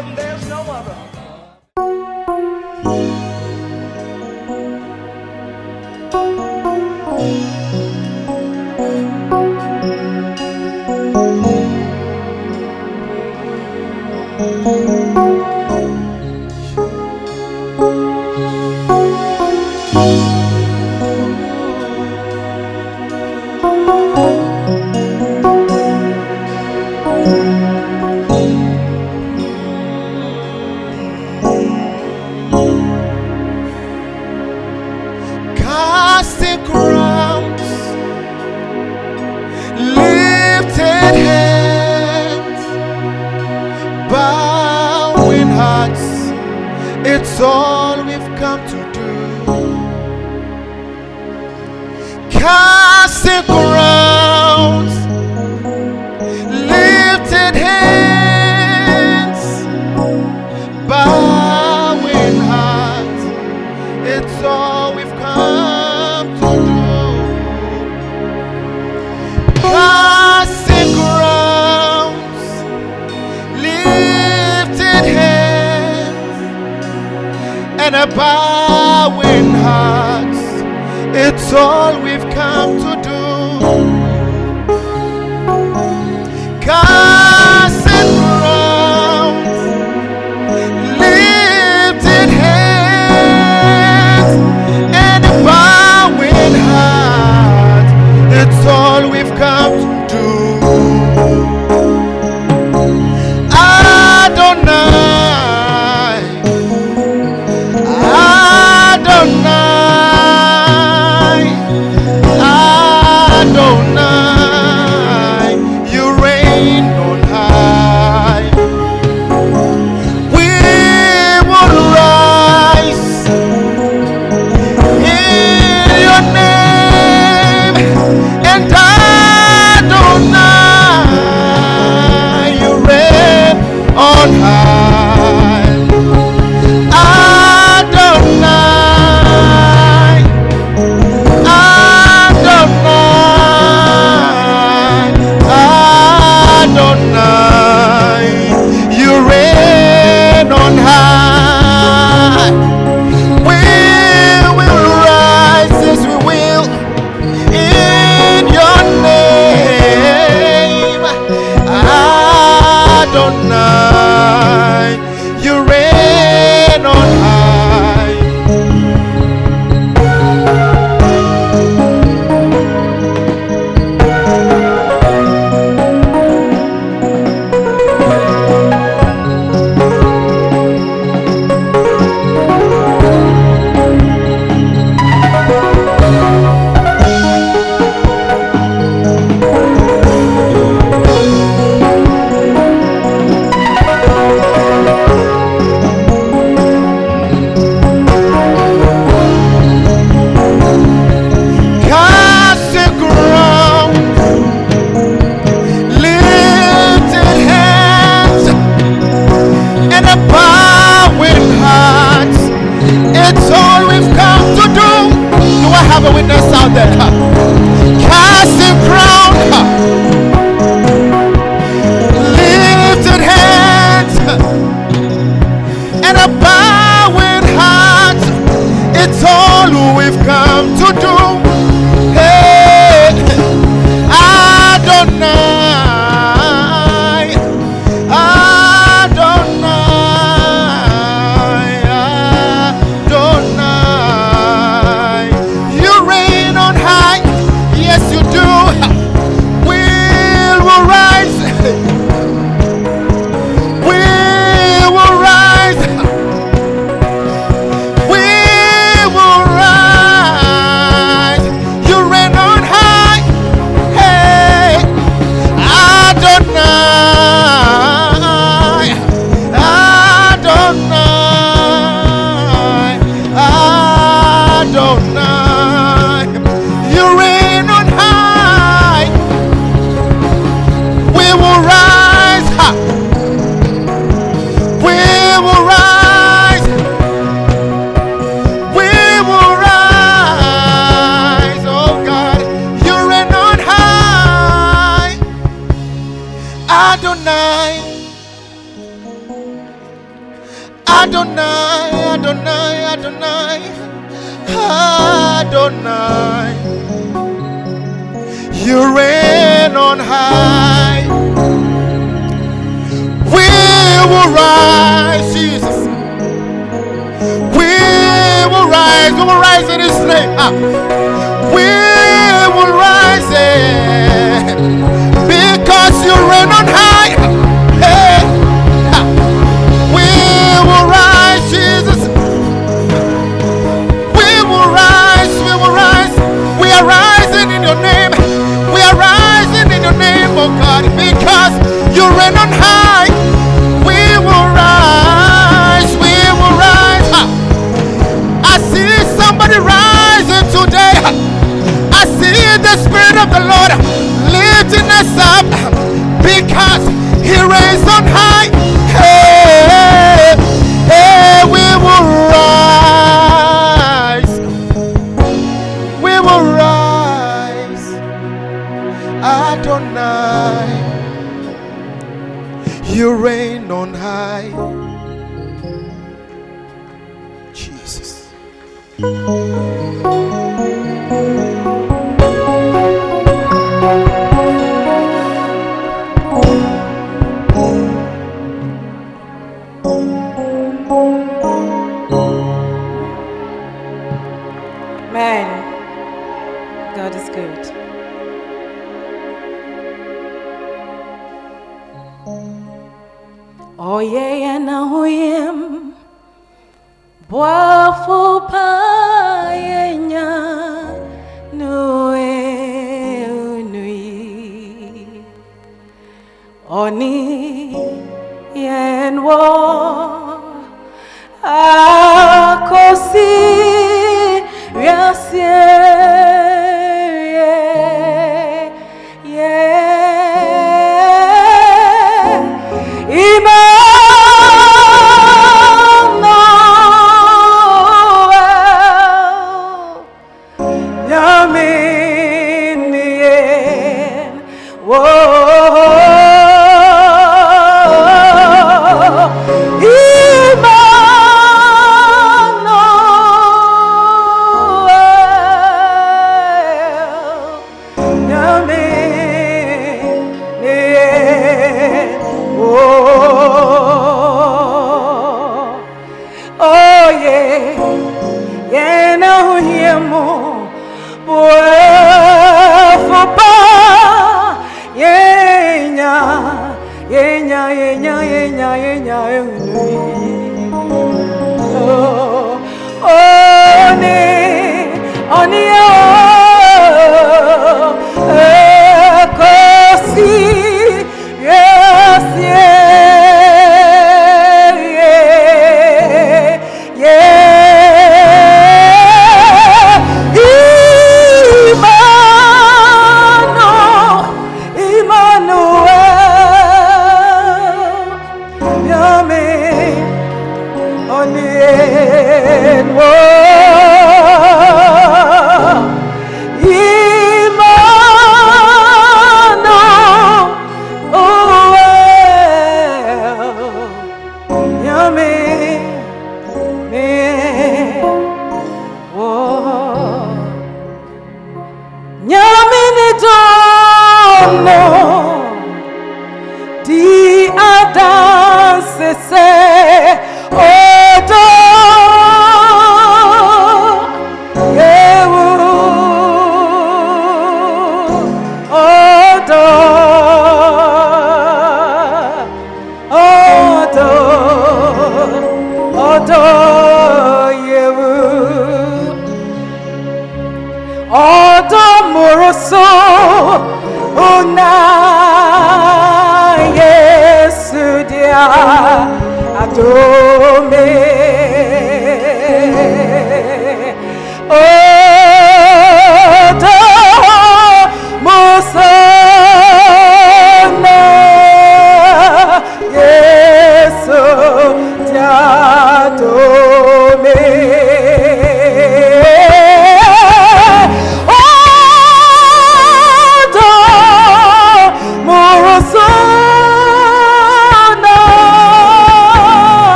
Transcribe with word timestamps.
Him, 0.00 0.14
there's 0.14 0.48
no 0.48 0.62
other. 0.62 1.09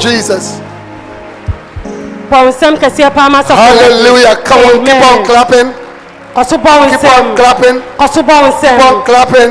Jesus. 0.00 0.60
Hallelujah. 3.56 4.36
Come 4.44 4.60
on, 4.64 4.84
keep 4.86 4.94
on, 5.04 5.24
clapping. 5.26 5.68
keep 6.44 6.64
on 6.64 7.36
clapping. 7.36 7.76
Keep 8.14 8.28
on 8.28 8.44
clapping. 8.54 8.70
Keep 8.70 8.80
on 8.86 9.04
clapping. 9.04 9.50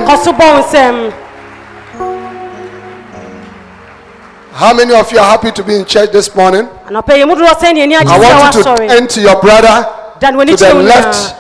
How 4.53 4.74
many 4.74 4.94
of 4.94 5.12
you 5.12 5.20
are 5.20 5.29
happy 5.38 5.51
to 5.51 5.63
be 5.63 5.75
in 5.75 5.86
church 5.86 6.12
this 6.12 6.36
morning? 6.36 6.68
I 8.08 8.20
want 8.41 8.56
you 8.56 8.63
to 8.63 8.94
enter 8.94 9.22
your 9.22 9.39
brother 9.41 9.68
uh, 9.68 10.20
to 10.46 10.56
the 10.58 10.74
left, 10.84 11.36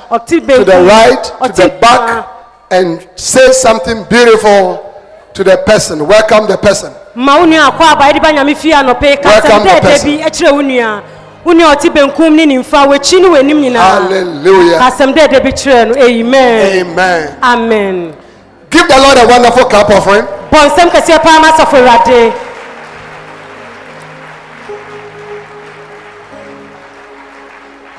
to 0.59 0.63
the 0.63 0.85
right, 0.87 1.23
to 1.23 1.51
the 1.61 1.69
back, 1.81 2.01
uh, 2.09 2.75
and 2.75 3.07
say 3.15 3.51
something 3.51 4.05
beautiful 4.09 4.93
to 5.33 5.43
the 5.43 5.57
person. 5.65 6.07
Welcome 6.07 6.47
the 6.47 6.57
person. 6.57 6.93
Ma 7.15 7.37
wo 7.39 7.45
nua 7.45 7.67
akɔ 7.71 7.83
aba 7.91 8.05
yɛde 8.09 8.21
ba 8.21 8.31
nyame 8.31 8.55
fie 8.55 8.71
anɔpɛ 8.73 9.21
the 9.21 9.29
dɛɛdɛ 9.49 10.03
bi 10.03 10.23
kyerɛ 10.29 10.51
wo 10.53 10.61
nua 10.61 11.01
wo 11.43 11.53
nua 11.53 11.75
ɔte 11.75 11.89
benkum 11.93 12.35
ne 12.35 12.45
nimfa 12.45 12.85
w'akyi 12.87 13.21
ne 13.21 13.27
w'anim 13.29 13.59
nyinaa 13.61 13.99
kasɛm 14.79 15.13
dɛɛdɛ 15.13 15.43
bi 15.43 15.51
kyerɛ 15.51 15.87
no 15.87 15.95
amen 16.03 16.79
Amen. 16.81 17.35
amen 17.43 18.13
Give 18.69 18.87
the 18.87 18.97
Lord 18.99 19.17
a 19.17 19.25
wonderful 19.27 19.65
clap 19.65 19.89
offering. 19.89 20.25
bɔ 20.51 20.69
nsɛm 20.69 20.89
kɛseɛ 20.91 21.21
paa 21.23 21.39
ma 21.39 21.51
sɔfo 21.51 21.77
awurade 21.81 22.33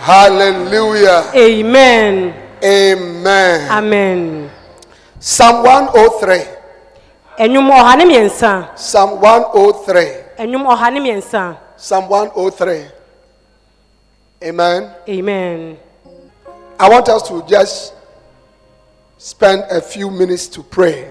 Hallelujah. 0.00 1.30
amen 1.34 2.32
Amen. 2.62 3.70
amen 3.70 4.50
Psalm 5.18 5.62
103. 5.64 6.59
Ɛnwom 7.40 7.70
ɔha 7.72 7.96
ne 7.96 8.04
mmiɛnsa 8.04 8.76
Psalm 8.76 9.10
103. 9.20 10.08
ɛnwom 10.38 10.64
ɔha 10.66 10.92
ne 10.92 11.00
mmiɛnsa 11.00 11.56
Psalm 11.76 12.08
103. 12.08 12.84
Amen. 14.42 14.90
amen 15.08 15.76
I 16.78 16.88
want 16.88 17.08
us 17.08 17.22
to 17.28 17.42
just 17.46 17.94
spend 19.18 19.64
a 19.70 19.80
few 19.80 20.10
minutes 20.10 20.46
to 20.48 20.62
pray. 20.62 21.08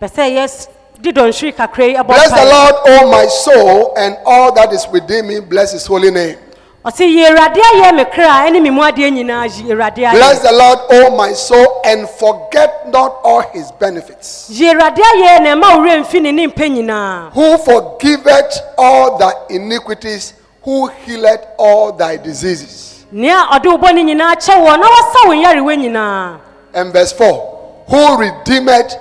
pɛ 0.00 0.08
sɛ 0.08 0.36
yɛ 0.36 0.68
di 1.00 1.10
dɔnhwere 1.12 1.54
kakra 1.56 1.86
yi 1.88 1.94
ɛbɔ 1.96 2.06
Bless 2.06 2.30
the. 2.30 2.44
Lord, 2.44 2.74
O 2.86 3.10
my 3.10 3.26
soul, 3.26 3.94
and 3.96 4.16
all 4.26 4.52
that 4.52 4.72
is 4.72 4.86
within 4.88 5.26
me. 5.26 5.40
Bless 5.40 5.72
his 5.72 5.86
holy 5.86 6.10
name. 6.10 6.36
Ɔse 6.84 7.00
yi 7.06 7.24
awurade 7.26 7.60
ayɛ 7.60 7.94
me 7.94 8.04
kra 8.04 8.44
ɛne 8.46 8.60
me 8.60 8.70
mu 8.70 8.82
adeɛ 8.82 9.10
nyinaa 9.12 9.44
yi 9.46 9.70
awurade 9.72 10.10
Bless 10.10 10.40
ayɛ 10.40 10.42
the 10.42 10.52
Lord, 10.52 10.78
O 10.90 11.16
my 11.16 11.32
soul, 11.32 11.80
and 11.84 12.08
forget 12.08 12.88
not 12.90 13.20
all 13.22 13.40
his 13.52 13.70
benefits. 13.72 14.48
yi 14.50 14.66
awurade 14.72 14.98
ayɛ 14.98 15.42
na 15.42 15.54
ɛma 15.54 15.76
worɛ 15.78 16.00
mfi 16.04 16.20
ne 16.22 16.32
ne 16.32 16.46
mpɛ 16.48 16.70
nyinaa 16.76 17.30
Who 17.32 17.56
forgiveth 17.58 18.58
all 18.76 19.16
thy 19.16 19.32
iniquities, 19.50 20.32
who 20.62 20.88
healeth 21.06 21.46
all 21.56 21.92
thy 21.92 22.16
diseases. 22.16 23.04
nea 23.12 23.46
ɔde 23.52 23.66
wo 23.66 23.78
bɔne 23.78 24.02
nyinaa 24.04 24.34
kyɛ 24.34 24.54
wɔ 24.58 24.80
na 24.80 24.88
wasa 24.88 25.18
wo 25.26 25.34
nyarewa 25.34 25.76
nyinaa 25.76 26.38
And 26.74 26.92
verse 26.92 27.12
4 27.12 27.84
Who 27.88 28.16
redeemed 28.16 28.96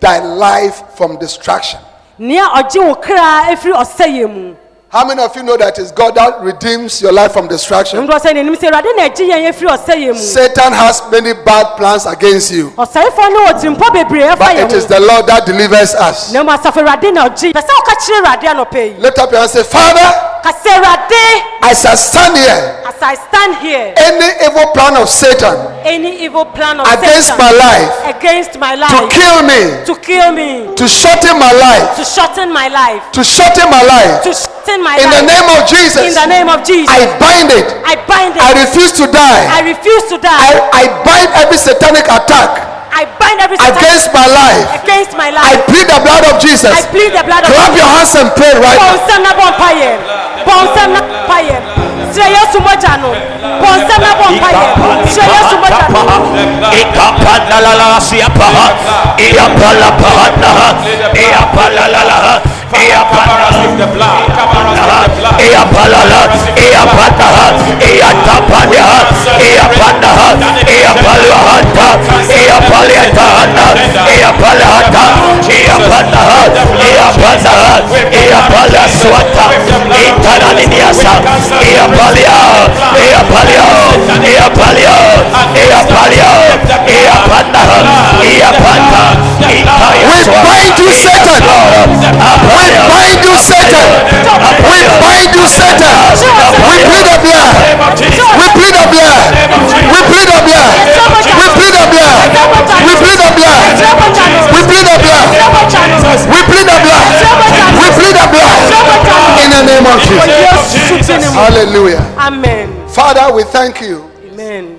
thy 0.00 0.18
life 0.18 0.82
from 0.96 1.16
destruction. 1.18 1.78
nea 2.18 2.42
ɔgye 2.56 2.84
wo 2.88 2.94
kra 2.96 3.44
ɛfiri 3.54 3.72
ɔsɛeɛ 3.74 4.28
mu 4.34 4.54
How 4.92 5.06
many 5.06 5.22
of 5.22 5.36
you 5.36 5.44
know 5.44 5.56
that 5.56 5.78
it's 5.78 5.92
God 5.92 6.16
that 6.16 6.40
redeems 6.42 7.00
your 7.00 7.12
life 7.12 7.32
from 7.32 7.46
destruction? 7.46 8.00
Satan 10.16 10.72
has 10.72 11.00
many 11.12 11.32
bad 11.32 11.76
plans 11.76 12.06
against 12.06 12.50
you. 12.50 12.72
But 14.36 14.56
it 14.58 14.72
is 14.72 14.86
the 14.86 14.98
Lord 14.98 15.26
that 15.28 15.46
delivers 15.46 15.94
us. 15.94 16.32
Lift 18.98 19.18
up 19.18 19.30
your 19.30 19.38
hands, 19.40 19.54
and 19.54 19.64
say, 19.64 19.78
Father. 19.78 20.39
As 20.44 21.84
I 21.84 21.94
stand 21.94 22.36
here, 22.36 22.60
as 22.88 22.98
i 23.02 23.14
stand 23.14 23.52
here 23.60 23.92
any 23.96 24.28
evil 24.44 24.72
plan 24.72 24.96
of 24.96 25.08
Satan 25.08 25.54
any 25.84 26.24
evil 26.24 26.44
plan 26.44 26.80
of 26.80 26.86
against 26.88 27.28
Satan 27.28 27.38
my 27.38 27.52
life 27.52 27.88
against 28.16 28.52
my 28.58 28.72
to 28.76 29.00
kill 29.12 29.38
me, 29.44 29.60
to 29.84 29.94
kill 30.00 30.32
me 30.32 30.72
to 30.76 30.86
shorten 30.88 31.36
my 31.38 31.52
life, 31.52 31.96
to 31.96 32.04
shorten 32.04 32.52
my 32.52 32.68
life 32.68 33.02
to 33.12 33.22
shorten 33.22 33.68
my 33.68 33.82
life, 33.84 34.24
to 34.24 34.32
shorten 34.32 34.80
my 34.82 34.96
in 34.96 35.08
the 35.08 35.24
name 35.28 35.48
of 35.52 35.68
Jesus, 35.68 36.02
in 36.02 36.14
the 36.16 36.26
name 36.26 36.48
of 36.48 36.64
Jesus 36.64 36.90
I 36.90 37.04
bind 37.20 37.52
it. 37.52 37.66
I 37.84 37.94
bind 38.08 38.36
it 38.36 38.42
I 38.42 38.56
refuse 38.56 38.92
to 39.00 39.06
die. 39.08 39.44
I 39.48 39.60
refuse 39.64 40.04
to 40.12 40.16
die 40.18 40.40
I, 40.40 40.84
I 40.84 40.84
bind 41.04 41.28
every 41.36 41.60
satanic 41.60 42.08
attack 42.08 42.70
I 42.90 43.06
bind 43.16 43.38
every 43.40 43.56
against 43.56 44.10
my 44.12 44.26
life. 44.26 44.82
against 44.82 45.14
my 45.16 45.30
life. 45.30 45.46
I 45.46 45.56
plead 45.64 45.86
the 45.86 46.00
blood 46.02 46.26
of 46.26 46.42
Jesus. 46.42 46.68
I 46.68 46.82
plead 46.90 47.14
the 47.14 47.22
blood 47.22 47.46
of 47.46 47.54
Clap 47.54 47.72
your 47.72 47.86
hands 47.86 48.12
and 48.18 48.28
pray 48.34 48.52
right 48.58 48.76
now. 48.76 50.29
bɔnsɛm 50.46 50.88
na 50.94 51.00
pa 51.28 51.36
yɛ 51.48 51.56
srɛ 52.12 52.26
la, 52.34 52.58
mogya 52.66 52.92
no 53.02 53.10
bɔnsɛm 53.62 54.00
na 54.04 54.10
bɔ 54.20 54.26
mpa 54.36 54.48
la, 54.56 54.62
srɛ 55.14 55.24
yesu 55.34 55.56
mogya 55.62 55.86
no 55.92 56.00
la. 56.08 56.20
iapalapahanah 59.18 60.72
iapalalalah 61.14 62.36
receive 62.70 63.74
the 63.78 63.86
blood. 63.94 64.30
Eapalala, 65.40 66.22
Eapataha, 66.54 67.46
Eatapanaha, 67.80 69.00
Eapanaha, 69.40 70.28
Eapaluahata, 70.70 71.88
Eapaliatahana, 72.30 73.66
Eapalahata, 74.14 75.04
Eapanaha, 75.50 76.40
Eapanaha, 76.86 77.72
Eapalaswata, 78.22 79.46
Etananiniasa, 80.06 81.12
Eapalia, 81.70 82.38
Eapalia, 82.94 83.66
Eapalia, 84.30 84.96
Eapalia, 85.54 86.30
Eapanaha, 86.86 87.78
Eapata, 88.22 89.02
Etayaswata. 89.50 90.20
We 90.20 90.36
bind 90.44 90.78
you, 90.78 90.90
Satan. 90.92 91.40
We 92.60 92.68
bind 92.92 93.20
you, 93.24 93.34
Satan. 93.40 93.88
We 94.68 94.78
bind 95.00 95.32
you, 95.32 95.44
Satan. 95.48 95.96
We 96.68 96.76
plead 96.84 97.04
the 97.08 97.16
blood. 97.24 97.52
We 98.36 98.46
plead 98.52 98.74
the 98.76 98.84
blood. 98.92 99.24
We 99.88 100.00
plead 100.04 100.28
the 100.28 100.40
blood. 100.44 100.72
We 101.40 101.46
plead 101.56 101.72
the 101.72 101.86
blood. 101.88 102.20
We 102.84 102.92
plead 103.00 103.18
the 103.20 103.30
blood. 103.32 103.64
We 104.52 104.60
plead 104.68 104.84
the 104.84 104.98
blood. 105.00 105.28
We 106.28 106.40
plead 106.44 106.66
the 106.68 106.76
blood. 106.84 107.06
We 107.80 107.86
plead 107.96 108.14
the 108.16 108.26
blood. 108.28 108.58
In 109.40 109.48
the 109.50 109.62
name 109.64 109.86
of 109.86 109.98
Jesus. 110.04 110.74
yesu 110.74 110.96
tene 111.06 111.26
mu 111.30 111.40
Hallelujah. 111.40 112.02
amen 112.18 112.68
Father, 112.88 113.32
we 113.34 113.42
thank 113.44 113.80
you 113.80 114.04
amen 114.32 114.78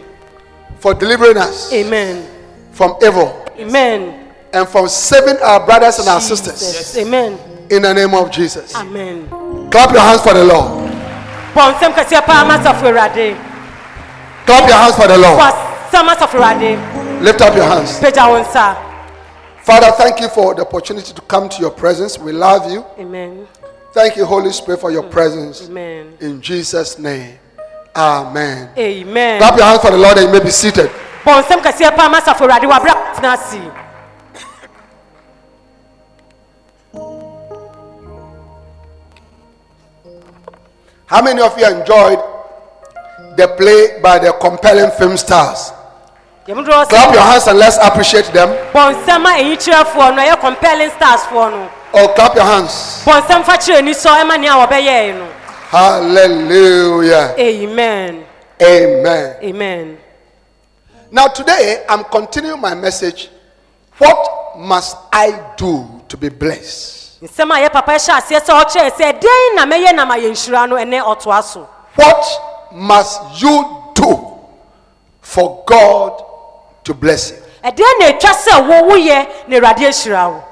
for 0.80 0.94
delivering 0.94 1.38
us. 1.38 1.72
amen 1.74 2.26
from 2.72 2.96
evil 3.02 3.46
amen 3.60 4.30
and 4.54 4.68
from 4.68 4.88
saving 4.88 5.38
our 5.42 5.66
brothers 5.66 6.00
and 6.00 6.08
our 6.10 6.22
sisters 6.22 6.96
amen 6.98 7.38
in 7.72 7.82
the 7.84 7.94
name 7.94 8.14
of 8.14 8.30
Jesus. 8.32 8.76
amen 8.76 9.28
Clap 9.72 9.92
your 9.92 10.02
hands 10.02 10.22
for 10.22 10.34
the 10.34 10.44
Lord. 10.44 10.92
bɔ 11.56 11.74
nsɛm 11.74 11.94
kɛseɛ 11.94 12.26
paa 12.26 12.44
ma 12.46 12.58
safo 12.60 12.92
Clap 14.46 14.68
your 14.68 14.78
hands 14.78 14.96
for 14.96 15.08
the 15.08 15.18
Lord. 15.18 15.40
asɛm 15.40 16.06
ma 16.06 16.16
safo 16.16 16.38
awurade 16.40 17.22
Lift 17.22 17.40
up 17.42 17.56
your 17.56 17.66
hands. 17.66 18.00
Father, 19.64 19.92
thank 19.92 20.20
you 20.20 20.28
for 20.30 20.56
the 20.56 20.62
opportunity 20.64 21.14
to 21.14 21.22
come 21.22 21.48
to 21.48 21.62
your 21.62 21.70
presence. 21.70 22.18
We 22.18 22.32
love 22.32 22.70
you. 22.72 22.84
amen 23.00 23.48
Thank 23.94 24.16
you, 24.18 24.26
Holy 24.26 24.52
Spirit, 24.52 24.80
for 24.82 24.92
your 24.92 25.04
presence. 25.04 25.68
amen 25.70 26.18
In 26.20 26.42
Jesus' 26.42 26.98
name. 27.00 27.38
Amen. 27.96 28.70
amen 28.78 29.40
Clap 29.40 29.56
your 29.58 29.66
hands 29.66 29.82
for 29.82 29.92
the 29.92 29.98
Lord 29.98 30.18
and 30.18 30.28
you 30.28 30.32
may 30.34 30.44
be 30.44 30.50
seated. 30.52 30.90
How 41.12 41.22
many 41.22 41.42
of 41.42 41.58
you 41.60 41.68
enjoyed 41.68 42.20
the 43.36 43.48
play 43.60 44.00
by 44.02 44.18
the 44.18 44.32
compelling 44.40 44.92
film 44.98 45.18
stars? 45.18 45.74
Clap 46.46 47.14
your 47.14 47.22
hands 47.22 47.48
and 47.48 47.60
let's 47.60 47.78
appreciate 47.84 48.32
them. 48.34 48.48
nsɛm 48.74 49.26
a 49.28 49.32
ɛyi 49.44 49.56
kyerɛfoɔ 49.60 50.16
no 50.16 50.22
ɛyɛ 50.24 50.40
compelling 50.40 50.90
stars 50.92 51.22
foɔ 51.28 51.52
no 51.52 51.70
Oh, 51.94 52.08
clap 52.16 52.34
your 52.36 52.46
hands. 52.46 53.04
bɔ 53.06 53.22
nsɛm 53.22 53.44
fa 53.44 53.58
kyerɛ 53.58 53.84
ni 53.84 53.92
sɔ 53.92 54.24
ɛma 54.24 54.40
nea 54.40 54.54
wɔbɛyɛɛ 54.56 55.18
no 55.20 55.28
Hallelujah. 55.70 57.36
amen 57.38 58.26
Amen. 58.62 59.36
amen 59.44 59.98
Now, 61.12 61.28
today 61.28 61.84
I'm 61.90 62.06
continuing 62.06 62.62
my 62.62 62.74
message. 62.74 63.30
What 63.98 64.58
must 64.58 64.96
I 65.12 65.54
do 65.58 66.02
to 66.08 66.16
be 66.16 66.30
blessed? 66.30 67.01
Nsɛm 67.22 67.52
a 67.52 67.60
yɛ 67.62 67.72
papa 67.72 67.92
hyɛ 67.94 68.14
aseɛ 68.18 68.40
sɛ 68.42 68.52
ɔkyerɛ 68.64 68.92
sɛ 68.98 69.20
dɛn 69.20 69.56
na 69.56 69.66
mɛyɛ 69.66 69.96
na 69.96 70.06
mayɛ 70.06 70.32
nhyira 70.32 70.68
no 70.70 70.76
ɛnɛ 70.76 71.02
ɔtoa 71.04 71.44
so 71.44 71.68
What 71.96 72.26
must 72.74 73.42
you 73.42 73.66
do 73.94 74.40
for 75.22 75.64
God 75.66 76.24
to 76.84 76.94
bless 76.94 77.32
you? 77.32 77.38
ɛdeɛ 77.64 78.00
na 78.00 78.06
ɛtwa 78.12 78.34
sɛ 78.34 78.68
wo 78.68 78.90
woyɛ 78.92 79.48
na 79.48 79.58
awurade 79.58 79.86
ahyira 79.88 80.30
wo 80.34 80.44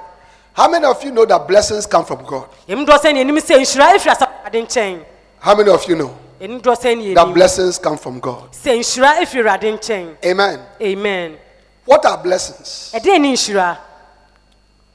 How 0.54 0.68
many 0.68 0.86
of 0.86 1.02
you 1.04 1.12
know 1.12 1.26
that 1.26 1.48
blessings 1.48 1.86
come 1.88 2.06
from 2.06 2.24
God? 2.26 2.50
ɛmu 2.68 2.86
dɔ 2.86 2.98
sɛ 3.00 3.14
neanim 3.14 3.38
sɛ 3.40 3.58
nhyira 3.60 3.96
ɛfiri 3.96 4.12
asade 4.16 4.54
nkyɛn 4.68 5.06
How 5.40 5.56
many 5.56 5.70
of 5.72 5.84
you 5.88 5.96
know 5.96 6.12
ɛmu 6.40 6.62
dɔ 6.62 6.76
sɛ 6.78 7.16
that 7.16 7.34
blessings 7.34 7.80
come 7.80 7.98
from 7.98 8.20
God? 8.20 8.52
sɛ 8.52 8.78
nhyira 8.78 9.18
ɛfiri 9.22 9.42
awurade 9.44 9.80
nkyɛn 9.80 10.16
Amen. 10.26 10.60
amen 10.82 11.38
What 11.86 12.06
are 12.06 12.18
blessings? 12.20 12.92
ɛdeɛ 12.94 13.20
ne 13.20 13.34
nhyira 13.34 13.78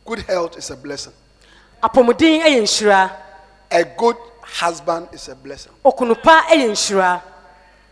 Good 0.04 0.18
health 0.28 0.58
is 0.58 0.70
a 0.70 0.76
blessing. 0.76 1.14
Apɔmuden 1.88 2.40
ɛyɛ 2.42 2.60
nhyira 2.62 3.10
A 3.70 3.84
good 3.84 4.16
husband 4.42 5.08
is 5.12 5.28
a 5.28 5.34
blessing. 5.34 5.72
okunu 5.84 6.14
pa 6.22 6.42
ɛyɛ 6.48 6.70
nhyira 6.70 7.20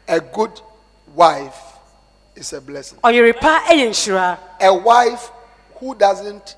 A 0.08 0.20
good 0.20 0.60
wife 1.14 1.60
is 2.34 2.52
a 2.52 2.60
blessing. 2.60 2.98
ɔyere 3.04 3.38
pa 3.40 3.60
nhyira 3.68 4.38
A 4.60 4.72
wife 4.74 5.30
who 5.78 5.94
doesn't 5.94 6.56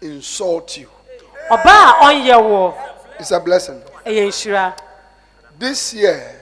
insult 0.00 0.76
you 0.78 0.88
ɔbaa 1.50 1.92
ɔnyɛ 2.00 2.36
wɔ 2.40 2.74
is 3.20 3.30
a 3.32 3.40
blessing. 3.40 3.82
ɛyɛ 4.06 4.28
nhyira 4.28 4.74
This 5.58 5.92
year, 5.92 6.40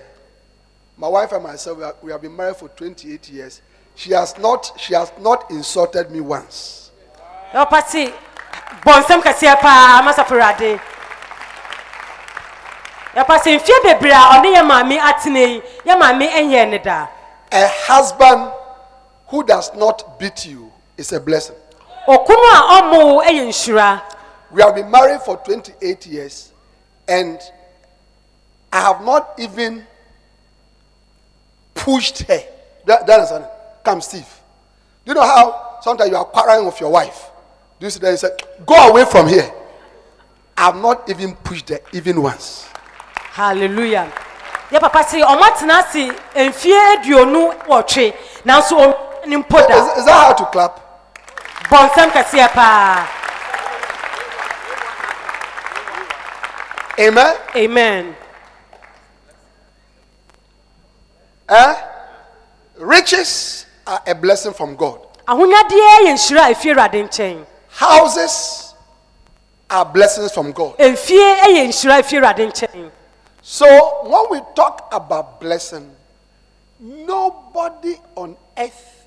my 0.96 1.08
wife 1.08 1.32
and 1.32 1.42
myself, 1.42 1.78
we, 1.78 1.82
are, 1.84 1.94
we 2.02 2.12
have 2.12 2.22
been 2.22 2.36
married 2.36 2.54
for 2.56 2.68
28 2.68 3.28
years. 3.30 3.62
She 3.96 4.12
has 4.12 4.38
not, 4.38 4.70
she 4.76 4.94
has 4.94 5.10
not 5.18 5.50
insulted 5.50 6.12
me 6.12 6.20
once. 6.20 6.92
ɛwɔpa 7.52 7.82
se 8.70 8.74
bɔ 8.84 8.92
nsɛm 9.02 9.22
kɛseɛ 9.22 9.60
paa 9.60 10.02
masafo 10.02 10.34
awurade 10.34 10.80
ɛwɔpa 13.14 13.42
se 13.42 13.56
mfeɛ 13.58 13.82
bebree 13.84 14.12
a 14.12 14.38
ɔne 14.38 14.54
yɛ 14.56 14.62
maame 14.66 14.98
atena 14.98 15.38
yi 15.40 15.62
yɛ 15.86 15.98
maame 15.98 16.28
ɛnyɛ 16.28 16.68
ne 16.70 16.78
daa 16.78 17.08
A 17.50 17.66
husband 17.86 18.52
who 19.28 19.42
does 19.42 19.72
not 19.74 20.18
beat 20.18 20.44
you 20.46 20.70
is 20.96 21.12
a 21.12 21.20
blessing. 21.20 21.56
okunu 22.06 22.48
a 22.54 22.82
ɔmo 22.82 23.14
wo 23.14 23.22
ɛyɛ 23.24 23.46
nhyira 23.48 24.02
We 24.50 24.62
have 24.62 24.74
been 24.74 24.90
married 24.90 25.20
for 25.20 25.36
28 25.36 26.06
years, 26.06 26.52
and 27.06 27.38
I 28.72 28.80
have 28.80 29.04
not 29.04 29.34
even 29.38 29.86
pushed 31.74 32.20
her. 32.22 32.40
That, 32.86 33.06
that 33.06 33.20
is 33.20 33.32
Come, 33.84 34.00
Steve. 34.00 34.26
Do 35.04 35.10
you 35.10 35.14
know 35.14 35.22
how 35.26 35.78
sometimes 35.82 36.10
you 36.10 36.16
are 36.16 36.24
quarreling 36.24 36.64
with 36.64 36.80
your 36.80 36.90
wife? 36.90 37.27
Do 37.80 37.86
you 37.86 37.90
see 37.90 38.00
that? 38.00 38.10
You 38.10 38.16
say, 38.16 38.30
Go 38.66 38.74
away 38.90 39.04
from 39.04 39.28
here. 39.28 39.50
I 40.56 40.62
have 40.66 40.76
not 40.76 41.08
even 41.08 41.34
pushed 41.36 41.68
there 41.68 41.80
even 41.92 42.20
once. 42.20 42.66
hallelujah 43.32 44.10
yɛ 44.72 44.80
papa 44.80 45.04
se 45.04 45.22
ɔmo 45.22 45.42
atena 45.46 45.78
ase 45.78 46.10
mfeɛ 46.34 46.96
aduonu 46.98 47.54
wɔtwe 47.70 48.12
nanso 48.44 48.74
ne 49.26 49.36
mpo 49.36 49.58
da 49.68 49.94
Is, 49.96 50.04
that 50.04 50.12
how 50.26 50.32
to 50.32 50.44
clap? 50.46 50.74
nsɛm 51.70 52.10
kɛseɛ 52.10 52.48
paa 52.52 53.06
Amen. 56.98 57.36
amen 57.54 58.16
Eh? 61.48 61.74
Riches 62.78 63.66
are 63.86 64.02
a 64.06 64.14
blessing 64.14 64.52
from 64.52 64.74
God. 64.74 64.98
ahonyadeɛ 65.28 66.10
yɛ 66.10 66.12
nhyira 66.18 66.50
a 66.50 66.54
ɛfie 66.54 66.74
awurade 66.74 66.98
nkyɛn 67.08 67.46
Houses 67.78 68.74
are 69.70 69.84
blessings 69.84 70.32
from 70.32 70.50
God. 70.50 70.74
mfie 70.78 71.14
yɛ 71.14 71.66
nhyira 71.68 71.98
a 71.98 72.02
ɛfie 72.02 72.18
awurade 72.18 72.46
nkyɛn 72.50 72.90
So 73.42 73.66
when 74.02 74.24
we 74.30 74.40
talk 74.56 74.88
about 74.90 75.40
blessing, 75.40 75.88
nobody 76.80 77.94
on 78.16 78.36
earth 78.58 79.06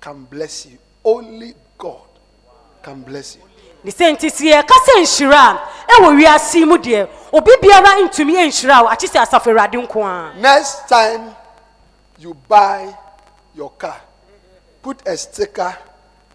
can 0.00 0.24
bless 0.24 0.66
you. 0.66 0.78
Only 1.04 1.54
God 1.78 2.02
can 2.82 3.02
bless 3.02 3.36
you. 3.36 3.42
ne 3.84 3.92
sɛ 3.92 4.10
nti 4.16 4.26
sɛ 4.28 4.58
yɛka 4.58 4.74
sɛ 4.86 4.94
nhyira 4.98 5.38
a 5.38 5.92
ɛwɔ 5.92 6.16
wiase 6.18 6.66
mu 6.66 6.78
deɛ 6.78 7.08
obi 7.32 7.52
biara 7.62 7.94
ntumi 8.02 8.34
nhyira 8.42 8.82
wo 8.82 8.88
akye 8.88 9.06
sɛ 9.08 9.22
asafo 9.22 9.52
awurade 9.54 9.78
nko 9.86 10.02
a 10.02 10.34
Next 10.36 10.88
time 10.88 11.30
you 12.18 12.34
buy 12.34 12.92
your 13.54 13.70
car, 13.70 14.00
put 14.82 15.06
a 15.06 15.16
sticker 15.16 15.76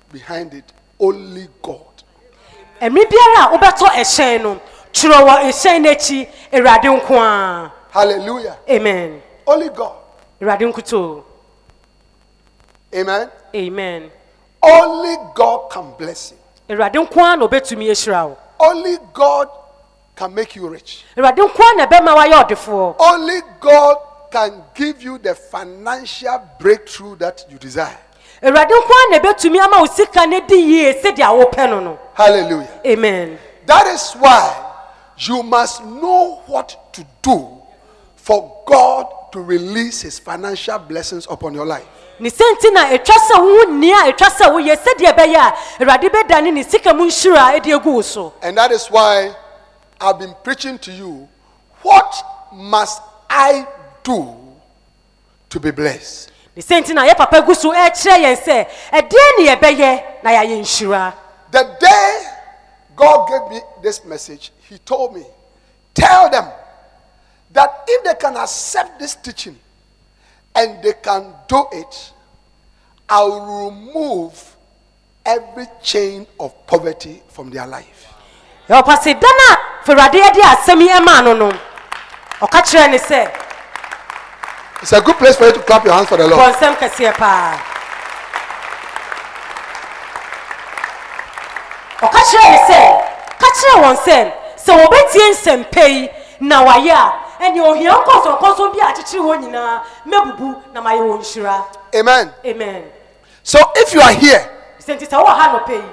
behind 0.09 0.53
it. 0.53 0.71
Only 1.03 1.47
God. 1.61 2.03
ɛmere 2.81 3.05
biara 3.09 3.39
a 3.43 3.57
wobɛtɔ 3.57 3.87
ɛhyɛn 4.01 4.41
no 4.43 4.59
twerɛ 4.93 5.19
wɔ 5.27 5.33
ɛhyɛn 5.49 5.81
no 5.81 5.89
akyi 5.91 6.27
awurade 6.53 6.89
nko 7.01 7.15
a 7.19 7.71
Hallelujah. 7.91 8.57
amen 8.69 9.21
Only 9.45 9.69
God. 9.69 9.95
awurade 10.41 10.61
nkutoo 10.73 11.23
Amen. 12.95 13.29
amen 13.55 14.11
Only 14.61 15.15
God 15.35 15.69
can 15.71 15.91
bless 15.97 16.31
you. 16.31 16.37
awurade 16.75 16.93
nko 16.95 17.17
a 17.33 17.35
na 17.37 17.47
obɛtumi 17.47 17.89
ahyira 17.91 18.27
wo 18.29 18.37
Only 18.59 18.97
God 19.13 19.49
can 20.15 20.33
make 20.33 20.55
you 20.55 20.67
rich. 20.69 21.03
awurade 21.17 21.37
nko 21.37 21.61
a 21.73 21.75
na 21.77 21.85
ɛbɛma 21.85 22.15
woayɛ 22.15 22.43
ɔdefoɔ 22.47 22.95
Only 22.99 23.41
God 23.59 23.97
can 24.31 24.63
give 24.73 25.01
you 25.03 25.17
the 25.17 25.35
financial 25.35 26.41
breakthrough 26.59 27.15
that 27.17 27.45
you 27.49 27.57
desire. 27.59 27.97
Awurade 28.43 28.73
nko 28.73 28.93
na 29.11 29.17
ɛbɛtumi 29.19 29.59
ama 29.63 29.79
wo 29.79 29.85
sika 29.85 30.25
no 30.27 30.39
di 30.41 30.55
yie 30.55 30.93
sɛdeɛ 31.01 31.27
wopɛ 31.39 31.69
no 31.69 31.79
no 31.79 31.99
Hallelujah. 32.13 32.67
amen 32.85 33.39
That 33.65 33.87
is 33.87 34.13
why 34.13 34.53
you 35.17 35.41
must 35.43 35.83
know 35.85 36.41
what 36.47 36.93
to 36.93 37.05
do 37.21 37.61
for 38.15 38.61
God 38.65 39.07
to 39.31 39.41
release 39.41 40.01
His 40.01 40.19
financial 40.19 40.77
blessings 40.79 41.25
upon 41.29 41.53
your 41.53 41.65
life. 41.65 41.85
ne 42.19 42.29
sɛ 42.29 42.43
nti 42.55 42.73
na 42.73 42.85
ɛtwa 42.89 43.15
sɛ 43.15 43.39
wo 43.39 43.63
nni 43.71 43.91
a 43.91 44.11
ɛtwa 44.13 44.29
sɛ 44.29 44.51
woyɛ 44.51 44.75
sɛdeɛ 44.77 45.13
ɛbɛyɛ 45.15 45.35
a 45.37 45.53
awurade 45.83 46.09
bɛdane 46.11 46.53
ne 46.53 46.63
sika 46.63 46.93
mu 46.93 47.05
nhyira 47.07 47.57
ɛde 47.59 47.83
wo 47.85 48.01
so 48.01 48.33
And 48.41 48.57
that 48.57 48.71
is 48.71 48.87
why 48.87 49.33
I've 50.01 50.19
been 50.19 50.35
preaching 50.43 50.77
to 50.79 50.91
you 50.91 51.27
what 51.81 52.13
must 52.53 53.01
I 53.29 53.65
do 54.03 54.35
to 55.49 55.59
be 55.59 55.71
blessed? 55.71 56.31
Ne 56.55 56.61
sɛ 56.61 56.81
nti 56.81 56.93
na 56.93 57.05
yɛ 57.05 57.15
papa 57.17 57.41
gu 57.41 57.53
so 57.55 57.71
ɛkyerɛ 57.71 58.17
yɛn 58.23 58.35
sɛ 58.37 58.67
ɛdeɛ 58.91 59.37
ne 59.37 59.43
yɛbɛyɛ 59.49 60.03
na 60.23 60.29
yɛayɛ 60.31 60.59
nhyira 60.61 61.13
The 61.51 61.63
day 61.79 62.25
God 62.95 63.27
gave 63.29 63.51
me 63.51 63.61
this 63.81 64.03
message, 64.05 64.51
He 64.69 64.77
told 64.79 65.13
me, 65.15 65.23
Tell 65.93 66.29
them 66.29 66.45
that 67.51 67.83
if 67.87 68.03
they 68.03 68.15
can 68.15 68.35
accept 68.37 68.99
this 68.99 69.15
teaching 69.15 69.57
and 70.55 70.81
they 70.83 70.93
can 70.93 71.33
do 71.47 71.65
it, 71.71 72.11
I 73.07 73.21
will 73.23 73.69
remove 73.69 74.55
every 75.25 75.65
chain 75.81 76.25
of 76.39 76.65
poverty 76.65 77.21
from 77.29 77.49
their 77.51 77.67
life. 77.67 78.07
yɛwɔpa 78.69 78.95
sɛ 78.97 79.19
da 79.19 79.27
no 79.27 79.45
a 79.53 79.57
fa 79.85 79.93
awurade 79.93 80.19
ade 80.23 80.41
asɛm 80.41 80.81
yi 80.81 80.89
ɛmaa 80.89 81.23
no 81.23 81.33
no 81.33 81.49
ɔka 82.41 82.61
kyerɛ 82.63 82.91
ne 82.91 82.97
sɛ 82.97 83.31
It's 84.83 84.91
a 84.91 84.99
good 84.99 85.15
place 85.15 85.37
for 85.37 85.45
you 85.45 85.53
to 85.53 85.59
clap 85.61 85.85
your 85.85 85.93
hands 85.93 86.09
for 86.09 86.17
the 86.17 86.27
Lord. 86.27 86.41
bɔ 86.43 86.51
nsɛm 86.59 86.75
kɛseɛ 86.75 87.13
paa 87.15 87.55
ɔka 92.03 92.19
kyerɛ 92.29 92.49
ne 92.51 92.59
sɛ 92.67 92.79
ka 93.39 93.47
kyerɛ 93.57 93.75
wɔn 93.83 93.95
sɛ 94.05 94.33
sɛ 94.59 94.71
wɔbɛtie 94.83 95.29
nsɛmpa 95.31 95.83
yi 95.89 96.09
na 96.41 96.65
wayɛ 96.65 96.91
a 96.91 97.13
ɛne 97.45 97.59
ohia 97.63 97.91
nkɔnsɔnkɔnsɔn 97.95 98.73
bi 98.73 98.79
akyekyere 98.81 99.23
wɔn 99.23 99.39
nyinaa 99.43 99.81
mɛbubu 100.05 100.73
na 100.73 100.81
mayɛ 100.81 100.99
wɔn 100.99 101.19
nhyira 101.19 101.63
Amen. 101.95 102.33
amen 102.45 102.83
So 103.41 103.59
if 103.77 103.93
you 103.93 104.01
are 104.01 104.11
here, 104.11 104.43
sɛ 104.85 104.97
nti 104.99 105.07
sɛ 105.07 105.15
wowɔ 105.23 105.33
ha 105.33 105.59
nɔpɛ 105.59 105.75
yi 105.79 105.89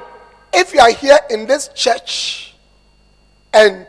if 0.53 0.75
you 0.75 0.81
are 0.81 0.91
here 0.91 1.21
in 1.31 1.47
this 1.47 1.69
church 1.77 2.57
and 3.55 3.87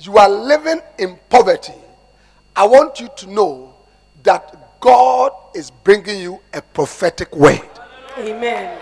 you 0.00 0.18
are 0.18 0.28
living 0.28 0.82
in 0.98 1.18
poverty, 1.30 1.72
I 2.54 2.66
want 2.66 3.00
you 3.00 3.08
to 3.16 3.26
know 3.30 3.73
that 4.24 4.80
God 4.80 5.32
is 5.54 5.70
bringing 5.70 6.20
you 6.20 6.40
a 6.52 6.60
prophetic 6.60 7.34
word. 7.36 7.60
amen 8.18 8.78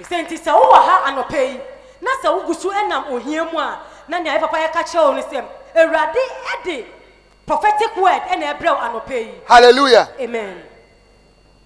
sɛ 0.00 0.24
nti 0.26 0.36
sɛ 0.38 0.50
wowɔ 0.52 0.74
ha 0.74 1.02
anɔpɛ 1.10 1.40
yi 1.52 1.60
na 2.02 2.10
sɛ 2.22 2.28
wogu 2.42 2.54
so 2.54 2.70
ɛnam 2.70 3.10
ohia 3.12 3.44
mu 3.44 3.58
a 3.58 3.78
na 4.08 4.18
nea 4.18 4.38
papa 4.40 4.56
yɛka 4.58 4.82
kyerɛ 4.84 5.04
wo 5.04 5.12
no 5.14 5.22
sɛ 5.22 5.44
awurade 5.76 6.22
ɛde 6.52 6.84
prophetic 7.46 7.96
word 7.96 8.22
ɛna 8.28 8.54
ɛbrɛ 8.58 8.70
wo 8.74 8.80
anɔpɛ 8.80 9.16
yi 9.26 9.34
Hallelujah. 9.48 10.08
amen 10.20 10.62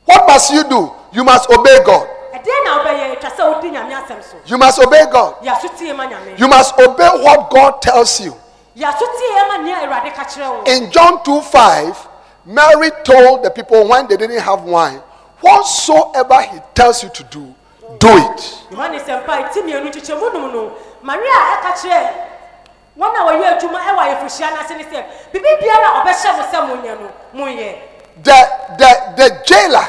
What 0.05 0.27
must 0.27 0.53
you 0.53 0.64
do? 0.64 0.90
You 1.12 1.23
must 1.25 1.51
obey 1.51 1.79
God. 1.85 2.09
ɛdeɛ 2.33 2.64
na 2.64 2.79
wobɛyɛ 2.79 3.16
ɛtwa 3.18 3.31
sɛ 3.37 3.42
wodi 3.55 3.71
nyame 3.73 3.92
asɛm 3.94 4.21
You 4.47 4.59
must 4.59 4.79
obey 4.81 5.05
God. 5.11 5.35
yɛaso 5.42 5.68
tie 5.79 5.92
ma 5.92 6.07
nyame 6.07 6.38
You 6.38 6.49
must 6.49 6.79
obey 6.79 7.09
what 7.23 7.51
God 7.51 7.83
tells 7.83 8.21
you. 8.21 8.35
yɛaso 8.77 9.05
tie 9.18 9.49
ma 9.49 9.57
nea 9.59 9.77
awurade 9.87 10.14
ka 10.14 10.25
kyerɛ 10.25 10.49
wo 10.51 10.62
In 10.66 10.90
John 10.90 11.23
2 11.25 11.40
5, 11.42 12.08
Mary 12.48 12.90
told 13.04 13.44
the 13.44 13.50
people 13.50 13.87
when 13.87 14.08
they 14.08 14.16
didn't 14.16 14.40
have 14.40 14.62
wine, 14.64 15.00
Whatsoever 15.40 16.40
he 16.42 16.58
tells 16.74 17.02
you 17.02 17.11
to 17.11 17.22
do, 17.24 17.54
do 18.00 18.08
it. 18.08 18.40
yohane 18.72 18.98
sɛmpa 18.98 19.52
ti 19.52 19.61
mmienu 19.61 19.90
kyekyɛmu 19.92 20.32
num 20.32 20.52
no 20.52 20.72
maria 21.02 21.37
ɛka 21.54 21.72
kyerɛ 21.80 22.12
wɔn 22.98 23.14
a 23.14 23.20
wɔyɛ 23.28 23.58
adwuma 23.58 23.78
ɛwɔ 23.78 24.00
ayɛfohyia 24.04 24.50
no 24.50 24.61
ase 24.61 24.74
ne 24.76 24.84
sɛ 24.84 25.04
biribi 25.32 25.61
biara 25.61 25.88
ɔbɛhyɛ 26.00 26.37
mo 26.37 26.42
sɛ 26.50 26.58
monyɛ 26.68 27.00
no 27.00 27.11
monyɛ 27.34 27.78
The, 28.24 28.48
the, 28.78 29.12
the 29.16 29.42
jailer 29.46 29.87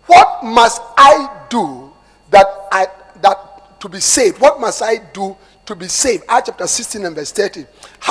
What 0.07 0.45
must 0.45 0.81
I 0.97 1.29
do 1.49 1.93
that 2.31 2.47
I 2.71 2.87
that 3.23 3.81
to 3.81 3.89
be 3.89 3.99
saved? 3.99 4.39
What 4.41 4.61
must 4.61 4.83
I 4.83 4.99
do 5.13 5.37
to 5.67 5.75
be 5.75 5.89
saved? 5.89 6.25
Acts 6.29 6.49
chapter 6.49 6.67
16 6.67 7.05
and 7.05 7.15
verse 7.17 7.33
30. 7.33 7.65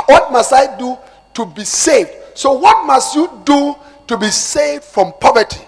What 0.06 0.32
must 0.32 0.54
I 0.54 0.78
do 0.78 0.98
to 1.34 1.46
be 1.46 1.64
saved? 1.64 2.12
So, 2.34 2.54
what 2.54 2.86
must 2.86 3.16
you 3.16 3.42
do 3.46 3.76
to 4.08 4.18
be 4.18 4.28
saved 4.30 4.84
from 4.84 5.14
poverty 5.20 5.62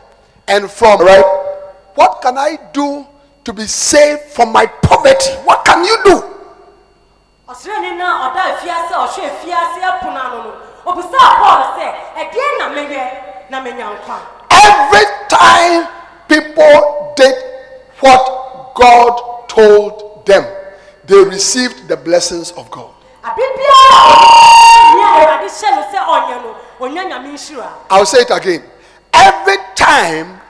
and 0.47 0.69
from 0.69 1.01
right? 1.01 1.23
What 1.95 2.21
can 2.21 2.37
I 2.37 2.57
do 2.73 3.05
to 3.43 3.53
be 3.53 3.63
saved 3.65 4.21
from 4.31 4.51
my 4.51 4.65
poverty? 4.65 5.31
What 5.45 5.65
can 5.65 5.83
you 5.83 5.97
do? 6.05 6.33
ɔsrɛni 7.53 7.91
na 7.97 8.07
ɔda 8.25 8.41
afiase 8.51 8.93
ɔhwɛ 9.03 9.23
afiase 9.29 9.79
ɛpono 9.89 10.19
ano 10.25 10.37
no 10.43 10.51
obisaa 10.89 11.29
paul 11.41 11.61
sɛ 11.77 11.85
ɛdeɛ 12.21 12.45
na 12.59 12.65
mɛyɛ 12.75 13.03
na 13.49 13.57
mɛnya 13.61 13.85
nkwa 13.93 14.17
Every 14.49 15.05
time 15.27 15.87
people 16.27 17.13
did 17.15 17.35
what 17.99 18.73
God 18.75 19.13
told 19.49 20.25
them, 20.25 20.45
they 21.05 21.23
received 21.23 21.87
the 21.87 21.97
blessings 21.97 22.51
of 22.51 22.69
God. 22.71 22.93
abe 23.23 23.43
biara 23.57 23.87
a 23.91 24.03
ɔde 24.11 24.95
nea 24.95 25.07
awurade 25.15 25.47
hyɛ 25.49 25.69
no 25.75 25.81
sɛ 25.91 25.99
ɔnyɛ 26.15 26.35
no 26.43 26.55
ɔnya 26.79 27.03
nyame 27.09 27.29
nhyira 27.33 27.69
I'll 27.89 28.05
say 28.05 28.21
it 28.21 28.31
again. 28.31 28.63
Every 29.13 29.57
time 29.75 30.41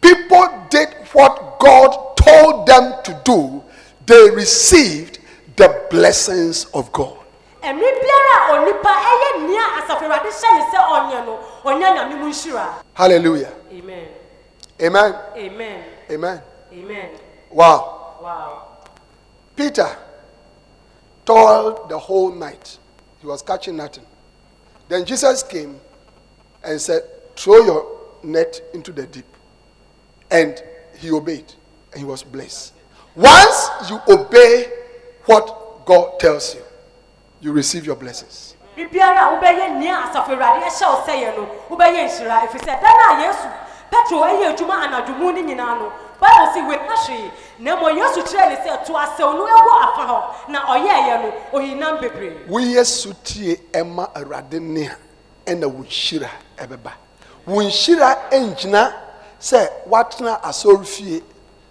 people 0.00 0.48
did 0.70 0.88
what 1.12 1.58
God 1.58 2.16
told 2.16 2.66
them 2.66 2.94
to 3.04 3.20
do, 3.24 3.62
they 4.06 4.30
received 4.30 5.18
the 5.56 5.68
blessings 5.90 6.64
of 6.74 6.90
God. 6.92 7.16
ɛmere 7.62 7.98
biara 8.02 8.34
a 8.38 8.52
onipa 8.58 8.90
ɛyɛ 8.90 9.48
nea 9.48 9.66
asafo 9.78 10.04
awurade 10.06 10.30
hyɛ 10.30 10.50
no 10.58 10.64
sɛ 10.70 10.78
ɔnyɛ 10.78 11.26
no 11.26 11.38
ɔnya 11.64 11.88
nyame 11.96 12.14
mu 12.18 12.28
nhyira 12.30 12.66
Hallelujah. 12.94 13.52
amen 13.72 14.08
Amen. 14.80 15.14
amen 15.36 15.84
Amen. 16.10 16.42
amen 16.72 17.08
Wow. 17.50 18.14
wow 18.22 18.62
Peter 19.58 19.88
toiled 21.26 21.88
the 21.88 21.98
whole 21.98 22.32
night. 22.32 22.78
He 23.20 23.26
was 23.26 23.42
catching 23.42 23.74
nothing. 23.74 24.06
Then 24.88 25.04
Jesus 25.04 25.42
came 25.42 25.80
and 26.62 26.80
said, 26.80 27.02
Throw 27.34 27.64
your 27.64 27.98
net 28.22 28.62
into 28.72 28.92
the 28.92 29.04
deep. 29.08 29.26
And 30.30 30.62
he 30.96 31.10
obeyed 31.10 31.52
and 31.90 31.98
he 31.98 32.04
was 32.04 32.22
blessed. 32.22 32.72
Once 33.16 33.68
you 33.90 33.98
obey 34.06 34.70
what 35.24 35.84
God 35.84 36.20
tells 36.20 36.54
you, 36.54 36.62
you 37.40 37.50
receive 37.50 37.84
your 37.84 37.96
blessings. 37.96 38.54
Na 47.58 47.76
mmom 47.76 47.96
yesu 47.98 48.20
kyerɛɛ 48.22 48.48
ne 48.48 48.56
sɛ 48.56 48.84
to 48.86 48.92
asɛw 48.92 49.32
no 49.34 49.46
ɛwɔ 49.46 49.72
afa 49.82 50.02
hɔ. 50.06 50.48
Na 50.48 50.60
ɔyɛɛyɛ 50.66 51.22
no 51.22 51.32
ohinam 51.58 52.00
bebree. 52.00 52.46
Woyɛ 52.48 52.84
sutie 52.84 53.56
ɛma 53.72 54.12
awurade 54.14 54.60
nne 54.60 54.86
a 55.46 55.50
ɛna 55.50 55.66
wo 55.66 55.82
nhyira 55.82 56.30
ɛbɛba. 56.56 56.92
Wo 57.46 57.62
nhyira 57.62 58.30
ngyina 58.30 58.92
sɛ 59.40 59.68
woatena 59.88 60.40
asɔre 60.42 61.22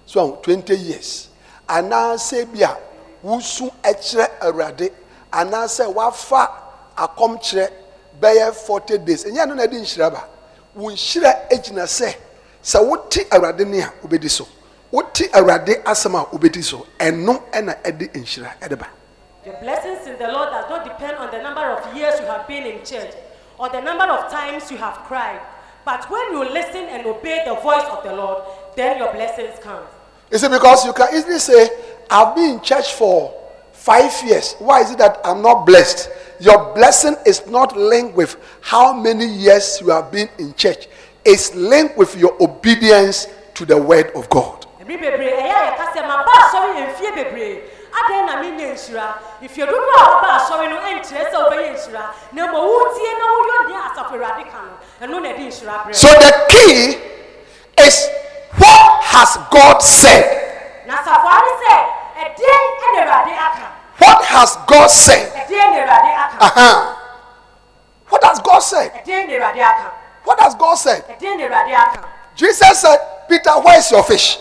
so 0.06 0.34
a 0.34 0.38
20 0.44 0.76
years. 0.76 1.30
Anaasɛ 1.70 2.46
bi 2.52 2.64
a 2.64 2.78
wosu 3.24 3.72
ɛkyerɛ 3.84 4.30
awurade 4.42 4.92
anaasɛ 5.32 5.94
woafa 5.94 6.50
akɔmkyerɛ 6.98 7.72
bɛyɛ 8.20 8.54
40 8.54 8.98
days. 9.00 9.24
Ɛnyɛ 9.24 9.48
no 9.48 9.54
na 9.56 9.64
ɛde 9.64 9.80
nhyira 9.80 10.12
ba? 10.12 10.24
Wo 10.76 10.90
nhyira 10.92 11.48
gyina 11.50 11.84
sɛ 11.84 12.14
sɛ 12.62 12.86
wote 12.86 13.26
awurade 13.32 13.66
nne 13.66 13.80
a 13.84 13.94
wobɛdi 14.06 14.30
so 14.30 14.46
wote 14.92 15.30
awurade 15.34 15.84
asɛm 15.84 16.16
a 16.16 16.26
wobɛdi 16.26 16.64
so 16.64 16.86
ɛno 17.00 17.42
ɛna 17.52 17.82
ɛde 17.84 18.12
nhyira 18.14 18.54
ɛde 18.62 18.78
ba 18.80 18.88
Your 19.46 19.56
blessings 19.62 20.06
in 20.08 20.18
the 20.18 20.28
Lord 20.28 20.50
does 20.50 20.70
not 20.70 20.84
depend 20.84 21.16
on 21.18 21.32
the 21.32 21.42
number 21.42 21.62
of 21.62 21.96
years 21.96 22.20
you 22.20 22.26
have 22.26 22.46
been 22.48 22.64
in 22.66 22.84
church 22.84 23.14
or 23.58 23.70
the 23.70 23.80
number 23.80 24.04
of 24.04 24.30
times 24.30 24.70
you 24.70 24.76
have 24.78 24.96
cried. 25.08 25.40
But 25.86 26.10
when 26.10 26.34
you 26.34 26.44
listen 26.50 26.84
and 26.84 27.08
obey 27.08 27.44
the 27.46 27.56
voice 27.56 27.86
of 27.90 28.04
the 28.04 28.14
Lord, 28.14 28.44
then 28.76 28.98
your 28.98 29.14
blessings 29.14 29.58
come. 29.62 29.84
Is 30.30 30.44
it 30.44 30.52
because 30.52 30.86
you 30.86 30.92
can 30.92 31.16
easily 31.16 31.40
say, 31.40 31.70
I've 32.12 32.36
been 32.36 32.56
in 32.56 32.62
church 32.62 32.92
for 32.94 33.34
five 33.72 34.12
years. 34.26 34.56
Why 34.60 34.82
is 34.82 34.92
it 34.92 34.98
that 34.98 35.22
I'm 35.24 35.42
not 35.42 35.66
blessed? 35.66 36.10
Your 36.42 36.74
blessing 36.76 37.16
is 37.26 37.48
not 37.48 37.78
linked 37.78 38.16
with 38.18 38.36
how 38.60 38.92
many 38.92 39.26
years 39.26 39.80
you 39.80 39.90
have 39.92 40.12
been 40.12 40.28
in 40.38 40.54
church, 40.56 40.88
it's 41.24 41.56
linked 41.56 41.98
with 41.98 42.18
your 42.18 42.36
obedience 42.44 43.28
to 43.54 43.66
the 43.66 43.82
word 43.82 44.12
of 44.14 44.30
God. 44.30 44.57
Ɛbi 44.88 44.98
bebree 45.02 45.32
ɛyɛ 45.36 45.52
a 45.52 45.66
yɛka 45.68 45.86
sɛ 45.94 46.08
ma 46.08 46.24
ba 46.24 46.32
asɔre 46.32 46.88
mfie 46.88 47.12
bebree 47.12 47.60
adɛn 48.00 48.26
na 48.26 48.36
menyɛ 48.42 48.72
nhyira 48.72 49.06
mfie 49.42 49.66
dodoɔ 49.68 50.00
a 50.00 50.10
woba 50.16 50.30
asɔre 50.40 50.70
no 50.70 50.78
ɛnkyerɛ 50.80 51.32
sɛ 51.32 51.38
wobɛyɛ 51.44 51.70
nhyira 51.76 52.04
na 52.32 52.48
mmom 52.48 52.64
wotie 52.72 53.12
na 53.20 53.26
woyɔ 53.28 53.68
deɛ 53.68 53.80
asafo 53.92 54.16
awurade 54.16 54.44
ka 54.48 54.60
no 54.64 54.74
ɛno 55.08 55.22
na 55.22 55.30
ɛde 55.30 55.44
nhyira 55.44 55.84
brɛ 55.84 55.94
So 55.96 56.08
the 56.08 56.32
key 56.48 56.98
is 57.84 58.08
what 58.58 59.04
has 59.04 59.38
God 59.52 59.80
said? 59.84 60.24
na 60.88 60.96
asafo 61.04 61.28
ade 61.36 61.52
sɛ 61.60 61.76
ɛdeɛn 62.24 62.64
ɛna 62.88 63.00
awurade 63.04 63.34
aka 63.36 63.68
What 63.98 64.24
has 64.26 64.56
God 64.68 64.88
said? 64.88 65.34
ɛdeɛn 65.34 65.72
na 65.74 65.80
awurade 65.84 66.12
aka. 66.16 66.96
What 68.08 68.24
has 68.24 68.40
God 68.40 68.60
said? 68.60 68.92
ɛdeɛn 69.04 69.28
na 69.28 69.34
awurade 69.36 69.60
aka 69.60 69.92
What 70.24 70.40
has 70.40 70.56
God 70.56 70.76
said? 70.76 71.04
ɛdeɛn 71.10 71.38
na 71.40 71.44
awurade 71.44 71.74
aka 71.76 72.08
Jesus 72.36 72.80
said, 72.82 73.00
Peter, 73.28 73.50
where's 73.60 73.90
your 73.92 74.04
fish? 74.04 74.38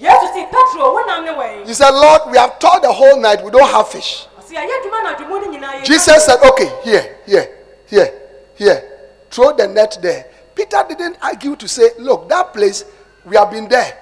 He 0.00 1.74
said, 1.74 1.90
Lord, 1.90 2.22
we 2.30 2.38
have 2.38 2.58
toiled 2.58 2.82
the 2.82 2.92
whole 2.92 3.20
night, 3.20 3.44
we 3.44 3.50
don't 3.50 3.68
have 3.68 3.88
fish. 3.88 4.26
ɔsi 4.40 4.56
ayɛ 4.56 4.72
adwuma 4.80 5.02
na 5.02 5.14
adwuma 5.14 5.40
no 5.40 5.46
nyinaa 5.52 5.80
yɛ 5.80 5.84
Jesus 5.84 6.24
said, 6.24 6.38
Okay, 6.42 6.72
here, 6.82 7.16
here, 7.26 7.48
here, 7.86 8.12
here. 8.54 8.82
Throw 9.30 9.52
the 9.52 9.68
net 9.68 9.98
there. 10.00 10.26
Peter 10.54 10.82
didn't 10.88 11.16
argue 11.22 11.54
to 11.56 11.68
say, 11.68 11.90
Look, 11.98 12.28
that 12.30 12.52
place, 12.52 12.84
we 13.24 13.36
have 13.36 13.50
been 13.50 13.68
there. 13.68 13.98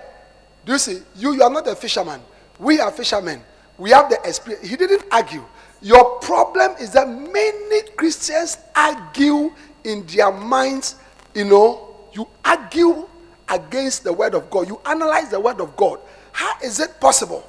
Do 0.64 0.72
you 0.72 0.78
see? 0.78 1.02
You, 1.16 1.32
you 1.34 1.42
are 1.42 1.50
not 1.50 1.66
a 1.66 1.74
fisherman. 1.74 2.20
We 2.58 2.80
are 2.80 2.90
fishermen. 2.92 3.42
We 3.76 3.90
have 3.90 4.08
the 4.08 4.20
experience. 4.24 4.68
He 4.68 4.76
didn't 4.76 5.04
argue. 5.10 5.44
Your 5.80 6.18
problem 6.20 6.76
is 6.80 6.92
that 6.92 7.08
many 7.08 7.82
Christians 7.96 8.58
argue 8.74 9.52
in 9.84 10.04
their 10.06 10.30
minds, 10.32 10.96
you 11.34 11.44
know, 11.44 11.96
you 12.12 12.26
argue 12.44 13.08
against 13.50 14.04
the 14.04 14.12
word 14.12 14.34
of 14.34 14.50
God. 14.50 14.68
You 14.68 14.80
analyze 14.86 15.30
the 15.30 15.40
word 15.40 15.60
of 15.60 15.76
God. 15.76 16.00
How 16.32 16.52
is 16.62 16.80
it 16.80 17.00
possible? 17.00 17.44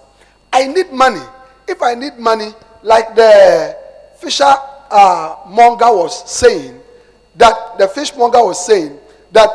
I 0.52 0.68
need 0.68 0.92
money. 0.92 1.22
If 1.68 1.82
I 1.82 1.94
need 1.94 2.18
money, 2.18 2.52
like 2.82 3.16
the 3.16 3.78
fisher 4.20 4.54
uh, 4.92 5.36
monger 5.48 5.86
was 5.92 6.30
saying, 6.30 6.80
that 7.36 7.78
the 7.78 7.88
fishmonger 7.88 8.44
was 8.44 8.66
saying, 8.66 8.98
that, 9.32 9.50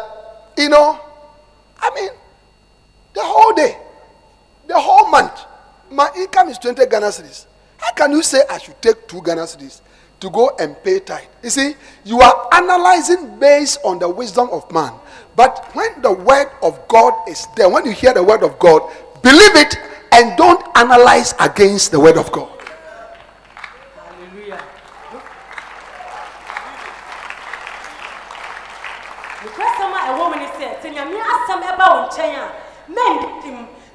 you 0.56 0.68
know, 0.68 0.98
I 1.78 1.90
mean, 1.94 2.10
the 3.12 3.22
whole 3.22 3.52
day, 3.54 3.76
the 4.66 4.78
whole 4.78 5.10
month, 5.10 5.32
my 5.90 6.10
income 6.16 6.48
is 6.48 6.58
20 6.58 6.86
Ghana 6.86 7.06
cedis. 7.06 7.46
How 7.76 7.92
can 7.92 8.12
you 8.12 8.22
say 8.22 8.42
I 8.48 8.58
should 8.58 8.80
take 8.80 9.06
two 9.06 9.20
Ghana 9.22 9.42
cedis 9.42 9.80
to 10.20 10.30
go 10.30 10.50
and 10.58 10.80
pay 10.82 11.00
tithe? 11.00 11.24
You 11.42 11.50
see, 11.50 11.74
you 12.04 12.20
are 12.20 12.48
analyzing 12.52 13.38
based 13.38 13.80
on 13.84 13.98
the 13.98 14.08
wisdom 14.08 14.48
of 14.50 14.70
man. 14.72 14.92
But 15.36 15.70
when 15.74 16.00
the 16.02 16.12
word 16.12 16.50
of 16.62 16.86
God 16.88 17.28
is 17.28 17.46
there, 17.56 17.68
when 17.68 17.84
you 17.86 17.92
hear 17.92 18.14
the 18.14 18.22
word 18.22 18.42
of 18.42 18.58
God, 18.58 18.82
believe 19.22 19.56
it 19.56 19.76
and 20.12 20.36
don't 20.36 20.64
analyze 20.76 21.34
against 21.40 21.90
the 21.90 21.98
word 21.98 22.16
of 22.16 22.30
God. 22.30 22.50
hallelujah 23.96 24.62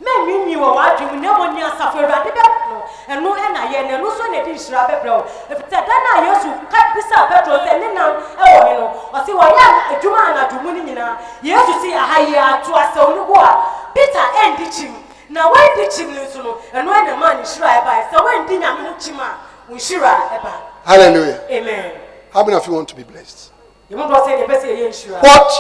nkwasɛm 0.10 0.26
a 0.26 0.26
ɛwɔ 0.26 0.26
mu 0.26 0.46
ne 0.46 0.50
sɛ 0.50 0.50
sɛ 0.50 0.50
nyame 0.50 0.50
asɛm 0.50 0.50
ɛba 0.50 0.50
wo 0.50 0.50
nkyɛn 0.50 0.50
a 0.50 0.50
mɛndim 0.50 0.50
mɛnwinwi 0.50 0.56
wɔ 0.56 0.70
w'adwene 0.76 1.12
mu 1.12 1.20
na 1.20 1.34
mmom 1.34 1.54
ne 1.56 1.62
asafo 1.64 1.98
awurade 2.00 2.32
bɛno 2.32 2.78
ɛno 3.10 3.30
ɛna 3.36 3.62
yɛ 3.72 3.80
no 3.88 3.98
ɛno 3.98 4.08
nso 4.10 4.24
na 4.32 4.38
ɛde 4.40 4.52
nhyira 4.54 4.82
bɛbrɛ 4.90 5.10
wo 5.10 5.24
ɛfiri 5.50 5.70
sɛ 5.70 5.80
da 5.86 5.96
no 6.00 6.10
a 6.16 6.26
yesu 6.26 6.50
ka 6.70 6.80
bisa 6.96 7.18
petro 7.30 7.58
sɛ 7.58 7.80
ne 7.80 7.88
nam 7.94 8.12
ɛwɔ 8.38 8.68
he 8.68 8.74
no 8.74 8.86
ɔse 9.14 9.32
wɔyɛ 9.34 9.66
adwuma 9.94 10.20
anadwo 10.30 10.62
mu 10.64 10.72
no 10.74 10.84
nyinaa 10.84 11.18
yesu 11.42 11.74
si 11.82 11.94
aha 11.94 12.20
yi 12.22 12.36
ato 12.36 12.72
asɛw 12.74 13.16
no 13.16 13.26
bo 13.26 13.34
a 13.40 13.52
peter 13.94 14.26
ɛndi 14.44 14.66
kyim 14.70 14.94
na 15.30 15.50
wɔndi 15.52 15.88
kyim 15.94 16.14
no 16.16 16.22
nso 16.24 16.44
no 16.44 16.58
ɛno 16.74 16.90
ɛna 16.94 17.18
ma 17.18 17.34
ne 17.34 17.42
nhyira 17.42 17.70
ɛbae 17.82 18.10
sɛ 18.12 18.18
wɔndi 18.18 18.60
nyame 18.60 18.88
ho 18.88 18.94
kyim 19.00 19.20
a 19.20 19.30
wo 19.70 19.76
nhyira 19.76 20.12
ɛba 20.36 20.52
Hallelujah. 20.86 21.42
amen. 21.52 21.92
How 22.32 22.44
many 22.44 22.56
of 22.56 22.66
you 22.66 22.74
want 22.74 22.88
to 22.90 22.96
be 22.96 23.04
blessed? 23.04 23.52
yɛmu 23.92 24.08
dɔ 24.10 24.26
sɛ 24.26 24.46
yɛbɛ 24.46 24.56
sɛ 24.62 24.68
yɛyɛ 24.68 24.90
nhyira 24.90 25.22
What 25.24 25.52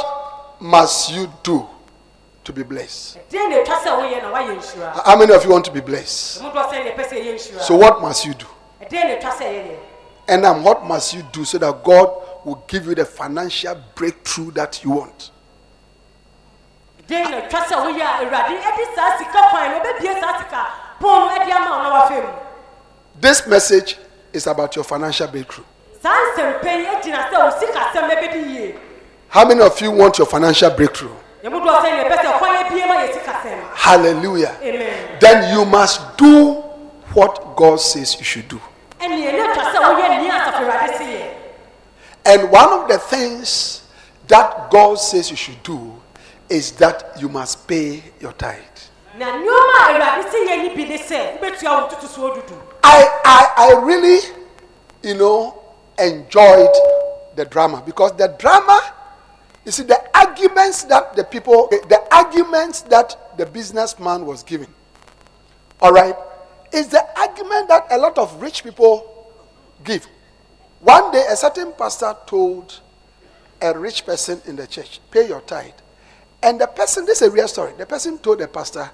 must 0.60 1.12
you 1.12 1.32
do 1.44 1.68
to 2.50 2.54
be 2.54 2.64
blessed? 2.64 3.18
deɛ 3.30 3.50
na 3.50 3.56
ɛtwa 3.62 3.78
sɛ 3.84 3.90
woyɛ 4.00 4.22
na 4.24 4.32
woayɛ 4.34 4.58
nhyira 4.58 5.06
How 5.06 5.16
many 5.16 5.34
of 5.34 5.44
you 5.46 5.52
want 5.52 5.66
to 5.66 5.72
be 5.72 5.82
blessed? 5.82 6.42
yɛmu 6.42 6.52
dɔ 6.54 6.70
sɛ 6.70 6.76
yɛpɛ 6.86 7.04
sɛ 7.10 7.16
yɛyɛ 7.22 7.34
nhyira 7.36 7.62
So, 7.62 7.76
what 7.76 8.02
must 8.02 8.26
you 8.26 8.34
do? 8.34 8.46
deɛ 8.90 9.04
na 9.06 9.16
ɛtwa 9.18 9.32
sɛ 9.38 9.46
yɛyɛ 9.46 9.78
And 10.28 10.46
um, 10.46 10.64
what 10.64 10.84
must 10.86 11.14
you 11.14 11.24
do 11.32 11.46
so 11.46 11.58
that 11.60 11.84
God 11.84 12.10
will 12.46 12.64
give 12.68 12.86
you 12.88 12.96
the 12.96 13.06
financial 13.06 13.76
breakthrough 13.96 14.52
that 14.52 14.84
you 14.84 14.92
want? 14.92 15.30
deɛ 17.08 17.30
na 17.30 17.42
ɛtwa 17.42 17.60
sɛ 17.66 17.76
woyɛ 17.86 18.02
a 18.02 18.26
awurade 18.26 18.62
ɛde 18.62 18.96
saa 18.96 19.18
sika 19.18 19.42
kwan 19.52 19.72
no 19.72 19.80
ɛbɛbie 19.80 20.20
saa 20.22 20.38
sika 20.40 20.68
pɔn 21.00 21.02
no 21.02 21.30
ɛde 21.38 21.52
ama 21.52 21.70
wo 21.70 21.84
na 21.84 22.02
wafɛ 22.02 22.24
mu 22.24 22.30
This 23.22 23.46
message 23.48 23.98
is 24.34 24.48
about 24.48 24.76
your 24.76 24.84
financial 24.86 25.28
breakthrough. 25.28 25.66
saa 26.02 26.18
nsɛmpa 26.34 26.80
yi 26.80 26.86
agyina 26.86 27.30
sɛ 27.30 27.38
wo 27.38 27.50
sikasɛm 27.60 28.10
ɛbɛdi 28.10 28.42
yie 28.50 28.76
How 29.30 29.46
many 29.46 29.62
of 29.62 29.80
you 29.80 29.92
want 29.92 30.18
your 30.18 30.26
financial 30.26 30.72
breakthrough? 30.72 31.14
Yɛmu 31.44 31.60
dɔ 31.66 31.82
sɛ 31.82 31.90
yɛpɛ 32.04 32.16
sɛ 32.24 32.38
kwan 32.38 32.56
abie 32.66 32.86
ma 32.86 32.96
yɛ 32.96 33.14
sikasɛm 33.14 33.60
Hallelujah. 33.76 34.56
amen 34.62 35.18
Then 35.20 35.54
you 35.54 35.66
must 35.66 36.18
do 36.18 36.56
what 37.14 37.56
God 37.56 37.80
says 37.80 38.18
you 38.20 38.26
should 38.26 38.48
do. 38.48 38.60
ɛne 39.00 39.16
ɛne 39.16 39.54
ɛtwa 39.54 39.64
sɛ 39.74 39.78
woyɛ 39.80 40.22
nea 40.22 40.32
asafo 40.32 40.64
awurade 40.64 40.98
se 40.98 41.04
yɛ 41.06 41.26
And 42.26 42.52
one 42.52 42.70
of 42.74 42.88
the 42.88 42.98
things 43.00 43.82
that 44.28 44.70
God 44.70 45.00
says 45.00 45.30
you 45.32 45.38
should 45.38 45.62
do 45.64 45.94
is 46.50 46.72
that 46.74 47.16
you 47.20 47.30
must 47.30 47.68
pay 47.68 48.04
your 48.20 48.34
tithe. 48.34 48.60
na 49.18 49.26
nneɛma 49.26 49.76
a 49.80 49.94
awurade 49.94 50.32
se 50.32 50.38
yɛ 50.46 50.62
ni 50.64 50.70
bi 50.76 50.90
ne 50.90 50.98
sɛ 50.98 51.40
wobɛtua 51.40 51.82
wo 51.82 51.88
ntotosoɔ 51.88 52.36
dudu 52.36 52.56
I, 52.84 53.08
I, 53.26 53.54
I 53.58 53.74
really, 53.82 54.20
you 55.04 55.16
know, 55.16 55.54
enjoyed 55.98 56.70
the 57.36 57.44
drama 57.46 57.84
because 57.86 58.14
the 58.16 58.28
drama, 58.40 58.82
you 59.66 59.72
see, 59.72 59.84
the 59.84 60.02
arguments 60.18 60.84
that 60.86 61.16
the 61.16 61.24
people, 61.24 61.68
the, 61.70 62.08
arguments 62.12 62.82
that 62.84 63.38
the 63.38 63.46
businessman 63.46 64.26
was 64.26 64.44
giving, 64.44 64.74
all 65.82 65.92
right, 65.92 66.16
is 66.74 66.88
the 66.88 67.06
argument 67.20 67.68
that 67.68 67.88
a 67.92 67.98
lot 67.98 68.18
of 68.18 68.42
rich 68.42 68.64
people 68.64 69.32
give. 69.84 70.08
One 70.80 71.12
day, 71.12 71.26
a 71.30 71.36
certain 71.36 71.74
pastor 71.74 72.16
told 72.26 72.80
a 73.62 73.78
rich 73.78 74.06
person 74.06 74.42
in 74.46 74.56
the 74.56 74.66
church, 74.66 75.00
pay 75.12 75.28
your 75.28 75.42
tithe. 75.42 75.74
And 76.42 76.60
the 76.60 76.68
person, 76.68 77.06
this 77.06 77.22
is 77.22 77.28
a 77.28 77.32
real 77.32 77.48
story. 77.48 77.74
The 77.78 77.86
person 77.86 78.18
told 78.18 78.40
the 78.40 78.48
pastor, 78.48 78.90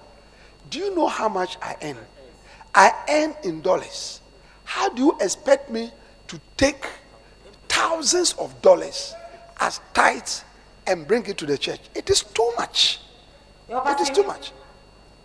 Do 0.70 0.80
you 0.80 0.96
know 0.96 1.08
how 1.08 1.30
much 1.30 1.58
I 1.62 1.76
earn? 1.84 1.98
I 2.74 2.92
earn 3.08 3.36
in 3.44 3.62
dollars. 3.62 4.22
How 4.64 4.90
do 4.90 5.04
you 5.04 5.18
expect 5.22 5.70
me 5.70 5.92
to 6.28 6.40
take 6.58 6.88
thousands 7.70 8.34
of 8.34 8.60
dollars 8.64 9.14
as 9.60 9.80
tithes 9.94 10.44
and 10.88 11.08
bring 11.08 11.26
it 11.26 11.38
to 11.38 11.46
the 11.46 11.58
church? 11.58 11.80
It 11.94 12.10
is 12.10 12.22
too 12.24 12.52
much. 12.58 13.00
It 13.70 14.00
is 14.02 14.10
too 14.10 14.24
much. 14.24 14.52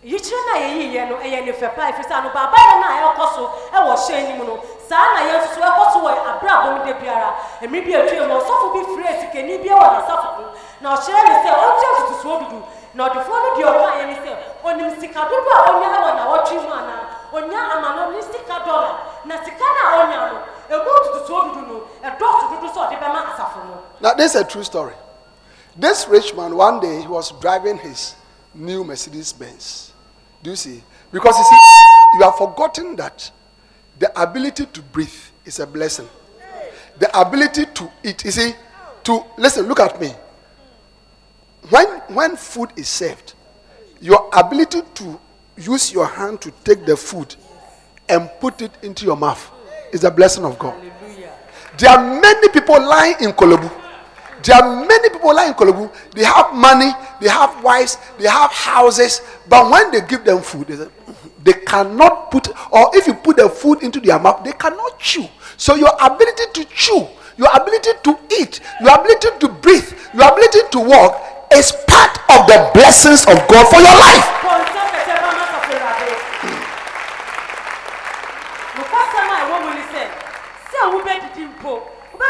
yikyerɛ 0.03 0.41
no 0.49 0.53
a 0.53 0.59
yɛyiiɛ 0.65 1.09
no 1.09 1.15
ɛyɛ 1.21 1.45
ne 1.45 1.51
fɛ 1.53 1.75
pa 1.75 1.81
ɛfiri 1.91 2.05
sɛ 2.09 2.13
ano 2.17 2.29
baabayɛ 2.33 2.73
no 2.81 2.85
a 2.89 3.13
ɛkɔ 3.13 3.25
so 3.35 3.43
ɛwɔ 3.69 3.93
hyɛn 4.01 4.29
no 4.29 4.33
mu 4.37 4.43
no 4.49 4.63
saa 4.89 5.13
na 5.13 5.19
yɛn 5.29 5.37
nso 5.37 5.53
so 5.53 5.61
ɛkɔ 5.61 5.83
so 5.93 5.99
wɔ 6.01 6.11
abrabɔ 6.25 6.67
mu 6.73 6.79
da 6.85 6.93
biara 6.97 7.29
ɛmiri 7.61 7.85
bi 7.85 7.91
atwa 7.93 8.27
mu 8.27 8.33
ɔsɔfo 8.41 8.67
bi 8.73 8.81
firi 8.81 9.13
sikani 9.21 9.57
bi 9.61 9.69
wɔ 9.69 9.85
n'asafo 9.93 10.29
mu 10.37 10.43
na 10.81 10.95
ɔhyerɛ 10.97 11.21
ne 11.21 11.33
sɛ 11.45 11.49
ɔntua 11.53 11.89
tutusuo 11.97 12.33
dudu 12.41 12.59
na 12.95 13.09
ɔdefoɔ 13.09 13.37
no 13.43 13.49
deɛ 13.55 13.65
ɔka 13.69 13.89
yɛ 13.99 14.03
ne 14.09 14.15
sɛ 14.25 14.31
ɔnim 14.65 14.89
sika 14.99 15.21
dodo 15.29 15.49
a 15.53 15.61
ɔnya 15.69 15.97
wɔ 16.01 16.09
n'awɔtwe 16.17 16.57
mu 16.65 16.71
anaa 16.73 17.03
ɔnya 17.37 17.59
amano 17.77 18.01
ne 18.11 18.21
sika 18.21 18.55
dɔla 18.65 18.91
na 19.25 19.35
sika 19.45 19.65
no 19.69 19.81
a 19.85 19.93
ɔnya 20.01 20.17
no 20.17 20.37
emu 20.73 20.91
tutusuo 21.05 21.39
dudu 21.45 21.61
no 21.69 21.75
ɛdɔɔso 22.09 22.43
dodo 22.49 22.67
sɛ 22.73 22.79
ɔde 22.89 22.95
bɛma 22.97 23.19
asafo 23.29 23.59
no 23.69 23.77
Now, 24.01 24.13
this 24.15 24.33
is 24.33 24.41
a 24.41 24.43
true 24.43 24.63
story. 24.63 24.95
This 25.75 26.07
rich 26.07 26.35
man, 26.35 26.55
one 26.55 26.79
day, 26.79 27.01
he 27.01 27.07
was 27.07 27.31
driving 27.39 27.77
his 27.77 28.15
new 28.53 28.83
Mercedes 28.83 29.31
Benz. 29.31 29.93
Do 30.43 30.49
you 30.49 30.55
see? 30.55 30.83
Because 31.11 31.37
you 31.37 31.43
see, 31.43 32.17
you 32.17 32.23
have 32.23 32.35
forgotten 32.35 32.95
that 32.97 33.31
the 33.99 34.21
ability 34.21 34.65
to 34.65 34.81
breathe 34.81 35.13
is 35.45 35.59
a 35.59 35.67
blessing. 35.67 36.07
The 36.99 37.19
ability 37.19 37.65
to 37.73 37.91
eat, 38.03 38.25
you 38.25 38.31
see, 38.31 38.53
to 39.03 39.23
listen, 39.37 39.65
look 39.67 39.79
at 39.79 39.99
me. 39.99 40.13
When 41.69 41.87
when 42.09 42.35
food 42.35 42.71
is 42.75 42.87
served, 42.87 43.33
your 44.01 44.29
ability 44.33 44.81
to 44.95 45.19
use 45.57 45.93
your 45.93 46.05
hand 46.07 46.41
to 46.41 46.51
take 46.63 46.85
the 46.85 46.97
food 46.97 47.35
and 48.09 48.29
put 48.39 48.61
it 48.61 48.71
into 48.81 49.05
your 49.05 49.15
mouth 49.15 49.51
is 49.93 50.03
a 50.03 50.11
blessing 50.11 50.43
of 50.43 50.57
God. 50.59 50.75
There 51.77 51.89
are 51.89 52.21
many 52.21 52.49
people 52.49 52.75
lying 52.81 53.15
in 53.21 53.31
Korle 53.31 53.57
Bu. 53.61 53.69
There 54.43 54.55
are 54.55 54.85
many 54.85 55.09
people 55.09 55.33
lying 55.35 55.49
in 55.49 55.53
Korle 55.55 55.73
Bu. 55.73 55.89
They 56.15 56.23
have 56.23 56.53
money, 56.53 56.91
they 57.19 57.29
have 57.29 57.63
wives, 57.63 57.97
they 58.17 58.27
have 58.27 58.51
houses, 58.51 59.21
but 59.47 59.69
when 59.69 59.91
they 59.91 60.01
give 60.01 60.23
them 60.23 60.41
food, 60.41 60.67
they, 60.67 60.75
say, 60.77 60.85
"Mhm." 60.85 61.15
they 61.43 61.53
cannot 61.53 62.31
put, 62.31 62.47
or 62.71 62.89
if 62.93 63.07
you 63.07 63.13
put 63.13 63.37
the 63.37 63.49
food 63.49 63.83
into 63.83 63.99
their 63.99 64.19
mouth, 64.19 64.43
they 64.43 64.53
cannot 64.53 64.97
chew. 64.99 65.27
So 65.57 65.75
your 65.75 65.91
ability 65.99 66.43
to 66.53 66.65
chew, 66.65 67.07
your 67.37 67.49
ability 67.53 67.91
to 68.03 68.17
eat, 68.39 68.59
your 68.81 68.93
ability 68.95 69.27
to 69.39 69.47
breathe, 69.49 69.93
your 70.13 70.27
ability 70.31 70.59
to 70.71 70.79
walk 70.79 71.21
is 71.53 71.71
part 71.87 72.17
of 72.29 72.47
the 72.47 72.69
blessings 72.73 73.21
of 73.27 73.35
God 73.47 73.67
for 73.67 73.79
your 73.79 73.97
life. 73.99 74.41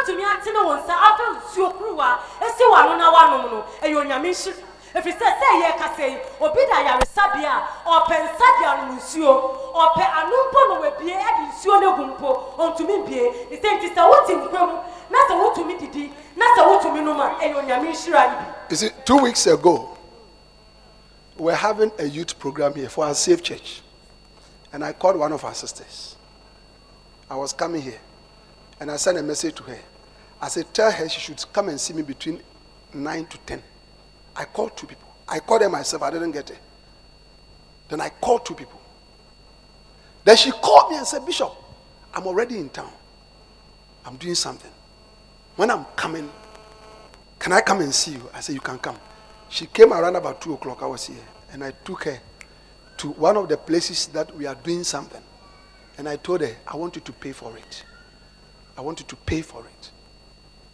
Wobɛdidi 0.02 0.14
mpo 0.14 0.22
wobɛtumi 0.22 0.24
atene 0.26 0.60
wo 0.66 0.76
nsa 0.76 0.94
afa 0.94 1.24
nsuo 1.38 1.70
kuruwa 1.72 2.20
ɛsi 2.42 2.64
w'ano 2.72 2.98
na 2.98 3.12
woanom 3.12 3.52
no 3.52 3.64
ɛyɛ 3.82 3.96
onyame 4.02 4.30
nhyira 4.30 4.56
ɛfiri 4.96 5.14
sɛ 5.14 5.26
sɛ 5.40 5.48
ɛyɛ 5.54 5.78
kasa 5.78 6.06
yi 6.08 6.18
obi 6.40 6.60
da 6.70 6.82
yaresabea 6.84 7.54
a 7.86 7.90
ɔpɛ 7.90 8.16
nsa 8.24 8.48
de 8.60 8.66
anom 8.66 8.98
nsuo 8.98 9.34
ɔpɛ 9.74 10.04
ano 10.18 10.36
mpo 10.50 10.60
no 10.70 10.82
wabie 10.82 11.14
ɛde 11.16 11.42
nsuo 11.50 11.82
no 11.82 11.94
egu 11.94 12.06
mpo 12.06 12.30
ɔntumi 12.58 13.06
bie 13.08 13.24
ne 13.50 13.58
sɛ 13.58 13.78
nti 13.78 13.96
sɛ 13.96 14.10
wote 14.10 14.34
nkwa 14.34 14.68
mu 14.68 14.78
na 15.10 15.18
sɛ 15.28 15.34
wotumi 15.44 15.78
didi 15.80 16.14
na 16.36 16.46
sɛ 16.56 16.62
wotumi 16.68 17.04
nom 17.04 17.20
a 17.20 17.36
ɛyɛ 17.40 17.56
onyame 17.56 17.90
nhyira 17.92 18.28
no 18.32 18.38
bi 18.38 18.46
You 18.72 18.78
see, 18.78 18.90
two 19.04 19.18
weeks 19.18 19.46
ago, 19.48 19.98
we 21.38 21.46
were 21.46 21.56
having 21.56 21.92
a 22.00 22.06
youth 22.06 22.40
program 22.40 22.74
here 22.76 22.88
for 22.88 23.04
our 23.06 23.14
Safe 23.14 23.44
Church. 23.44 23.82
And 24.72 24.82
I 24.82 24.94
called 24.94 25.18
one 25.18 25.34
of 25.34 25.44
our 25.44 25.54
sisters. 25.54 26.16
I 27.30 27.36
was 27.36 27.52
coming 27.52 27.82
here. 27.82 28.00
And 28.80 28.90
I 28.90 28.96
sent 28.96 29.18
a 29.18 29.24
message 29.24 29.56
to 29.56 29.64
her. 29.64 29.78
I 30.42 30.48
said, 30.48 30.74
Tell 30.74 30.92
her 30.92 31.08
she 31.08 31.20
should 31.20 31.44
come 31.54 31.70
and 31.70 31.80
see 31.80 31.94
me 31.94 32.02
between 32.02 32.42
9 32.94 33.26
to 33.28 33.38
10. 33.38 33.64
I 34.36 34.46
called 34.46 34.76
two 34.76 34.88
people. 34.88 35.08
I 35.28 35.40
called 35.40 35.62
her 35.62 35.70
myself. 35.70 36.02
I 36.02 36.12
didn't 36.12 36.32
get 36.32 36.50
her. 36.50 36.56
Then 37.90 38.02
I 38.02 38.10
called 38.10 38.46
two 38.46 38.56
people. 38.56 38.82
Then 40.24 40.38
she 40.38 40.52
called 40.52 40.92
me 40.92 40.98
and 40.98 41.06
said, 41.06 41.26
Bishop, 41.26 41.54
I'm 42.14 42.26
already 42.26 42.58
in 42.58 42.70
town. 42.70 42.92
I'm 44.06 44.16
doing 44.18 44.36
something. 44.36 44.72
When 45.56 45.70
I'm 45.70 45.86
coming, 45.96 46.30
can 47.38 47.54
I 47.54 47.62
come 47.62 47.82
and 47.82 47.94
see 47.94 48.14
you? 48.14 48.30
I 48.34 48.40
said, 48.40 48.56
You 48.56 48.62
can 48.62 48.80
come. 48.80 48.98
She 49.50 49.66
came 49.68 49.94
around 49.94 50.16
about 50.16 50.42
2 50.42 50.54
o'clock. 50.54 50.82
I 50.82 50.88
was 50.88 51.08
here. 51.08 51.18
And 51.52 51.64
I 51.64 51.72
took 51.84 52.06
her 52.06 52.20
to 52.98 53.10
one 53.10 53.36
of 53.36 53.50
the 53.50 53.58
places 53.58 54.08
that 54.08 54.36
we 54.36 54.46
are 54.46 54.56
doing 54.56 54.84
something. 54.84 55.22
And 55.98 56.08
I 56.08 56.16
told 56.16 56.42
her, 56.42 56.56
I 56.68 56.78
want 56.78 56.96
you 56.96 57.02
to 57.02 57.12
pay 57.12 57.32
for 57.32 57.56
it. 57.58 57.84
I 58.78 58.82
want 58.82 59.02
you 59.02 59.06
to 59.08 59.16
pay 59.16 59.42
for 59.42 59.66
it. 59.66 59.92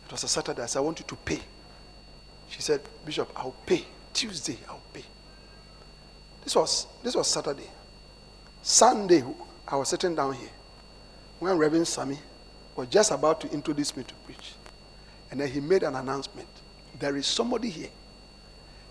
It 0.08 0.12
was 0.14 0.24
a 0.24 0.28
Saturday. 0.30 0.62
I 0.62 0.68
said, 0.68 0.80
I 0.80 0.84
want 0.84 1.00
you 1.00 1.06
to 1.06 1.16
pay. 1.18 1.42
She 2.48 2.62
said, 2.62 2.80
Bishop, 3.06 3.30
I'll 3.36 3.54
pay. 3.66 3.84
Tuesday, 4.14 4.58
I'll 4.70 4.82
pay. 4.94 5.04
This 6.46 6.56
was 6.56 6.88
this 7.04 7.14
was 7.14 7.28
Saturday. 7.28 7.70
Sunday, 8.62 9.22
I 9.68 9.76
was 9.76 9.90
sitting 9.90 10.16
down 10.16 10.32
here 10.32 10.50
when 11.40 11.58
Reverend 11.58 11.90
Sami 11.90 12.18
was 12.78 12.88
just 12.88 13.12
about 13.12 13.42
to 13.42 13.52
introduce 13.52 13.98
me 13.98 14.04
to 14.04 14.14
preach. 14.26 14.54
And 15.30 15.42
then 15.42 15.50
he 15.50 15.60
made 15.60 15.84
an 15.84 15.96
announcement. 15.96 16.48
There 16.98 17.18
is 17.18 17.28
somebody 17.28 17.70
here. 17.70 17.90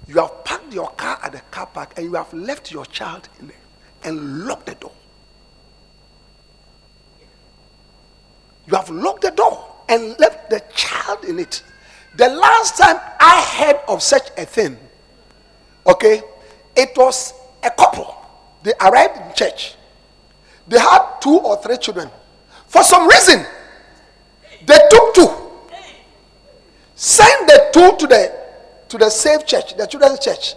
You 0.07 0.17
have 0.21 0.45
parked 0.45 0.71
your 0.75 0.91
car 0.91 1.19
at 1.23 1.33
the 1.33 1.41
car 1.51 1.67
park 1.67 1.95
and 1.97 2.05
you 2.05 2.13
have 2.13 2.31
left 2.35 2.71
your 2.71 2.85
child 2.85 3.27
in 3.41 3.49
there 3.49 3.57
and 4.05 4.45
locked 4.45 4.67
the 4.67 4.75
door. 4.75 4.93
You 8.67 8.77
have 8.77 8.91
locked 8.91 9.23
the 9.23 9.31
door 9.31 9.66
and 9.88 10.18
left 10.18 10.51
the 10.51 10.62
child 10.75 11.25
in 11.25 11.38
it. 11.38 11.62
The 12.16 12.29
last 12.29 12.79
time 12.79 12.96
I 13.20 13.42
heard 13.42 13.81
of 13.88 14.03
such 14.03 14.31
a 14.38 14.44
thing, 14.46 14.77
okay, 15.87 16.22
it 16.75 16.90
was 16.96 17.35
a 17.62 17.70
couple. 17.70 18.14
They 18.62 18.72
arrived 18.81 19.16
in 19.16 19.35
church. 19.35 19.75
They 20.66 20.79
had 20.79 21.20
two 21.20 21.38
or 21.38 21.57
three 21.62 21.77
children. 21.77 22.11
For 22.66 22.83
some 22.83 23.07
reason, 23.09 23.44
they 24.64 24.79
took 24.90 25.14
two. 25.14 25.29
Sent 26.94 27.46
the 27.46 27.70
two 27.72 27.96
to 27.99 28.07
the 28.07 28.46
to 28.88 28.99
the 28.99 29.11
safe 29.11 29.44
church, 29.46 29.77
the 29.77 29.87
children's 29.87 30.18
church. 30.18 30.55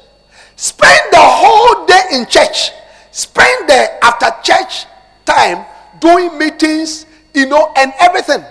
Spend 0.56 1.12
the 1.12 1.20
whole 1.20 1.86
day 1.86 2.02
in 2.14 2.26
church. 2.28 2.72
Spend 3.12 3.68
the 3.68 4.04
after 4.04 4.32
church 4.44 4.86
time 5.26 5.66
doing 6.00 6.38
meetings, 6.38 7.06
you 7.34 7.46
know, 7.48 7.74
and 7.76 7.92
everything. 8.00 8.44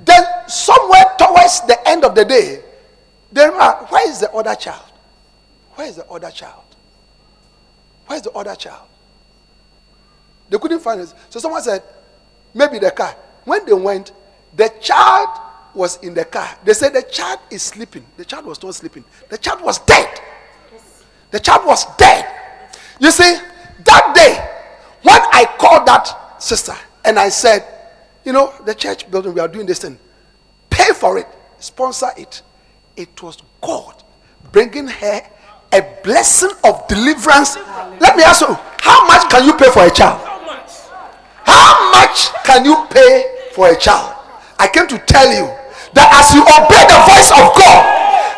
Then 0.00 0.24
somewhere 0.48 1.04
towards 1.18 1.60
the 1.62 1.78
end 1.86 2.04
of 2.04 2.14
the 2.14 2.24
day, 2.24 2.62
they 3.32 3.44
remember, 3.44 3.86
where 3.88 4.08
is 4.08 4.20
the 4.20 4.30
other 4.32 4.54
child? 4.54 4.84
Where 5.74 5.88
is 5.88 5.96
the 5.96 6.06
other 6.06 6.30
child? 6.30 6.62
Where 8.06 8.16
is 8.16 8.22
the 8.22 8.32
other 8.32 8.54
child? 8.54 8.86
They 10.50 10.58
couldn't 10.58 10.80
find 10.80 11.00
it. 11.00 11.12
So 11.30 11.40
someone 11.40 11.62
said, 11.62 11.82
maybe 12.52 12.78
the 12.78 12.90
car. 12.90 13.16
When 13.44 13.64
they 13.66 13.72
went, 13.72 14.12
the 14.56 14.72
child 14.80 15.28
was 15.74 15.96
in 16.02 16.14
the 16.14 16.24
car. 16.24 16.48
They 16.64 16.74
said 16.74 16.92
the 16.92 17.02
child 17.02 17.40
is 17.50 17.62
sleeping. 17.62 18.06
The 18.16 18.24
child 18.24 18.46
was 18.46 18.62
not 18.62 18.74
sleeping. 18.74 19.04
The 19.28 19.38
child 19.38 19.62
was 19.62 19.78
dead. 19.80 20.20
The 21.30 21.40
child 21.40 21.66
was 21.66 21.84
dead. 21.96 22.24
You 23.00 23.10
see, 23.10 23.36
that 23.84 24.12
day, 24.14 24.50
when 25.02 25.20
I 25.32 25.46
called 25.58 25.86
that 25.88 26.40
sister 26.40 26.74
and 27.04 27.18
I 27.18 27.28
said, 27.28 27.66
you 28.24 28.32
know, 28.32 28.52
the 28.64 28.74
church 28.74 29.10
building, 29.10 29.34
we 29.34 29.40
are 29.40 29.48
doing 29.48 29.66
this 29.66 29.80
thing, 29.80 29.98
pay 30.70 30.92
for 30.92 31.18
it, 31.18 31.26
sponsor 31.58 32.10
it. 32.16 32.42
It 32.96 33.22
was 33.22 33.38
God 33.60 34.02
bringing 34.52 34.86
her 34.86 35.20
a 35.72 35.82
blessing 36.02 36.54
of 36.62 36.86
deliverance. 36.86 37.56
Let 38.00 38.16
me 38.16 38.22
ask 38.22 38.40
you, 38.40 38.54
how 38.80 39.06
much 39.06 39.28
can 39.30 39.44
you 39.44 39.54
pay 39.54 39.70
for 39.70 39.84
a 39.84 39.90
child? 39.90 40.22
How 41.42 41.90
much 41.90 42.30
can 42.44 42.64
you 42.64 42.86
pay 42.90 43.50
for 43.52 43.68
a 43.68 43.76
child? 43.76 44.14
I 44.58 44.68
came 44.68 44.86
to 44.88 44.98
tell 45.10 45.26
you 45.26 45.50
that 45.98 46.08
as 46.14 46.30
you 46.32 46.42
obey 46.46 46.82
the 46.86 47.00
voice 47.10 47.30
of 47.34 47.50
God, 47.58 47.82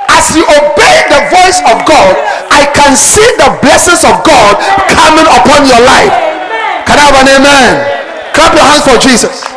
as 0.08 0.32
you 0.32 0.42
obey 0.48 0.96
the 1.12 1.20
voice 1.28 1.60
of 1.68 1.84
God, 1.84 2.12
I 2.48 2.64
can 2.72 2.96
see 2.96 3.26
the 3.36 3.52
blessings 3.60 4.02
of 4.02 4.24
God 4.24 4.56
coming 4.88 5.28
upon 5.28 5.68
your 5.68 5.82
life. 5.84 6.14
Can 6.88 6.96
I 6.96 7.04
have 7.12 7.18
an 7.20 7.28
amen? 7.28 7.70
Clap 8.32 8.56
your 8.56 8.64
hands 8.64 8.84
for 8.88 8.96
Jesus. 8.96 9.55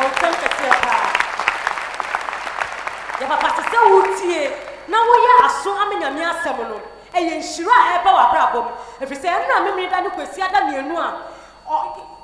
Woyɛ 5.08 5.46
aso 5.46 5.72
ama 5.74 5.96
nyame 5.96 6.22
asɛm 6.24 6.58
no 6.70 6.76
ɛyɛ 7.14 7.38
nhyira 7.40 7.74
a 7.74 8.00
ɛba 8.00 8.10
w'abrabɔ 8.18 8.60
mu. 8.64 8.72
Ɛfiri 9.02 9.18
sɛ 9.22 9.28
ɛno 9.30 9.54
a 9.58 9.62
memene 9.62 9.90
da 9.90 10.00
ne 10.02 10.10
kwasi 10.10 10.42
ada 10.42 10.60
mmienu 10.62 10.98
a 10.98 11.08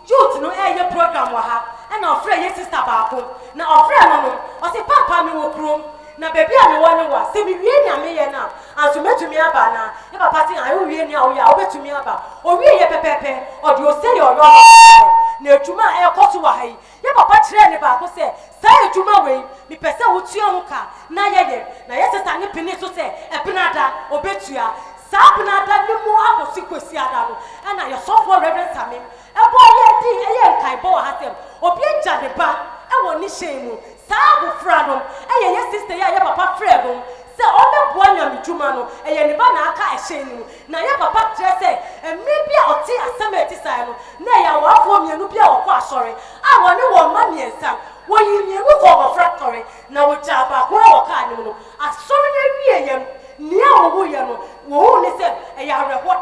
youth 0.08 0.42
no 0.42 0.50
ɛyɛ 0.52 0.90
program 0.92 1.28
wɔ 1.34 1.42
ha 1.42 1.66
ɛna 1.92 2.06
ɔfrɛ 2.20 2.36
yɛ 2.44 2.56
sister 2.56 2.82
baako. 2.86 3.24
Na 3.56 3.66
ɔfrɛ 3.66 4.10
no 4.10 4.22
no 4.22 4.32
ɔse 4.62 4.86
papa 4.88 5.24
me 5.24 5.32
wɔ 5.32 5.54
kurom 5.56 5.82
na 6.18 6.30
baabi 6.32 6.56
a 6.56 6.66
mewɔ 6.70 6.96
ne 6.98 7.04
wɔ 7.12 7.20
sɛ 7.34 7.44
mewie 7.44 7.84
nea 7.86 7.98
meyɛ 7.98 8.32
no 8.32 8.40
a 8.78 8.82
anso 8.82 9.02
mɛtumi 9.04 9.38
aba 9.38 9.74
na. 9.74 9.92
Yɛ 10.14 10.18
papa 10.20 10.48
se 10.48 10.56
a 10.56 10.76
wowie 10.76 11.08
nea 11.08 11.20
woyɛ 11.20 11.42
a 11.42 11.52
wobɛtumi 11.52 11.92
aba. 11.92 12.24
Ɔwie 12.44 12.80
yɛ 12.80 12.88
pɛpɛɛpɛ 12.88 13.32
ɔde 13.64 13.82
ɔsɛ 13.84 14.08
yɛ 14.16 14.24
ɔyɛ 14.24 14.40
ɔyɛ 14.40 15.42
na 15.42 15.52
adwuma 15.52 15.84
a 15.84 16.10
ɛkɔ 16.10 16.32
so 16.32 16.40
wɔ 16.42 16.52
ha 16.58 16.64
yi 16.64 16.78
yɛ 17.04 17.16
papa 17.16 17.34
kyerɛɛ 17.44 17.70
ne 17.72 17.78
baako 17.78 18.06
sɛ 18.08 18.34
saa 18.62 18.88
adwuma 18.88 19.26
wei 19.26 19.44
mepɛ 19.70 19.98
sɛ 19.98 20.06
wotua 20.14 20.52
ho 20.52 20.62
ka. 20.62 20.88
Na 21.10 21.22
yɛyɛ 21.28 21.88
na 21.88 21.96
yɛ 21.96 22.12
sesa 22.12 22.40
ne 22.40 22.48
pene 22.48 22.80
so 22.80 22.88
sɛ 22.88 23.12
ɛbenada 23.32 23.92
ɔbɛtua 24.10 24.72
saa 25.12 25.36
benada 25.38 25.86
ne 25.88 25.94
mu 26.06 26.12
akɔsi 26.16 26.62
kwasi 26.68 26.98
ada 26.98 27.28
no. 27.30 27.36
Ɛna 27.68 27.92
yɛsɔfoɔ 27.92 28.42
reverend 28.42 28.72
samim 28.74 29.04
ɛbɔ 29.36 29.60
yɛ 29.80 29.88
di 30.02 30.10
ɛyɛ 30.26 30.48
nkaebɔ 30.56 30.90
wɔ 30.96 31.02
ha 31.04 31.18
sɛm 31.22 31.34
obi 31.62 31.82
agya 31.84 32.22
ne 32.22 32.30
ba. 32.38 32.56
Ɛwɔ 32.90 33.20
ne 33.20 33.28
hyɛn 33.28 33.64
mu 33.66 33.78
saa 34.10 34.38
abofra 34.38 34.88
no 34.88 35.02
ɛyɛ 35.34 35.48
yɛ 35.56 35.72
sista 35.72 35.94
yi 35.94 36.02
a 36.02 36.12
yɛ 36.16 36.20
papa 36.24 36.56
frɛ 36.60 36.84
no. 36.84 37.04
Sɛ 37.38 37.44
ɔbɛboa 37.44 38.08
nyame 38.16 38.38
dwuma 38.44 38.72
no 38.76 38.88
ɛyɛ 39.06 39.28
ne 39.28 39.34
ba 39.36 39.52
na 39.54 39.70
aka 39.70 39.84
ɛhyɛn 39.96 40.26
no 40.40 40.46
na 40.68 40.78
yɛ 40.80 40.98
papa 41.00 41.32
kyerɛ 41.36 41.60
sɛ 41.60 41.70
mmerɛ 42.16 42.46
bi 42.48 42.54
a 42.56 42.64
ɔte 42.72 42.94
asɛm 43.08 43.34
a 43.34 43.38
ɛti 43.46 43.64
saa 43.64 43.86
no 43.86 43.96
na 44.20 44.32
ɛyɛ 44.32 44.50
awafoɔ 44.56 45.00
mmienu 45.04 45.28
bi 45.30 45.38
a 45.40 45.48
wɔkɔ 45.52 45.72
asɔre 45.80 46.16
a 46.16 46.52
wɔne 46.64 46.84
wɔn 46.94 47.08
mma 47.12 47.22
mmiɛnsa 47.32 47.70
wɔyi 48.08 48.38
mmienu 48.46 48.72
kɔ 48.82 48.88
ɔbɔfra 48.96 49.28
tɔre 49.40 49.64
na 49.90 50.08
wɔgya 50.08 50.50
baako 50.50 50.76
a 50.78 50.88
wɔkaa 50.96 51.30
ne 51.30 51.36
mu 51.36 51.44
no. 51.44 51.56
Asɔre 51.80 52.28
no 52.34 52.40
awie 52.46 52.88
yɛm 52.88 53.04
nea 53.40 53.72
wɔwu 53.84 54.02
yɛ 54.14 54.22
no 54.28 54.36
wɔwu 54.70 55.02
ne 55.02 55.10
sɛ 55.20 55.28
ɛyɛ 55.60 55.74
awerɛhɔ 55.76 56.16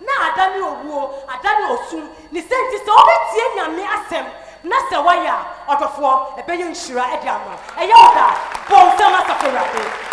na 0.00 0.12
ada 0.28 0.44
ne 0.56 0.60
owuo 0.60 1.12
ada 1.28 1.50
ne 1.58 1.64
osum 1.74 2.04
ne 2.32 2.40
sɛ 2.40 2.54
nti 2.68 2.76
sɛ 2.84 2.90
wɔbɛtie 2.92 3.44
nyame 3.56 3.84
asɛm 3.96 4.26
na 4.62 4.76
sɛ 4.90 4.96
wɔyɛ 5.06 5.28
a 5.28 5.44
ɔdɔfoɔ 5.72 6.12
ɛbɛyɛ 6.38 6.64
nhyira 6.70 7.04
ɛde 7.14 7.28
ama 7.28 7.54
ɛyɛ 7.76 7.94
wo 7.94 8.14
da 8.14 8.26
bɔ 8.68 8.76
nsɛm 8.90 9.14
asafo 9.20 9.46
awurade 9.48 10.10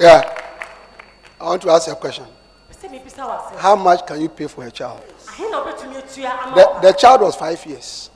Yeah. 0.00 0.22
I 1.38 1.44
want 1.44 1.60
to 1.62 1.70
ask 1.70 1.86
you 1.88 1.92
a 1.92 1.96
question. 1.96 2.24
How 3.58 3.76
much 3.76 4.06
can 4.06 4.18
you 4.22 4.30
pay 4.30 4.46
for 4.46 4.64
a 4.64 4.70
child? 4.70 5.02
The, 5.36 6.78
the 6.80 6.92
child 6.98 7.20
was 7.20 7.36
five 7.36 7.64
years. 7.66 8.08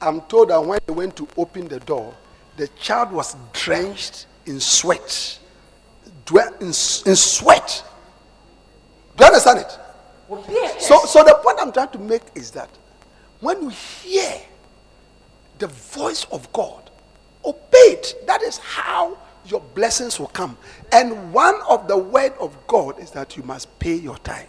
I'm 0.00 0.20
told 0.22 0.50
that 0.50 0.64
when 0.64 0.78
they 0.86 0.92
went 0.92 1.16
to 1.16 1.26
open 1.36 1.66
the 1.66 1.80
door, 1.80 2.14
the 2.56 2.68
child 2.80 3.10
was 3.10 3.34
drenched 3.52 4.26
in 4.46 4.60
sweat. 4.60 5.38
Dwe- 6.26 6.60
In, 6.60 6.68
in 6.68 7.16
sweat. 7.16 7.84
Do 9.16 9.24
you 9.24 9.28
understand 9.28 9.58
it? 9.60 9.78
So, 10.80 10.98
so 11.04 11.22
the 11.22 11.34
point 11.42 11.58
I'm 11.60 11.72
trying 11.72 11.90
to 11.90 11.98
make 11.98 12.22
is 12.34 12.50
that 12.52 12.70
when 13.40 13.62
you 13.62 13.68
hear 13.68 14.40
the 15.58 15.66
voice 15.68 16.26
of 16.32 16.50
God, 16.52 16.90
obey 17.44 17.78
it. 17.98 18.14
That 18.26 18.42
is 18.42 18.58
how 18.58 19.16
your 19.46 19.60
blessings 19.60 20.18
will 20.18 20.28
come. 20.28 20.56
And 20.92 21.32
one 21.32 21.60
of 21.68 21.86
the 21.88 21.96
word 21.98 22.32
of 22.40 22.56
God 22.66 22.98
is 22.98 23.10
that 23.12 23.36
you 23.36 23.42
must 23.42 23.78
pay 23.78 23.94
your 23.94 24.16
tithe. 24.18 24.46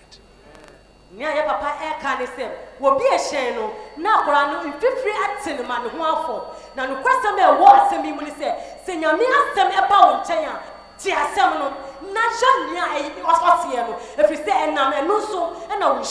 Yɛ 10.99 11.11
ɛwɔ 11.11 11.25
asɛm 11.25 11.59
no 11.59 11.67
na 12.13 12.21
hyɛ 12.21 12.49
nea 12.71 12.85
ɔteɛ 13.23 13.87
no 13.87 13.93
ɛfiri 14.23 14.45
sɛ 14.45 14.51
ɛnam 14.65 14.93
ɛno 14.93 15.19
nso 15.19 15.39
ɛna 15.69 15.85
wo 15.95 16.01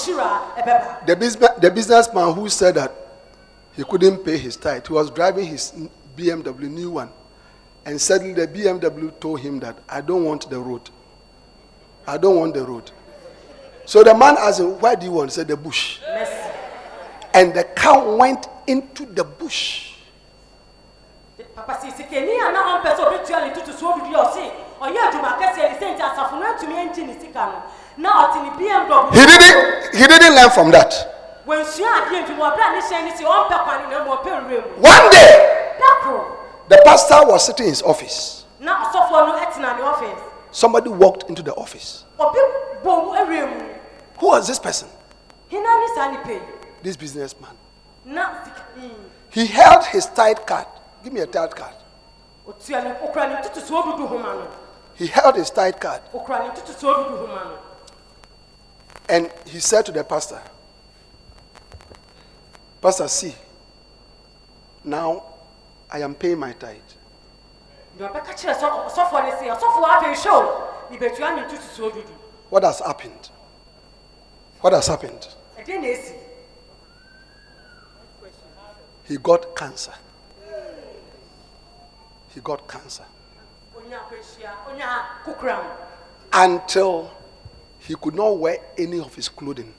ɛbɛba 0.56 1.06
The, 1.06 1.16
business, 1.16 1.50
the 1.60 1.70
businessman 1.70 2.32
who 2.34 2.48
said 2.48 2.74
that 2.76 2.92
he 3.72 3.84
couldn't 3.84 4.18
pay 4.24 4.36
his 4.38 4.56
tithe, 4.56 4.86
he 4.86 4.92
was 4.92 5.10
driving 5.10 5.46
his 5.46 5.72
BMW 6.16 6.68
new 6.70 6.90
one. 6.92 7.10
And 7.86 8.00
suddenly 8.00 8.32
the 8.34 8.46
BMW 8.46 9.18
told 9.20 9.40
him 9.40 9.60
that, 9.60 9.76
I 9.88 10.00
don't 10.00 10.24
want 10.24 10.48
the 10.48 10.58
road. 10.58 10.88
I 12.06 12.16
don't 12.16 12.36
want 12.36 12.54
the 12.54 12.64
road. 12.64 12.90
So 13.84 14.02
the 14.02 14.14
man 14.14 14.36
asked 14.38 14.60
him, 14.60 14.78
Why 14.80 14.94
do 14.94 15.04
you 15.06 15.12
want? 15.12 15.30
He 15.30 15.34
said, 15.34 15.48
The 15.48 15.56
bush. 15.56 16.00
Mercy. 16.14 16.32
And 17.34 17.52
the 17.52 17.64
cow 17.64 18.16
went 18.16 18.46
into 18.66 19.04
the 19.06 19.24
bush. 19.24 19.90
papa 21.54 21.78
si 21.80 21.90
sikani 21.90 22.34
a 22.40 22.52
na 22.52 22.78
ɔmpɛ 22.78 22.96
sɛ 22.96 23.44
ne 23.46 23.54
tutu 23.54 23.72
so 23.72 23.90
a 23.90 23.98
ɔse 23.98 24.50
ɔyɛ 24.84 24.98
adwuma 25.08 25.38
kɛseɛ 25.40 25.72
ne 25.72 25.76
sɛ 25.80 25.86
nti 25.94 26.02
asafo 26.02 26.36
no 26.38 26.46
atumi 26.52 26.74
ɛngye 26.74 27.06
ne 27.06 27.14
sika 27.20 27.46
no 27.46 27.62
na 27.96 28.10
ɔte 28.26 28.42
ne 28.42 28.50
bmw 28.50 29.12
He 29.12 29.26
didn't, 29.26 29.94
he 29.96 30.06
didn't 30.06 30.34
learn 30.34 30.50
from 30.50 30.70
that. 30.72 30.92
wansua 31.46 31.88
adeɛ 32.04 32.24
nti 32.24 32.36
wɔbrɛ 32.36 32.60
a 32.60 32.72
ne 32.72 32.80
hyɛn 32.80 33.04
ne 33.04 33.10
sɛ 33.12 33.24
ɔmpɛ 33.24 33.64
kwane 33.64 33.90
na 33.90 34.04
mmɔ 34.04 34.18
ɔpɛ 34.18 34.30
nwura 34.44 34.62
mu 34.76 34.82
One 34.82 35.10
day, 35.10 35.50
the 36.68 36.80
pastor 36.84 37.26
was 37.26 37.44
sitting 37.46 37.66
in 37.66 37.70
his 37.72 37.82
office. 37.82 38.44
na 38.60 38.84
ɔsɔfoɔ 38.84 39.26
no 39.26 39.32
ɛtena 39.38 39.76
ne 39.78 39.82
ɔfis 39.82 40.18
Somebody 40.50 40.88
walked 40.90 41.24
into 41.28 41.42
the 41.42 41.52
office. 41.54 42.04
obi 42.18 42.38
bɔ 42.84 43.04
mu 43.04 43.12
awura 43.12 43.46
mu 43.58 43.64
Who 44.18 44.26
was 44.28 44.46
this 44.46 44.58
person? 44.58 44.88
hena 45.50 45.68
ne 45.80 45.86
saa 45.94 46.10
nipa 46.10 46.32
yi 46.32 46.40
This 46.82 46.96
businessman. 46.96 47.56
na 48.04 48.26
sika 48.44 48.62
mm, 48.78 48.90
He 49.30 49.46
held 49.46 49.84
his 49.86 50.06
tithe 50.06 50.44
card. 50.46 50.66
Give 51.02 51.12
me 51.12 51.20
a 51.20 51.26
tithe 51.26 51.54
card. 51.54 51.74
otua 52.48 52.82
ne 52.84 52.90
okura 53.02 53.28
ne 53.28 53.42
tutu 53.42 53.60
so 53.60 53.82
odudu 53.82 54.06
homa 54.08 54.34
no 54.34 54.46
He 54.96 55.06
held 55.08 55.34
his 55.36 55.50
tithe 55.50 55.80
card 55.80 56.02
okura 56.12 56.38
ne 56.40 56.48
ntotosoɔ 56.50 56.94
dudu 57.04 57.16
homa 57.26 57.44
no 57.44 57.58
and 59.08 59.30
he 59.46 59.60
said 59.60 59.84
to 59.84 59.92
the 59.92 60.02
pastor, 60.02 60.40
Pastor, 62.80 63.06
see, 63.06 63.34
now 64.82 65.22
I 65.90 65.98
am 66.00 66.14
paying 66.14 66.38
my 66.38 66.52
tithe. 66.52 66.80
deɛ 67.98 68.10
ɔbɛka 68.10 68.32
kyerɛ 68.34 68.54
sɔ- 68.60 68.86
ɔsɔfoɔ 68.88 69.22
no 69.24 69.30
sɛ 69.36 69.58
ɔsɔfoɔ 69.58 69.84
afei 69.84 70.14
hwɛ 70.14 70.30
o 70.32 70.68
mebetua 70.90 71.34
ne 71.36 71.42
ntotosoɔ 71.42 71.92
dudu 71.92 72.12
What 72.50 72.62
has 72.62 72.78
happened? 72.80 73.30
What 74.60 74.72
has 74.72 74.86
happened? 74.86 75.28
ɛdeɛ 75.58 75.80
na 75.80 75.86
esi 75.88 76.20
He 79.06 79.18
got 79.18 79.54
cancer. 79.54 79.92
He 82.28 82.40
got 82.40 82.66
cancer. 82.66 83.04
Until 86.32 87.10
he 87.78 87.94
could 87.94 88.14
not 88.14 88.38
wear 88.38 88.58
any 88.78 88.98
of 89.00 89.14
his 89.14 89.28
clothing. 89.28 89.72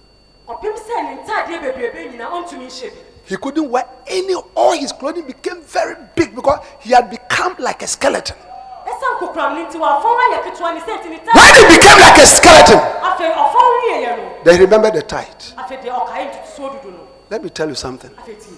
ɔpem 0.47 0.75
sɛ 0.77 1.03
ne 1.03 1.15
ntaadeɛ 1.23 1.57
bebrebe 1.61 2.11
nyinaa 2.11 2.29
ɔntumi 2.29 2.67
nhyɛ 2.67 2.89
bi 2.93 2.97
He 3.25 3.35
couldn't 3.37 3.67
wear 3.71 3.87
any, 4.05 4.35
all 4.53 4.73
his 4.73 4.91
clothing 4.91 5.25
became 5.25 5.59
very 5.63 5.95
big 6.15 6.35
because 6.35 6.59
he 6.79 6.91
had 6.91 7.09
become 7.09 7.55
like 7.57 7.81
a 7.81 7.87
skeleton. 7.87 8.37
ɛsiane 8.85 9.17
kokura 9.19 9.49
mu 9.49 9.55
no 9.63 9.65
nti 9.65 9.77
wafɔn 9.79 10.19
ayɛ 10.23 10.43
ketewa 10.43 10.73
ne 10.75 10.79
sɛ 10.81 10.99
nti 10.99 11.09
ne 11.09 11.17
When 11.17 11.25
taa 11.25 11.53
he 11.55 11.77
became 11.77 11.99
like 11.99 12.17
a 12.17 12.25
skeleton, 12.27 12.77
afei 12.77 13.33
ɔfɔn 13.33 13.81
wieɛ 13.81 14.17
no 14.17 14.43
then 14.43 14.53
he 14.55 14.61
remembered 14.61 14.93
the 14.93 15.01
tithe. 15.01 15.43
afei 15.57 15.81
deɛ 15.81 15.89
ɔkae 16.05 16.31
ntotosoɔ 16.31 16.69
dudu 16.81 16.91
no 16.91 16.99
Let 17.31 17.43
me 17.43 17.49
tell 17.49 17.67
you 17.67 17.75
something. 17.75 18.11
afei 18.11 18.37
tie 18.39 18.53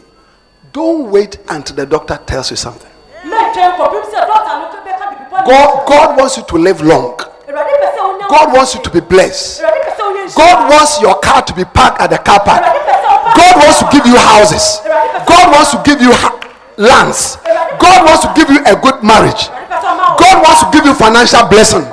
Don't 0.73 1.09
wait 1.09 1.37
until 1.47 1.75
the 1.77 1.85
doctor 1.85 2.17
tells 2.25 2.51
you 2.51 2.57
something. 2.57 2.91
God, 5.45 5.87
God 5.87 6.17
wants 6.17 6.37
you 6.37 6.43
to 6.43 6.55
live 6.57 6.81
long. 6.81 7.17
God 8.29 8.53
wants 8.53 8.75
you 8.75 8.81
to 8.83 8.89
be 8.89 8.99
blessed. 8.99 9.61
God 10.35 10.69
wants 10.69 11.01
your 11.01 11.15
car 11.19 11.41
to 11.43 11.53
be 11.53 11.63
parked 11.65 12.01
at 12.01 12.09
the 12.09 12.17
car 12.17 12.39
park. 12.39 12.61
God 13.35 13.55
wants 13.63 13.79
to 13.79 13.87
give 13.91 14.05
you 14.05 14.17
houses. 14.17 14.81
God 15.27 15.53
wants 15.53 15.71
to 15.71 15.81
give 15.85 16.01
you 16.01 16.11
ha- 16.11 16.37
lands. 16.77 17.37
God 17.79 18.05
wants 18.05 18.25
to 18.25 18.33
give 18.35 18.49
you 18.49 18.59
a 18.65 18.75
good 18.75 19.03
marriage. 19.03 19.47
God 20.19 20.43
wants 20.43 20.63
to 20.63 20.69
give 20.71 20.85
you 20.85 20.93
financial 20.93 21.47
blessing. 21.47 21.83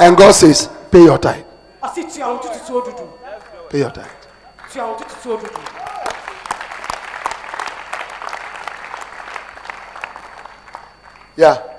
And 0.00 0.16
God 0.16 0.32
says, 0.32 0.68
pay 0.90 1.04
your 1.04 1.18
tithe. 1.18 1.44
Pay 3.70 3.78
your 3.78 3.90
tithe. 3.90 4.06
Yeah. 11.36 11.71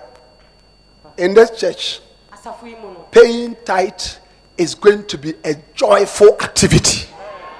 In 1.17 1.35
this 1.35 1.51
church, 1.51 1.99
asafo 2.31 2.65
yi 2.67 2.75
mu 2.75 2.89
no 2.93 3.05
paying 3.11 3.55
tithe 3.63 4.01
is 4.57 4.73
going 4.73 5.05
to 5.05 5.17
be 5.17 5.33
a 5.45 5.53
joyful 5.75 6.35
activity. 6.41 7.05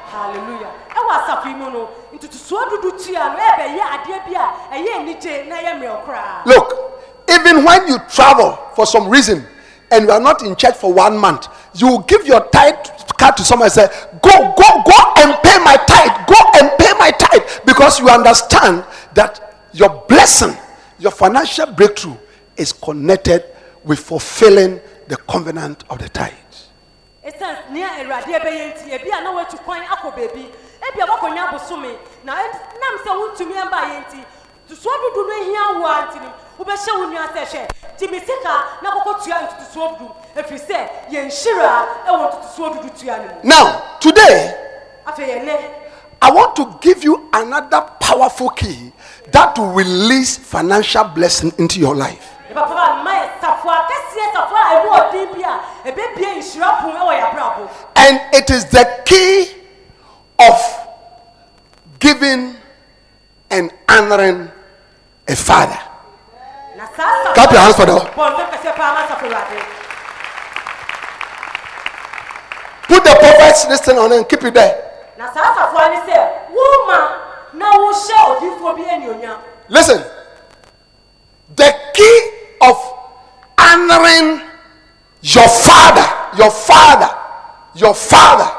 hallelujah 0.07 0.71
ɛwɔ 0.89 1.11
asafo 1.21 1.45
yi 1.49 1.53
mu 1.53 1.69
no 1.69 1.89
ntotosoɔ 2.13 2.65
no 2.71 2.77
ɛbɛyɛ 2.81 3.83
adeɛ 3.93 4.25
bi 4.25 4.33
a 4.33 4.45
ɛyɛ 4.73 5.47
na 5.47 5.55
ɛyɛ 5.55 5.79
mmerɛ 5.79 6.45
Look, 6.47 7.01
even 7.29 7.63
when 7.63 7.87
you 7.87 7.99
travel 8.09 8.57
for 8.75 8.87
some 8.87 9.07
reason 9.07 9.45
and 9.91 10.05
you 10.05 10.11
are 10.11 10.19
not 10.19 10.41
in 10.41 10.55
church 10.55 10.75
for 10.75 10.91
one 10.91 11.15
month, 11.15 11.47
you 11.75 11.87
will 11.87 11.99
give 11.99 12.25
your 12.25 12.41
tithe 12.49 12.75
card 13.19 13.37
to 13.37 13.43
someone 13.43 13.67
and 13.67 13.73
say, 13.73 13.87
Go, 14.23 14.31
go, 14.57 14.81
go 14.83 15.13
and 15.17 15.37
pay 15.43 15.59
my 15.63 15.77
tithe. 15.87 16.27
Go 16.27 16.35
and 16.59 16.71
pay 16.79 16.91
my 16.97 17.11
tithe. 17.11 17.43
Because 17.65 17.99
you 17.99 18.09
understand 18.09 18.83
that 19.13 19.67
your 19.73 20.03
blessing, 20.07 20.57
your 20.97 21.11
financial 21.11 21.67
breakthrough 21.67 22.17
is 22.57 22.73
connected 22.73 23.43
with 23.83 23.99
fulfilling 23.99 24.79
the 25.07 25.17
covenant 25.17 25.83
of 25.89 25.99
the 25.99 26.09
tithe. 26.09 26.33
ɛsiane 27.25 27.71
nea 27.71 27.87
awurade 27.99 28.31
ɛbɛyɛ 28.39 28.73
nti 28.73 28.91
ebi 28.91 29.09
a 29.11 29.21
na 29.23 29.31
watu 29.31 29.57
kwan 29.63 29.81
akɔ 29.83 30.11
baabi 30.15 30.43
ebi 30.87 30.99
a 31.01 31.05
wakɔnya 31.07 31.47
abosome 31.49 31.95
na 32.23 32.33
nam 32.35 32.95
sɛ 33.03 33.11
wontumi 33.19 33.53
ɛmba 33.63 33.79
yɛ 33.91 33.97
nti 34.05 34.19
ntotosoɔ 34.67 34.95
dudu 35.01 35.27
no 35.27 35.33
ahia 35.39 35.79
wo 35.79 35.85
a 35.87 36.07
nti 36.07 36.19
no 36.21 36.33
wobɛhyɛ 36.59 36.97
wo 36.99 37.05
nua 37.07 37.27
sɛ 37.33 37.45
hwɛ 37.45 37.67
gye 37.99 38.19
sika 38.19 38.53
na 38.81 38.89
kɔkɔ 38.91 39.23
tua 39.23 39.37
dudu. 39.73 40.11
Ɛfiri 40.35 40.59
sɛ 40.67 40.89
yɛnhyira 41.11 41.73
ɛwɔ 42.07 42.23
ntotosoɔ 42.29 42.67
dudu 42.75 42.89
tua 42.99 43.17
no 43.17 43.23
mu 43.23 43.39
Now, 43.43 43.97
today, 43.99 44.55
afei 45.05 45.69
I 46.21 46.31
want 46.31 46.55
to 46.55 46.77
give 46.81 47.03
you 47.03 47.29
another 47.33 47.81
powerful 47.99 48.49
key 48.49 48.91
that 49.31 49.57
will 49.57 49.71
release 49.73 50.37
financial 50.37 51.03
blessing 51.03 51.51
into 51.57 51.79
your 51.79 51.95
life. 51.95 52.32
Ɛbɛpapa 52.53 53.03
ma 53.03 53.11
yɛ 53.11 53.29
safoa 53.41 53.87
kɛseɛ 53.89 54.33
safoa 54.33 54.59
a 54.59 54.75
ɛmu 54.75 54.89
ɔden 54.99 55.33
bi 55.33 55.41
a 55.41 55.59
ɛbɛbie 55.91 56.37
nhyira 56.37 56.79
pon 56.81 56.91
ɛwɔ 56.91 57.11
yɛ 57.19 57.23
abrabɔ 57.31 57.67
And 57.95 58.21
it 58.33 58.49
is 58.49 58.65
the 58.65 58.85
key 59.05 59.55
of 60.39 60.57
giving 61.99 62.55
and 63.49 63.71
honoring 63.89 64.51
a 65.27 65.35
father. 65.35 65.79
na 66.75 66.85
saa 66.95 67.23
safoa 67.23 67.33
Clap 67.33 67.51
your 67.51 67.61
hands 67.61 67.75
for 67.75 67.85
the- 67.85 67.99
bɔnsɛm 67.99 68.49
kɛseɛ 68.51 68.75
paa 68.75 68.93
ma 68.93 69.07
safo 69.07 69.25
awurade 69.27 69.59
Put 72.87 73.03
the 73.05 73.15
prophet's 73.15 73.67
listen 73.67 73.97
on 73.97 74.11
and 74.11 74.27
keep 74.29 74.43
it 74.43 74.53
there. 74.53 74.75
na 75.17 75.31
saa 75.33 75.53
safoa 75.55 75.89
ne 75.89 75.97
sɛ 76.11 76.17
woma 76.51 76.99
na 77.53 77.71
wohyɛ 77.77 78.17
odiifoɔ 78.37 78.75
bi 78.75 78.83
anuonyam 78.83 79.37
Listen. 79.69 80.03
The 81.55 81.73
key 81.93 82.29
of 82.63 82.77
honoring 83.57 84.41
your 85.21 85.47
father, 85.47 86.07
your 86.37 86.51
father, 86.51 87.09
your 87.75 87.93
father 87.93 88.49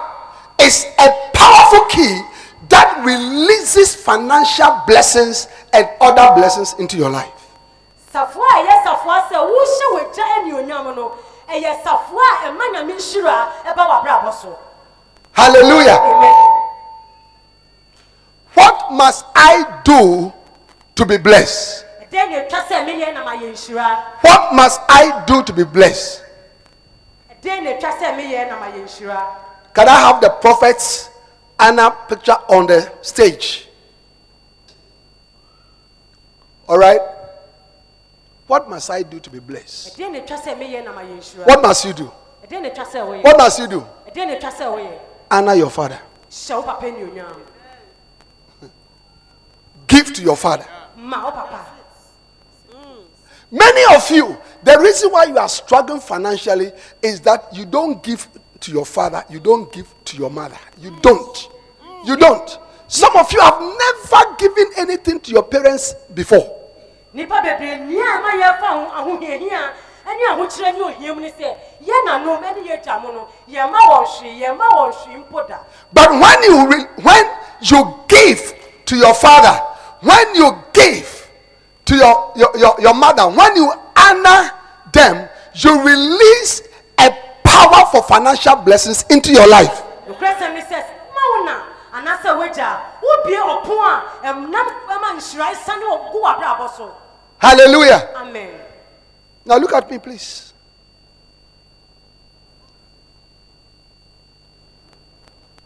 is 0.61 0.87
a 0.99 1.09
powerful 1.33 1.85
key 1.87 2.21
that 2.69 3.03
releases 3.05 3.95
financial 3.95 4.83
blessings 4.87 5.49
and 5.73 5.89
other 6.01 6.35
blessings 6.35 6.75
into 6.79 6.97
your 6.97 7.11
life. 7.11 7.31
safoa 8.13 8.47
a 8.47 8.63
ɛyɛ 8.63 8.83
safoa 8.85 9.29
sɛ 9.29 9.37
wohyɛ 9.43 9.87
w'agya 9.95 10.25
anuonyam 10.39 10.95
no 10.97 11.13
ɛyɛ 11.49 11.83
safoa 11.83 12.27
a 12.45 12.49
ɛma 12.49 12.65
nyame 12.73 12.95
nhyira 12.95 13.49
ɛba 13.67 13.83
w'abrabɔ 13.91 14.33
so 14.43 14.59
Hallelujah. 15.33 15.99
amen 15.99 16.61
What 18.55 18.93
must 18.93 19.25
I 19.35 19.81
do 19.85 20.33
to 20.95 21.05
be 21.05 21.17
blessed? 21.19 21.85
Ɛdɛn 22.15 22.31
na 22.31 22.39
ɛtwa 22.45 22.69
sɛ 22.69 22.85
meyɛ 22.87 23.15
na 23.15 23.25
mayɛ 23.25 23.53
nhyira 23.53 24.05
What 24.23 24.55
must 24.55 24.81
I 24.89 25.25
do 25.27 25.43
to 25.43 25.53
be 25.53 25.65
blessed? 25.65 26.23
ɛdɛn 27.31 27.65
na 27.65 27.71
ɛtwa 27.73 27.99
sɛ 27.99 28.17
meyɛ 28.17 28.49
na 28.49 28.57
mayɛ 28.61 28.85
nhyira 28.85 29.27
Can 29.75 29.89
I 29.89 29.95
have 29.97 30.21
the 30.21 30.31
prophet's 30.31 31.11
Anna 31.59 31.91
picture 32.09 32.37
on 32.49 32.67
the 32.67 32.93
stage? 33.03 33.69
All 36.69 36.79
right. 36.79 37.01
What 38.47 38.69
must 38.71 38.89
I 38.91 39.03
do 39.03 39.19
to 39.21 39.31
be 39.31 39.41
blessed? 39.41 39.99
ɛdɛn 39.99 40.13
na 40.13 40.19
ɛtwa 40.21 40.43
sɛ 40.43 40.57
meyɛ 40.59 40.85
na 40.85 40.93
mayɛ 40.93 41.19
nhyira 41.19 41.47
What 41.47 41.63
must 41.63 41.85
you 41.85 41.93
do? 41.93 42.13
ɛdɛn 42.47 42.63
na 42.63 42.69
ɛtwa 42.71 42.85
sɛ 42.87 43.07
woyɛ 43.07 43.25
What 43.25 43.39
must 43.39 43.59
you 43.59 43.67
do? 43.67 43.87
ɛdɛn 44.09 44.27
na 44.29 44.35
ɛtwa 44.37 44.53
sɛ 44.53 44.65
woyɛ 44.73 44.99
Honor 45.31 45.55
your 45.55 45.71
father. 45.71 46.01
hyɛ 46.31 46.57
wo 46.57 46.63
papa 46.63 46.87
anuonyam 46.87 47.41
Give 49.87 50.13
to 50.15 50.23
your 50.23 50.37
father. 50.37 50.67
Ma 53.55 53.65
wo 53.65 53.71
papa 53.71 53.75
Many 53.75 53.97
of 53.97 54.11
you, 54.11 54.37
the 54.63 54.79
reason 54.81 55.11
why 55.11 55.25
you 55.25 55.39
are 55.39 55.49
struggling 55.49 56.01
financially 56.01 56.73
is 57.03 57.21
that 57.21 57.49
you 57.53 57.65
don't 57.65 58.03
give 58.03 58.27
to 58.61 58.73
your 58.73 58.85
father, 58.87 59.25
you 59.31 59.41
don't 59.41 59.73
give 59.73 59.93
to 60.07 60.17
your 60.17 60.31
mother. 60.31 60.59
You 60.79 60.97
don't. 61.03 61.49
You 62.05 62.17
don't. 62.17 62.59
Some 62.89 63.17
of 63.17 63.33
you 63.33 63.41
have 63.41 63.61
never 63.61 64.37
given 64.39 64.67
anything 64.77 65.21
to 65.21 65.31
your 65.31 65.43
parents 65.45 65.95
before. 66.15 66.61
nipa 67.15 67.35
bebree 67.43 67.79
nia 67.87 68.03
a 68.03 68.21
ma 68.21 68.31
yɛfa 68.35 68.69
ho 68.75 68.91
ahohiahia 68.99 69.71
ɛne 70.05 70.23
ahokyerɛ 70.35 70.73
ne 70.75 70.81
ohia 70.83 71.15
ne 71.15 71.31
sɛ 71.31 71.55
yɛ 71.87 71.95
nanom 72.07 72.43
ɛne 72.43 72.67
yɛ 72.67 72.83
gya 72.83 72.99
mo 72.99 73.13
no 73.13 73.29
yɛma 73.49 73.79
wɔn 73.79 74.05
hwee 74.05 74.41
yɛma 74.43 74.67
wɔn 74.75 74.93
hwee 74.93 75.17
mpo 75.23 75.47
da 75.49 75.59
But 75.93 76.11
when 76.11 76.43
you 76.43 76.67
re- 76.67 76.89
when 77.03 77.25
you 77.63 77.95
give 78.09 78.53
to 78.87 78.97
your 78.97 79.15
father, 79.15 79.55
when 80.01 80.35
you 80.35 80.59
give 80.73 81.14
to 81.87 81.97
your, 81.97 82.33
your, 82.37 82.57
your, 82.59 82.75
your 82.81 82.95
mother, 82.95 83.29
when 83.29 83.57
you 83.57 83.73
honor 83.97 84.51
them, 84.93 85.29
you 85.55 85.83
release 85.85 86.63
a 86.99 87.11
power 87.45 87.87
for 87.93 88.03
financial 88.03 88.57
blessings 88.57 89.05
into 89.11 89.33
your 89.33 89.47
life. 89.49 89.83
nokorɛ 90.09 90.35
sɛm 90.39 90.55
ne 90.55 90.61
sɛ 90.61 90.79
ma 91.15 91.23
wo 91.33 91.45
na 91.45 91.55
anaasɛ 91.97 92.37
woagya 92.37 92.65
a 92.65 92.81
wobie 93.01 93.41
ɔpo 93.41 93.75
a 93.81 94.03
ɛnam 94.27 94.69
ɛma 94.89 95.17
nhyira 95.17 95.55
sane 95.57 95.83
wɔ 95.83 96.13
gu 96.13 96.19
w'abrabɔ 96.23 96.77
so 96.77 96.93
Hallelujah. 97.39 98.11
amen 98.17 98.61
Now 99.47 99.59
look 99.59 99.73
at 99.75 99.91
me, 99.91 99.99
please. 99.99 100.53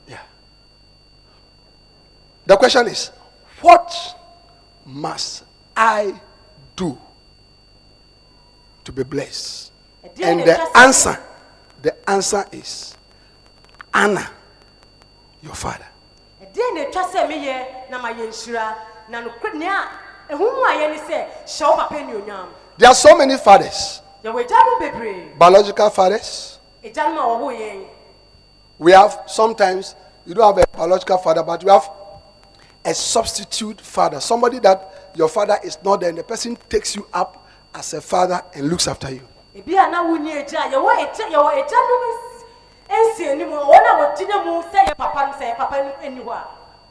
Yeah. 0.08 0.18
The 2.46 2.56
question 2.56 2.88
is, 2.88 3.10
what 3.60 3.94
must 4.84 5.44
I 5.78 6.20
do 6.74 6.98
to 8.84 8.90
be 8.92 9.04
blessed? 9.04 9.70
And 10.20 10.40
the 10.40 10.58
answer, 10.76 11.16
the 11.80 12.10
answer 12.10 12.44
is 12.50 12.96
honor 13.94 14.26
your 15.40 15.54
father. 15.54 15.86
ɛdeɛ 16.42 16.74
na 16.74 16.80
ɛtwa 16.84 17.02
sɛ 17.12 17.28
meyɛ 17.28 17.90
na 17.90 17.98
mayɛ 18.02 18.26
nhyira 18.26 18.74
na 19.08 19.20
nokora 19.22 19.54
nea 19.54 19.88
ɛho 20.30 20.38
mu 20.38 20.62
ayɛ 20.66 20.90
ne 20.90 20.98
sɛ 20.98 21.26
hyɛ 21.46 21.70
wo 21.70 21.76
papa 21.76 21.94
anuonyam 21.94 22.48
There 22.76 22.88
are 22.88 22.94
so 22.94 23.16
many 23.16 23.36
fathers, 23.36 24.00
yɛwɔ 24.24 24.46
agyanom 24.46 24.78
bebree 24.80 25.38
biological 25.38 25.90
fathers. 25.90 26.58
agyanom 26.82 27.18
a 27.18 27.22
wɔwɔ 27.22 27.58
yɛn 27.60 27.86
We 28.78 28.92
have 28.92 29.22
sometimes 29.26 29.94
you 30.26 30.34
don't 30.34 30.56
have 30.56 30.64
a 30.64 30.76
biological 30.76 31.18
father, 31.18 31.42
but 31.42 31.62
you 31.62 31.68
have 31.68 31.88
a 32.88 32.94
substitute 32.94 33.80
father, 33.82 34.18
somebody 34.20 34.58
that 34.60 35.12
your 35.14 35.28
father 35.28 35.58
is 35.62 35.78
not 35.84 36.00
there, 36.00 36.08
and 36.08 36.18
the 36.18 36.22
person 36.24 36.56
takes 36.70 36.96
you 36.96 37.06
up 37.12 37.46
as 37.74 37.92
a 37.92 38.00
father 38.00 38.40
and 38.54 38.68
looks 38.68 38.88
after 38.88 39.10
you. 39.10 39.20
ebi 39.54 39.72
a 39.76 39.90
na 39.90 40.02
wonni 40.04 40.32
agya 40.32 40.70
yɛwɔ 40.72 40.90
agya 41.04 41.26
yɛwɔ 41.28 41.50
agyanom 41.60 42.02
nsi 42.88 43.28
anim 43.32 43.52
a 43.52 43.56
wɔn 43.56 43.84
a 43.84 43.92
wɔgyina 44.00 44.44
mu 44.44 44.62
sɛ 44.62 44.86
yɛ 44.86 44.96
papa 44.96 45.26
no 45.26 45.32
sɛ 45.38 45.50
yɛ 45.52 45.56
papa 45.56 45.76
no 45.84 45.92
ani 46.06 46.20
hɔ 46.22 46.32
a 46.32 46.44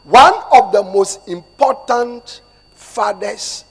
One 0.04 0.34
of 0.52 0.72
the 0.72 0.84
most 0.84 1.28
important 1.28 2.42
fathers 2.76 3.66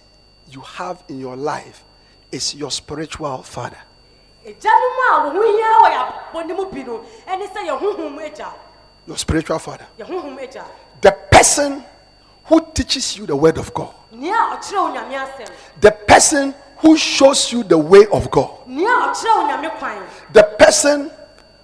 you 0.49 0.61
have 0.62 1.05
in 1.09 1.20
your 1.20 1.37
life 1.37 1.85
is 2.33 2.55
your 2.55 2.70
spiritual 2.70 3.43
father. 3.43 3.79
agyanom 4.45 4.97
a 5.05 5.12
wɔn 5.22 5.33
ho 5.33 5.43
hia 5.43 5.70
wɔ 5.83 5.89
yɛ 5.95 6.12
abɔ 6.33 6.47
ne 6.47 6.55
mu 6.55 6.66
bi 6.70 6.83
no 6.83 7.05
ɛne 7.29 7.47
sɛ 7.53 7.66
yɛ 7.68 7.79
honhom 7.79 8.18
agya 8.18 8.53
Your 9.07 9.16
spiritual 9.18 9.59
father. 9.61 9.87
yɛ 9.99 10.07
honhom 10.09 10.39
agya 10.43 10.64
The 11.03 11.12
person 11.31 11.85
who 12.49 12.61
teaches 12.74 13.16
you 13.18 13.26
the 13.26 13.34
word 13.36 13.59
of 13.59 13.72
God. 13.74 13.92
nea 14.12 14.32
ɔkyerɛ 14.34 14.78
wo 14.78 14.88
nyame 14.94 15.14
asɛm 15.16 15.49
The 15.80 15.90
person 15.90 16.55
who 16.78 16.97
shows 16.97 17.53
you 17.53 17.62
the 17.64 17.78
way 17.78 18.07
of 18.12 18.30
God. 18.30 18.51
nea 18.66 18.86
ɔkyerɛ 18.88 19.36
wo 19.36 19.49
nyame 19.49 19.78
kwan 19.78 20.03
The 20.32 20.42
person 20.59 21.11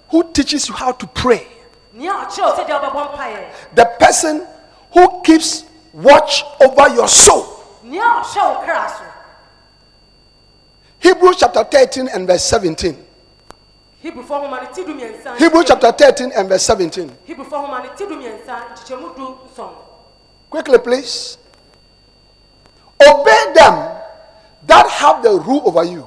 who 0.09 0.23
teaches 0.31 0.67
you 0.69 0.75
how 0.75 0.91
to 0.91 1.07
pray. 1.07 1.47
nea 1.93 2.11
ɔkyerɛ 2.11 2.43
wo 2.43 2.55
sɛ 2.55 2.67
deɛ 2.67 2.81
wobɛbɔ 2.81 3.15
mpaeɛ 3.15 3.45
The 3.75 3.85
person 3.99 4.47
who 4.93 5.21
keeps 5.23 5.63
watch 5.93 6.43
over 6.61 6.89
your 6.93 7.07
soul. 7.07 7.45
nea 7.83 8.01
ɔhwɛ 8.01 8.55
wo 8.59 8.65
kra 8.65 8.89
so 8.89 9.03
Hebrews 10.99 11.35
chapter 11.37 11.63
13 11.65 12.07
and 12.09 12.27
verse 12.27 12.43
17. 12.45 12.95
hebrifoɔ 14.03 14.27
homa 14.41 14.61
no 14.63 14.67
ti 14.73 14.83
du 14.83 14.93
mmiɛnsa 14.93 15.37
Hebrews 15.37 15.65
chapter 15.67 15.91
13 15.91 16.31
and 16.35 16.49
verse 16.49 16.63
17. 16.65 17.09
Quickly, 20.53 20.77
please. 20.77 21.39
Obey 23.01 23.53
them 23.55 23.97
that 24.67 24.87
have 24.87 25.23
the 25.23 25.31
rule 25.31 25.63
over 25.65 25.83
you 25.83 26.05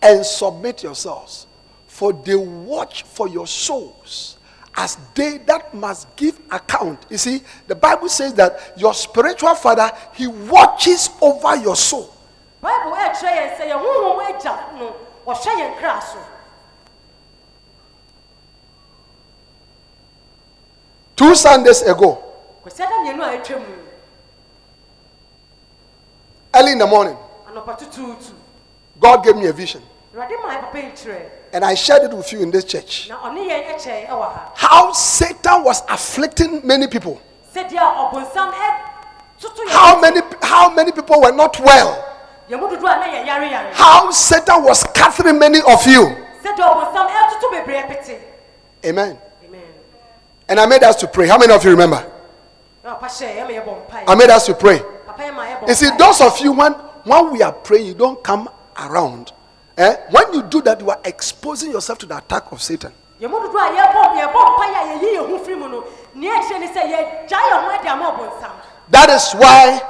and 0.00 0.24
submit 0.24 0.82
yourselves, 0.82 1.46
for 1.86 2.10
they 2.14 2.34
watch 2.36 3.02
for 3.02 3.28
your 3.28 3.46
souls 3.46 4.38
as 4.78 4.96
they 5.14 5.36
that 5.44 5.74
must 5.74 6.16
give 6.16 6.40
account. 6.50 7.04
You 7.10 7.18
see, 7.18 7.42
the 7.66 7.74
Bible 7.74 8.08
says 8.08 8.32
that 8.32 8.72
your 8.78 8.94
spiritual 8.94 9.54
father 9.54 9.92
he 10.14 10.26
watches 10.26 11.10
over 11.20 11.54
your 11.56 11.76
soul. 11.76 12.14
bible 12.62 12.96
ɛkyerɛ 12.96 13.30
yɛn 13.36 13.56
sɛ 13.58 13.64
yɛn 13.68 13.78
honhom 13.84 14.20
agya 14.24 14.78
no 14.78 14.96
ɔhwɛ 15.26 15.52
yɛn 15.60 15.76
kra 15.78 16.00
so 16.00 16.18
Two 21.14 21.34
Sundays 21.34 21.82
ago, 21.82 22.29
kwasi 22.70 22.82
ada 22.82 22.98
mmienu 22.98 23.24
a 23.24 23.30
atwa 23.32 23.58
mu 23.58 23.66
early 26.52 26.72
in 26.72 26.78
the 26.78 26.86
morning, 26.86 27.16
God 28.98 29.22
gave 29.24 29.36
me 29.36 29.46
a 29.46 29.52
vision, 29.52 29.82
awurade 30.14 30.34
ma 30.42 30.48
yɛ 30.54 30.60
papa 30.60 30.78
yi 30.78 30.90
kyerɛ 30.92 31.28
and 31.52 31.64
I 31.64 31.74
shared 31.74 32.04
it 32.04 32.12
with 32.16 32.32
you 32.32 32.42
in 32.42 32.50
this 32.50 32.64
church. 32.64 33.08
na 33.08 33.16
ɔne 33.18 33.48
yɛn 33.48 33.74
ɛkyɛ 33.74 34.08
ɛwɔ 34.08 34.22
ha 34.34 34.52
How 34.54 34.92
Satan 34.92 35.64
was 35.64 35.82
afflicting 35.88 36.60
many 36.66 36.86
people. 36.86 37.20
sɛdeɛ 37.54 37.78
ɔbonsam 37.78 38.52
ɛtoto 38.52 39.64
yɛn 39.64 39.68
How 39.70 40.00
many 40.00 40.20
how 40.42 40.70
many 40.70 40.92
people 40.92 41.20
were 41.20 41.32
not 41.32 41.58
well? 41.60 42.04
yɛn 42.48 42.60
mu 42.60 42.66
dodoɔ 42.68 42.96
a 42.96 42.98
na 42.98 43.06
yɛ 43.06 43.26
yare 43.26 43.46
yare 43.50 43.72
How 43.74 44.10
Satan 44.10 44.62
was 44.64 44.80
scattering 44.80 45.38
many 45.38 45.60
of 45.60 45.86
you. 45.86 46.02
sɛdeɛ 46.44 46.58
ɔbonsam 46.58 47.08
ɛtoto 47.08 47.50
bebree 47.52 47.82
pete 47.88 48.18
Amen. 48.84 49.18
amen 49.44 49.62
And 50.48 50.58
I 50.60 50.66
made 50.66 50.82
us 50.82 50.96
to 50.96 51.06
pray. 51.06 51.28
How 51.28 51.38
many 51.38 51.52
of 51.52 51.62
you 51.64 51.70
remember? 51.70 52.04
I 52.82 54.14
made 54.16 54.30
us 54.30 54.46
to 54.46 54.54
pray. 54.54 54.78
papa 55.06 55.22
yɛn 55.22 55.34
ma 55.34 55.44
yɛ 55.44 55.60
bɔ 55.60 55.68
You 55.68 55.74
see, 55.74 55.90
those 55.98 56.20
of 56.20 56.38
you 56.40 56.52
when 56.52 56.72
when 57.04 57.30
we 57.32 57.42
are 57.42 57.52
praying, 57.52 57.86
you 57.86 57.94
don't 57.94 58.22
come 58.22 58.48
around. 58.78 59.32
Eh? 59.76 59.96
When 60.10 60.32
you 60.34 60.42
do 60.42 60.60
that, 60.62 60.80
you 60.80 60.90
are 60.90 61.00
exposing 61.04 61.72
yourself 61.72 61.98
to 62.00 62.06
the 62.06 62.16
attack 62.18 62.50
of 62.52 62.62
Satan. 62.62 62.92
yɛn 63.20 63.30
mu 63.30 63.38
dodoɔ 63.38 63.68
a 63.68 63.70
yɛbɔ 63.76 64.00
yɛbɔ 64.16 64.40
mpaeɛ 64.56 64.76
a 64.76 64.98
yɛyi 64.98 65.16
yɛn 65.16 65.28
ho 65.28 65.38
firi 65.44 65.58
mu 65.58 65.68
no 65.68 65.84
nea 66.14 66.32
ɛkyerɛ 66.40 66.60
ne 66.60 66.66
sɛ 66.68 66.82
yɛgya 66.82 67.38
yɛn 67.50 67.62
ho 67.64 67.70
adi 67.70 67.88
ama 67.88 68.04
ɔbonsam 68.12 68.50
That 68.88 69.10
is 69.10 69.32
why 69.34 69.80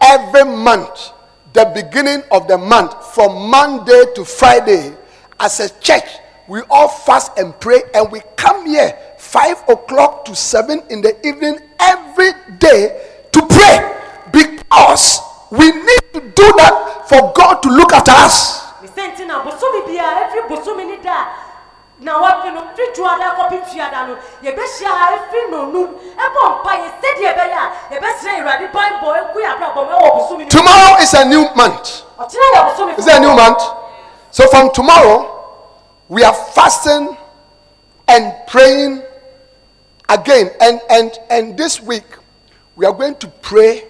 every 0.00 0.44
month, 0.44 1.12
the 1.52 1.66
beginning 1.74 2.22
of 2.30 2.48
the 2.48 2.56
month, 2.58 3.14
from 3.14 3.50
Monday 3.50 4.04
to 4.14 4.24
Friday, 4.24 4.96
as 5.38 5.60
a 5.60 5.68
church, 5.80 6.08
we 6.48 6.62
all 6.70 6.88
fast 6.88 7.36
and 7.38 7.58
pray, 7.60 7.82
and 7.94 8.10
we 8.10 8.20
come 8.36 8.66
here 8.66 8.96
five 9.28 9.62
o'clock 9.68 10.24
to 10.24 10.34
seven 10.34 10.80
in 10.88 11.02
the 11.02 11.12
evening 11.26 11.60
every 11.78 12.32
day 12.58 12.96
to 13.32 13.44
pray. 13.44 13.76
Because 14.32 15.20
we 15.50 15.70
need 15.70 16.04
to 16.16 16.20
do 16.20 16.46
that 16.56 17.04
for 17.08 17.32
God 17.36 17.60
to 17.62 17.68
look 17.68 17.92
after 17.92 18.12
us. 18.12 18.64
ne 18.80 18.88
sɛ 18.88 19.02
nti 19.12 19.26
na 19.26 19.42
bosomi 19.44 19.80
biara 19.88 20.28
efiri 20.28 20.48
bosomi 20.48 20.84
ni 20.86 20.96
da. 21.02 21.12
A, 21.12 21.26
na 22.00 22.12
wɔfi 22.22 22.54
no 22.54 22.60
firi 22.76 22.94
juada 22.94 23.34
kɔpi 23.36 23.58
fiada 23.68 24.06
no. 24.08 24.14
Yɛbɛhyia 24.42 24.88
ha 25.00 25.06
efiri 25.16 25.50
n'onum 25.50 25.88
ɛbɔ 26.24 26.42
mpa 26.60 26.72
yɛ 26.80 26.88
sɛdeɛ 27.00 27.28
ɛbɛyɛ 27.32 27.58
a 27.58 27.94
yɛbɛsrɛ 27.94 28.30
awurade 28.38 28.66
baibɔ 28.72 29.08
egu 29.20 29.38
yɛ 29.44 29.48
abrabɔ 29.54 29.80
mu 29.84 29.92
ɛwɔ 29.96 30.10
bosomi 30.16 30.44
ni. 30.44 30.50
Tomorrow 30.50 30.96
is 31.02 31.12
a 31.14 31.24
new 31.24 31.44
month. 31.54 32.02
ɔkyerɛ 32.18 32.46
yɛ 32.54 32.60
bosomi 32.68 32.98
Is 32.98 33.06
a 33.08 33.20
new 33.20 33.34
month? 33.34 33.62
So 34.30 34.46
from 34.48 34.70
tomorrow, 34.72 35.26
we 36.08 36.22
are 36.24 36.34
fasting 36.54 37.16
and 38.06 38.32
praying 38.46 39.02
again. 40.08 40.50
And 40.60 40.80
and 40.90 41.12
and 41.30 41.56
this 41.56 41.80
week, 41.82 42.04
we 42.76 42.86
are 42.86 42.92
going 42.92 43.16
to 43.16 43.28
pray 43.28 43.84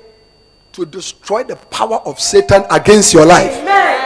to 0.72 0.84
destroy 0.86 1.42
the 1.44 1.56
power 1.56 1.96
of 2.04 2.20
Satan 2.20 2.64
against 2.70 3.12
your 3.14 3.26
life. 3.26 3.52
amen 3.60 3.96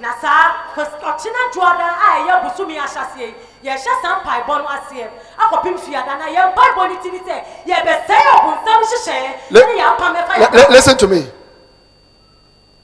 na 0.00 0.12
saa 0.20 0.70
kɔs- 0.74 1.00
ɔkyena 1.00 1.50
juada 1.52 1.88
a 1.88 2.08
ɛyɛ 2.20 2.42
bosomi 2.44 2.76
ahyɛseɛ 2.78 3.18
yi 3.18 3.34
yɛhyɛ 3.64 4.02
saa 4.02 4.20
mpaebɔ 4.22 4.58
no 4.58 4.66
aseɛ 4.68 5.08
akɔpem 5.38 5.78
fiada 5.80 6.18
na 6.18 6.26
yɛn 6.28 6.54
mpaebɔ 6.54 6.88
no 6.88 7.02
ti 7.02 7.10
ni 7.10 7.18
sɛ 7.18 7.44
yɛbɛsɛe 7.66 8.18
ɔbonsam 8.36 8.82
hyehyɛeɛ 8.84 9.50
Le- 9.50 9.60
yɛapam 9.60 10.14
ɛfa 10.14 10.38
Li- 10.52 10.58
li- 10.58 10.66
listen 10.70 10.96
to 10.98 11.06
me. 11.08 11.26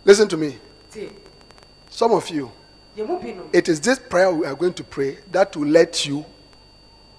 Listen 0.04 0.26
to 0.28 0.36
me. 0.36 0.58
Some 1.90 2.12
of 2.12 2.28
you, 2.30 2.50
yɛn 2.96 3.06
mu 3.06 3.18
bi 3.20 3.32
no 3.32 3.42
it 3.52 3.68
is 3.68 3.80
this 3.80 3.98
prayer 4.00 4.32
we 4.32 4.46
are 4.46 4.54
going 4.56 4.72
to 4.74 4.82
pray 4.82 5.18
that 5.30 5.54
will 5.54 5.68
let 5.68 6.04
you 6.06 6.24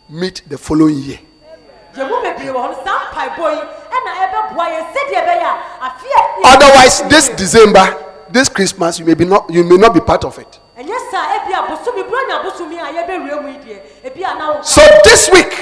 meet 0.09 0.41
the 0.49 0.57
following 0.57 0.97
year. 0.97 1.19
Otherwise, 6.45 7.03
this 7.09 7.29
December, 7.29 7.85
this 8.31 8.49
Christmas, 8.49 8.99
you 8.99 9.05
may 9.05 9.13
be 9.13 9.25
not 9.25 9.49
you 9.49 9.63
may 9.63 9.77
not 9.77 9.93
be 9.93 9.99
part 9.99 10.23
of 10.25 10.37
it. 10.39 10.59
So 14.63 14.81
this 15.03 15.29
week, 15.31 15.53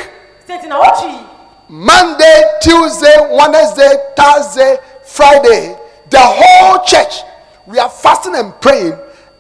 Monday, 1.70 2.44
Tuesday, 2.62 3.16
Wednesday, 3.32 3.92
Thursday, 4.16 4.78
Friday, 5.04 5.76
the 6.10 6.20
whole 6.20 6.84
church, 6.86 7.22
we 7.68 7.80
are 7.80 7.90
fasting 7.90 8.36
and 8.36 8.54
praying, 8.62 8.94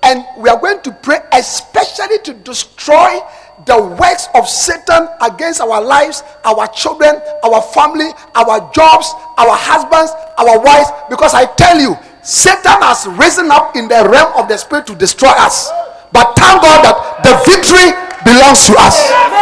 and 0.03 0.23
we 0.37 0.49
are 0.49 0.59
going 0.59 0.81
to 0.81 0.91
pray 0.91 1.19
especially 1.33 2.19
to 2.23 2.33
destroy 2.33 3.19
the 3.65 3.77
works 3.99 4.27
of 4.33 4.47
Satan 4.47 5.07
against 5.21 5.61
our 5.61 5.81
lives, 5.81 6.23
our 6.43 6.67
children, 6.67 7.21
our 7.43 7.61
family, 7.61 8.09
our 8.35 8.71
jobs, 8.73 9.13
our 9.37 9.55
husbands, 9.55 10.11
our 10.37 10.59
wives. 10.59 10.89
Because 11.09 11.33
I 11.33 11.45
tell 11.55 11.79
you, 11.79 11.95
Satan 12.23 12.81
has 12.81 13.07
risen 13.17 13.51
up 13.51 13.75
in 13.75 13.87
the 13.87 14.07
realm 14.09 14.33
of 14.37 14.47
the 14.47 14.57
spirit 14.57 14.87
to 14.87 14.95
destroy 14.95 15.33
us. 15.35 15.69
But 16.11 16.33
thank 16.35 16.61
God 16.61 16.83
that 16.85 17.23
the 17.23 17.33
victory 17.45 17.93
belongs 18.25 18.65
to 18.67 18.75
us. 18.77 19.09
amen 19.09 19.41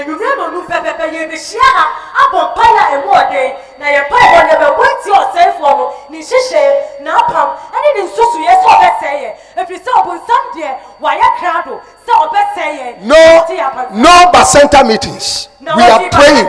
enyimire 0.00 0.36
ma 0.36 0.46
nu 0.52 0.60
pɛpɛpɛ 0.68 1.04
yɛ 1.14 1.22
bɛhyia 1.30 1.68
ha 1.76 1.84
abɔ 2.22 2.38
mpaeɛ 2.52 2.80
a 2.82 2.86
ɛmu 2.96 3.10
ɔden 3.20 3.48
na 3.78 3.86
yɛ 3.94 4.00
mpaeɛ 4.06 4.28
no 4.32 4.40
yɛbɛbɔ 4.52 4.84
ti 5.02 5.10
ɔsɛefoɔ 5.10 5.70
no 5.78 5.84
ne 6.10 6.18
nhyehyɛ 6.18 6.62
n'apam 7.02 7.48
ɛne 7.74 7.88
ne 7.96 8.02
nsusuiɛ 8.04 8.52
sɛ 8.62 8.68
ɔbɛsɛe 8.74 9.12
yɛ 9.22 9.30
efiri 9.56 9.78
sɛ 9.84 9.90
ɔbonsam 10.00 10.42
deɛ 10.54 10.70
wayɛ 11.00 11.28
krado 11.38 11.80
sɛ 12.06 12.12
ɔbɛsɛe 12.24 12.68
yɛ 12.78 13.00
No, 13.00 14.32
no 14.32 14.42
center 14.44 14.84
meetings. 14.84 15.48
We 15.60 15.82
are 15.82 16.08
praying. 16.10 16.48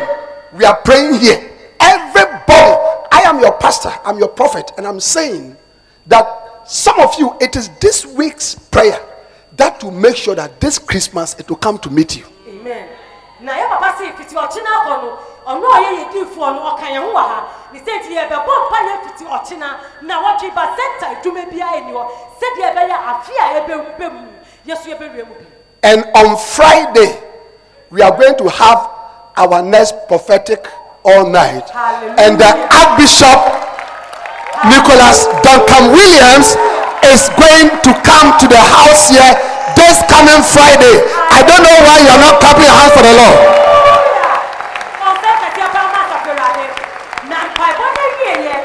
We 0.54 0.66
are 0.66 0.76
praying 0.78 1.16
here. 1.16 1.52
Everybody, 1.80 3.08
I 3.12 3.22
am 3.26 3.39
your 3.39 3.54
pastor, 3.54 3.93
I'm 4.06 4.18
your 4.18 4.30
prophet, 4.30 4.72
and 4.78 4.86
I'm 4.88 5.00
saying 5.00 5.56
that 6.08 6.26
some 6.66 7.00
of 7.00 7.18
you, 7.20 7.36
it 7.39 7.56
is 7.56 7.70
this 7.80 8.06
week's 8.06 8.56
prayer 8.56 9.00
that 9.56 9.84
will 9.84 9.91
make 9.91 10.16
sure 10.16 10.36
that 10.36 10.60
this 10.60 10.78
Christmas 10.80 11.36
it 11.39 11.50
will 11.50 11.58
come 11.58 11.78
to 11.80 11.89
meet 11.89 12.18
you. 12.18 12.26
amen 12.48 12.97
na 13.39 13.53
yɛ 13.53 13.69
papa 13.69 13.93
fiti 13.97 14.35
ɔkyena 14.35 14.69
akɔ 14.77 14.93
no 15.01 15.09
ɔno 15.45 15.65
a 15.73 15.77
ɔyɛ 15.77 15.91
yɛ 15.99 16.03
diifoɔ 16.11 16.47
no 16.55 16.59
ɔka 16.71 16.85
yɛn 16.93 17.01
ho 17.03 17.11
wɔ 17.13 17.21
ha 17.29 17.39
ne 17.71 17.79
sɛ 17.79 17.91
nti 17.99 18.09
yɛbɛbɔ 18.17 18.51
mpa 18.65 18.77
yɛ 18.88 18.93
fiti 19.05 19.25
ɔkyena 19.25 19.69
na 20.01 20.15
wɔtwe 20.23 20.53
ba 20.55 20.63
sɛnta 20.77 21.05
adwuma 21.21 21.45
biara 21.51 21.81
ni 21.85 21.91
hɔ 21.93 22.03
sɛdeɛ 22.39 22.73
ɛbɛyɛ 22.73 22.97
afe 23.11 23.33
a 23.39 23.45
ɛbɛwura 23.59 24.11
mu 24.13 24.27
yɛso 24.67 24.85
yɛbɛwura 24.89 25.27
mu 25.27 25.33
bi. 25.35 25.45
And 25.83 26.05
on 26.15 26.35
Friday, 26.38 27.19
we 27.91 28.01
are 28.01 28.11
going 28.17 28.35
to 28.38 28.49
have 28.49 28.89
our 29.38 29.61
next 29.61 29.93
prophetic 30.07 30.65
all 31.05 31.29
night. 31.29 31.69
And 32.17 32.39
the 32.39 32.49
Archbishop 32.73 33.39
Nicholas 34.65 35.25
Duncan 35.45 35.91
Williams 35.93 36.57
is 37.05 37.29
going 37.38 37.69
to 37.85 37.91
come 38.01 38.33
to 38.41 38.47
the 38.49 38.57
house 38.57 39.09
here 39.09 39.57
this 39.78 40.01
coming 40.09 40.41
Friday. 40.41 40.97
I 41.30 41.45
don't 41.45 41.61
know 41.61 41.78
why 41.86 42.01
you 42.01 42.09
are 42.09 42.21
not 42.21 42.41
clapping 42.41 42.65
your 42.65 42.73
hands 42.73 42.93
for 42.97 43.03
the 43.05 43.13
Lord. 43.13 43.38
ɔsɛ 45.07 45.30
kɛseɛ 45.41 45.65
paa 45.73 45.86
ma 45.93 45.99
asɔfowurade 46.03 46.65
na 47.30 47.38
mpaebɔ 47.47 47.86
no 47.95 48.03
wieɛ 48.17 48.55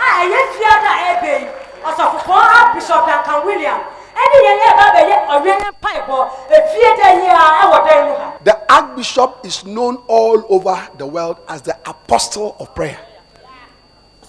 a 0.00 0.06
ɛyɛ 0.24 0.38
fiada 0.56 0.90
a 0.96 1.04
ɛbɛ 1.12 1.32
yi 1.40 1.48
ɔsɔfofoɔ 1.88 2.40
archbishop 2.58 3.00
duncan 3.06 3.38
william 3.46 3.80
ɛne 4.22 4.36
yɛn 4.46 4.56
yɛ 4.64 4.70
ba 4.78 4.86
bɛyɛ 4.96 5.16
ɔwɛne 5.34 5.66
mpaebɔ 5.76 6.16
efie 6.56 6.90
da 6.98 7.08
yi 7.20 7.28
a 7.28 7.44
ɛwɔ 7.62 7.78
dan 7.86 8.00
mu 8.08 8.14
ha 8.16 8.28
The 8.44 8.58
Archbishop 8.72 9.44
is 9.44 9.64
known 9.64 9.96
all 10.08 10.42
over 10.48 10.78
the 10.98 11.06
world 11.06 11.36
as 11.48 11.62
the 11.62 11.76
Apostle 11.86 12.56
of 12.58 12.74
Prayer. 12.74 12.98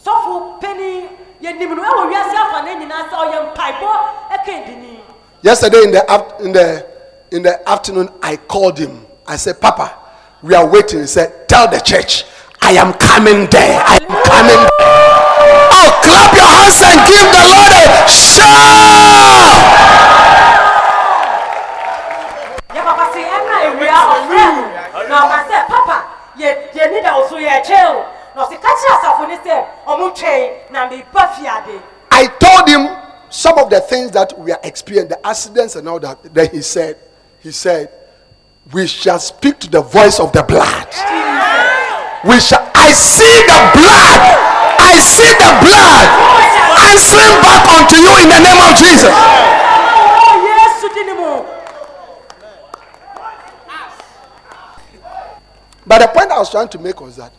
sɔfo 0.05 0.59
panyin 0.61 1.07
yɛnim 1.41 1.75
no 1.75 1.81
ɛwɔ 1.81 2.03
wiase 2.11 2.35
afa 2.35 2.61
ne 2.65 2.75
nyinaa 2.75 3.09
sɛ 3.09 3.15
ɔyɛ 3.23 3.37
mpaebɔ 3.55 3.91
ɛka 4.35 4.53
dini 4.67 4.99
Yesterday 5.43 5.83
in 5.83 5.91
the 5.91 6.01
in 6.39 6.51
the 6.53 6.87
in 7.31 7.43
the 7.43 7.69
afternoon, 7.69 8.07
I 8.21 8.37
called 8.37 8.79
him. 8.79 9.05
I 9.27 9.35
said, 9.35 9.59
"Papa, 9.59 9.91
we 10.41 10.55
are 10.55 10.65
waiting." 10.65 11.01
He 11.01 11.07
said, 11.07 11.49
"Tell 11.49 11.67
the 11.69 11.81
church 11.81 12.23
I 12.61 12.71
am 12.79 12.93
coming 12.93 13.47
there. 13.51 13.75
I 13.83 13.99
am 13.99 14.15
coming." 14.23 14.55
There. 14.55 15.03
Oh, 15.75 15.89
clap 15.99 16.31
your 16.31 16.47
hands 16.47 16.79
and 16.79 16.95
give 17.11 17.27
the 17.27 17.43
Lord 17.43 17.75
a 17.75 18.07
shout! 18.07 19.43
yɛ 22.73 22.81
papa 22.87 23.05
se 23.13 23.19
ɛna 23.19 23.55
ewia 23.67 23.99
ɔfrɛ 24.15 24.43
no 24.55 25.03
na 25.09 25.27
ɔka 25.27 25.39
sɛ 25.49 25.67
papa 25.67 25.97
yɛ 26.39 26.71
yɛni 26.73 27.03
da 27.03 27.19
ɔso 27.19 27.35
yɛ 27.35 27.59
kyɛn 27.67 27.85
o 27.91 28.05
na 28.35 28.45
ɔsi 28.47 28.55
kakyɛ 28.63 28.89
asafo 28.95 29.27
ne 29.27 29.35
sɛ 29.43 29.55
ɔmo 29.87 30.07
twɛn 30.15 30.71
na 30.71 30.87
meba 30.87 31.27
fiade 31.35 31.81
I 32.11 32.27
told 32.39 32.69
him 32.69 33.02
some 33.33 33.57
of 33.57 33.69
the 33.71 33.81
things 33.81 34.11
that 34.11 34.37
we 34.37 34.51
are 34.51 34.59
experiencing, 34.63 35.09
the 35.09 35.25
accidents 35.25 35.75
and 35.75 35.89
all 35.89 35.99
that. 35.99 36.21
Then 36.33 36.49
he 36.51 36.61
said, 36.61 36.97
"He 37.41 37.51
said, 37.51 37.89
we 38.71 38.85
shall 38.85 39.17
speak 39.19 39.57
to 39.61 39.69
the 39.71 39.81
voice 39.81 40.19
of 40.19 40.31
the 40.31 40.43
blood." 40.43 40.87
We 42.23 42.39
shall. 42.39 42.61
I 42.75 42.91
see 42.93 43.41
the 43.49 43.59
blood. 43.73 44.21
I 44.79 44.93
see 45.01 45.33
the 45.33 45.51
blood 45.65 46.07
answering 46.93 47.35
back 47.41 47.65
unto 47.73 47.95
you 47.97 48.13
in 48.21 48.29
the 48.29 48.39
name 48.39 48.61
of 48.61 48.71
Jesus. 48.77 49.09
ɔwɔ 50.29 50.49
yesu 50.61 50.87
di 50.93 51.03
ni 51.03 51.13
mu 51.13 51.43
But 55.85 55.99
the 55.99 56.07
point 56.07 56.31
I 56.31 56.37
was 56.37 56.49
trying 56.51 56.69
to 56.69 56.79
make 56.79 57.01
was 57.01 57.17
that 57.17 57.33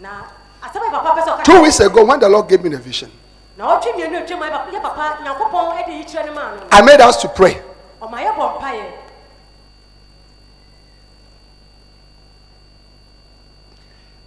na 0.00 0.22
asɛm 0.62 0.82
yɛ 0.86 0.90
papa 0.90 1.20
pɛ 1.20 1.24
sɛ 1.26 1.30
ɔka 1.36 1.44
two 1.44 1.62
weeks 1.62 1.80
ago, 1.80 2.04
when 2.04 2.20
the 2.20 2.28
Lord 2.28 2.48
gave 2.48 2.62
me 2.62 2.70
the 2.70 2.78
vision, 2.78 3.10
na 3.56 3.64
ɔtwe 3.78 3.92
mmienu 3.92 4.16
etwa 4.22 4.36
mu 4.36 4.44
yɛ 4.44 4.50
papa 4.50 4.70
yɛ 4.72 4.82
papa 4.82 5.18
nyankopɔn 5.22 5.78
ɛde 5.78 5.92
yi 5.98 6.04
kyerɛ 6.04 6.24
ne 6.26 6.30
maa 6.32 6.54
no 6.56 6.62
I 6.72 6.82
made 6.82 7.00
us 7.00 7.20
to 7.22 7.28
pray. 7.28 7.60
ɔma 8.02 8.18
yɛ 8.24 8.34
bɔ 8.36 8.58
mpa 8.58 8.70
yɛ 8.74 8.92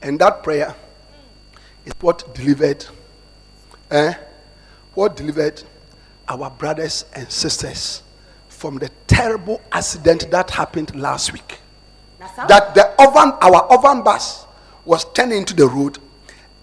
And 0.01 0.17
that 0.19 0.43
prayer 0.43 0.75
is 1.85 1.93
what 1.99 2.33
delivered, 2.33 2.85
eh? 3.91 4.13
What 4.93 5.17
delivered 5.17 5.61
our 6.29 6.49
brothers 6.49 7.05
and 7.13 7.29
sisters 7.31 8.01
from 8.47 8.77
the 8.77 8.89
terrible 9.07 9.61
accident 9.71 10.29
that 10.31 10.51
happened 10.51 10.95
last 10.95 11.33
week. 11.33 11.59
That 12.47 12.75
the 12.75 12.85
oven, 13.01 13.33
our 13.41 13.63
oven 13.71 14.03
bus 14.03 14.45
was 14.85 15.05
turned 15.13 15.33
into 15.33 15.53
the 15.53 15.67
road, 15.67 15.97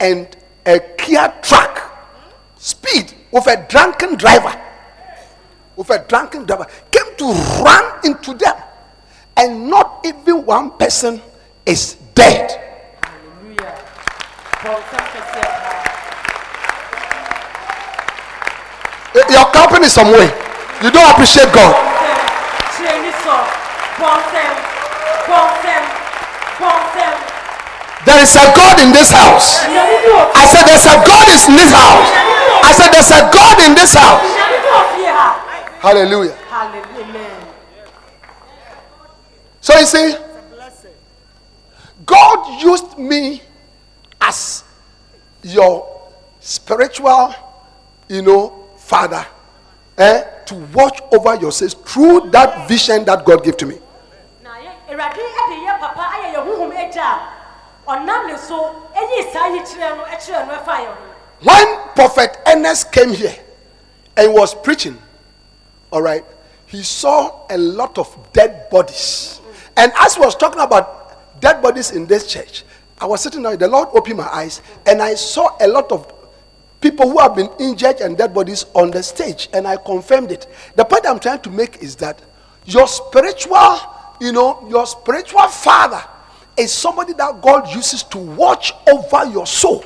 and 0.00 0.28
a 0.64 0.78
Kia 0.98 1.32
truck, 1.42 1.85
speed 2.66 3.14
with 3.30 3.46
a 3.46 3.64
drunken 3.70 4.16
driver, 4.16 4.50
with 5.76 5.88
a 5.90 6.04
drunken 6.08 6.44
driver, 6.44 6.66
came 6.90 7.14
to 7.16 7.26
run 7.62 7.84
into 8.04 8.34
them, 8.34 8.56
and 9.36 9.70
not 9.70 10.02
even 10.04 10.44
one 10.44 10.70
person 10.74 11.22
is 11.64 11.94
dead. 12.14 12.50
hallelujah 13.06 13.70
bɔ 14.62 14.70
nsɛm 14.82 15.04
kɛseɛ 15.14 15.46
paa 15.46 15.74
Your 19.30 19.46
company 19.50 19.88
somewhere. 19.88 20.28
You 20.82 20.90
don't 20.90 21.08
appreciate 21.10 21.50
God. 21.52 21.72
There 28.04 28.22
is 28.22 28.36
a 28.36 28.44
God 28.54 28.78
in 28.84 28.92
this 28.92 29.10
house. 29.10 29.64
nyame 29.66 29.96
bi 30.04 30.10
wɔ 30.14 30.30
I 30.36 30.44
said, 30.52 30.62
There's 30.68 30.86
a 30.86 30.96
God 31.06 31.26
in 31.32 31.56
this 31.56 31.72
house. 31.72 32.35
I 32.66 32.72
said, 32.72 32.90
There's 32.90 33.10
a 33.10 33.30
God 33.30 33.56
in 33.66 33.74
this 33.74 33.94
house. 33.94 34.22
nyame 34.22 34.58
bi 34.64 34.68
wɔ 34.74 34.82
fie 34.96 35.06
ha 35.06 35.28
Hallelujah. 35.80 36.34
hallelujah 36.50 37.46
So 39.60 39.78
you 39.78 39.86
see, 39.86 40.14
God 42.04 42.62
used 42.62 42.98
me 42.98 43.42
as 44.20 44.64
your 45.42 46.02
spiritual, 46.40 47.34
you 48.08 48.22
know, 48.22 48.64
father, 48.78 49.26
eh, 49.98 50.22
to 50.46 50.54
watch 50.72 51.00
over 51.12 51.34
your 51.36 51.50
sins 51.50 51.74
through 51.74 52.30
that 52.30 52.68
vision 52.68 53.04
that 53.06 53.24
God 53.24 53.42
gave 53.42 53.56
to 53.56 53.66
me. 53.66 53.78
When 61.42 61.78
Prophet 61.94 62.36
Ernest 62.46 62.92
came 62.92 63.10
here 63.10 63.34
and 64.16 64.32
was 64.32 64.54
preaching, 64.54 64.96
all 65.90 66.02
right, 66.02 66.24
he 66.66 66.82
saw 66.82 67.46
a 67.50 67.58
lot 67.58 67.98
of 67.98 68.32
dead 68.32 68.70
bodies. 68.70 69.40
And 69.76 69.92
as 69.98 70.14
he 70.14 70.20
was 70.20 70.34
talking 70.34 70.60
about 70.60 71.40
dead 71.40 71.60
bodies 71.62 71.90
in 71.90 72.06
this 72.06 72.26
church, 72.32 72.64
I 72.98 73.04
was 73.06 73.22
sitting 73.22 73.42
there, 73.42 73.56
the 73.56 73.68
Lord 73.68 73.88
opened 73.92 74.16
my 74.16 74.28
eyes, 74.28 74.62
and 74.86 75.02
I 75.02 75.14
saw 75.14 75.56
a 75.60 75.68
lot 75.68 75.92
of 75.92 76.10
people 76.80 77.10
who 77.10 77.18
have 77.18 77.36
been 77.36 77.50
injured 77.60 78.00
and 78.00 78.16
dead 78.16 78.32
bodies 78.32 78.64
on 78.74 78.90
the 78.90 79.02
stage, 79.02 79.48
and 79.52 79.66
I 79.68 79.76
confirmed 79.76 80.32
it. 80.32 80.46
The 80.74 80.84
point 80.84 81.06
I'm 81.06 81.18
trying 81.18 81.40
to 81.40 81.50
make 81.50 81.82
is 81.82 81.96
that 81.96 82.22
your 82.64 82.88
spiritual, 82.88 83.78
you 84.20 84.32
know, 84.32 84.66
your 84.70 84.86
spiritual 84.86 85.46
father 85.48 86.02
is 86.56 86.72
somebody 86.72 87.12
that 87.14 87.42
God 87.42 87.72
uses 87.74 88.02
to 88.04 88.18
watch 88.18 88.72
over 88.88 89.26
your 89.26 89.46
soul. 89.46 89.84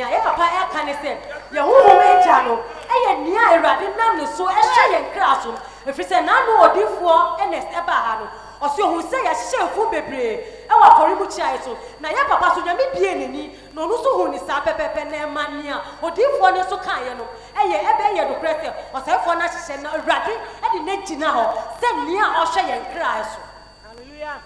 Nea 0.00 0.08
yɛ 0.16 0.22
papa 0.24 0.44
ɛka 0.60 0.84
ne 0.86 0.92
sɛ 1.02 1.10
yɛ 1.52 1.60
agya 1.60 2.42
no 2.46 2.54
ɛyɛ 2.88 3.12
nea 3.24 3.40
awurade 3.52 3.86
nam 3.98 4.16
ne 4.16 4.26
so 4.26 4.46
ɛhyɛ 4.46 4.84
yɛn 4.92 5.12
kra 5.12 5.38
so 5.42 5.52
ɛfiri 5.86 6.04
sɛ 6.08 6.24
n'ano 6.24 6.52
odiifoɔ 6.64 7.38
ɛna 7.40 7.58
ɛbaa 7.78 8.00
ha 8.06 8.12
no 8.20 8.26
ɔsɛ 8.66 8.80
ohun 8.82 9.02
sɛ 9.02 9.16
yɛahyehyɛ 9.24 9.68
efu 9.68 9.90
bebree. 9.90 10.40
Ɛwɔ 10.70 10.84
afɔremukyia 10.88 11.52
yi 11.52 11.58
so 11.64 11.76
na 12.00 12.08
yɛ 12.08 12.28
papa 12.28 12.52
so 12.54 12.60
nyame 12.62 12.84
bie 12.94 13.12
n'ani 13.14 13.52
na 13.74 13.82
ɔno 13.82 13.94
nso 14.00 14.10
hu 14.16 14.28
ne 14.32 14.38
saa 14.38 14.60
pɛpɛpɛ 14.64 15.10
na 15.10 15.16
ɛma 15.26 15.62
nea 15.62 15.80
odiifoɔ 16.02 16.48
no 16.54 16.60
nso 16.64 16.76
kaa 16.82 17.00
yɛ 17.04 17.16
no 17.18 17.24
ɛyɛ 17.60 17.76
ɛbɛ 17.90 18.04
yɛ 18.16 18.22
nokorɛ 18.28 18.52
sɛ 18.60 18.72
ɔsɛefoɔ 18.94 19.34
no 19.38 19.44
ahyehyɛ 19.44 19.82
na 19.82 19.88
awurade 19.90 20.32
ɛde 20.64 20.84
ne 20.84 20.96
gyina 21.04 21.28
hɔ 21.28 21.44
sɛ 21.80 21.88
nea 22.06 22.24
ɔhwɛ 22.40 22.60
yɛn 22.70 22.92
kra 22.94 23.24
so 23.24 23.40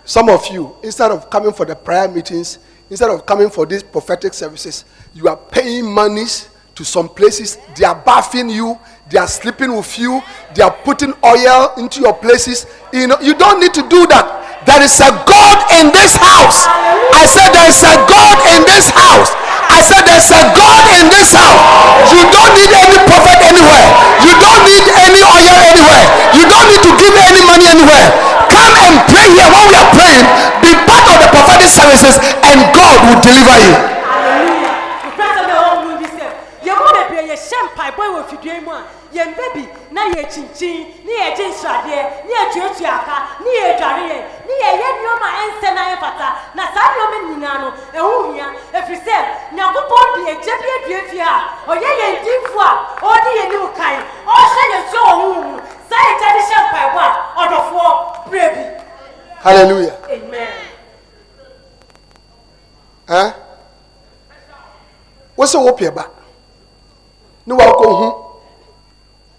Some 0.05 0.29
of 0.29 0.47
you, 0.49 0.77
instead 0.83 1.11
of 1.11 1.29
coming 1.29 1.53
for 1.53 1.67
the 1.67 1.75
prayer 1.75 2.09
meetings, 2.09 2.59
instead 2.89 3.11
of 3.11 3.27
coming 3.27 3.51
for 3.51 3.67
these 3.67 3.83
prophetic 3.83 4.33
services, 4.33 4.85
you 5.15 5.29
are 5.29 5.37
paying 5.37 5.91
monies 5.91 6.49
to 6.75 6.85
some 6.85 7.09
places. 7.09 7.59
They 7.77 7.85
are 7.85 7.95
bathing 7.95 8.51
you, 8.51 8.79
they 9.09 9.19
are 9.19 9.29
sleeping 9.29 9.75
with 9.75 9.99
you, 9.99 10.21
they 10.55 10.63
are 10.63 10.75
putting 10.83 11.15
oil 11.25 11.73
into 11.79 12.01
your 12.01 12.15
places. 12.15 12.67
You 12.93 13.07
know, 13.07 13.21
you 13.23 13.35
don't 13.35 13.61
need 13.61 13.75
to 13.75 13.83
do 13.89 14.07
that. 14.11 14.43
There 14.67 14.81
is 14.83 14.97
a 14.99 15.13
God 15.29 15.59
in 15.77 15.93
this 15.93 16.17
house. 16.17 16.65
I 17.13 17.29
said 17.29 17.53
there 17.53 17.69
is 17.69 17.79
a 17.85 17.95
God 18.09 18.37
in 18.57 18.65
this 18.65 18.89
house. 18.91 19.31
I 19.69 19.85
said 19.85 20.03
there's 20.09 20.33
a 20.33 20.43
God 20.57 20.83
in 20.99 21.13
this 21.13 21.37
house. 21.37 21.61
You 22.11 22.25
don't 22.33 22.53
need 22.57 22.73
any 22.73 22.99
prophet 23.05 23.39
anywhere. 23.45 23.87
You 24.25 24.33
don't 24.41 24.63
need 24.65 24.87
any 25.05 25.21
oil 25.21 25.57
anywhere. 25.69 26.05
You 26.33 26.45
don't 26.49 26.69
need 26.73 26.83
to 26.85 26.93
give 26.97 27.15
any 27.29 27.43
money 27.45 27.69
anywhere. 27.69 28.09
Come 28.49 28.73
and 28.89 28.95
pray 29.13 29.29
here 29.37 29.49
when 29.53 29.65
we 29.69 29.77
are 29.77 29.91
praying. 29.93 30.27
Be 30.65 30.73
part 30.89 31.07
of 31.13 31.17
the 31.21 31.29
prophetic 31.29 31.69
services 31.69 32.17
and 32.49 32.59
God 32.73 32.97
will 33.05 33.21
deliver 33.21 33.57
you. 33.69 34.04
Mpaebɔ 37.73 38.05
wɔ 38.15 38.21
fidua 38.29 38.61
mu 38.65 38.73
a 38.73 38.83
yɛn 39.13 39.35
bɛbi 39.39 39.65
na 39.91 40.03
yɛ 40.15 40.23
kyinkyin 40.33 41.05
ne 41.05 41.13
yɛ 41.13 41.37
gye 41.37 41.47
nsradeɛ 41.49 42.01
ne 42.27 42.33
yɛ 42.35 42.45
tuatua 42.53 42.91
aka 42.99 43.17
ne 43.45 43.51
yɛ 43.61 43.77
dware 43.79 44.03
yɛn 44.11 44.23
ne 44.47 44.55
yɛ 44.63 44.71
yɛ 44.81 44.89
nneɛma 44.99 45.29
ɛnsɛ 45.43 45.69
na 45.75 45.83
ɛmfata 45.95 46.29
na 46.55 46.63
saa 46.75 46.89
nneɛma 46.93 47.17
nyinaa 47.29 47.59
no 47.63 47.69
ɛho 47.99 48.33
hia 48.35 48.47
ɛfiri 48.79 48.99
sɛ 49.07 49.17
nyankopɔn 49.55 50.07
de 50.15 50.21
agya 50.33 50.55
bi 50.63 50.69
adua 50.77 51.01
fie 51.11 51.21
a 51.21 51.35
ɔyɛ 51.73 51.91
yɛn 52.01 52.15
dinfo 52.25 52.61
a 52.61 52.73
ɔde 53.01 53.31
yɛn 53.39 53.49
nim 53.53 53.67
kan 53.79 53.97
ɔhyɛ 54.27 54.63
yɛn 54.73 54.83
so 54.91 54.99
wɔ 54.99 55.13
honhom 55.21 55.45
mu. 55.53 55.59
Saa 55.89 56.05
agya 56.11 56.29
de 56.37 56.41
hyɛ 56.49 56.59
mpaebɔ 56.69 57.01
a 57.05 57.11
ɔdɔfoɔ 57.43 57.91
berɛ 58.31 58.49
bi. 58.55 58.63
Hallelujah. 59.45 59.97
Amen. 60.11 60.49
Ɛn 63.09 63.35
wosi 65.37 65.57
wo 65.59 65.73
pɛ 65.73 65.95
ba 65.95 66.05
ne 67.47 67.55
wakɔ 67.55 67.87
hu 67.99 68.09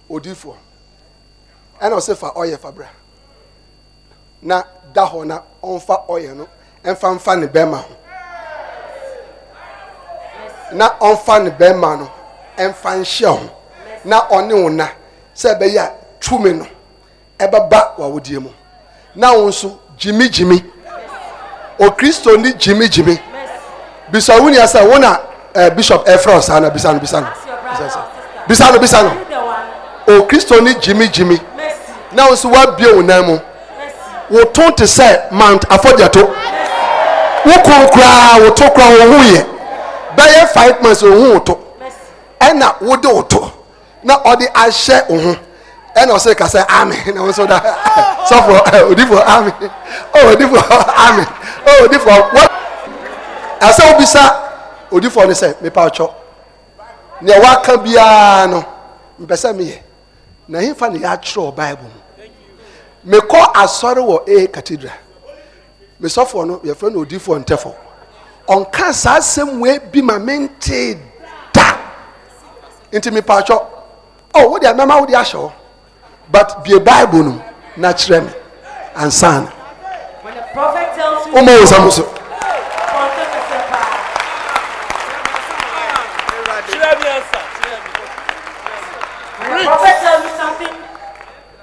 odiifoɔ 0.10 0.56
ɛna 1.82 1.96
ɔsɛ 1.98 2.16
fa 2.16 2.32
ɔyɛ 2.36 2.58
fa 2.60 2.72
na 4.42 4.64
da 4.94 5.06
hɔ 5.08 5.26
na 5.26 5.42
ɔnfa 5.64 6.06
ɔyɛ 6.08 6.36
no 6.36 6.48
ɛnfa 6.84 7.16
nfa 7.16 7.36
ne 7.40 7.48
bɛrima 7.48 7.78
ho 7.78 7.96
na 10.74 10.90
ɔnfa 11.00 11.44
ne 11.44 11.50
bɛrima 11.50 12.00
no 12.00 12.12
ɛnfa 12.58 13.00
nhyɛ 13.00 13.28
ho 13.28 13.50
na 14.06 14.28
ɔne 14.30 14.54
wo 14.64 14.70
na. 14.70 14.88
Sɛ 15.36 15.50
ɛbɛyɛ 15.54 15.80
a 15.80 15.92
tumi 16.20 16.54
no 16.54 16.66
ɛbɛba 17.40 17.98
w'awodie 17.98 18.40
mu. 18.42 18.50
Na 19.16 19.34
wo 19.34 19.48
nso 19.50 19.78
gyimigyimi 19.98 20.64
okristo 21.80 22.38
ni 22.42 22.54
gyimigyimi 22.54 23.20
bisa 24.12 24.40
wo 24.42 24.50
nia 24.50 24.64
sɛ 24.66 24.88
wo 24.88 24.96
eh, 25.54 25.70
bishop 25.72 26.06
ɛfrɛ 26.06 26.38
ɔsaa 26.40 26.62
na 26.62 26.70
bisa 26.70 26.94
no 26.94 27.00
bisa 28.48 28.72
no 28.72 28.80
bisa 28.80 29.04
no 29.04 29.12
okristo 30.20 30.62
ni 30.62 30.74
gyimigyimi 30.76 31.40
na 32.12 32.26
wo 32.26 32.32
nso 32.34 32.50
woabie 32.50 32.88
wo 32.96 33.02
nan 33.02 33.26
mu. 33.26 33.40
Wo 34.30 34.44
to 34.46 34.72
te 34.72 34.84
sɛ 34.86 35.32
mount 35.32 35.66
afɔgyato 35.70 36.22
wo 37.46 37.54
ko 37.66 37.72
koraa 37.94 38.40
wo 38.42 38.50
to 38.52 38.64
koraa 38.70 38.90
wo 39.00 39.12
ho 39.12 39.24
yɛ. 39.34 39.46
Bɛyɛ 40.18 40.48
five 40.54 40.82
months 40.82 41.04
wo 41.04 41.12
ho 41.12 41.34
wo 41.34 41.40
to 41.40 41.58
ɛna 42.42 42.76
wode 42.82 43.06
wo 43.06 43.22
to 43.24 43.52
na 44.04 44.18
ɔde 44.24 44.48
ahyɛ 44.54 45.10
wo 45.10 45.20
ho. 45.20 45.36
Ɛna 45.96 46.12
ɔsɛ 46.16 46.36
ka 46.38 46.46
sɛ 46.46 46.66
amen. 46.70 46.98
Na 47.16 47.22
wo 47.22 47.28
nso 47.30 47.46
da. 47.48 47.60
Sɔfo 48.30 48.64
ɛ, 48.66 48.90
odifoɔ 48.92 49.24
amen. 49.28 49.54
Ɔ 50.14 50.36
odifoɔ 50.36 50.88
amen. 51.08 51.28
Ɔ 51.66 51.88
odifoɔ 51.88 52.32
wɔ 52.32 52.48
ɛsɛ 53.62 53.94
wobisa 53.94 54.36
odifoɔ 54.92 55.28
no 55.28 55.34
sɛ 55.34 55.56
mepa 55.62 55.82
ɔkyɔ 55.90 56.10
nea 57.22 57.40
waka 57.40 57.78
biara 57.78 58.48
no 58.50 58.66
mpɛ 59.20 59.36
sɛ 59.36 59.54
meyɛ. 59.56 59.82
Na 60.48 60.60
hemfa 60.60 60.90
ne 60.92 61.00
yɛakyerɛ 61.00 61.42
wɔ 61.42 61.56
bible 61.56 61.84
mu. 61.90 63.18
Mekɔ 63.18 63.54
asɔre 63.54 64.02
wɔ 64.02 64.28
a 64.44 64.48
cathedral. 64.48 64.94
Mesɔfoɔ 66.02 66.48
no 66.48 66.58
yɛfrɛ 66.60 66.94
no 66.94 67.00
odifoɔ 67.06 67.44
ntɛfo. 67.46 67.74
Ɔnka 68.48 68.94
saa 68.94 69.18
asɛm 69.18 69.60
wei 69.60 69.80
bi 69.80 70.02
ma 70.02 70.20
mente 70.20 70.98
da. 71.52 71.78
Nti 72.92 73.12
mepa 73.12 73.42
ɔkyɔ 73.42 73.66
ɔ 74.34 74.50
wode 74.50 74.64
mɛma 74.64 75.00
wode 75.00 75.10
ahyɛ 75.14 75.34
hɔ 75.34 75.52
but 76.32 76.64
bie 76.64 76.80
bible 76.80 77.24
no 77.24 77.42
na 77.78 77.92
kyerɛ 77.94 78.24
me. 78.26 78.32
Ansa 78.96 79.44
na. 79.44 79.50
When 80.22 80.36
the 80.36 80.42
prophet 80.54 80.94
tells 80.96 81.26
you 81.28 81.34
woma 81.34 81.48
wo 81.48 81.64
nsɛm 81.66 81.92
so. 81.92 82.15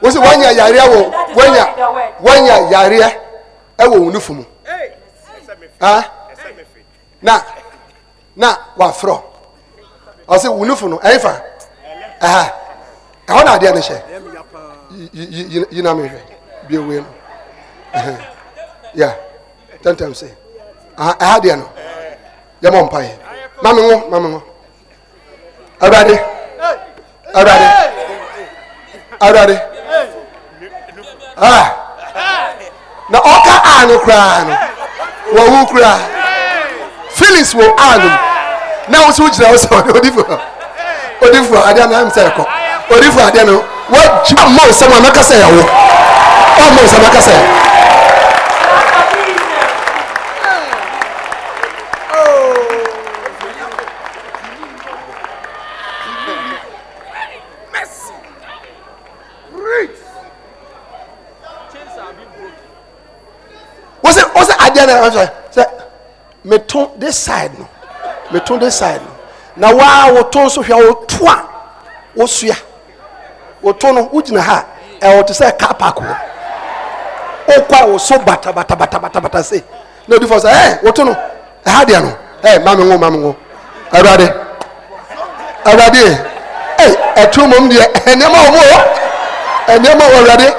Wosi 0.03 0.19
wanya 0.19 0.51
yareɛ 0.53 0.85
wɔ 0.93 1.01
wanya 1.37 1.65
wanya 2.21 2.55
yareɛ 2.71 3.09
ɛwɔ 3.79 3.97
wo 3.99 4.11
nufu 4.11 4.33
mu. 4.35 4.45
Ha? 5.81 6.05
Na 7.23 7.43
na 8.37 8.57
wafrɔ 8.77 9.21
ɔsi 10.29 10.49
wo 10.49 10.65
nufu 10.65 10.89
no 10.89 10.97
ɛyin 10.99 11.21
fa 11.21 11.43
ɛha 12.21 12.43
ɛhɔ 13.29 13.45
na 13.45 13.53
adeɛ 13.57 13.73
no 13.75 13.81
hyɛ 13.81 13.99
yi 15.13 15.45
yi 15.53 15.65
yi 15.71 15.83
na 15.83 15.95
mi 15.95 16.09
hwɛ 16.09 16.21
bie 16.69 16.79
wei 16.79 17.01
no 17.01 17.07
ɛhɛn 17.95 18.17
ya 18.95 19.09
tɛntɛn 19.83 20.15
se 20.15 20.27
aha 20.97 21.13
ɛha 21.21 21.41
deɛ 21.41 21.57
no 21.57 21.69
yɛ 22.63 22.71
mɔ 22.71 22.83
mpa 22.87 22.99
yɛ 23.03 23.13
mami 23.63 23.81
ŋo 23.83 24.09
mami 24.11 24.29
ŋo 24.29 24.43
awurade 25.81 26.17
awurade 27.35 27.69
awurade 29.21 29.57
ah 29.57 29.72
na 33.11 33.19
ɔka 33.19 33.55
a 33.65 33.87
no 33.87 33.99
koraa 33.99 34.45
no 34.47 34.55
wɔwu 35.35 35.67
koraa 35.71 35.99
feelings 37.15 37.55
wɔ 37.55 37.67
a 37.79 37.99
na 38.89 38.99
wo 39.07 39.11
so 39.13 39.25
wogyina 39.25 39.49
wo 39.51 39.57
sɛ 39.57 39.69
ɔde 39.69 39.91
odifo 39.99 40.23
odifo 41.21 41.57
adeɛ 41.69 41.89
no 41.91 41.97
am 41.97 42.11
sɛ 42.11 42.31
ɛkɔ 42.31 42.45
odifo 42.91 43.21
adeɛ 43.29 43.45
no 43.47 43.65
wagyi 43.91 44.35
ɔmmɔ 44.37 44.63
nsɛm 44.71 44.93
a 44.93 45.01
mɛka 45.01 45.23
sɛ 45.23 45.35
yɛwo 45.43 45.63
ɔmmɔ 46.63 46.81
nsɛm 46.85 47.03
wosɛ 47.03 47.62
no 65.01 65.09
ɛfɛ 65.11 65.31
sɛ 65.55 65.65
meto 66.45 66.91
this 66.99 67.17
side 67.19 67.59
no. 67.59 67.69
Meto 68.31 68.59
this 68.59 68.77
side 68.79 69.01
no. 69.01 69.09
Na 69.57 69.71
waa 69.75 70.11
woto 70.13 70.41
nso 70.47 70.63
hwɛ 70.63 70.87
woto 70.89 71.27
a 71.29 71.45
wosua. 72.17 72.57
Woto 73.63 73.93
no 73.95 74.09
wogyina 74.09 74.41
ha. 74.41 74.65
Ɛwɔ 75.01 75.27
te 75.27 75.33
sɛ 75.33 75.59
car 75.59 75.75
park 75.75 75.97
wɔ 75.97 76.17
wokɔ 77.47 77.83
a 77.83 77.87
woso 77.87 78.19
bata 78.25 78.53
bata 78.53 78.77
bata 78.77 78.99
bata 78.99 79.21
bata 79.21 79.43
se. 79.45 79.63
Na 80.09 80.17
odi 80.17 80.27
fɔ 80.27 80.39
sɛ 80.41 80.51
ɛɛ 80.53 80.83
woto 80.83 81.05
no. 81.05 81.15
Ɛha 81.65 81.85
deɛ 81.85 82.03
no. 82.03 82.17
Ɛɛ 82.43 82.65
maame 82.65 82.85
ŋo 82.85 82.99
maame 82.99 83.19
ŋo 83.19 83.37
awurade. 83.93 84.29
Awurade. 85.65 86.05
Ɛɛ 86.79 86.97
ɛtu 87.17 87.47
mom 87.49 87.69
deɛ 87.69 87.93
ɛnneɛma 88.07 88.39
wɔ 88.45 88.51
mu 88.51 88.59
wɔ. 88.59 88.79
Ɛnneɛma 89.69 90.05
wɔ 90.11 90.17
awurade. 90.19 90.55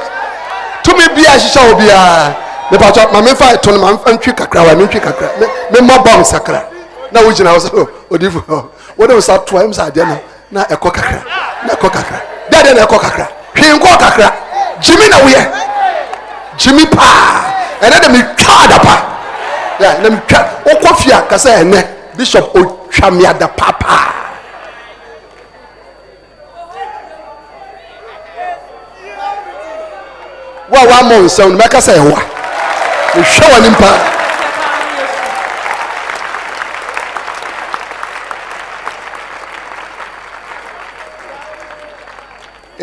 Tumi 0.84 1.07
bia 1.15 1.29
ahyehyɛ 1.29 1.61
wɔ 1.69 1.77
biara 1.79 2.43
mepatɔ 2.72 3.11
ma 3.11 3.22
memfa 3.22 3.45
ɛto 3.55 3.72
no 3.72 3.80
ma 3.80 3.91
ntwi 4.11 4.34
kakra 4.34 4.61
wa 4.64 4.74
mentwi 4.76 4.99
kakra. 4.99 5.28
Me- 5.39 5.47
memmɔ 5.72 6.03
bɔm 6.03 6.24
sakra 6.26 6.64
na 7.11 7.22
wogyina 7.22 7.51
hɔ 7.53 7.59
sɛ 7.59 7.88
odifo 8.11 8.70
wode 8.97 9.14
wo 9.14 9.20
sa 9.22 9.38
toa 9.39 9.64
m 9.64 9.72
sɛ 9.72 9.91
adeɛ 9.91 10.05
no 10.07 10.20
na 10.51 10.64
ɛkɔ 10.66 10.91
kakra 10.93 11.22
na 11.68 11.74
ɛkɔ 11.74 11.89
kakra. 11.91 12.22
Dɛ 12.49 12.57
deɛ 12.64 12.76
na 12.76 12.86
ɛkɔ 12.86 12.99
kakra. 12.99 13.28
Hwee 13.55 13.80
nkɔɔ 13.80 13.97
kakra. 13.99 14.32
Gyimi 14.82 15.09
na 15.09 15.18
woyɛ. 15.18 15.51
Gyimi 16.57 16.86
paa. 16.91 17.53
Ɛnɛ 17.82 17.99
de 18.01 18.07
metwa 18.09 18.53
adapa. 18.64 18.95
Na 19.80 20.09
metwa. 20.09 20.45
Wokɔ 20.66 20.95
fie 20.97 21.11
a 21.11 21.22
ka 21.22 21.36
sɛ 21.36 21.64
ɛnɛ 21.64 21.86
bishop 22.18 22.53
ɔtwa 22.53 23.11
me 23.11 23.26
ada 23.26 23.47
papaa 23.47 24.14
wo 30.70 30.78
a 30.78 30.86
woammɔ 30.88 31.16
nsɛm 31.26 31.51
no 31.51 31.57
mɛka 31.57 31.80
sɛ 31.82 31.93
ɛwa 31.97 32.32
mehwɛ 33.16 33.45
wɔ 33.51 33.61
ne 33.61 33.70
mpa. 33.70 33.91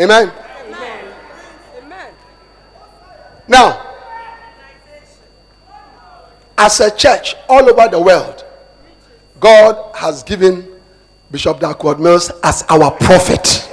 Amen. 0.01 0.31
Now 3.47 3.91
as 6.57 6.79
a 6.79 6.89
church 6.89 7.35
all 7.49 7.69
over 7.69 7.87
the 7.89 7.99
world 7.99 8.43
god 9.39 9.75
has 9.95 10.23
given 10.23 10.65
bishop 11.29 11.59
Dag 11.59 11.75
Heward-Mills 11.81 12.31
as 12.43 12.63
our 12.69 12.91
prophet 12.91 13.67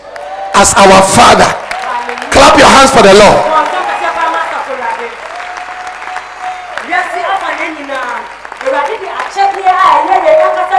as 0.54 0.74
our 0.74 1.00
father. 1.16 1.48
Clap 2.34 2.58
your 2.58 2.66
hands 2.66 2.90
for 2.90 3.02
the 3.06 3.14
lord 3.14 3.44
Kɔntɛ 3.54 3.80
kɛsɛ 3.88 4.10
paa 4.16 4.28
ma 4.34 4.40
asafo 4.44 4.72
Awurade. 4.74 5.08
Wiase 6.88 7.20
afa 7.32 7.50
ne 7.56 7.66
nyinaa, 7.76 8.16
Awurade 8.64 8.94
de 9.00 9.08
akyɛdeɛ 9.20 9.72
a 9.72 9.88
ɛyɛ 9.96 10.16
yɛn 10.26 10.42
ankasa 10.48 10.76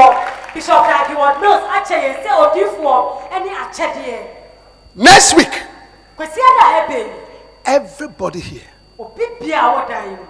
yɛdiifoɔ, 0.00 0.54
Bishop 0.54 0.84
Dag 0.86 1.40
Mills 1.40 1.62
akyɛ 1.76 1.96
yɛn 2.04 2.24
sɛ 2.24 2.30
odiifoɔ 2.42 3.42
ne 3.44 3.50
akyɛdeɛ. 3.50 4.26
next 4.96 5.34
week 5.34 5.52
Kwasi 6.16 6.38
ada 6.40 6.64
a 6.66 6.86
ɛbɛn, 6.86 7.12
everybody 7.64 8.40
here 8.40 8.68
obi 8.98 9.24
bia 9.40 9.58
a 9.60 9.74
wɔ 9.74 9.88
dan 9.88 10.04
yi 10.10 10.16
mu. 10.16 10.22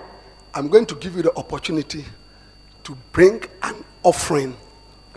I'm 0.55 0.69
going 0.69 0.87
to 0.87 0.95
give 0.97 1.17
you 1.17 1.23
the 1.23 1.37
opportunity 1.37 2.05
to 2.85 2.97
bring 3.13 3.43
an 3.63 3.85
offering 4.03 4.57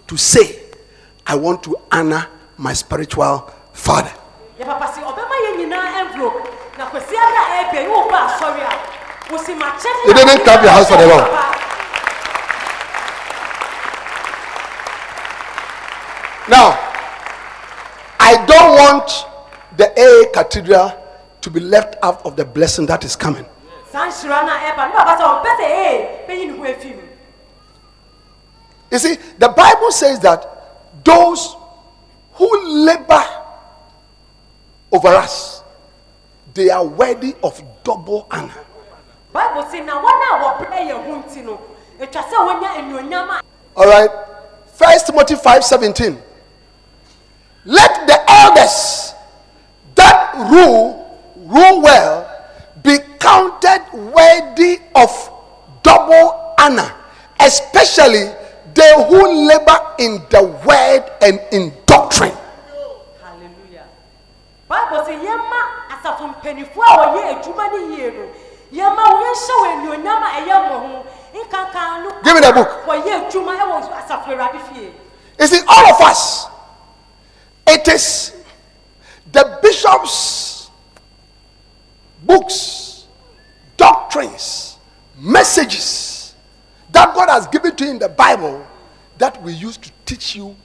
to 0.08 0.18
say, 0.18 0.60
I 1.26 1.36
want 1.36 1.64
to 1.64 1.76
honor 1.92 2.28
my 2.58 2.74
spiritual 2.74 3.52
father. 3.74 4.12
yɛ 4.60 4.66
papa 4.66 4.92
si 4.94 5.02
ɔbɛma 5.02 5.36
yɛ 5.46 5.58
nyinaa 5.58 6.00
envelope 6.02 6.48
na 6.78 6.86
kwasi 6.90 7.16
ada 7.16 7.42
a 7.42 7.64
ɛbɛn 7.66 7.90
wo 7.90 8.10
ba 8.10 8.28
asɔre 8.30 8.62
a 8.64 9.34
wosi 9.34 9.58
ma 9.58 9.72
kyɛn 9.78 10.08
You 10.08 10.14
didn't 10.14 10.44
clap 10.44 10.62
your 10.64 10.72
hands 10.72 10.88
for 10.88 10.98
the 10.98 11.08
Lord. 11.08 11.54
Now, 16.50 16.76
I 18.20 18.36
don't 18.46 18.76
want 18.78 19.10
the 19.78 19.88
AA 19.96 20.32
Cathedral 20.34 20.92
to 21.42 21.50
be 21.50 21.60
left 21.60 21.96
out 22.04 22.26
of 22.26 22.36
the 22.36 22.44
blessing 22.46 22.86
that 22.88 23.04
is 23.06 23.16
coming. 23.16 23.46
saa 23.92 24.08
nhyira 24.10 24.42
no 24.46 24.52
a 24.52 24.58
ɛba 24.58 24.84
ne 24.90 24.94
papa 24.98 25.14
sɛ 25.20 25.24
ɔmpɛ 25.24 25.50
sɛ 25.60 25.66
ee 25.70 26.26
bɛyi 26.28 26.48
ne 26.48 26.58
ho 26.58 26.64
afi 26.66 26.96
mu 26.96 27.02
You 28.92 29.00
see, 29.00 29.16
the 29.38 29.50
Bible 29.50 29.92
says 29.92 30.20
that 30.22 30.42
those 31.04 31.56
who 32.34 32.50
labor 32.86 33.24
over 34.92 35.10
us, 35.10 35.62
they 36.54 36.70
are 36.70 36.84
worthy 36.86 37.36
of 37.44 37.62
double 37.84 38.28
honor. 38.32 38.64
bible 39.32 39.66
si 39.70 39.80
na 39.82 40.02
wɔn 40.02 40.22
a 40.26 40.34
wɔbrɛ 40.44 40.80
yɛn 40.90 41.06
ho 41.06 41.24
nti 41.24 41.44
no 41.46 41.60
atwa 42.02 42.22
sɛ 42.22 42.36
wɔnya 42.48 42.70
anuonyam 42.80 43.30
a 43.30 43.42
All 43.76 43.88
right. 43.88 44.10
First 44.74 45.06
Timothy 45.08 45.36
5:17. 45.36 46.18
Let 47.66 48.08
the 48.08 48.20
elders 48.30 49.14
that 49.96 50.34
rule 50.52 51.00
rule 51.38 51.82
well 51.82 52.30
be 52.84 52.98
counted 53.20 53.82
worthy 53.94 54.80
of 54.96 55.10
double 55.84 56.56
honor, 56.60 56.92
especially 57.40 58.28
they 58.74 58.94
who 59.08 59.48
labor 59.48 59.80
in 60.00 60.20
the 60.30 60.44
word 60.66 61.04
and 61.22 61.40
in 61.52 61.72
doctrine. 61.86 62.34
hallelujah 63.22 63.86
bible 64.68 65.06
si 65.06 65.14
yɛma 65.14 65.60
asafo 65.94 66.28
mpanimfoɔ 66.34 66.84
a 66.84 67.08
wɔyɛ 67.14 67.40
adwuma 67.40 67.64
no 67.72 67.78
yie 67.96 68.12
no 68.12 68.24
yɛma 68.74 69.04
wɔn 69.08 69.24
yɛnhyɛ 69.24 69.54
wɔn 69.62 69.70
anuonyam 69.72 70.24
a 70.24 70.30
ɛyɛ 70.42 70.56
wɔn 70.68 70.80
ho 70.82 71.06
nǹkan 71.34 71.72
kan 71.72 72.04
no 72.04 72.10
Give 72.24 72.34
me 72.36 72.42
the 72.42 72.52
book. 72.52 72.70
wɔyɛ 72.88 73.30
adwuma 73.30 73.54
ɛwɔ 73.56 73.76
asafo 74.04 74.28
awurade 74.34 74.60
fie 74.68 74.92
You 75.40 75.48
see, 75.48 75.62
all 75.68 75.86
of 75.94 76.02
us, 76.02 76.46
it 77.68 77.88
is 77.88 78.36
the 79.32 79.60
bishop's 79.62 80.70
books, 82.24 83.06
doctrines, 83.78 84.78
messages 85.18 86.36
that 86.92 87.14
God 87.16 87.30
has 87.30 87.48
given 87.48 87.76
to 87.76 87.86
you 87.86 87.92
in 87.92 88.00
the 88.00 88.10
Bible 88.10 88.66
that 89.18 89.42
we 89.42 89.54
use 89.54 89.78
to 89.78 89.92
teach 90.06 90.36
you 90.36 90.56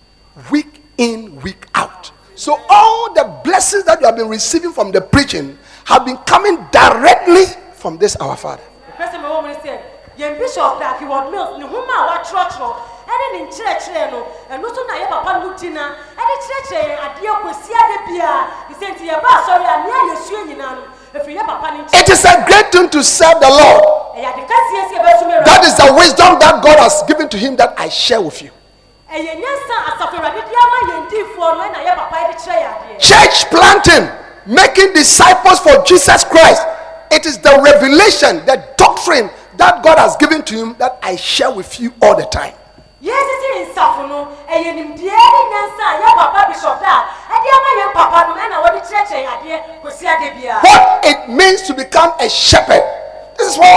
week 0.51 0.83
in, 0.99 1.41
week 1.43 1.67
out. 1.75 2.11
So, 2.35 2.57
all 2.69 3.13
the 3.15 3.41
blessings 3.43 3.85
that 3.85 4.01
you 4.01 4.07
have 4.07 4.17
been 4.17 4.29
receiving 4.29 4.73
from 4.73 4.93
the 4.93 5.01
preaching 5.01 5.59
have 5.85 6.05
been 6.05 6.19
coming 6.19 6.65
directly 6.71 7.47
from 7.75 7.99
this 7.99 8.15
our 8.17 8.37
Father. 8.37 8.63
Pɛsɛ 13.09 13.27
mɛ 13.33 13.39
wɔn 13.39 13.41
mo 13.41 13.49
sɛ 13.49 13.65
yɛn 13.65 13.79
bishop 13.79 13.89
dark 13.89 14.65
ward 14.65 14.69
mills 14.69 14.69
ne 14.69 14.69
homa 14.69 14.69
a 14.69 14.69
watwerɛtwerɛ 14.69 14.69
ɛne 14.69 14.69
ne 14.69 14.69
nkyerɛkyerɛ 14.69 14.69
no 14.69 14.69
ɛno 14.69 14.75
so 14.75 14.83
na 14.85 14.95
yɛ 14.95 15.09
papa 15.09 15.33
no 15.39 15.51
gyina 15.55 15.85
ɛde 16.19 16.35
kyerɛkyerɛ 16.45 16.85
yɛn 16.89 17.01
adeɛ 17.07 17.33
kɔsi 17.43 17.73
ade 17.81 17.97
bia 18.07 18.33
ɛsɛ 18.71 18.87
nti 18.93 19.05
yɛba 19.09 19.29
asɔre 19.39 19.65
a 19.65 19.77
nea 19.85 20.01
yɛsua 20.09 20.41
nyinaa 20.49 20.75
no 20.77 20.83
ɛfiri 21.15 21.35
yɛ 21.39 21.47
papa 21.47 21.67
no 21.73 21.85
nkyɛn 21.85 22.01
It 22.01 22.09
is 22.09 22.25
a 22.25 22.45
great 22.47 22.73
thing 22.73 22.89
to 22.89 23.03
serve 23.03 23.41
the 23.41 23.49
Lord. 23.51 23.83
ɛyɛ 24.17 24.29
ade 24.29 24.43
kɛseɛ 24.49 24.89
si 24.89 24.95
ɛbɛsum 24.97 25.45
That 25.45 25.65
awurade 25.65 25.77
the 25.77 25.93
wisdom 25.95 26.39
that 26.39 26.63
God 26.63 26.79
has 26.79 27.03
given 27.09 27.29
to 27.29 27.37
him 27.39 27.57
that 27.57 27.75
I 27.79 27.89
share 27.89 28.21
with 28.21 28.43
you. 28.43 28.51
Eh, 29.11 29.17
ɛyɛ 29.19 29.33
nyansa 29.41 29.75
asafo 29.91 30.17
awurade 30.19 30.41
de 30.45 30.55
ama 30.65 30.79
yɛn 30.93 31.09
diifoɔ 31.11 31.57
no 31.57 31.63
eh, 31.63 31.69
ɛna 31.69 31.79
yɛ 31.87 31.97
papa 31.97 32.17
yɛ 32.17 32.27
de 32.33 32.35
kyerɛ 32.39 32.59
yɛ 32.61 32.69
adeɛ 32.69 32.99
Church 33.01 33.51
planting, 33.51 34.09
making 34.47 34.93
disciples 34.93 35.61
for 35.61 35.83
Jesus 35.85 36.25
Christ. 36.25 36.63
It 37.11 37.25
is 37.25 37.39
the 37.39 37.59
revelation, 37.65 38.45
the 38.45 38.63
doctrine 38.77 39.31
that 39.57 39.83
God 39.83 39.99
has 39.99 40.15
given 40.17 40.43
to 40.43 40.55
him 40.55 40.77
that 40.79 40.99
I 41.03 41.17
share 41.17 41.51
with 41.51 41.81
you 41.81 41.93
all 42.03 42.15
the 42.15 42.27
time. 42.27 42.53
Yɛsisi 43.03 43.71
nsafo 43.71 44.09
no. 44.09 44.29
Ɛyɛ 44.49 44.75
nimdeɛ 44.75 45.17
ne 45.33 45.41
nyansa 45.51 45.85
a 45.87 46.01
yɛ 46.03 46.15
papa 46.17 46.53
bishop 46.53 46.81
da 46.81 47.05
ɛde 47.31 47.49
ama 47.57 47.71
yɛn 47.81 47.93
papa 47.93 48.19
no 48.29 48.35
ɛna 48.35 48.57
wɔde 48.65 48.81
kyerɛkyerɛ 48.89 49.23
yɛn 49.25 49.35
adeɛ 49.39 49.83
kɔsi 49.83 50.05
ade 50.07 50.35
bia 50.41 50.59
What 50.63 51.05
it 51.05 51.29
means 51.29 51.63
to 51.63 51.75
become 51.75 52.13
a 52.19 52.29
shepherd. 52.29 52.83
This 53.39 53.53
is 53.53 53.59
what 53.59 53.69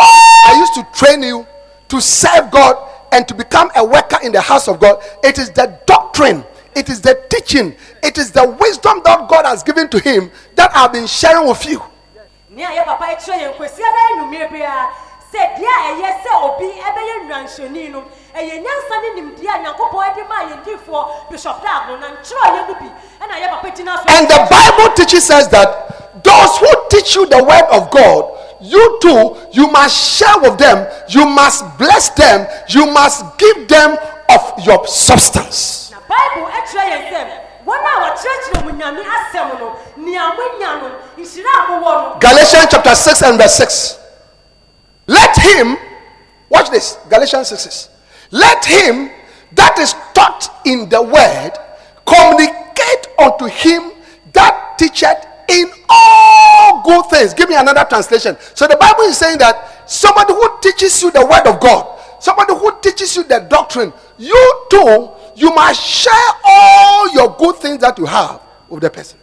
I 0.47 0.55
used 0.57 0.74
to 0.74 0.88
train 0.93 1.22
you 1.24 1.45
to 1.89 2.01
serve 2.01 2.49
God 2.49 2.76
and 3.11 3.28
to 3.28 3.34
become 3.36 3.69
a 3.76 3.84
worker 3.86 4.17
in 4.24 4.32
the 4.32 4.41
house 4.41 4.67
of 4.67 4.80
God. 4.80 5.03
It 5.24 5.38
is 5.38 5.51
the 5.51 5.78
doctrine, 5.86 6.43
it 6.76 6.89
is 6.89 7.01
the 7.01 7.22
teaching, 7.30 7.76
it 8.01 8.17
is 8.17 8.32
the 8.32 8.47
wisdom 8.59 9.01
that 9.05 9.28
God 9.30 9.45
has 9.45 9.61
given 9.61 9.88
to 9.89 9.99
him 9.99 10.32
that 10.55 10.72
I've 10.76 10.93
been 10.93 11.07
sharing 11.07 11.47
with 11.47 11.65
you. 11.65 11.82
nea 12.49 12.67
yɛ 12.67 12.84
papa 12.86 13.05
kyerɛ 13.15 13.38
yɛn 13.39 13.53
kwasi 13.55 13.80
ada 13.80 14.01
nnumere 14.15 14.51
bia 14.51 14.89
sɛ 15.32 15.39
deɛ 15.55 15.72
a 15.72 15.95
ɛyɛ 15.95 16.09
sɛ 16.24 16.32
obi 16.43 16.67
ɛbɛyɛ 16.67 17.13
nnwanhyɛni 17.24 17.91
no 17.91 18.03
ɛyɛ 18.36 18.63
nyansa 18.63 18.95
ne 19.01 19.09
nimdeɛ 19.21 19.49
a 19.49 19.57
nyankopɔn 19.63 20.15
de 20.15 20.23
maa 20.23 20.43
yɛn 20.49 20.63
diifoɔ 20.63 21.29
bishop 21.29 21.61
dag 21.63 21.88
no 21.89 21.95
na 21.97 22.07
nkyerɛɔyɛ 22.07 22.67
no 22.67 22.73
bi 22.75 22.89
ɛna 23.21 23.36
yɛ 23.41 23.49
papa 23.49 23.67
gyina 23.71 23.97
so 23.97 24.03
And 24.07 24.27
the 24.27 24.47
Bible 24.49 24.93
teaches 24.95 25.29
us 25.32 25.47
that 25.47 26.23
those 26.23 26.57
who 26.57 26.67
teach 26.89 27.15
you 27.15 27.25
the 27.25 27.43
word 27.43 27.65
of 27.71 27.89
God, 27.91 28.38
you 28.61 28.99
too, 29.01 29.36
you 29.51 29.67
must 29.71 29.95
share 30.17 30.39
with 30.39 30.57
them, 30.57 30.88
you 31.09 31.25
must 31.25 31.65
bless 31.77 32.09
them, 32.09 32.47
you 32.69 32.86
must 32.91 33.25
give 33.38 33.67
them 33.67 33.97
of 34.29 34.65
your 34.65 34.86
substance. 34.88 35.91
na 35.91 35.97
bible 36.07 36.47
ɛkyerɛ 36.47 36.84
yɛn 36.88 37.03
sɛ 37.11 37.21
wɔn 37.65 37.79
a 37.84 37.93
wɔkyerɛkyerɛ 38.03 38.63
mu 38.65 38.71
nyame 38.71 39.01
asɛm 39.03 39.59
no 39.59 39.75
nea 39.97 40.34
monya 40.38 40.71
no 40.82 40.88
nhyira 41.17 41.51
a 41.57 41.61
mowɔ 41.67 41.91
no 42.13 42.17
Galatians 42.19 42.67
chapter 42.71 42.95
6 42.95 43.21
and 43.23 43.38
verse 43.38 43.55
6. 43.55 43.99
Let 45.07 45.36
him, 45.38 45.77
watch 46.49 46.69
this, 46.69 46.97
Galatians 47.09 47.47
6 47.49 47.61
6. 47.63 47.89
Let 48.32 48.63
him 48.65 49.09
that 49.53 49.77
is 49.79 49.93
taught 50.13 50.47
in 50.65 50.88
the 50.89 51.01
word 51.01 51.51
communicate 52.05 53.07
unto 53.19 53.45
him 53.45 53.91
that 54.34 54.75
teacheth 54.79 55.27
in 55.49 55.69
all 55.89 56.82
good 56.84 57.05
things. 57.09 57.34
Give 57.34 57.49
me 57.49 57.55
another 57.55 57.86
translation. 57.88 58.38
So 58.55 58.67
the 58.67 58.77
Bible 58.77 59.03
is 59.03 59.17
saying 59.17 59.38
that 59.39 59.89
somebody 59.89 60.34
who 60.34 60.47
teaches 60.61 61.01
you 61.03 61.11
the 61.11 61.25
word 61.25 61.45
of 61.45 61.59
God, 61.59 61.99
somebody 62.19 62.53
who 62.53 62.71
teaches 62.82 63.15
you 63.15 63.23
the 63.23 63.39
doctrine, 63.49 63.91
you 64.17 64.65
too, 64.69 65.09
you 65.36 65.53
must 65.53 65.82
share 65.82 66.13
all 66.45 67.13
your 67.13 67.36
good 67.38 67.57
things 67.57 67.79
that 67.79 67.97
you 67.97 68.05
have 68.05 68.41
with 68.69 68.82
the 68.82 68.89
person. 68.89 69.19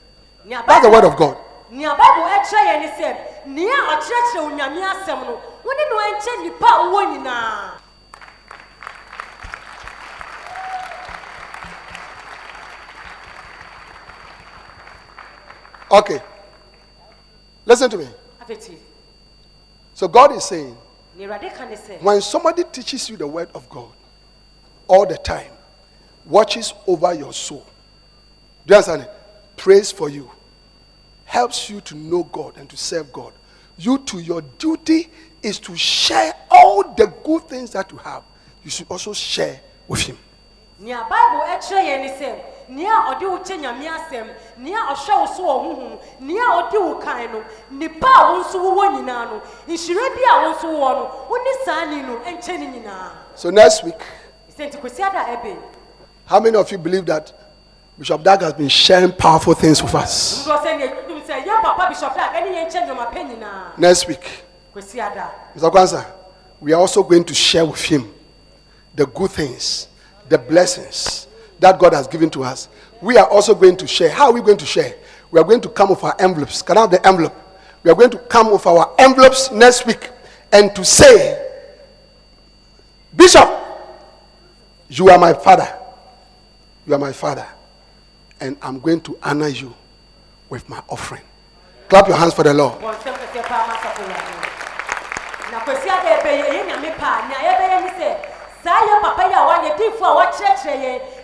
That's 0.46 0.84
the 0.84 0.90
word 0.90 1.04
of 1.04 1.16
God. 1.16 1.36
nea 1.70 1.92
bible 2.00 2.24
ɛkyerɛ 2.24 2.62
yɛn 2.64 2.80
ne 2.80 2.88
sɛ 2.96 3.09
nea 3.44 3.78
ɔkyerɛkyerɛ 3.92 4.40
onyame 4.48 4.80
asɛm 4.88 5.20
no 5.28 5.36
wo 5.64 5.70
ne 5.76 5.84
no 5.90 5.96
ɛnkyɛ 6.09 6.32
nnipa 6.40 6.64
a 6.64 6.84
wowɔ 6.88 7.02
nyinaa 7.12 7.78
Okay. 15.91 16.20
Listen 17.64 17.91
to 17.91 17.99
me. 17.99 18.09
So 19.95 20.09
God 20.09 20.32
is 20.32 20.45
saying, 20.45 20.76
nea 21.16 21.28
awurade 21.28 21.55
ka 21.55 21.64
ne 21.64 21.74
sɛ 21.76 22.01
when 22.01 22.20
somebody 22.22 22.62
teaches 22.64 23.11
you 23.11 23.16
the 23.16 23.26
word 23.26 23.49
of 23.55 23.68
God 23.68 23.91
all 24.86 25.05
the 25.07 25.16
time, 25.18 25.51
watches 26.24 26.72
over 26.86 27.12
your 27.12 27.32
soul, 27.32 27.66
do 28.66 28.72
you 28.72 28.76
understand 28.76 29.03
it? 29.03 29.11
Prays 29.57 29.91
for 29.91 30.09
you, 30.09 30.30
helps 31.24 31.68
you 31.68 31.80
to 31.82 31.97
know 31.97 32.22
God 32.24 32.57
and 32.57 32.70
to 32.70 32.76
serve 32.76 33.12
God. 33.12 33.32
You 33.76 33.99
to 33.99 34.18
your 34.18 34.43
duty 34.43 35.11
is 35.43 35.59
to 35.61 35.76
share 35.76 36.32
all 36.51 36.95
the 36.95 37.12
good 37.24 37.43
things 37.49 37.70
that 37.72 37.91
you 37.93 37.99
have. 37.99 38.22
You 38.64 38.70
should 38.70 38.86
also 38.91 39.12
share 39.12 39.61
with 39.89 40.01
him. 40.01 40.16
Nea 42.68 43.18
bible 43.18 43.18
ɛkyerɛ 43.18 43.18
yɛn 43.18 43.18
ne 43.18 43.18
sɛ 43.18 43.18
nea 43.18 43.18
ɔde 43.18 43.30
wo 43.30 43.38
kyɛ 43.38 43.56
nyame 43.60 43.88
asɛm 43.88 44.28
nea 44.58 44.78
ɔhwɛ 44.92 45.20
wo 45.20 45.26
so 45.26 45.42
wɔ 45.42 45.54
honhom 45.64 45.98
nea 46.20 46.42
ɔde 46.42 46.80
wo 46.80 46.94
kan 46.98 47.32
no. 47.32 47.44
Nipa 47.70 48.06
a 48.06 48.32
wo 48.32 48.42
nso 48.42 48.58
wowɔ 48.58 48.92
nyinaa 48.94 49.24
no. 49.30 49.42
Nhyira 49.66 50.14
bi 50.14 50.22
a 50.28 50.42
wo 50.42 50.54
nso 50.54 50.68
wowɔ 50.68 50.94
no. 50.94 51.26
Wo 51.28 51.36
ne 51.36 51.64
saa 51.64 51.84
ni 51.84 52.02
no. 52.02 52.18
Ɛnkyɛ 52.20 52.58
ne 52.58 52.66
nyinaa 52.80 53.10
So 53.34 53.50
next 53.50 53.84
week, 53.84 54.00
sɛ 54.56 54.70
nti 54.70 55.00
ada 55.02 55.36
ɛbɛn 55.36 55.56
how 56.26 56.40
many 56.40 56.56
of 56.56 56.70
you 56.70 56.76
believe 56.76 57.06
that 57.06 57.32
Bishop 57.98 58.22
Dag 58.22 58.42
has 58.42 58.52
been 58.52 58.68
sharing 58.68 59.12
powerful 59.12 59.54
things 59.54 59.82
with 59.82 59.94
us? 59.94 60.46
nso 60.46 60.58
sɛ 60.62 60.78
nea 60.78 60.88
ɛdum 60.88 61.22
sɛ 61.26 61.44
yɛn 61.44 61.62
papa 61.62 61.88
bishop 61.88 62.14
da 62.14 62.32
ɛne 62.34 62.52
yɛn 62.52 62.66
nkyɛn 62.70 62.86
nneɛma 62.88 63.12
pɛ 63.12 63.30
nyinaa 63.30 63.78
Next 63.78 64.06
week, 64.06 64.44
Mr. 64.76 65.72
Kwanza, 65.72 66.04
we 66.60 66.72
are 66.72 66.80
also 66.80 67.02
going 67.02 67.24
to 67.24 67.34
share 67.34 67.64
with 67.64 67.80
him 67.82 68.12
the 68.94 69.06
good 69.06 69.30
things, 69.30 69.88
the 70.28 70.36
blessings 70.38 71.27
that 71.61 71.78
God 71.78 71.92
has 71.92 72.06
given 72.06 72.30
to 72.30 72.44
us. 72.44 72.68
We 73.00 73.16
are 73.16 73.28
also 73.28 73.54
going 73.54 73.76
to 73.78 73.86
share. 73.86 74.11
How 74.11 74.26
are 74.26 74.32
we 74.32 74.40
going 74.40 74.59
to 74.59 74.66
share? 74.66 74.94
We 75.30 75.40
are 75.40 75.44
going 75.44 75.61
to 75.62 75.68
come 75.68 75.90
with 75.90 76.02
our 76.04 76.14
envelopes. 76.18 76.62
Can 76.62 76.78
I 76.78 76.82
have 76.82 76.90
the 76.90 77.06
envelope? 77.06 77.34
We 77.82 77.90
are 77.90 77.94
going 77.94 78.11
to 78.11 78.18
come 78.18 78.50
with 78.52 78.66
our 78.66 78.94
envelopes 78.98 79.50
next 79.50 79.86
week 79.86 80.11
and 80.52 80.74
to 80.74 80.84
say, 80.84 81.44
Bishop, 83.14 83.48
you 84.88 85.09
are 85.11 85.18
my 85.18 85.34
father. 85.34 85.68
You 86.86 86.94
are 86.94 86.98
my 86.98 87.12
father. 87.12 87.46
and 88.40 88.56
I'm 88.62 88.78
going 88.80 89.00
to 89.02 89.18
honor 89.22 89.48
you 89.48 89.74
with 90.48 90.68
my 90.68 90.82
offering. 90.88 91.22
Clap 91.88 92.09
your 92.09 92.16
hands 92.16 92.34
for 92.34 92.44
the 92.44 92.54
Lord. 92.54 92.80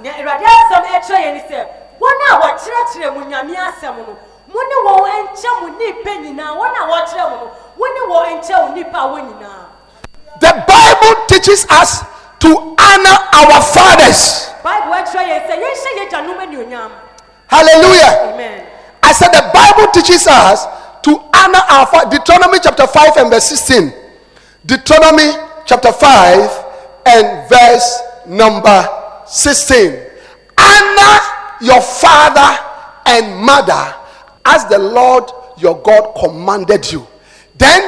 nea 0.02 0.12
awurade 0.12 0.44
asɛm 0.44 0.84
ɛkyerɛ 0.96 1.18
yɛn 1.24 1.34
ni 1.34 1.42
sɛ 1.50 1.58
wɔn 2.00 2.18
a 2.30 2.32
wɔkyerɛkyerɛ 2.42 3.08
mu 3.14 3.20
nyame 3.30 3.54
asɛm 3.56 3.96
no 3.96 4.12
mo 4.52 4.60
ne 4.70 4.76
wɔn 4.86 5.26
nkyɛn 5.32 5.54
mu 5.62 5.68
nipa 5.78 6.10
nyinaa 6.22 6.52
wɔn 6.60 6.72
a 6.80 6.82
wɔkyerɛ 6.92 7.24
mu 7.30 7.36
no 7.40 7.46
mo 7.78 7.86
ne 7.94 8.00
wɔn 8.12 8.26
nkyɛn 8.38 8.68
mu 8.68 8.74
nipa 8.76 8.98
wɔ 8.98 9.18
nyinaa 9.26 9.62
The 10.38 10.52
Bible 10.68 11.14
teaches 11.28 11.66
us 11.70 12.04
to 12.40 12.48
honor 12.78 13.18
our 13.32 13.62
fathers. 13.62 14.50
Baibu 14.66 14.90
ɛkyerɛ 15.00 15.22
yɛn 15.30 15.42
sɛ 15.48 15.54
yɛnhyɛ 15.62 15.90
yɛn 15.98 16.08
gyanom 16.10 16.38
anuonyam 16.44 16.90
Hallelujah. 17.48 18.12
amen 18.34 18.66
I 19.02 19.12
said 19.12 19.30
the 19.30 19.44
Bible 19.54 19.92
teaches 19.92 20.26
us 20.26 20.66
to 21.02 21.12
honor 21.32 21.62
our 21.70 21.86
father. 21.86 22.18
Deuteronomy 22.18 22.58
chapter 22.60 22.88
5 22.88 23.16
and 23.18 23.30
verse 23.30 23.44
16. 23.44 23.92
Deuteronomy 24.66 25.30
chapter 25.64 25.92
5 25.92 26.64
and 27.06 27.48
verse 27.48 28.00
number 28.26 28.88
16. 29.28 29.94
Honor 30.58 31.18
your 31.60 31.80
father 31.80 32.58
and 33.06 33.36
mother 33.46 33.94
as 34.44 34.64
the 34.66 34.78
Lord 34.78 35.30
your 35.56 35.80
God 35.82 36.14
commanded 36.20 36.90
you. 36.90 37.06
Then 37.56 37.82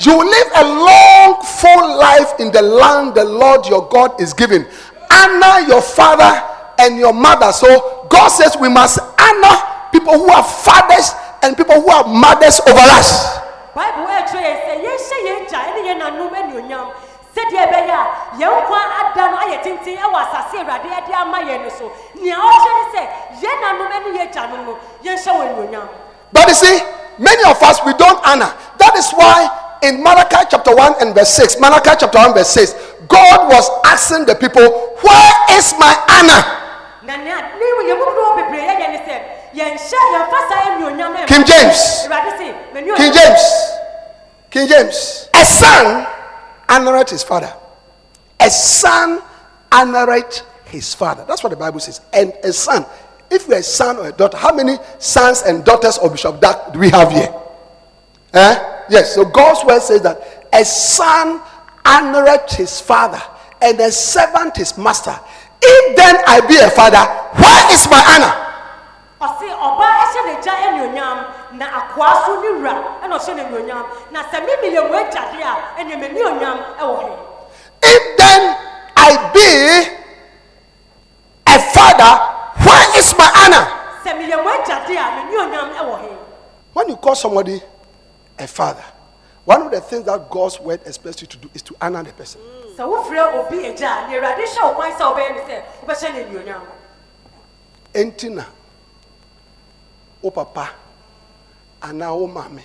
you 0.00 0.18
will 0.18 0.26
live 0.28 0.48
a 0.56 0.64
long, 0.64 1.40
full 1.44 1.98
life 1.98 2.40
in 2.40 2.50
the 2.50 2.62
land 2.62 3.14
the 3.14 3.24
Lord 3.24 3.64
your 3.68 3.88
God 3.88 4.20
is 4.20 4.34
giving. 4.34 4.66
Honor 5.14 5.66
your 5.68 5.82
father 5.82 6.42
and 6.78 6.98
your 6.98 7.12
mother. 7.12 7.52
So 7.52 8.06
God 8.10 8.28
says 8.28 8.56
we 8.60 8.68
must 8.68 8.98
honor 8.98 9.56
people 9.92 10.14
who 10.14 10.28
are 10.30 10.42
fathers 10.42 11.12
and 11.42 11.56
people 11.56 11.80
who 11.80 11.88
are 11.88 12.06
mothers 12.06 12.60
over 12.66 12.86
us. 12.98 13.38
baibu 13.74 14.06
ɛkyerɛ 14.06 14.50
yɛn 14.84 14.98
sɛ 15.08 15.16
yɛnhyɛ 15.18 15.18
yɛn 15.26 15.40
gya 15.50 15.58
ɛne 15.66 15.80
yɛn 15.86 15.98
nanom 15.98 16.30
anuonyam 16.38 16.86
sɛdeɛ 17.34 17.58
ɛbɛyɛ 17.66 17.90
a 17.90 18.04
yɛn 18.38 18.50
nkwa 18.54 18.78
ada 19.00 19.24
no 19.30 19.36
ayɛ 19.42 19.56
tenten 19.64 19.96
ɛwɔ 19.98 20.16
asase 20.22 20.56
awurade 20.62 20.88
ɛde 20.98 21.12
ama 21.12 21.38
yɛn 21.42 21.58
no 21.64 21.68
so 21.78 21.90
nea 22.22 22.36
ɔkyerɛ 22.38 22.72
ne 22.78 22.84
sɛ 22.94 23.02
yɛn 23.42 23.56
nanom 23.64 23.90
ɛne 23.96 24.10
yɛn 24.18 24.30
gyanom 24.32 24.60
no 24.66 24.78
yɛnhyɛ 25.02 25.30
wɔn 25.34 25.46
anuonyam 25.50 25.88
But 26.34 26.48
you 26.48 26.54
see, 26.54 26.78
many 27.18 27.44
of 27.48 27.62
us 27.62 27.78
we 27.86 27.94
don't 27.94 28.18
honor. 28.26 28.50
That 28.78 28.96
is 28.96 29.10
why 29.12 29.46
in 29.84 30.02
Malachi 30.02 30.48
chapter 30.50 30.74
1 30.74 30.94
and 31.00 31.14
verse 31.14 31.30
6, 31.30 31.60
Malachi 31.60 31.90
chapter 32.00 32.18
1 32.18 32.34
verse 32.34 32.50
6, 32.50 32.72
God 33.08 33.48
was 33.52 33.68
asking 33.84 34.24
the 34.24 34.34
people, 34.34 34.64
Where 35.04 35.32
is 35.58 35.74
my 35.78 35.92
honor? 36.08 36.64
na 37.04 37.16
nea 37.20 37.36
ne 37.60 37.66
yɛn 37.88 37.98
mu 38.00 38.04
dodoɔ 38.08 38.32
bebree 38.36 38.64
yɛ 38.64 38.74
yɛ 38.80 38.88
ne 38.88 38.98
sɛ 39.04 39.14
yɛnhyɛ 39.52 40.00
yɛnfa 40.14 40.38
saa 40.48 40.60
anuonyam 40.72 41.12
no 41.12 41.26
King 41.26 41.44
James. 41.44 41.80
awurade 42.08 42.32
se 42.38 42.46
m'ani 42.72 42.96
King 42.96 43.12
James. 43.12 43.44
King 44.50 44.68
James. 44.68 45.28
A 45.34 45.44
son 45.44 46.06
honoreth 46.68 47.10
his 47.10 47.22
father. 47.22 47.52
A 48.40 48.50
son 48.50 49.20
honoreth 49.70 50.42
his 50.66 50.94
father. 50.94 51.24
That's 51.28 51.42
what 51.42 51.50
the 51.50 51.56
Bible 51.56 51.80
says. 51.80 52.00
And 52.12 52.32
a 52.42 52.52
son. 52.52 52.86
If 53.30 53.48
you're 53.48 53.58
a 53.58 53.62
son 53.62 53.96
or 53.98 54.08
a 54.08 54.12
daughter, 54.12 54.36
how 54.36 54.54
many 54.54 54.78
sons 54.98 55.42
and 55.42 55.64
daughters 55.64 55.98
of 55.98 56.12
Bishop 56.12 56.40
Dag 56.40 56.72
do 56.72 56.78
we 56.78 56.88
have 56.90 57.10
here? 57.10 57.34
Eh? 58.32 58.73
Yes. 58.88 59.14
So 59.14 59.24
God's 59.24 59.64
word 59.64 59.80
says 59.82 60.02
that 60.02 60.48
a 60.52 60.64
son 60.64 61.40
honoreth 61.84 62.54
his 62.56 62.80
father, 62.80 63.20
and 63.60 63.78
a 63.80 63.90
servant 63.92 64.56
his 64.56 64.76
master. 64.78 65.18
If 65.62 65.96
then 65.96 66.16
I 66.26 66.40
be 66.46 66.56
a 66.58 66.70
father, 66.70 67.04
where 67.40 67.72
is 67.72 67.88
my 67.88 68.02
honor? 68.14 68.44
ɔse 69.24 69.46
ɔbaa 69.66 69.92
ɛhyɛ 70.04 70.20
ne 70.26 70.34
gya 70.42 70.52
anuonyam 70.68 71.18
na 71.58 71.66
akoa 71.78 72.26
so 72.26 72.40
ne 72.40 72.48
wura 72.58 72.74
ɛna 73.02 73.14
ɔhyɛ 73.18 73.34
ne 73.36 73.42
anuonyam 73.42 73.84
na 74.12 74.22
sɛ 74.30 74.44
mimi 74.44 74.76
yɛ 74.76 74.82
mu 74.88 74.94
agyade 75.00 75.40
a 75.40 75.80
ɛnea 75.80 75.96
m'ani 76.00 76.20
onyam 76.20 76.58
ɛwɔ 76.80 77.00
he 77.00 77.12
If 77.86 78.16
then 78.16 78.56
I 78.96 79.10
be 79.34 79.48
a 81.46 81.58
father, 81.72 82.12
where 82.64 82.98
is 82.98 83.14
my 83.16 83.30
honor? 83.44 83.64
sɛ 84.04 84.12
mu 84.18 84.24
a 84.24 84.56
ɛwɔ 85.80 86.16
When 86.74 86.88
you 86.88 86.96
call 86.96 87.14
somebody 87.14 87.62
a 88.38 88.46
father, 88.46 88.84
one 89.44 89.62
of 89.62 89.70
the 89.70 89.80
things 89.80 90.04
that 90.04 90.30
God's 90.30 90.58
word 90.60 90.80
expects 90.86 91.20
you 91.20 91.26
to 91.28 91.36
do 91.36 91.50
is 91.54 91.62
to 91.62 91.76
honor 91.80 92.02
the 92.02 92.12
person. 92.12 92.40
sɛ 92.76 92.82
wofrɛ 92.84 93.34
obi 93.34 93.58
agya 93.58 94.04
a 94.04 94.08
nea 94.08 94.20
awurade 94.20 94.44
hyɛ 94.44 94.62
wo 94.62 94.74
kwan 94.74 94.92
sɛ 94.92 95.04
wobɛyɛ 95.14 95.30
ne 95.34 95.40
sɛ 95.42 95.62
wobɛhyɛ 95.86 96.44
ne 96.44 96.54
Entina, 97.94 98.44
o 100.22 100.30
papa, 100.30 100.70
anaa 101.80 102.10
o 102.12 102.26
maame, 102.26 102.62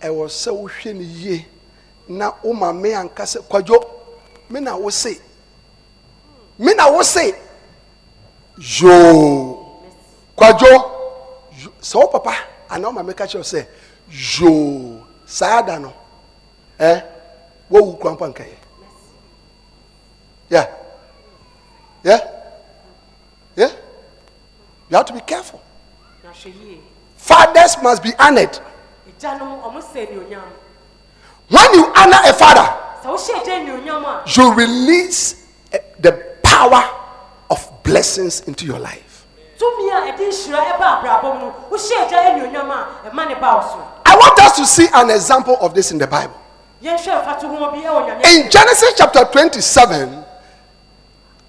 ɛwɔ 0.00 0.26
sɛ 0.26 0.50
wohwɛ 0.52 0.94
no 0.94 1.00
yie 1.00 1.46
na 2.08 2.32
o 2.42 2.52
maame 2.52 2.92
ankasa 2.94 3.40
kwadwo 3.42 3.78
me 4.50 4.60
na 4.60 4.76
wo 4.76 4.90
se 4.90 5.20
me 6.58 6.72
na 6.74 6.90
wo 6.90 7.02
se. 7.02 7.34
Yoo. 8.58 9.82
Kwadwo 10.36 10.90
sɛ 11.80 11.94
wo 12.00 12.08
papa 12.08 12.34
anaa 12.70 12.88
o 12.88 12.92
maame 12.92 13.14
ka 13.14 13.24
kyerɛ 13.24 13.36
wo 13.36 13.42
sɛ 13.42 13.66
yoo 14.10 15.02
saa 15.26 15.62
da 15.62 15.78
no. 15.78 15.92
Ɛ? 16.78 17.02
Wowu 17.70 17.98
kura 17.98 18.14
mpa 18.14 18.26
nkɛyɛ 18.28 18.56
yeah. 20.48 20.66
Yeah. 22.04 22.20
Yeah. 23.56 23.70
You 24.90 24.96
have 24.96 25.06
to 25.06 25.12
be 25.12 25.20
careful. 25.20 25.60
Fathers 27.16 27.76
must 27.82 28.02
be 28.02 28.12
honored. 28.18 28.54
When 31.48 31.74
you 31.74 31.92
honor 31.96 32.18
a 32.24 32.32
father 32.32 32.68
you 34.36 34.54
release 34.54 35.46
eh, 35.72 35.78
the 36.00 36.12
power 36.42 36.82
of 37.50 37.82
blessings 37.84 38.40
into 38.42 38.66
your 38.66 38.78
life 38.80 39.26
tumi 44.06 44.12
a 44.12 44.12
ɛde 44.12 44.12
nhyira 44.12 44.12
ɛba 44.12 44.12
abrabɔ 44.12 44.12
mu 44.12 44.12
no 44.12 44.12
wohyɛ 44.12 44.12
agya 44.12 44.12
anuonyam 44.12 44.12
a 44.12 44.12
ɛma 44.12 44.12
ne 44.12 44.12
ba 44.12 44.12
wo 44.12 44.12
so 44.12 44.12
i 44.12 44.16
want 44.16 44.38
us 44.40 44.56
to 44.56 44.66
see 44.66 44.88
an 44.94 45.10
example 45.10 45.56
of 45.60 45.74
this 45.74 45.90
in 45.90 45.98
the 45.98 46.06
bible 46.06 46.40
yɛnhwɛ 46.82 47.24
mfato 47.24 47.48
ho 47.48 47.70
bi 47.70 47.78
ɛwɔ 47.82 48.06
nyame 48.06 48.34
in 48.34 48.50
genesis 48.50 48.92
chapter 48.96 49.24
27 49.24 50.24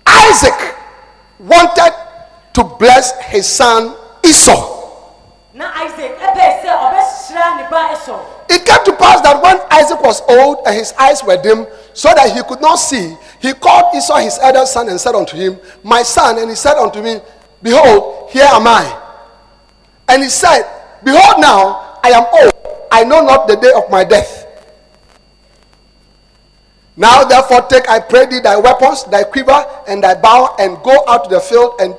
isaac 0.06 0.76
wanted 1.40 1.94
to 2.54 2.64
bless 2.64 3.14
his 3.26 3.46
son 3.46 3.94
esau 4.24 4.76
na 5.54 5.72
isaac 5.84 6.18
ɛpɛɛ 6.20 6.62
sɛ 6.62 6.70
ɔbɛhyira 6.70 7.58
ne 7.58 7.64
ba 7.70 7.94
ɛsɔ 7.94 8.20
It 8.50 8.66
came 8.66 8.84
to 8.86 8.94
pass 8.96 9.20
that 9.22 9.42
when 9.44 9.60
Isaac 9.70 10.02
was 10.02 10.22
old 10.30 10.60
and 10.66 10.76
his 10.76 10.94
eyes 10.94 11.22
were 11.24 11.36
dim, 11.42 11.68
so 11.94 12.10
that 12.16 12.32
he 12.34 12.42
could 12.44 12.62
not 12.62 12.76
see, 12.76 13.16
he 13.42 13.54
called 13.54 13.94
Esau 13.96 14.18
his 14.18 14.40
elder 14.40 14.66
son 14.66 14.88
and 14.88 15.00
said 15.00 15.16
unto 15.16 15.36
him, 15.36 15.60
My 15.84 16.02
son. 16.04 16.38
And 16.40 16.50
he 16.50 16.56
said 16.56 16.78
unto 16.78 17.02
me, 17.02 17.20
Behold, 17.62 18.30
here 18.32 18.48
am 18.48 18.66
I. 18.68 18.88
And 20.08 20.24
he 20.24 20.30
said, 20.30 20.64
Behold, 21.04 21.42
now 21.42 21.87
I 22.08 22.12
am 22.12 22.26
old, 22.32 22.88
I 22.90 23.04
know 23.04 23.20
not 23.20 23.50
the 23.50 23.58
day 23.58 23.74
of 23.76 23.92
my 23.92 24.06
death. 24.06 24.46
Now 26.96 27.26
therefore 27.26 27.64
take, 27.64 27.90
I 27.90 28.00
pray 28.00 28.28
thee, 28.28 28.40
thy 28.40 28.56
weapons, 28.56 29.04
thy 29.04 29.26
quiver, 29.26 29.66
and 29.90 30.02
thy 30.02 30.16
bow, 30.16 30.56
and 30.58 30.82
go 30.84 31.04
out 31.06 31.26
to 31.26 31.30
the 31.30 31.42
field 31.42 31.74
and 31.82 31.94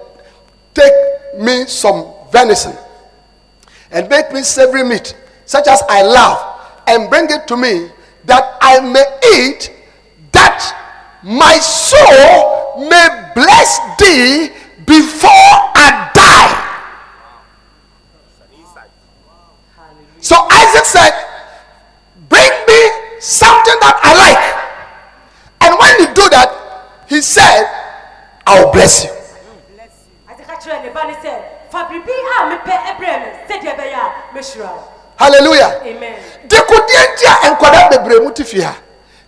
take 0.73 0.95
me 1.39 1.67
some 1.67 2.07
venison 2.33 2.75
and 3.91 4.09
make 4.09 4.33
me 4.33 4.43
savory 4.43 4.83
meat, 4.83 5.15
such 5.45 5.69
as 5.69 5.83
I 5.91 6.01
love, 6.01 6.59
and 6.87 7.11
bring 7.11 7.27
it 7.29 7.47
to 7.49 7.57
me, 7.59 7.91
that 8.25 8.57
I 8.63 8.81
may 8.81 9.05
eat, 9.37 9.71
that 10.33 11.21
my 11.23 11.59
soul 11.59 12.89
may 12.89 13.31
bless 13.35 13.79
thee 14.01 14.55
before 14.87 15.53
I 15.77 16.11
die. 16.15 16.68
Said, 20.85 21.13
Bring 22.29 22.53
me 22.69 22.81
something 23.21 23.79
that 23.81 23.97
I 24.03 24.13
like. 24.17 24.45
And 25.65 25.73
when 25.79 25.93
you 26.01 26.07
do 26.15 26.29
that, 26.31 26.51
he 27.09 27.21
said, 27.21 27.65
I'll 28.47 28.73
bless 28.73 29.05
you. 29.05 29.13
ade 30.29 30.45
ka 30.45 30.57
kyerɛ 30.61 30.83
ne 30.85 30.91
ba 30.93 31.03
ne 31.09 31.15
sɛ 31.25 31.33
fa 31.73 31.89
biribi 31.89 32.13
a 32.13 32.39
mepɛ 32.53 32.75
ɛbrɛ 32.93 33.13
me 33.23 33.29
sɛdeɛ 33.49 33.73
ɛbɛyɛ 33.77 33.97
a 33.97 34.07
mɛhyira 34.37 34.69
wo 34.77 34.83
Hallelujah. 35.19 35.81
amen. 35.85 36.17
Dekodeɛ 36.47 37.03
nti 37.13 37.25
a 37.27 37.49
nkwadaa 37.53 37.91
bebree 37.91 38.21
mu 38.23 38.31
te 38.33 38.45
ha 38.63 38.77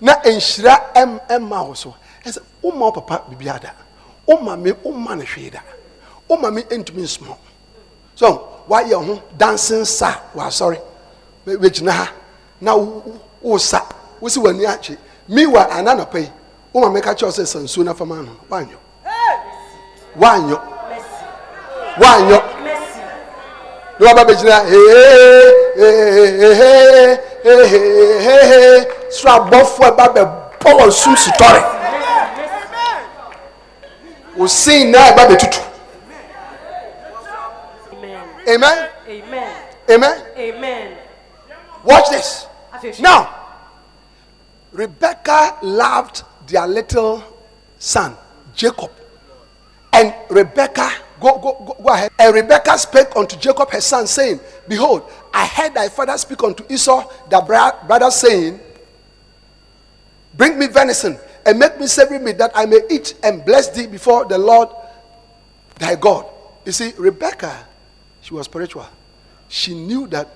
na 0.01 0.15
nhyira 0.25 0.93
ɛm 0.95 1.21
ɛmma 1.29 1.67
wo 1.67 1.75
so. 1.75 1.95
Woma 2.63 2.93
papa 2.95 3.25
biribi 3.29 3.49
ada. 3.49 3.73
Woma 4.29 4.57
me 4.61 4.71
hwee 4.73 5.51
da. 5.51 5.61
Woma 6.29 6.53
me 6.55 6.63
ntumi 6.63 7.03
nsoma 7.03 7.37
so 8.15 8.63
wo 8.69 8.77
ho 9.03 9.23
dancing 9.37 9.85
sa 9.85 10.21
wɔasɔre 10.37 10.79
bɛgyina 11.57 11.91
ha. 11.91 12.09
Na 12.61 12.75
wo- 12.75 13.03
wo- 13.05 13.21
wosa 13.43 13.83
wosi 14.21 14.39
w'ani 14.41 14.67
akye. 14.67 14.97
Mewa 15.29 15.69
ana 15.71 15.95
napa 15.95 16.19
yi 16.19 16.31
woma 16.75 16.91
me 16.93 17.01
ka 17.01 17.15
kyerɛ 17.15 17.27
wo 17.27 17.31
sɛ 17.33 17.47
sa 17.47 17.59
nsuo 17.59 17.85
no 17.85 17.93
afama 17.93 18.17
no 18.23 18.33
woanyɔ. 18.51 18.77
Woanyɔ. 20.19 20.61
Woanyɔ. 21.99 22.43
Ne 24.01 24.07
waba 24.07 24.25
bɛgyina 24.25 24.65
hehehehehehehe 27.45 28.87
soro 29.11 29.33
abɔfoɔ 29.37 29.87
ɛba 29.91 30.05
bɛbɔ 30.15 30.71
wɔn 30.79 30.91
sum 30.93 31.15
sutɔre. 31.17 31.63
Osin 34.39 34.91
na 34.91 34.99
ɛba 35.11 35.27
bɛtutu. 35.29 35.61
Amen. 37.93 38.21
Amen? 38.49 38.89
Amen. 39.09 39.53
Amen? 39.91 40.17
Amen 40.39 40.97
watch 41.85 42.11
this. 42.11 42.47
Now 43.01 43.37
rebecca 44.73 45.57
loved 45.63 46.23
their 46.47 46.67
little 46.67 47.23
son 47.79 48.17
jacob. 48.55 48.91
And 49.93 50.15
rebecca 50.31 50.91
go, 51.21 51.39
go, 51.39 51.65
go, 51.67 51.77
go 51.83 51.89
ahead. 51.89 52.13
And 52.19 52.35
rebecca 52.35 52.79
spake 52.79 53.09
unto 53.17 53.37
jacob 53.37 53.71
her 53.71 53.81
son 53.81 54.07
saying 54.07 54.41
behold 54.69 55.11
i 55.35 55.47
heard 55.47 55.75
thy 55.75 55.89
father 55.89 56.17
speak 56.17 56.43
unto 56.43 56.65
esau 56.73 57.05
thy 57.29 57.41
brother 57.87 58.11
saying 58.11 58.61
bring 60.35 60.59
me 60.59 60.67
venison 60.69 61.19
and 61.45 61.59
make 61.59 61.79
me 61.79 61.87
savory 61.87 62.19
meat 62.19 62.39
that 62.39 62.53
i 62.55 62.65
may 62.65 62.81
eat 62.91 63.15
and 63.23 63.45
bless 63.45 63.69
thee 63.71 63.87
before 63.87 64.25
the 64.25 64.39
lord 64.39 64.69
thy 65.79 65.95
god 65.97 66.25
you 66.65 66.73
see 66.73 66.93
rebecca 66.97 67.67
she 68.23 68.35
was 68.35 68.47
spiritual. 68.47 68.87
She 69.49 69.75
knew 69.75 70.07
that 70.09 70.29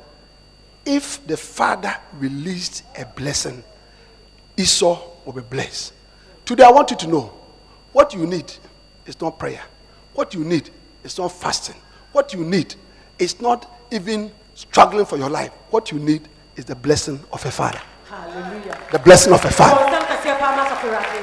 if 0.86 1.26
the 1.26 1.36
father 1.36 1.94
released 2.18 2.82
a 2.98 3.04
blessing, 3.06 3.62
Esau 4.56 5.00
will 5.24 5.32
be 5.32 5.40
blessed. 5.42 5.92
Today, 6.44 6.64
I 6.64 6.70
want 6.70 6.90
you 6.90 6.96
to 6.98 7.06
know 7.06 7.32
what 7.92 8.12
you 8.14 8.26
need 8.26 8.52
is 9.06 9.20
not 9.20 9.38
prayer. 9.38 9.62
What 10.14 10.34
you 10.34 10.44
need 10.44 10.70
is 11.02 11.18
not 11.18 11.32
fasting. 11.32 11.76
What 12.12 12.32
you 12.34 12.44
need 12.44 12.74
is 13.18 13.40
not 13.40 13.70
even 13.90 14.30
struggling 14.54 15.06
for 15.06 15.16
your 15.16 15.30
life. 15.30 15.50
What 15.70 15.90
you 15.90 15.98
need 15.98 16.28
is 16.56 16.64
the 16.64 16.74
blessing 16.74 17.18
of 17.32 17.44
a 17.44 17.50
father. 17.50 17.80
hallelujah 18.08 18.78
The 18.92 18.98
blessing 18.98 19.32
of 19.32 19.44
a 19.44 19.50
father. 19.50 19.80
ɔnsɛm 19.80 20.04
kɛseɛ 20.06 20.38
paa 20.38 20.56
ma 20.56 20.62
asafo 20.64 20.86
awurade 20.88 21.18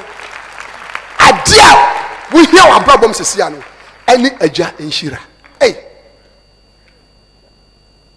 adeɛ 1.27 1.61
a 1.63 2.33
wohia 2.33 2.63
wɔ 2.69 2.73
abrabɔm 2.79 3.13
sesia 3.13 3.49
no 3.49 3.63
ɛne 4.07 4.37
agya 4.41 4.73
nhyira 4.79 5.19
ei 5.61 5.75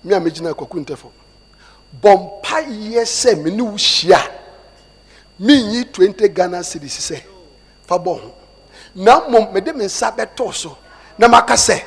me 0.04 0.14
a 0.14 0.20
megyina 0.20 0.54
kwaku 0.54 0.84
ntɛfo 0.84 1.10
bɔ 2.02 2.10
mpa 2.16 2.60
yɛ 2.92 3.04
sɛ 3.04 3.36
me 3.42 3.50
ne 3.50 3.62
wo 3.62 3.76
hyia. 3.76 4.20
Menyi 5.40 5.84
20 5.92 6.28
ghana 6.28 6.62
cities 6.62 6.98
sɛ 7.10 7.20
fa 7.86 7.98
bɔ 7.98 8.20
ho. 8.20 8.34
Na 8.94 9.20
mmom 9.20 9.52
mede 9.52 9.74
me 9.74 9.84
nsa 9.84 10.10
bɛtoo 10.16 10.52
so 10.54 10.76
na 11.18 11.28
maka 11.28 11.54
sɛ 11.54 11.82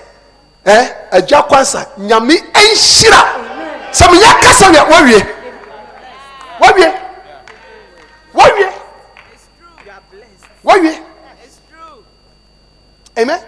eh, 0.66 0.88
agya 1.12 1.42
kwansa 1.44 1.86
nyame 1.98 2.36
ɛnhyira 2.54 3.22
sɛ 3.92 4.06
meyɛ 4.12 4.42
kasa 4.42 4.70
wia 4.72 4.84
wawie 4.84 5.22
wawie 6.60 6.94
wawie 8.34 8.70
wawie 10.64 11.02
amen. 13.18 13.40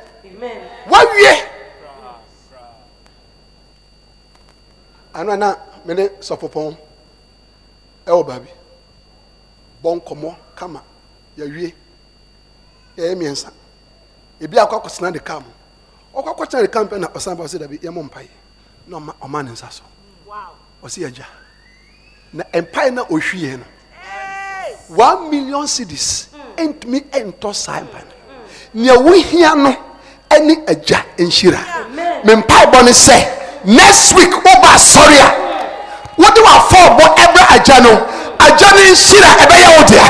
Wawie 0.90 1.36
ano 5.14 5.36
na 5.36 5.56
mene 5.86 6.10
sɔfopɔn 6.22 6.76
ɛwɔ 8.06 8.24
baabi. 8.28 8.50
Bɔ 9.84 9.96
nkɔmmɔ 10.02 10.36
kama 10.56 10.82
yɛwie 11.38 11.74
yɛyɛ 12.98 13.16
mmiɛnsa. 13.16 13.50
Ebi 14.42 14.58
akɔ 14.58 14.76
akɔtena 14.82 15.12
de 15.14 15.20
kaa 15.20 15.40
mu. 15.40 15.52
Ɔkɔ 16.16 16.36
akɔtena 16.36 16.62
de 16.62 16.68
kaa 16.68 16.84
mu 16.84 16.90
pɛ 16.90 17.00
na 17.00 17.08
ɔsan 17.08 17.38
ba 17.38 17.44
ɔsɛ 17.44 17.60
dabi 17.60 17.78
yɛmɔ 17.80 18.10
mpaeɛ 18.10 18.30
na 18.88 18.98
ɔma 18.98 19.14
ɔma 19.22 19.44
ne 19.46 19.52
nsa 19.52 19.72
so. 19.72 19.84
Ɔsɛ 20.84 21.08
yɛgya 21.08 21.26
na 22.34 22.44
mpaeɛ 22.54 22.94
na 22.94 23.04
ɔhwie 23.06 23.58
no. 23.58 23.66
One 24.96 25.30
million 25.30 25.68
cedis 25.68 26.28
ntumi 26.58 27.02
ntɔ 27.12 27.54
saa 27.56 27.82
mpa 27.82 28.00
no. 28.04 28.14
Nea 28.74 28.96
wohia 28.98 29.56
no 29.56 29.72
ɛne 30.30 30.66
agya 30.68 31.06
nhyira. 31.18 31.62
Me 32.26 32.34
mpaebɔ 32.36 32.84
ne 32.84 32.92
sɛ 32.92 33.66
next 33.66 34.14
week 34.14 34.32
woba 34.32 34.76
asɔre 34.76 35.20
a 35.20 35.39
wode 36.22 36.40
wafɔ 36.48 36.80
bɔ 36.98 37.06
ɛbrɛ 37.24 37.44
agya 37.56 37.78
no 37.86 37.92
agya 38.46 38.68
no 38.76 38.82
nhyira 38.92 39.30
ɛbɛyɛ 39.44 39.70
wo 39.78 39.84
dea 39.90 40.06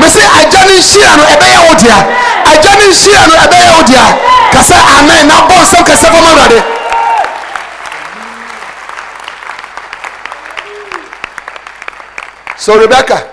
me 0.00 0.06
sɛ 0.14 0.22
agya 0.40 0.60
no 0.66 0.72
nhyira 0.80 1.12
no 1.16 1.22
ɛbɛyɛ 1.34 1.58
wo 1.68 1.74
dea 1.82 1.98
agya 2.52 2.70
no 2.78 2.84
nhyira 2.90 3.22
no 3.28 3.34
ɛbɛyɛ 3.44 3.68
wo 3.76 3.82
dea 3.90 4.06
ka 4.52 4.60
amen 4.98 5.26
na 5.28 5.34
bɔ 5.48 5.54
nsɛm 5.62 5.82
kɛsɛ 5.88 6.06
fɔma 6.14 6.30
awurade 6.32 6.60
so 12.56 12.78
rebecca 12.78 13.32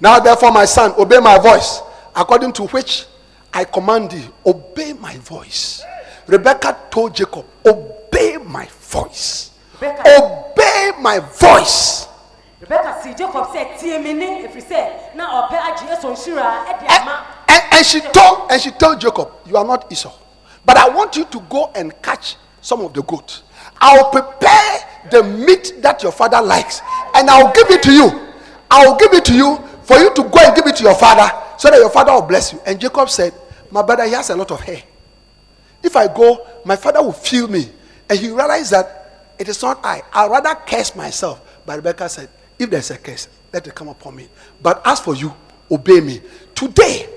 Now, 0.00 0.20
therefore, 0.20 0.52
my 0.52 0.64
son, 0.64 0.92
obey 0.96 1.18
my 1.18 1.38
voice, 1.38 1.80
according 2.14 2.52
to 2.54 2.66
which 2.68 3.06
I 3.52 3.64
command 3.64 4.10
thee. 4.12 4.28
Obey 4.46 4.92
my 4.92 5.16
voice. 5.16 5.82
Rebecca 6.26 6.76
told 6.90 7.14
Jacob, 7.14 7.44
Obey 7.66 8.36
my 8.36 8.66
voice. 8.66 9.47
Obey 9.82 10.92
my 11.00 11.20
voice. 11.20 12.06
Rebecca 12.60 13.00
see 13.02 13.14
jacob 13.14 13.46
said, 13.52 13.78
tie 13.78 13.98
me 14.02 14.12
ne 14.14 14.42
ɛfiri 14.48 14.62
sɛ 14.62 15.14
na 15.14 15.46
ɔpɛ 15.46 15.56
agye 15.58 15.94
ɛsɔ 15.94 16.10
nhyira 16.10 16.66
And, 16.68 16.88
ama 16.90 17.24
and, 17.48 17.62
and 17.72 17.86
she 17.86 18.00
told 18.00 18.50
and 18.50 18.60
she 18.60 18.70
told 18.72 19.00
Jacob, 19.00 19.30
You 19.46 19.56
are 19.56 19.64
not 19.64 19.90
Esau. 19.92 20.12
But 20.64 20.76
I 20.76 20.88
want 20.88 21.16
you 21.16 21.24
to 21.26 21.40
go 21.48 21.70
and 21.74 21.92
catch 22.02 22.36
some 22.60 22.80
of 22.80 22.92
the 22.92 23.02
goat. 23.02 23.42
I'll 23.80 24.10
prepare 24.10 24.80
the 25.10 25.22
meat 25.22 25.74
that 25.80 26.02
your 26.02 26.12
father 26.12 26.42
likes, 26.42 26.82
and 27.14 27.30
I'll 27.30 27.52
give 27.52 27.70
it 27.70 27.82
to 27.84 27.92
you. 27.92 28.28
I'll 28.70 28.96
give 28.96 29.12
it 29.14 29.24
to 29.26 29.34
you 29.34 29.56
for 29.84 29.96
you 29.96 30.12
to 30.14 30.22
go 30.24 30.38
and 30.40 30.54
give 30.54 30.66
it 30.66 30.76
to 30.76 30.82
your 30.82 30.94
father 30.96 31.30
so 31.56 31.70
that 31.70 31.78
your 31.78 31.90
father 31.90 32.12
will 32.12 32.22
bless 32.22 32.52
you. 32.52 32.60
And 32.66 32.78
Jacob 32.80 33.08
said, 33.08 33.32
My 33.70 33.82
brother, 33.82 34.04
he 34.04 34.12
has 34.12 34.30
a 34.30 34.36
lot 34.36 34.50
of 34.50 34.60
hair. 34.60 34.82
If 35.82 35.96
I 35.96 36.08
go, 36.12 36.46
my 36.64 36.76
father 36.76 37.02
will 37.02 37.12
feel 37.12 37.48
me. 37.48 37.70
And 38.10 38.18
he 38.18 38.28
realized 38.28 38.72
that 38.72 39.07
it 39.38 39.48
is 39.48 39.62
not 39.62 39.80
I. 39.84 40.02
I'd 40.12 40.30
rather 40.30 40.54
curse 40.54 40.94
myself. 40.96 41.40
But 41.64 41.76
Rebecca 41.76 42.08
said, 42.08 42.28
If 42.58 42.70
there's 42.70 42.90
a 42.90 42.98
curse, 42.98 43.28
let 43.52 43.66
it 43.66 43.74
come 43.74 43.88
upon 43.88 44.16
me. 44.16 44.28
But 44.62 44.82
as 44.84 45.00
for 45.00 45.14
you, 45.14 45.32
obey 45.70 46.00
me. 46.00 46.20
Today, 46.54 47.08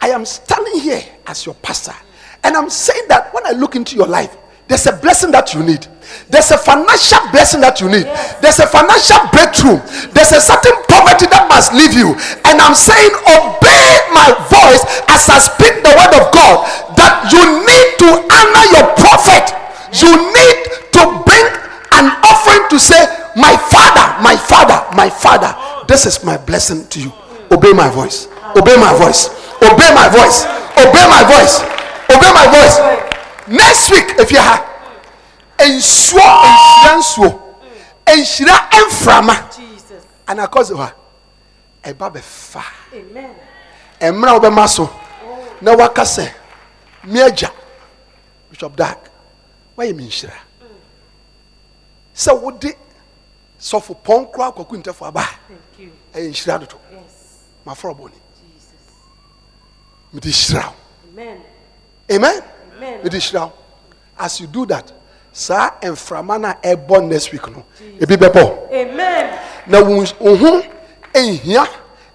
I 0.00 0.08
am 0.10 0.24
standing 0.24 0.80
here 0.80 1.02
as 1.26 1.46
your 1.46 1.54
pastor. 1.56 1.94
And 2.42 2.56
I'm 2.56 2.68
saying 2.68 3.04
that 3.08 3.32
when 3.32 3.46
I 3.46 3.52
look 3.52 3.74
into 3.74 3.96
your 3.96 4.06
life, 4.06 4.36
there's 4.68 4.86
a 4.86 4.96
blessing 4.96 5.30
that 5.32 5.52
you 5.52 5.62
need. 5.62 5.86
There's 6.28 6.50
a 6.50 6.56
financial 6.56 7.20
blessing 7.32 7.60
that 7.60 7.80
you 7.80 7.88
need. 7.88 8.08
There's 8.40 8.60
a 8.60 8.68
financial 8.68 9.20
breakthrough. 9.32 9.80
There's 10.12 10.32
a 10.32 10.40
certain 10.40 10.76
poverty 10.88 11.28
that 11.32 11.48
must 11.52 11.72
leave 11.76 11.92
you. 11.92 12.16
And 12.48 12.56
I'm 12.60 12.72
saying, 12.76 13.12
obey 13.28 13.88
my 14.12 14.32
voice 14.48 14.84
as 15.08 15.28
I 15.28 15.40
speak 15.40 15.84
the 15.84 15.92
word 15.92 16.12
of 16.16 16.32
God. 16.32 16.64
That 16.96 17.28
you 17.32 17.44
need 17.64 17.88
to 18.04 18.08
honor 18.24 18.66
your 18.72 18.86
prophet. 18.96 19.63
You 20.00 20.10
need 20.10 20.58
to 20.92 21.02
bring 21.24 21.46
an 21.92 22.06
offering 22.24 22.68
to 22.70 22.78
say, 22.78 23.04
My 23.36 23.56
father, 23.70 24.22
my 24.22 24.36
father, 24.36 24.84
my 24.96 25.08
father, 25.10 25.54
this 25.86 26.06
is 26.06 26.24
my 26.24 26.36
blessing 26.36 26.86
to 26.88 27.00
you. 27.00 27.12
Obey 27.50 27.72
my 27.72 27.88
voice. 27.90 28.26
Obey 28.56 28.76
my 28.76 28.92
voice. 28.98 29.28
Obey 29.62 29.90
my 29.94 30.08
voice. 30.08 30.44
Obey 30.78 31.04
my 31.06 31.22
voice. 31.24 31.60
Obey 32.10 32.30
my 32.34 32.46
voice. 32.50 32.76
Next 33.48 33.90
week, 33.90 34.18
if 34.18 34.30
you 34.32 34.38
have 34.38 34.74
nhyira 35.58 36.96
nsuo 36.98 37.40
nhyira 38.16 38.68
mframa 38.86 39.36
ana 40.26 40.42
akɔse 40.46 40.74
hɔ 40.74 40.88
a 41.84 41.90
ɛba 41.92 42.06
bɛfa 42.14 42.62
amen 42.92 43.30
mmerɛ 44.00 44.30
a 44.30 44.34
wobɛma 44.40 44.68
so 44.68 44.90
na 45.60 45.74
waka 45.76 46.02
sɛ 46.02 46.30
me 47.04 47.20
agya 47.22 47.50
bishop 48.50 48.76
Dag 48.76 48.96
woayɛ 49.76 49.94
me 49.96 50.04
nhyira 50.04 50.32
sɛ 52.16 52.32
wode 52.40 52.76
sɔfo 53.60 53.96
pɔn 54.04 54.30
koraa 54.32 54.52
kwaku 54.54 54.76
ntɛfo 54.82 55.06
aba 55.08 55.24
ɛyɛ 56.14 56.30
nhyira 56.30 56.58
dodo 56.60 56.78
Yes. 56.92 57.02
mafɔrɔ 57.66 57.96
bɔne 57.96 58.18
mede 60.12 60.24
hyira 60.30 60.64
wo 60.66 60.74
Amen. 62.10 62.42
mede 63.02 63.14
hyira 63.18 63.40
wo 63.46 63.52
as 64.18 64.40
you 64.40 64.46
do 64.46 64.64
that 64.66 64.92
saa 65.32 65.70
mframa 65.82 66.38
no 66.40 66.48
a 66.48 66.54
ɛbɔ 66.76 67.08
next 67.08 67.32
week 67.32 67.48
no? 67.48 67.64
Ebi 68.00 68.16
bɛbɔ 68.16 68.70
na 69.66 69.80
wo 69.82 70.04
ho 70.36 70.62
nhia 71.14 71.66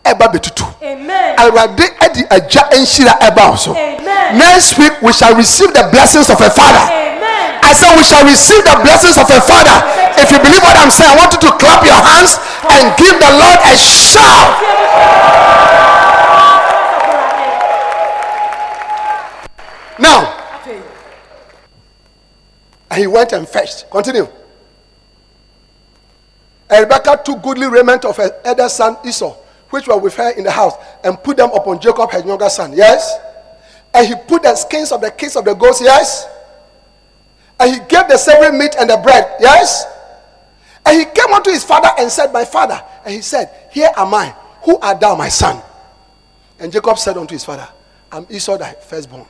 ɛba 0.05 0.31
bɛtutu 0.31 0.65
Amen. 0.81 1.35
awurade 1.37 1.83
adi 2.01 2.21
agya 2.29 2.69
nhyira 2.71 3.19
ɛba 3.19 3.49
wo 3.49 3.55
so 3.57 3.73
next 3.73 4.77
week 4.77 5.01
we 5.01 5.11
shall 5.11 5.35
receive 5.35 5.73
the 5.73 5.83
blessings 5.91 6.29
of 6.29 6.39
a 6.39 6.49
father. 6.49 6.79
Amen. 6.93 7.08
I 7.69 7.73
said 7.73 7.95
we 7.95 8.01
shall 8.01 8.25
receive 8.25 8.63
the 8.65 8.81
blessings 8.81 9.15
of 9.15 9.29
a 9.29 9.39
father. 9.45 9.77
If 10.17 10.31
you 10.31 10.39
believe 10.41 10.63
what 10.65 10.75
I'm 10.75 10.89
saying, 10.89 11.13
I 11.13 11.15
want 11.21 11.33
you 11.33 11.39
to 11.45 11.51
clap 11.61 11.85
your 11.85 12.01
hands 12.01 12.33
and 12.65 12.97
give 12.97 13.13
the 13.13 13.29
Lord 13.29 13.59
a 13.61 13.77
shout. 13.77 14.57
Now, 19.99 20.35
and 22.89 22.99
he 22.99 23.05
went 23.05 23.33
and 23.33 23.47
fetched. 23.47 23.87
Continue. 23.91 24.27
And 26.71 26.89
Rebekah 26.89 27.21
took 27.23 27.43
goodly 27.43 27.67
raiment 27.67 28.03
of 28.03 28.17
her 28.17 28.31
elder 28.45 28.67
son 28.67 28.97
Esau, 29.05 29.35
which 29.69 29.87
were 29.87 29.99
with 29.99 30.15
her 30.15 30.31
in 30.31 30.43
the 30.43 30.51
house, 30.51 30.73
and 31.03 31.21
put 31.21 31.37
them 31.37 31.51
upon 31.51 31.79
Jacob, 31.79 32.09
her 32.09 32.25
younger 32.25 32.49
son. 32.49 32.73
Yes. 32.73 33.15
And 33.93 34.07
he 34.07 34.15
put 34.27 34.41
the 34.41 34.55
skins 34.55 34.91
of 34.91 35.01
the 35.01 35.11
kids 35.11 35.35
of 35.35 35.45
the 35.45 35.53
goats. 35.53 35.81
Yes. 35.81 36.27
And 37.59 37.71
he 37.73 37.79
gave 37.87 38.07
the 38.07 38.17
savory 38.17 38.57
meat 38.57 38.75
and 38.79 38.89
the 38.89 38.97
bread. 38.97 39.35
Yes. 39.39 39.85
And 40.85 40.97
he 40.99 41.05
came 41.05 41.33
unto 41.33 41.51
his 41.51 41.63
father 41.63 41.89
and 41.99 42.09
said, 42.09 42.31
My 42.31 42.45
father. 42.45 42.81
And 43.05 43.13
he 43.13 43.21
said, 43.21 43.49
Here 43.71 43.91
am 43.95 44.13
I. 44.13 44.33
Who 44.63 44.77
art 44.79 44.99
thou, 44.99 45.15
my 45.15 45.29
son? 45.29 45.61
And 46.59 46.71
Jacob 46.71 46.97
said 46.97 47.17
unto 47.17 47.33
his 47.33 47.45
father, 47.45 47.67
I'm 48.11 48.25
Esau 48.29 48.57
thy 48.57 48.73
firstborn. 48.73 49.25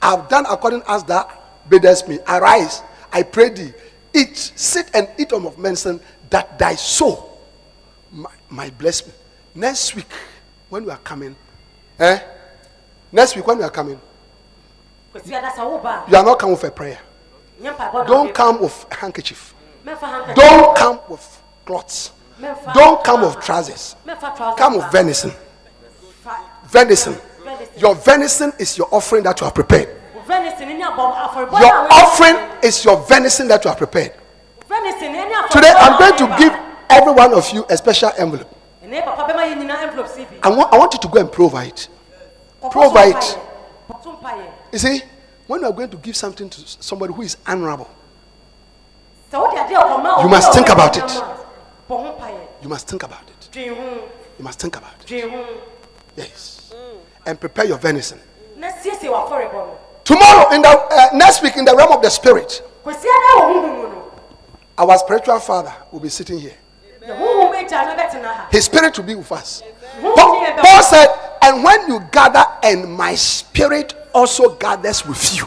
I 0.00 0.10
have 0.16 0.28
done 0.28 0.44
according 0.48 0.82
as 0.88 1.04
thou 1.04 1.30
biddest 1.68 2.08
me. 2.08 2.18
Arise, 2.28 2.82
I 3.12 3.22
pray 3.22 3.50
thee, 3.50 3.72
eat, 4.14 4.36
sit 4.36 4.90
and 4.94 5.08
eat 5.18 5.32
of 5.32 5.58
medicine, 5.58 6.00
that 6.30 6.58
thy 6.58 6.74
soul 6.74 7.40
might, 8.50 8.76
bless 8.78 9.06
me. 9.06 9.12
Next 9.54 9.94
week, 9.94 10.06
when 10.68 10.84
we 10.84 10.90
are 10.90 10.98
coming, 10.98 11.34
eh? 11.98 12.18
Next 13.12 13.36
week, 13.36 13.46
when 13.46 13.58
we 13.58 13.64
are 13.64 13.70
coming, 13.70 13.98
kwasi 15.14 15.32
adasa 15.32 15.64
wo 15.64 15.78
ba 15.78 16.04
you 16.08 16.16
are 16.16 16.24
not 16.24 16.38
coming 16.38 16.56
for 16.56 16.70
prayer. 16.70 16.98
A, 17.58 17.62
nyɛ 17.62 17.76
mpaebɔ 17.76 17.92
na 17.94 18.04
Don't 18.04 18.34
come 18.34 18.60
with 18.60 18.86
handkerchief. 18.90 19.54
Don't 20.34 20.76
come 20.76 21.00
with 21.08 21.42
cloths. 21.64 22.10
Don't 22.74 23.02
come 23.04 23.22
with 23.22 23.40
trousers. 23.40 23.96
Come 24.56 24.76
with 24.76 24.90
venison. 24.92 25.32
Venison. 26.66 27.16
Your 27.76 27.94
venison 27.94 28.52
is 28.58 28.76
your 28.76 28.88
offering 28.92 29.22
that 29.24 29.40
you 29.40 29.44
have 29.44 29.54
prepared. 29.54 29.88
venison 30.26 30.68
ni 30.68 30.82
abɔ 30.82 31.14
afɔrebɔ 31.28 31.60
Your 31.60 31.92
offering 31.92 32.36
is 32.62 32.84
your 32.84 32.96
venison 33.06 33.46
that 33.48 33.64
you 33.64 33.68
have 33.68 33.78
prepared. 33.78 34.12
venison 34.68 35.12
ni 35.12 35.18
afɔrebɔ 35.18 35.50
Today, 35.50 35.72
I'm 35.76 35.98
going 35.98 36.16
to 36.18 36.36
give 36.38 36.52
every 36.90 37.12
one 37.12 37.32
of 37.34 37.48
you 37.52 37.64
a 37.68 37.76
special 37.76 38.10
envelope. 38.18 38.52
ɛnɛ 38.84 39.04
papa 39.04 39.32
bɛma 39.32 39.46
yɛ 39.46 39.54
nyinaa 39.62 39.82
envelope 39.84 40.08
si 40.08 40.24
bi 40.24 40.36
I 40.42 40.48
want, 40.50 40.72
I 40.74 40.78
want 40.78 40.92
you 40.94 40.98
to 41.00 41.08
go 41.08 41.20
and 41.20 41.30
prove 41.30 41.54
it. 41.54 41.88
Prove 42.70 42.92
so 42.92 42.98
it. 42.98 43.14
mpaeɛ. 43.16 43.38
Kɔto 43.90 44.20
mpaeɛ. 44.20 44.46
You 44.72 44.78
see, 44.78 45.02
when 45.46 45.60
you 45.60 45.66
are 45.66 45.72
going 45.72 45.90
to 45.90 45.96
give 45.96 46.16
something 46.16 46.48
to 46.50 46.60
somebody 46.82 47.12
who 47.12 47.22
is 47.22 47.36
honorable, 47.46 47.88
Sɛ 49.32 49.38
wode 49.40 49.56
adeɛ 49.58 49.76
ɔkɔma 49.76 50.22
You 50.22 50.28
must 50.28 50.52
think 50.52 50.68
about 50.68 50.96
it. 50.96 51.02
a, 51.02 51.06
bɔ 51.88 51.96
ho 51.96 52.16
mpaeɛ. 52.18 52.38
you 52.62 52.68
must 52.68 52.88
think 52.88 53.02
about 53.02 53.22
it. 53.28 53.56
You 53.56 54.44
must 54.44 54.58
think 54.60 54.76
about 54.76 54.92
it. 55.10 55.30
Yes. 56.16 56.72
And 57.24 57.38
prepare 57.40 57.64
your 57.66 57.78
venison. 57.78 58.20
na 58.56 58.68
siesie 58.72 59.08
w'afɔrebɔ 59.10 59.52
no 59.52 59.78
Tomorrow, 60.04 60.50
in 60.54 60.62
the 60.62 60.68
uh, 60.68 61.08
next 61.14 61.42
week, 61.42 61.56
in 61.56 61.64
the 61.64 61.74
realm 61.74 61.90
of 61.92 62.00
the 62.02 62.08
spirit, 62.10 62.62
kwasi 62.84 63.06
ada 63.06 63.40
wɔ 63.40 63.42
honhom 63.42 63.76
mu 63.76 63.82
no 63.88 64.02
our 64.78 64.96
spiritual 64.98 65.40
father 65.40 65.72
will 65.90 66.00
be 66.00 66.08
sitting 66.08 66.38
here. 66.38 66.54
na 67.00 67.14
honhom 67.14 67.52
agya 67.52 67.84
no 67.86 67.96
bɛtena 68.02 68.24
ha 68.34 68.46
His 68.50 68.64
spirit 68.66 68.96
will 68.96 69.04
be 69.04 69.14
with 69.16 69.30
us. 69.32 69.62
Paul, 70.00 70.46
Paul 70.62 70.82
said, 70.82 71.08
And 71.46 71.62
when 71.62 71.86
you 71.86 72.00
gather, 72.10 72.44
and 72.64 72.92
my 72.92 73.14
spirit 73.14 73.94
also 74.12 74.56
gathers 74.56 75.06
with 75.06 75.36
you. 75.36 75.46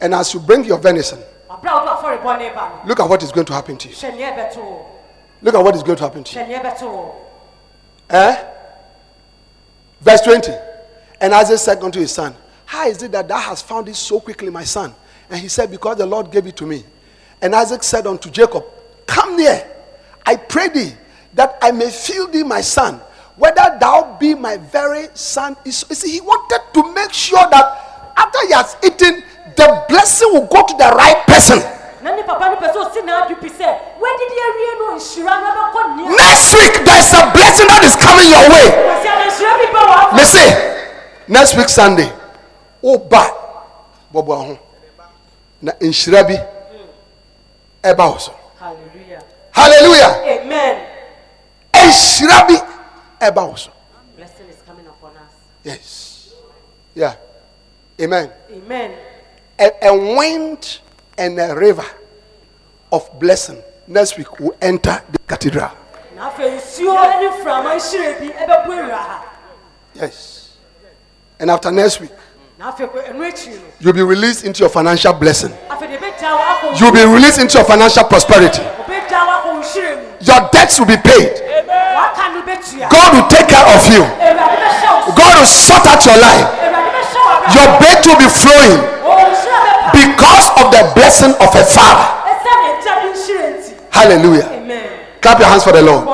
And 0.00 0.14
as 0.14 0.32
you 0.32 0.40
bring 0.40 0.64
your 0.64 0.78
venison, 0.78 1.18
look 1.50 3.00
at 3.00 3.06
what 3.06 3.22
is 3.22 3.32
going 3.32 3.44
to 3.44 3.52
happen 3.52 3.76
to 3.76 3.88
you. 3.88 3.94
Look 5.42 5.54
at 5.54 5.62
what 5.62 5.76
is 5.76 5.82
going 5.82 5.98
to 5.98 6.02
happen 6.04 6.24
to 6.24 6.38
you. 6.40 7.12
Eh? 8.08 8.44
Verse 10.00 10.20
20. 10.22 10.52
And 11.20 11.34
Isaac 11.34 11.58
said 11.58 11.82
unto 11.82 12.00
his 12.00 12.12
son, 12.12 12.34
How 12.64 12.88
is 12.88 13.02
it 13.02 13.12
that 13.12 13.28
thou 13.28 13.38
hast 13.38 13.66
found 13.66 13.90
it 13.90 13.96
so 13.96 14.20
quickly, 14.20 14.48
my 14.48 14.64
son? 14.64 14.94
And 15.28 15.38
he 15.38 15.48
said, 15.48 15.70
Because 15.70 15.98
the 15.98 16.06
Lord 16.06 16.30
gave 16.32 16.46
it 16.46 16.56
to 16.56 16.64
me. 16.66 16.82
And 17.42 17.54
Isaac 17.54 17.82
said 17.82 18.06
unto 18.06 18.30
Jacob, 18.30 18.64
Come 19.06 19.36
near, 19.36 19.70
I 20.24 20.36
pray 20.36 20.68
thee, 20.68 20.92
that 21.34 21.58
I 21.62 21.70
may 21.72 21.90
feel 21.90 22.26
thee, 22.28 22.42
my 22.42 22.60
son, 22.60 23.00
whether 23.36 23.76
thou 23.80 24.16
be 24.18 24.34
my 24.34 24.56
very 24.56 25.08
son. 25.14 25.56
You 25.64 25.72
see, 25.72 26.12
he 26.12 26.20
wanted 26.20 26.62
to 26.74 26.94
make 26.94 27.12
sure 27.12 27.42
that 27.50 28.12
after 28.16 28.38
he 28.46 28.52
has 28.54 28.76
eaten, 28.84 29.22
the 29.56 29.84
blessing 29.88 30.30
will 30.32 30.46
go 30.46 30.64
to 30.66 30.74
the 30.78 30.90
right 30.94 31.22
person. 31.26 31.58
na 32.04 32.12
ne 32.12 32.22
papa 32.22 32.52
no 32.52 32.56
pɛ 32.60 32.68
sɛ 32.68 32.78
ɔsi 32.84 33.00
n'adwe 33.00 33.34
pi 33.40 33.48
sɛ 33.48 33.68
wadidi 33.96 34.36
awie 34.44 34.72
no 34.76 34.86
nhyira 34.92 35.40
no 35.40 36.04
Next 36.12 36.52
week, 36.52 36.74
there's 36.84 37.12
a 37.16 37.32
blessing 37.32 37.66
that 37.72 37.80
is 37.82 37.96
coming 37.96 38.28
your 38.28 38.44
way. 38.52 38.68
kwasi 38.76 39.08
ada 39.08 39.24
nhyira 39.32 39.52
bi 39.56 39.66
bɛ 39.72 39.80
wɔ 39.88 39.94
afɔ 39.96 40.12
me 40.12 40.24
say 40.24 40.48
next 41.28 41.56
week 41.56 41.68
sunday 41.70 42.12
woba 42.82 43.24
bɔbɔ 44.12 44.34
ho 44.36 44.58
na 45.62 45.72
nhyira 45.80 46.28
bi 46.28 46.36
ɛba 47.82 48.04
wo 48.12 48.18
so 48.18 48.34
hallelujah. 48.60 49.22
Hallelujah. 49.52 50.12
Amen 50.44 50.83
nhyira 51.88 52.46
bi 52.48 52.54
ɛba 53.20 53.48
wo 53.48 53.54
so 53.56 53.70
blessing 54.16 54.46
is 54.48 54.56
coming 54.66 54.86
upon 54.86 55.10
us. 55.16 55.32
Yes. 55.64 56.34
Yeah. 56.94 57.16
Amen. 58.00 58.30
Amen. 58.52 58.94
A, 59.58 59.70
a 59.82 60.16
wind 60.16 60.78
and 61.18 61.38
a 61.38 61.54
river 61.54 61.84
of 62.92 63.08
blessing. 63.20 63.62
Next 63.86 64.16
week 64.16 64.40
will 64.40 64.56
enter 64.60 65.02
the 65.10 65.18
cathedral. 65.26 65.70
Na 66.16 66.30
afei 66.30 66.50
nsuo 66.56 67.20
ne 67.20 67.28
mframa 67.28 67.74
nhyira 67.74 68.18
bi 68.20 68.28
ɛbɛbu 68.28 68.72
awura 68.72 68.96
ha 68.96 69.24
yes. 69.94 70.56
And 71.40 71.50
after 71.50 71.70
next 71.72 72.00
week 72.00 72.12
na 72.58 72.72
afei 72.72 72.86
kɔ 72.88 73.08
ɛno 73.10 73.30
akyi 73.30 73.54
no 73.56 73.62
you'll 73.80 73.92
be 73.92 74.02
released 74.02 74.44
into 74.44 74.60
your 74.60 74.70
financial 74.70 75.12
blessing. 75.12 75.52
Afei 75.68 75.88
de 75.88 75.96
ebɛgya 75.98 76.30
wɔ 76.38 76.44
akɔ 76.52 76.80
you'll 76.80 76.92
be 76.92 77.04
released 77.04 77.38
into 77.40 77.58
your 77.58 77.66
financial 77.66 78.04
prosperity 78.04 78.62
your 80.20 80.48
debts 80.52 80.78
will 80.78 80.86
be 80.86 80.96
paid 80.96 81.40
god 82.90 83.14
will 83.14 83.28
take 83.28 83.48
care 83.48 83.66
of 83.74 83.82
you 83.92 84.02
God 85.12 85.38
will 85.38 85.46
sort 85.46 85.84
out 85.86 86.00
your 86.06 86.16
life. 86.16 86.48
Your 87.52 87.68
bed 87.76 88.00
will 88.06 88.16
be 88.16 88.28
flowing 88.28 88.80
because 89.92 90.48
of 90.56 90.72
the 90.72 90.92
blessing 90.94 91.32
of 91.36 91.54
a 91.54 91.64
father. 91.64 92.08
Hallelujah. 93.90 94.48
amen 94.50 94.90
Clap 95.20 95.38
your 95.38 95.48
hands 95.48 95.62
for 95.62 95.72
the 95.72 95.82
Lord. 95.82 96.04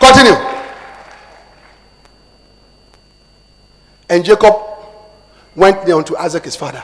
Continue. 0.00 0.36
And 4.08 4.24
Jacob 4.24 4.54
went 5.54 5.86
near 5.86 5.96
unto 5.96 6.16
Isaac 6.16 6.44
his 6.44 6.56
father, 6.56 6.82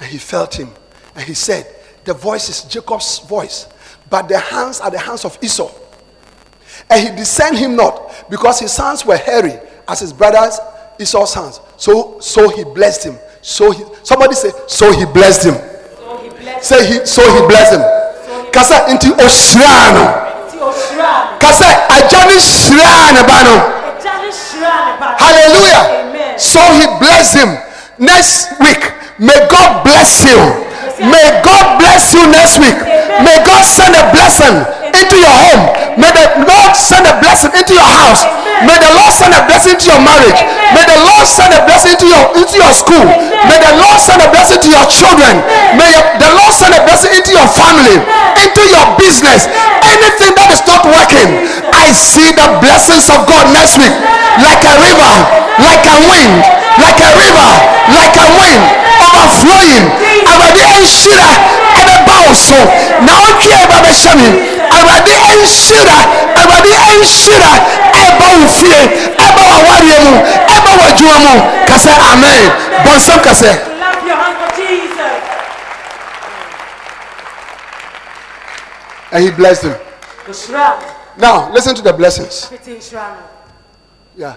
and 0.00 0.08
he 0.08 0.18
felt 0.18 0.58
him, 0.58 0.70
and 1.14 1.24
he 1.24 1.34
said, 1.34 1.75
The 2.06 2.14
voice 2.14 2.48
is 2.48 2.62
Jacob's 2.70 3.18
voice, 3.26 3.66
but 4.08 4.28
the 4.28 4.38
hands 4.38 4.80
are 4.80 4.90
the 4.90 4.98
hands 4.98 5.24
of 5.24 5.36
Esau. 5.42 5.70
And 6.88 7.00
he 7.10 7.14
discerned 7.16 7.58
him 7.58 7.74
not, 7.76 8.30
because 8.30 8.60
his 8.60 8.72
sons 8.72 9.04
were 9.04 9.16
hairy 9.16 9.54
as 9.88 10.00
his 10.00 10.12
brothers 10.12 10.58
Esau's 11.00 11.32
sons. 11.32 11.60
So, 11.76 12.20
so 12.20 12.48
he 12.48 12.62
blessed 12.64 13.04
him. 13.04 13.18
So 13.42 13.70
he, 13.72 13.84
somebody 14.04 14.34
say, 14.34 14.50
so 14.68 14.92
he 14.92 15.04
blessed 15.04 15.46
him. 15.46 15.54
so 15.54 16.16
he 16.22 16.28
bless 16.30 16.66
Say 16.66 16.86
he, 16.86 17.04
so 17.06 17.22
he 17.22 17.46
blessed 17.48 17.74
him. 17.74 17.82
Kasa 18.52 18.86
inti 18.88 19.10
oshrano. 19.12 20.06
nti 20.48 20.56
ɔhyira 20.56 21.32
no 21.32 21.38
Kasa 21.38 21.66
ajani 21.92 22.38
shrano 22.40 23.20
bano. 23.28 23.56
agya 23.98 24.14
ne 24.22 24.30
hyira 24.30 25.18
Hallelujah. 25.18 26.08
amen 26.08 26.38
So 26.38 26.60
he 26.78 26.86
blessed 26.98 27.36
him. 27.36 27.50
Next 27.98 28.58
week, 28.60 28.80
may 29.18 29.36
God 29.50 29.82
bless 29.84 30.24
you. 30.24 30.38
May 30.96 31.28
God 31.44 31.76
bless 31.76 32.16
you 32.16 32.24
next 32.32 32.56
week. 32.56 32.76
May 33.20 33.36
God 33.44 33.62
send 33.68 33.92
a 33.92 34.04
blessing 34.16 34.64
into 34.96 35.16
your 35.20 35.36
home. 35.36 35.62
May 36.00 36.08
the 36.12 36.48
Lord 36.48 36.72
send 36.72 37.04
a 37.04 37.16
blessing 37.20 37.52
into 37.52 37.76
your 37.76 37.90
house. 38.00 38.24
May 38.64 38.76
the 38.80 38.88
Lord 38.96 39.12
send 39.12 39.36
a 39.36 39.44
blessing 39.44 39.76
to 39.76 39.86
your 39.92 40.00
marriage. 40.00 40.40
May 40.72 40.84
the 40.88 40.96
Lord 41.04 41.24
send 41.28 41.52
a 41.52 41.60
blessing 41.68 42.00
to 42.00 42.06
your 42.08 42.24
into 42.40 42.56
your 42.56 42.72
school. 42.72 43.04
May 43.44 43.58
the 43.60 43.72
Lord 43.76 43.98
send 44.00 44.24
a 44.24 44.28
blessing 44.32 44.60
to 44.64 44.70
your 44.72 44.86
children. 44.88 45.44
May 45.76 45.92
the 46.16 46.30
Lord 46.32 46.52
send 46.56 46.72
a 46.72 46.80
blessing 46.80 47.12
into 47.12 47.36
your 47.36 47.48
family, 47.52 48.00
into 48.40 48.62
your 48.72 48.86
business. 48.96 49.44
Anything 49.84 50.32
that 50.40 50.48
is 50.48 50.64
not 50.64 50.88
working, 50.88 51.44
I 51.76 51.92
see 51.92 52.32
the 52.32 52.56
blessings 52.64 53.12
of 53.12 53.28
God 53.28 53.52
next 53.52 53.76
week, 53.76 53.92
like 54.40 54.64
a 54.64 54.74
river, 54.80 55.12
like 55.60 55.84
a 55.84 55.96
wind, 56.08 56.40
like 56.80 57.00
a 57.04 57.10
river, 57.20 57.50
like 57.92 58.16
a 58.16 58.28
wind, 58.40 58.62
overflowing. 59.04 59.84
Awurade 60.36 60.62
nhyira 60.84 61.28
ɛbɛba 61.80 62.14
wo 62.26 62.32
so. 62.34 62.58
Na 63.06 63.12
wotwe 63.24 63.52
a 63.56 63.58
ɛba 63.64 63.76
bɛhyɛ 63.84 64.12
me. 64.20 64.28
Awurade 64.76 65.14
nhyira 65.40 65.96
awurade 66.36 66.72
nhyira 67.00 67.50
ɛba 68.04 68.26
wo 68.36 68.46
fie 68.58 68.80
ɛba 69.24 69.42
wo 69.48 69.54
awareɛ 69.60 69.96
mu 70.04 70.12
ɛba 70.54 70.70
wo 70.76 70.82
adwuma 70.90 71.16
mu. 71.24 71.34
Kasɛ 71.68 71.92
amen. 72.12 72.44
Bɔnsɛm 72.84 73.18
Jesus. 74.56 75.26
and 79.12 79.24
he 79.24 79.30
blessed 79.30 79.64
him. 79.64 79.74
Now 81.18 81.50
listen 81.52 81.74
to 81.76 81.82
the 81.82 81.92
blessings. 81.92 82.50
Yeah. 84.16 84.36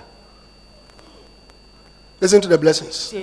Listen 2.22 2.42
to 2.42 2.48
the 2.48 2.58
blessings. 2.58 3.14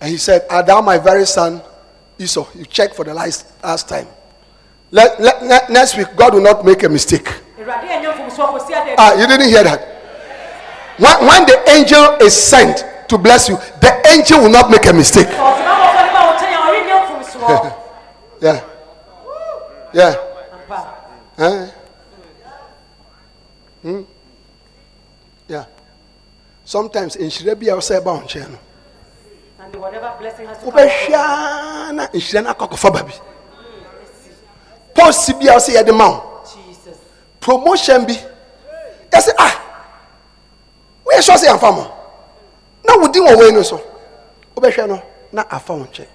And 0.00 0.10
he 0.10 0.16
said 0.16 0.44
are 0.50 0.62
thou 0.62 0.80
my 0.80 0.98
very 0.98 1.26
son 1.26 1.62
esau 2.18 2.46
you 2.54 2.64
check 2.66 2.94
for 2.94 3.04
the 3.04 3.14
last 3.14 3.46
last 3.62 3.88
time 3.88 4.06
let, 4.90 5.20
let, 5.20 5.42
ne- 5.42 5.72
next 5.74 5.96
week 5.96 6.08
god 6.16 6.34
will 6.34 6.42
not 6.42 6.64
make 6.64 6.82
a 6.82 6.88
mistake 6.88 7.28
Ah, 8.98 9.14
you 9.18 9.26
didn't 9.26 9.48
hear 9.48 9.64
that. 9.64 9.80
When, 10.98 11.26
when 11.26 11.46
the 11.46 11.62
angel 11.70 12.16
is 12.20 12.34
sent 12.34 12.84
to 13.08 13.18
bless 13.18 13.48
you, 13.48 13.56
the 13.80 14.02
angel 14.12 14.40
will 14.42 14.50
not 14.50 14.70
make 14.70 14.86
a 14.86 14.92
mistake. 14.92 15.28
Yeah. 18.38 18.60
Yeah. 19.94 20.14
Hmm? 23.82 24.02
Yeah. 25.48 25.64
Sometimes 26.64 27.16
in 27.16 27.28
Shirabi, 27.30 27.70
I'll 27.70 27.80
say 27.80 27.96
about 27.96 28.28
Channel. 28.28 28.58
And 29.66 29.74
whatever 29.82 30.14
blessing 30.20 30.46
has 30.46 30.58
to 30.58 30.64
come 30.64 30.74
upon 30.74 30.86
you. 30.86 30.90
Ubeshiana 30.92 32.14
in 32.14 32.20
Shirana 32.20 32.54
Kokofa 32.54 32.92
baby. 32.94 33.14
Post 34.94 35.28
CB, 35.28 35.48
I'll 35.48 35.58
say 35.60 35.76
at 35.76 35.84
the 35.86 35.92
mount. 35.92 36.22
Jesus. 36.54 36.96
Promotion 37.40 38.06
be. 38.06 38.14
I 39.12 39.20
say, 39.20 39.32
ah, 39.38 39.62
we 41.06 41.14
are 41.14 41.22
sure 41.22 41.36
say 41.36 41.48
I'm 41.48 41.58
farmer. 41.58 41.90
Now 42.86 42.98
we 42.98 43.08
didn't 43.08 43.34
away 43.34 43.50
no 43.50 43.62
so. 43.62 43.82
Ubeshia 44.56 44.86
no, 44.88 45.02
na 45.32 45.42
afa 45.50 45.72
on 45.72 45.90
check. 45.90 46.08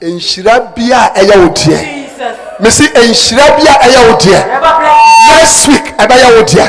Nhyira 0.00 0.74
bia 0.74 1.12
ɛyɛ 1.14 1.36
wo 1.38 1.48
deɛ. 1.54 1.78
Jesus. 1.78 2.36
Mesi 2.58 2.88
nhyira 2.88 3.56
bia 3.58 3.72
ɛyɛ 3.78 4.08
wo 4.10 4.16
deɛ. 4.18 4.40
Whatever 4.42 4.74
blessing. 4.82 5.30
Next 5.30 5.68
week 5.68 5.96
ɛbɛyɛ 5.98 6.28
wo 6.36 6.42
deɛ. 6.42 6.66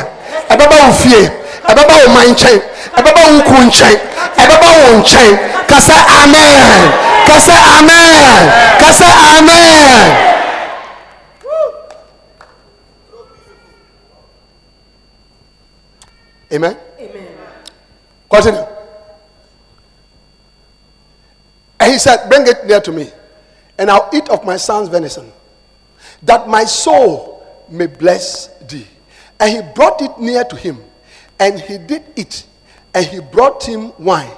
Ɛbɛba 0.48 0.76
wo 0.86 0.92
fie. 0.92 1.26
Ɛbɛba 1.66 2.06
wo 2.06 2.14
man 2.14 2.26
nkyɛn. 2.34 2.62
Ɛbɛba 2.94 3.20
wo 3.26 3.42
ku 3.42 3.54
nkyɛn. 3.66 3.96
Ɛbɛba 4.38 4.68
wo 4.78 5.00
nkyɛn. 5.02 5.53
Kasa 5.74 5.98
amen. 6.22 6.86
Kasa 7.26 7.56
amen. 7.82 8.42
Kasa 8.78 9.08
amen. 9.34 10.06
Amen. 16.52 16.76
Amen. 17.00 17.26
Continue. 18.30 18.62
And 21.80 21.92
he 21.92 21.98
said, 21.98 22.28
Bring 22.30 22.46
it 22.46 22.64
near 22.66 22.80
to 22.80 22.92
me, 22.92 23.10
and 23.76 23.90
I'll 23.90 24.08
eat 24.14 24.28
of 24.28 24.44
my 24.44 24.56
son's 24.56 24.88
venison, 24.88 25.32
that 26.22 26.46
my 26.46 26.64
soul 26.66 27.44
may 27.68 27.86
bless 27.86 28.46
thee. 28.70 28.86
And 29.40 29.50
he 29.50 29.72
brought 29.74 30.00
it 30.02 30.20
near 30.20 30.44
to 30.44 30.54
him, 30.54 30.78
and 31.40 31.58
he 31.58 31.78
did 31.78 32.04
eat, 32.14 32.46
and 32.94 33.04
he 33.04 33.18
brought 33.18 33.64
him 33.66 33.92
wine, 33.98 34.30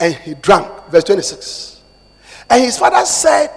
and 0.00 0.14
he 0.14 0.34
drank. 0.34 0.66
Verse 0.90 1.04
26. 1.04 1.82
And 2.50 2.62
his 2.62 2.78
father 2.78 3.04
said, 3.04 3.50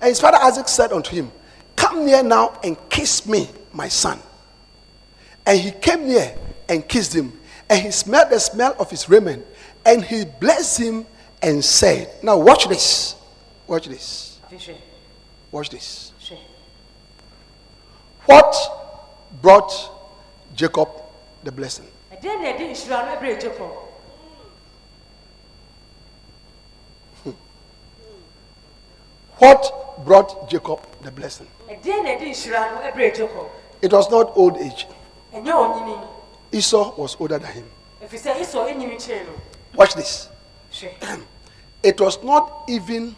and 0.00 0.08
his 0.08 0.20
father 0.20 0.38
Isaac 0.40 0.68
said 0.68 0.92
unto 0.92 1.14
him, 1.14 1.30
Come 1.76 2.06
near 2.06 2.22
now 2.22 2.58
and 2.62 2.76
kiss 2.88 3.26
me, 3.26 3.48
my 3.72 3.88
son. 3.88 4.18
And 5.46 5.58
he 5.58 5.70
came 5.72 6.06
near 6.06 6.36
and 6.68 6.86
kissed 6.86 7.14
him, 7.14 7.32
and 7.68 7.80
he 7.80 7.90
smelled 7.90 8.30
the 8.30 8.38
smell 8.38 8.74
of 8.78 8.90
his 8.90 9.08
raiment, 9.08 9.44
and 9.84 10.04
he 10.04 10.24
blessed 10.24 10.78
him 10.78 11.06
and 11.42 11.64
said, 11.64 12.12
Now 12.22 12.38
watch 12.38 12.68
this. 12.68 13.14
Watch 13.66 13.86
this. 13.88 14.38
Watch 15.50 15.70
this. 15.70 16.12
What 18.26 18.54
brought 19.40 19.72
Jacob 20.54 20.88
the 21.42 21.50
blessing? 21.52 21.86
ɛdeɛ 22.12 22.42
na 22.42 22.48
ɛde 22.52 22.64
nhyira 22.70 23.06
no 23.06 23.16
ɛbrɛ 23.16 23.40
jacob 23.40 23.72
What 29.40 30.04
brought 30.04 30.50
Jacob 30.50 30.80
the 31.02 31.10
blessing? 31.10 31.46
ɛdeɛ 31.66 32.02
na 32.04 32.10
ɛde 32.10 32.28
nhyira 32.28 32.60
no 32.72 32.78
ɛbrɛ 32.90 33.14
jacob 33.16 33.46
It 33.80 33.90
was 33.90 34.10
not 34.10 34.36
old 34.36 34.58
age. 34.58 34.86
Esau 36.52 36.92
was 36.96 37.16
older 37.18 37.38
than 37.38 37.50
him. 37.52 37.70
ɛfiri 38.04 38.18
sɛ 38.20 38.40
esau 38.40 38.66
ɛnyini 38.68 38.96
kyɛn 39.00 39.24
no 39.26 39.32
Watch 39.76 39.94
this. 39.94 40.28
It 41.82 41.98
was 41.98 42.22
not 42.22 42.64
even 42.68 43.16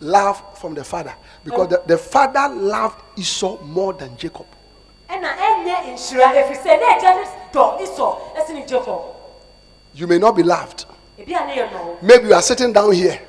love 0.00 0.42
from 0.58 0.74
the 0.74 0.82
father 0.82 1.14
because 1.44 1.68
the, 1.68 1.82
the 1.86 1.98
father 1.98 2.48
loved 2.52 3.00
Esau 3.16 3.62
more 3.62 3.92
than 3.92 4.16
Jacob. 4.16 4.46
ɛna 5.08 5.36
ɛnyɛ 5.36 5.94
nhyira 5.94 6.34
ɛfiri 6.34 6.56
sɛ 6.62 6.80
ne 6.80 6.86
ɛgya 6.98 7.14
ne 7.14 7.24
dɔ 7.52 7.80
esau 7.80 8.18
ɛsi 8.34 8.54
ne 8.54 8.66
jacob 8.66 9.02
You 9.94 10.08
may 10.08 10.18
not 10.18 10.34
be 10.34 10.42
loved. 10.42 10.84
ebi 11.16 11.32
a 11.32 11.46
ne 11.46 11.54
yɛ 11.62 11.70
nɔ 11.70 12.02
Maybe 12.02 12.26
you 12.26 12.34
are 12.34 12.42
sitting 12.42 12.72
down 12.72 12.90
here. 12.90 13.20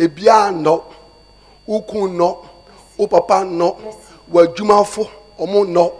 Ebia 0.00 0.50
no, 0.50 0.84
uku 1.68 2.08
no, 2.08 2.48
o 2.98 3.06
papa 3.06 3.44
no, 3.44 3.76
wajumafo 4.32 5.10
omo 5.38 5.64
no. 5.64 5.92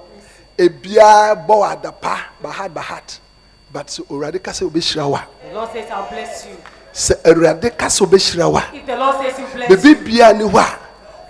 Ebia 0.56 1.35
bo 1.47 1.62
adapa 1.64 2.18
bahat 2.43 2.72
bahat. 2.72 3.18
But 3.72 3.90
so 3.90 4.05
already 4.10 4.39
kase 4.39 4.62
obeshira 4.64 5.09
wa. 5.09 5.22
the 5.47 5.55
lord 5.55 5.70
says 5.72 5.90
i'll 5.90 6.09
bless 6.09 6.47
you 6.47 6.56
Se 6.93 7.14
already 7.27 7.70
kase 7.70 8.01
obeshira 8.01 8.51
wa. 8.51 8.62
if 8.72 8.86
the 8.86 8.97
lord 8.97 9.16
says 9.16 9.36
he 9.39 9.44
bless 9.56 9.68
Bebi 9.70 9.89
you 9.90 10.05
bia 10.05 10.32
ni 10.32 10.44
wa. 10.44 10.66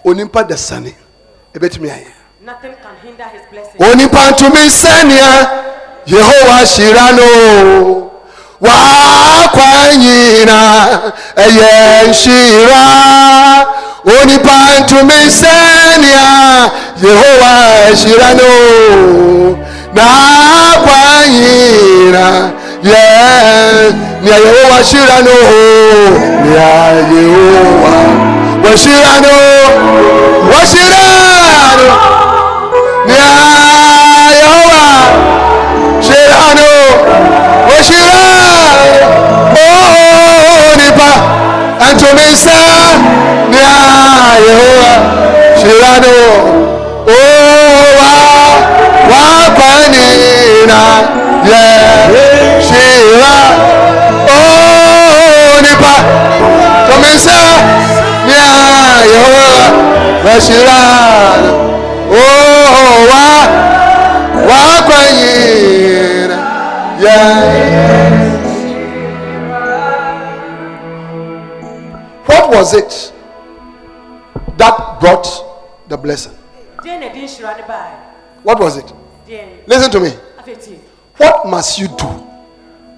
Onimpa 0.05 0.45
dasani. 0.49 0.95
Ebetumi 1.53 1.91
aye. 1.91 2.15
nothing 2.43 2.75
can 2.83 2.97
hinder 3.03 3.25
his 3.25 3.43
blessing 3.51 3.79
onipa 3.83 4.31
ntumi 4.31 4.61
nsɛnea 4.67 5.31
yehowa 6.07 6.59
hyira 6.65 7.13
no 7.13 8.10
wakwa 8.61 9.71
nyina 10.03 10.59
ɛyɛ 11.45 11.71
nhyira 12.11 12.85
onipa 14.15 14.57
ntumi 14.81 15.19
nsɛnea 15.29 16.27
yehowa 17.03 17.53
hyira 18.01 18.31
no 18.39 18.51
nakwa 19.97 21.01
nyina 21.35 22.25
yɛ 22.91 23.03
nea 24.25 24.37
yehowa 24.45 24.79
hyira 24.89 25.17
no 25.27 25.37
nea 26.45 26.71
yehowa 27.13 27.95
wɔhyira 28.65 29.15
no 29.25 29.35
wɔhyira 30.51 31.03
no 31.79 31.89
Nya 33.07 33.27
Antomisa 42.11 42.59
Nya 43.51 43.71
Yehowa 44.47 44.93
Shirano 45.61 46.17
Oh 47.07 47.15
Wa 47.99 48.11
Wa 49.11 49.25
Kwanina 49.55 50.81
Yeah 51.47 52.11
Shira 52.67 53.37
Oh 54.27 55.61
Nipa 55.63 55.95
Tomisa 56.91 57.39
Nya 58.27 58.45
Yehowa 59.07 60.41
Shirano 60.41 61.53
Oh, 62.11 63.07
wa 63.11 63.23
wa 64.49 64.83
kwanyina 64.83 66.39
yeah. 67.01 68.00
What 72.31 72.51
was 72.51 72.75
it 72.75 73.13
that 74.57 74.99
brought 75.01 75.27
the 75.89 75.97
blessing? 75.97 76.33
deɛ 76.85 77.01
na 77.01 77.07
ɛde 77.11 77.21
nhyira 77.27 77.57
ne 77.57 77.63
baeɛ 77.63 77.95
What 78.45 78.61
was 78.61 78.77
it? 78.77 78.93
Listen 79.67 79.91
to 79.91 80.01
me. 80.01 80.11
What 81.17 81.47
must 81.47 81.79
you 81.81 81.89
do 81.89 82.09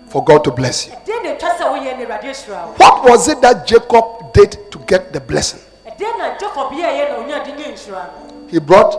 for 0.09 0.23
God 0.23 0.45
to 0.45 0.51
bless 0.51 0.87
you? 0.87 0.93
ɛdeɛ 0.93 1.23
na 1.25 1.29
ɛtwa 1.35 1.51
sɛ 1.59 1.65
woyɛ 1.73 1.97
ne 1.99 2.05
awurade 2.05 2.29
ahyira 2.29 2.67
wo 2.67 2.75
What 2.77 3.05
was 3.05 3.29
it 3.29 3.41
that 3.41 3.67
Jacob 3.67 4.33
did 4.35 4.71
to 4.71 4.79
get 4.81 5.13
the 5.15 5.21
blessing? 5.21 5.61
ɛdeɛ 5.87 6.19
na 6.19 6.37
jacob 6.39 6.71
yɛɛyɛ 6.73 7.09
na 7.11 7.17
onya 7.25 7.45
de 7.45 7.53
ne 7.57 7.65
nhyira 7.73 8.05
no 8.13 8.49
He 8.49 8.59
brought 8.59 8.93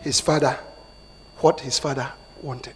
his 0.00 0.20
father 0.20 0.56
what 1.40 1.60
his 1.60 1.78
father 1.78 2.08
wanted. 2.42 2.74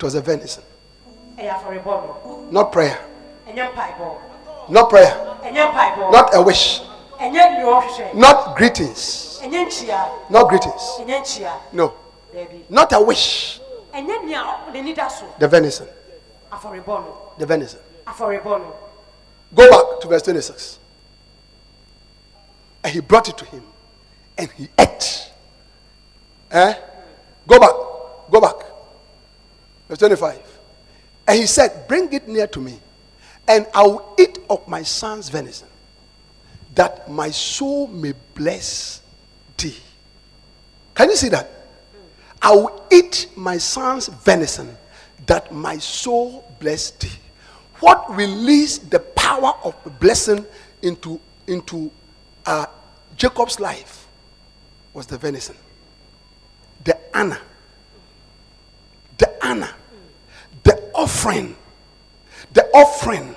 It 0.00 0.04
was 0.04 0.14
a 0.14 0.22
venison, 0.22 0.64
not 1.36 2.72
prayer, 2.72 2.98
not 3.52 4.88
prayer, 4.88 5.36
not 5.52 6.30
a 6.34 6.40
wish, 6.42 6.80
ɛnyɛ 7.20 7.58
nea 7.58 7.66
ɔhwehwɛ 7.66 8.14
not 8.14 8.56
greetings, 8.56 9.38
not 10.30 10.48
greetings. 10.48 11.00
No, 11.74 11.92
not 12.70 12.90
a 12.94 13.00
wish. 13.02 13.60
ɛnyɛ 13.92 14.24
nea 14.24 14.42
n'ani 14.72 14.94
da 14.96 15.06
so. 15.08 15.26
The 15.38 15.46
venison, 15.46 15.86
the 17.36 17.44
venison. 17.46 17.80
Go 19.54 19.68
back 19.70 20.00
to 20.00 20.08
verse 20.08 20.22
26. 20.22 20.78
And 22.84 22.92
he 22.94 23.00
brought 23.00 23.28
it 23.28 23.36
to 23.36 23.44
him 23.44 23.64
and 24.38 24.50
he 24.52 24.66
ate. 24.78 25.30
Eh? 26.52 26.74
Go 27.46 27.58
back. 27.60 27.74
Go 28.30 28.40
back. 28.40 28.69
Verse 29.90 29.98
25. 29.98 30.40
And 31.26 31.38
he 31.38 31.46
said, 31.46 31.88
Bring 31.88 32.12
it 32.12 32.28
near 32.28 32.46
to 32.46 32.60
me, 32.60 32.78
and 33.48 33.66
I 33.74 33.82
will 33.82 34.14
eat 34.18 34.38
of 34.48 34.66
my 34.68 34.82
son's 34.82 35.28
venison, 35.28 35.68
that 36.76 37.10
my 37.10 37.30
soul 37.30 37.88
may 37.88 38.14
bless 38.34 39.02
thee. 39.58 39.76
Can 40.94 41.10
you 41.10 41.16
see 41.16 41.28
that? 41.30 41.50
I 42.40 42.52
will 42.52 42.86
eat 42.92 43.26
my 43.36 43.58
son's 43.58 44.06
venison, 44.06 44.76
that 45.26 45.52
my 45.52 45.76
soul 45.78 46.54
bless 46.60 46.92
thee. 46.92 47.10
What 47.80 48.14
released 48.14 48.90
the 48.90 49.00
power 49.00 49.54
of 49.64 49.74
blessing 49.98 50.46
into, 50.82 51.20
into 51.48 51.90
uh, 52.46 52.66
Jacob's 53.16 53.58
life 53.58 54.06
was 54.94 55.06
the 55.06 55.18
venison, 55.18 55.56
the 56.84 56.96
honor, 57.12 57.40
the 59.18 59.46
honor, 59.46 59.74
the 60.64 60.90
offering, 60.94 61.56
the 62.52 62.64
offering. 62.74 63.34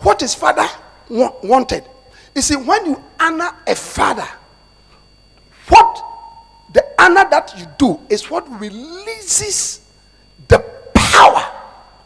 What 0.00 0.20
his 0.20 0.34
father 0.34 0.66
wa- 1.08 1.32
wanted. 1.42 1.84
You 2.34 2.42
see, 2.42 2.56
when 2.56 2.84
you 2.84 3.02
honor 3.18 3.50
a 3.66 3.74
father, 3.74 4.26
what 5.68 6.04
the 6.74 6.84
honor 6.98 7.26
that 7.30 7.54
you 7.58 7.66
do 7.78 8.00
is 8.10 8.28
what 8.30 8.46
releases 8.60 9.80
the 10.48 10.58
power 10.92 11.42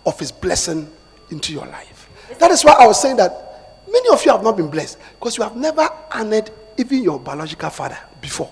of 0.06 0.18
his 0.20 0.30
blessing 0.30 0.88
into 1.30 1.52
your 1.52 1.66
life. 1.66 2.08
That 2.38 2.50
is 2.52 2.64
why 2.64 2.72
I 2.78 2.86
was 2.86 3.00
saying 3.00 3.16
that 3.16 3.82
many 3.90 4.08
of 4.10 4.24
you 4.24 4.30
have 4.30 4.42
not 4.44 4.56
been 4.56 4.70
blessed 4.70 4.98
because 5.18 5.36
you 5.36 5.42
have 5.42 5.56
never 5.56 5.88
honored 6.12 6.50
even 6.76 7.02
your 7.02 7.18
biological 7.18 7.70
father 7.70 7.98
before. 8.20 8.50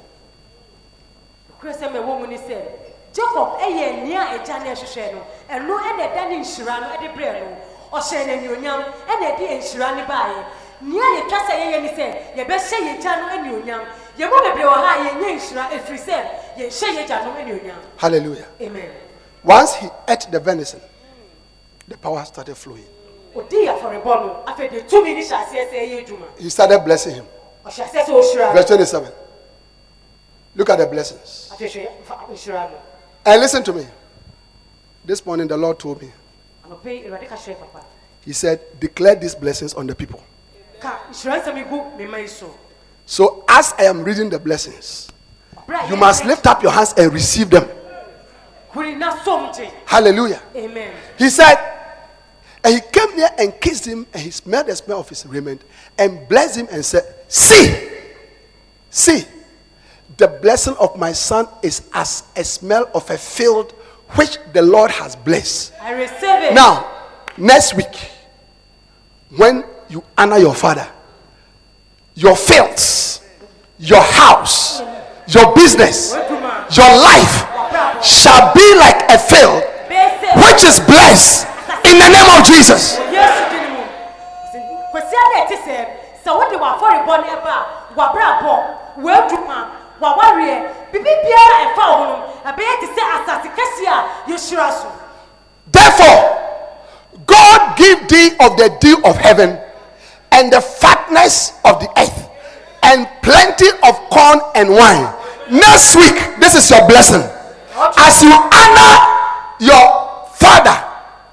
Ne 3.16 3.22
jacob 3.22 3.58
ɛyɛ 3.60 4.02
nea 4.04 4.20
agya 4.30 4.58
no 4.58 4.64
ɛhwehwɛ 4.72 5.12
no 5.12 5.20
ɛno 5.50 5.78
ɛna 5.78 6.02
ɛda 6.12 6.28
ne 6.28 6.36
nhyira 6.38 6.80
no 6.80 6.86
ɛde 6.86 7.14
brɛ 7.14 7.40
no 7.40 7.56
ɔhyɛ 7.98 8.26
n'anuonyam 8.26 8.84
ɛna 9.08 9.26
ɛde 9.36 9.48
nhyira 9.58 9.96
no 9.96 10.04
baeɛ 10.04 10.44
nea 10.80 11.04
yɛtwa 11.16 11.38
sɛ 11.46 11.52
yɛyɛ 11.60 11.82
ne 11.82 11.88
sɛ 11.88 12.06
yɛbɛhyɛ 12.36 12.78
yɛgya 12.86 13.16
no 13.20 13.26
anuonyam 13.28 13.84
yɛn 14.18 14.28
mu 14.30 14.36
bebree 14.42 14.64
wɔ 14.64 14.74
ha 14.74 14.94
a 14.94 15.04
yɛnyɛ 15.04 15.34
nhyira 15.36 15.70
ɛfiri 15.70 15.98
sɛ 15.98 16.16
yɛnhyɛ 16.58 16.88
yɛgya 16.96 17.24
no 17.24 17.30
anuonyam 17.32 17.78
Hallelujah. 17.96 18.46
amen 18.60 18.90
Once 19.44 19.74
he 19.76 19.88
ate 20.08 20.26
the 20.32 20.40
venison, 20.40 20.80
the 21.86 21.96
power 21.96 22.24
started 22.24 22.56
flowing. 22.56 22.84
odi 23.34 23.66
afɔrebɔ 23.66 24.04
no 24.04 24.42
afei 24.46 24.68
de 24.70 24.80
tumi 24.82 25.14
ne 25.14 25.22
hyɛ 25.22 25.36
aseɛ 25.44 25.70
sɛ 25.70 25.76
ɛyɛ 25.80 26.04
adwuma 26.06 26.26
He 26.38 26.50
started 26.50 26.80
blessing 26.84 27.14
him. 27.14 27.26
ɔhyɛ 27.64 27.84
aseɛ 27.84 28.04
sɛ 28.04 28.12
ɔhyira 28.12 28.52
Verse 28.52 28.66
27. 28.66 29.12
Look 30.56 30.70
at 30.70 30.78
the 30.78 30.86
blessings. 30.86 31.50
hwɛ 31.52 31.88
fa 32.04 32.14
nhyira 32.30 32.70
no 32.70 32.76
And 33.26 33.40
listen 33.40 33.64
to 33.64 33.72
me. 33.72 33.84
This 35.04 35.26
morning, 35.26 35.48
the 35.48 35.56
Lord 35.56 35.78
told 35.78 36.00
me, 36.00 36.10
anɔpɛ 36.64 36.84
yi 36.86 37.02
awurade 37.08 37.28
ka 37.28 37.36
kyerɛ 37.36 37.58
papa 37.58 37.84
He 38.24 38.32
said, 38.32 38.60
Declare 38.80 39.16
these 39.16 39.34
blessings 39.34 39.74
on 39.74 39.86
the 39.86 39.94
people. 39.94 40.22
ka 40.80 41.00
nhyira 41.10 41.42
nsɛm 41.42 41.66
egu 41.66 41.96
me 41.98 42.06
ma 42.06 42.16
yi 42.18 42.28
so 43.08 43.44
as 43.48 43.72
I 43.78 43.84
am 43.84 44.02
reading 44.02 44.28
the 44.30 44.38
blessings, 44.38 45.08
you 45.88 45.96
must 45.96 46.24
lift 46.24 46.46
up 46.46 46.60
your 46.62 46.72
hands 46.72 46.92
and 46.96 47.12
receive 47.12 47.50
them. 47.50 47.68
huri 48.72 48.96
na 48.98 49.22
som 49.22 49.52
gye 49.52 49.70
Hallelujah. 49.86 50.42
amen 50.54 50.92
He 51.18 51.30
said, 51.30 51.56
and 52.64 52.74
he 52.74 52.80
came 52.92 53.16
near 53.16 53.30
and 53.38 53.60
kissed 53.60 53.86
him, 53.86 54.06
and 54.12 54.22
he 54.22 54.30
smelled 54.32 54.66
the 54.66 54.74
smell 54.76 55.00
of 55.00 55.08
his 55.08 55.24
raiment, 55.26 55.62
and 55.98 56.28
blessed 56.28 56.56
him 56.56 56.68
and 56.70 56.84
said, 56.84 57.02
See, 57.28 57.90
see, 58.90 59.24
the 60.16 60.28
blessing 60.28 60.74
of 60.80 60.96
my 60.98 61.12
son 61.12 61.46
is 61.62 61.82
as 61.92 62.24
a 62.36 62.44
smell 62.44 62.88
of 62.94 63.08
a 63.10 63.18
field 63.18 63.72
which 64.14 64.38
the 64.52 64.62
Lord 64.62 64.90
has 64.90 65.16
blessed. 65.16 65.72
i 65.80 65.92
receive 65.92 66.42
it 66.50 66.54
Now, 66.54 66.86
next 67.36 67.74
week, 67.74 68.10
when 69.36 69.64
you 69.88 70.02
honor 70.16 70.38
your 70.38 70.54
father, 70.54 70.88
your 72.14 72.36
fields, 72.36 73.20
your 73.78 74.00
house, 74.00 74.80
your 75.28 75.54
business, 75.54 76.14
your 76.14 76.92
life 76.96 77.44
shall 78.02 78.54
be 78.54 78.74
like 78.78 79.10
a 79.10 79.18
field 79.18 79.62
which 80.46 80.64
is 80.64 80.80
blessed 80.80 81.46
in 81.84 81.98
the 81.98 82.08
name 82.08 82.28
of 82.38 82.44
Jesus. 82.46 82.96
yesu 83.12 83.46
di 90.00 90.06
ni 90.06 90.44
mu 90.46 90.46
Sɛ- 90.46 90.46
kwasi 90.46 90.52
ada 90.52 90.56
ɛte 90.56 90.56
sɛ 90.56 90.56
sɛ 90.56 90.56
wode 90.56 90.56
w'afɔrebɔ 90.56 90.56
no 90.56 90.56
ɛba 90.56 90.56
a 90.56 90.56
w'abrabɔ 90.56 90.56
w'adwuma 90.56 90.56
w'awareɛ 90.56 90.56
biribi 90.92 91.12
biara 91.24 91.56
ɛfa 91.66 91.84
wo 91.86 91.96
ho 91.96 92.04
no 92.06 92.50
ɛbɛyɛ 92.50 92.72
te 92.80 92.86
sɛ 92.86 93.02
asase 93.16 93.48
kɛseɛ 93.56 93.88
a 93.88 94.30
yɛhyira 94.30 94.70
so 94.72 94.86
Therefore, 95.68 96.38
God 97.26 97.76
give 97.76 98.08
thee 98.08 98.30
of 98.40 98.56
the 98.56 98.68
dew 98.80 98.96
of 99.04 99.16
heaven 99.16 99.58
and 100.32 100.52
the 100.52 100.60
fatness 100.60 101.52
of 101.64 101.80
the 101.80 101.88
earth 102.00 102.28
and 102.82 103.08
plenty 103.22 103.66
of 103.82 103.98
corn 104.10 104.40
and 104.54 104.70
wine. 104.70 105.08
Next 105.50 105.96
week, 105.96 106.14
this 106.38 106.54
is 106.54 106.70
your 106.70 106.86
blessing. 106.86 107.22
As 107.98 108.22
you 108.22 108.30
honor 108.32 108.94
your 109.58 109.84
father, 110.38 110.76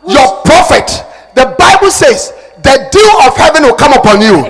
your 0.08 0.42
prophet, 0.44 0.90
the 1.36 1.56
Bible 1.58 1.92
says 1.92 2.34
the 2.64 2.88
dew 2.92 3.10
of 3.28 3.38
heaven 3.38 3.64
will 3.64 3.76
come 3.76 3.94
upon 3.94 4.20
you, 4.22 4.42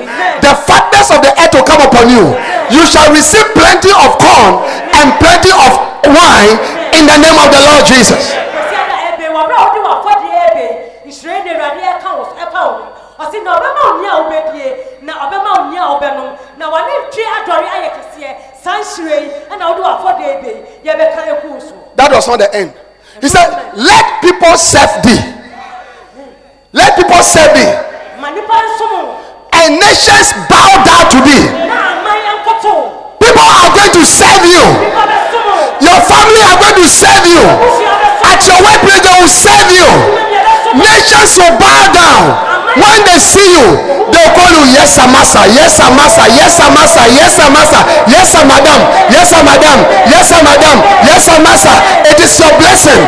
the 0.41 0.53
fatness 0.65 1.11
of 1.11 1.21
the 1.21 1.31
earth 1.41 1.53
will 1.53 1.63
come 1.67 1.81
upon 1.81 2.09
you. 2.09 2.23
You 2.71 2.83
shall 2.87 3.11
receive 3.11 3.47
plenty 3.57 3.91
of 3.91 4.15
corn 4.21 4.63
and 4.95 5.07
plenty 5.19 5.51
of 5.51 5.71
wine 6.07 6.55
in 6.95 7.03
the 7.09 7.17
name 7.19 7.37
of 7.39 7.49
the 7.51 7.61
Lord 7.67 7.83
Jesus. 7.85 8.31
That 21.95 22.11
was 22.11 22.27
not 22.27 22.39
the 22.39 22.49
end. 22.55 22.73
He 23.21 23.29
said, 23.29 23.47
Let 23.77 24.21
people 24.21 24.57
serve 24.57 25.03
thee. 25.03 25.21
Let 26.73 26.95
people 26.97 27.21
serve 27.21 27.53
thee. 27.53 27.71
And 29.53 29.79
nations 29.79 30.33
bow 30.49 30.83
down 30.83 31.03
to 31.13 31.19
thee. 31.21 31.92
People 32.13 33.49
are 33.49 33.71
going 33.73 33.93
to 33.97 34.03
serve 34.05 34.45
you. 34.45 34.63
Your 35.81 35.99
family 36.05 36.41
are 36.45 36.57
going 36.61 36.77
to 36.77 36.87
serve 36.87 37.25
you. 37.25 37.41
At 38.29 38.39
your 38.45 38.59
workplace, 38.61 39.01
they 39.01 39.15
will 39.17 39.31
serve 39.31 39.69
you. 39.73 39.87
Nations 40.77 41.33
will 41.41 41.55
bow 41.57 41.81
down. 41.93 42.21
When 42.77 42.99
they 43.05 43.17
see 43.21 43.57
you, 43.57 43.65
they 44.09 44.21
will 44.21 44.33
call 44.37 44.49
you, 44.53 44.63
Yes, 44.73 44.95
sir, 44.97 45.05
master. 45.09 45.45
Yes, 45.53 45.77
sir, 45.77 45.89
master. 45.93 46.25
Yes, 46.33 46.57
sir, 46.57 46.69
master. 46.73 47.05
Yes, 47.13 47.31
sir, 47.37 47.49
master. 47.49 47.81
Yes, 48.09 48.25
sir, 48.33 48.43
madam. 48.45 48.79
Yes, 49.09 49.29
sir, 49.29 49.41
madam. 49.45 49.77
Yes, 50.09 50.25
sir, 50.29 50.41
madam. 50.41 50.77
Yes, 51.05 51.21
sir, 51.25 51.37
master. 51.41 51.75
It 52.09 52.17
is 52.21 52.33
your 52.39 52.53
blessing. 52.61 53.01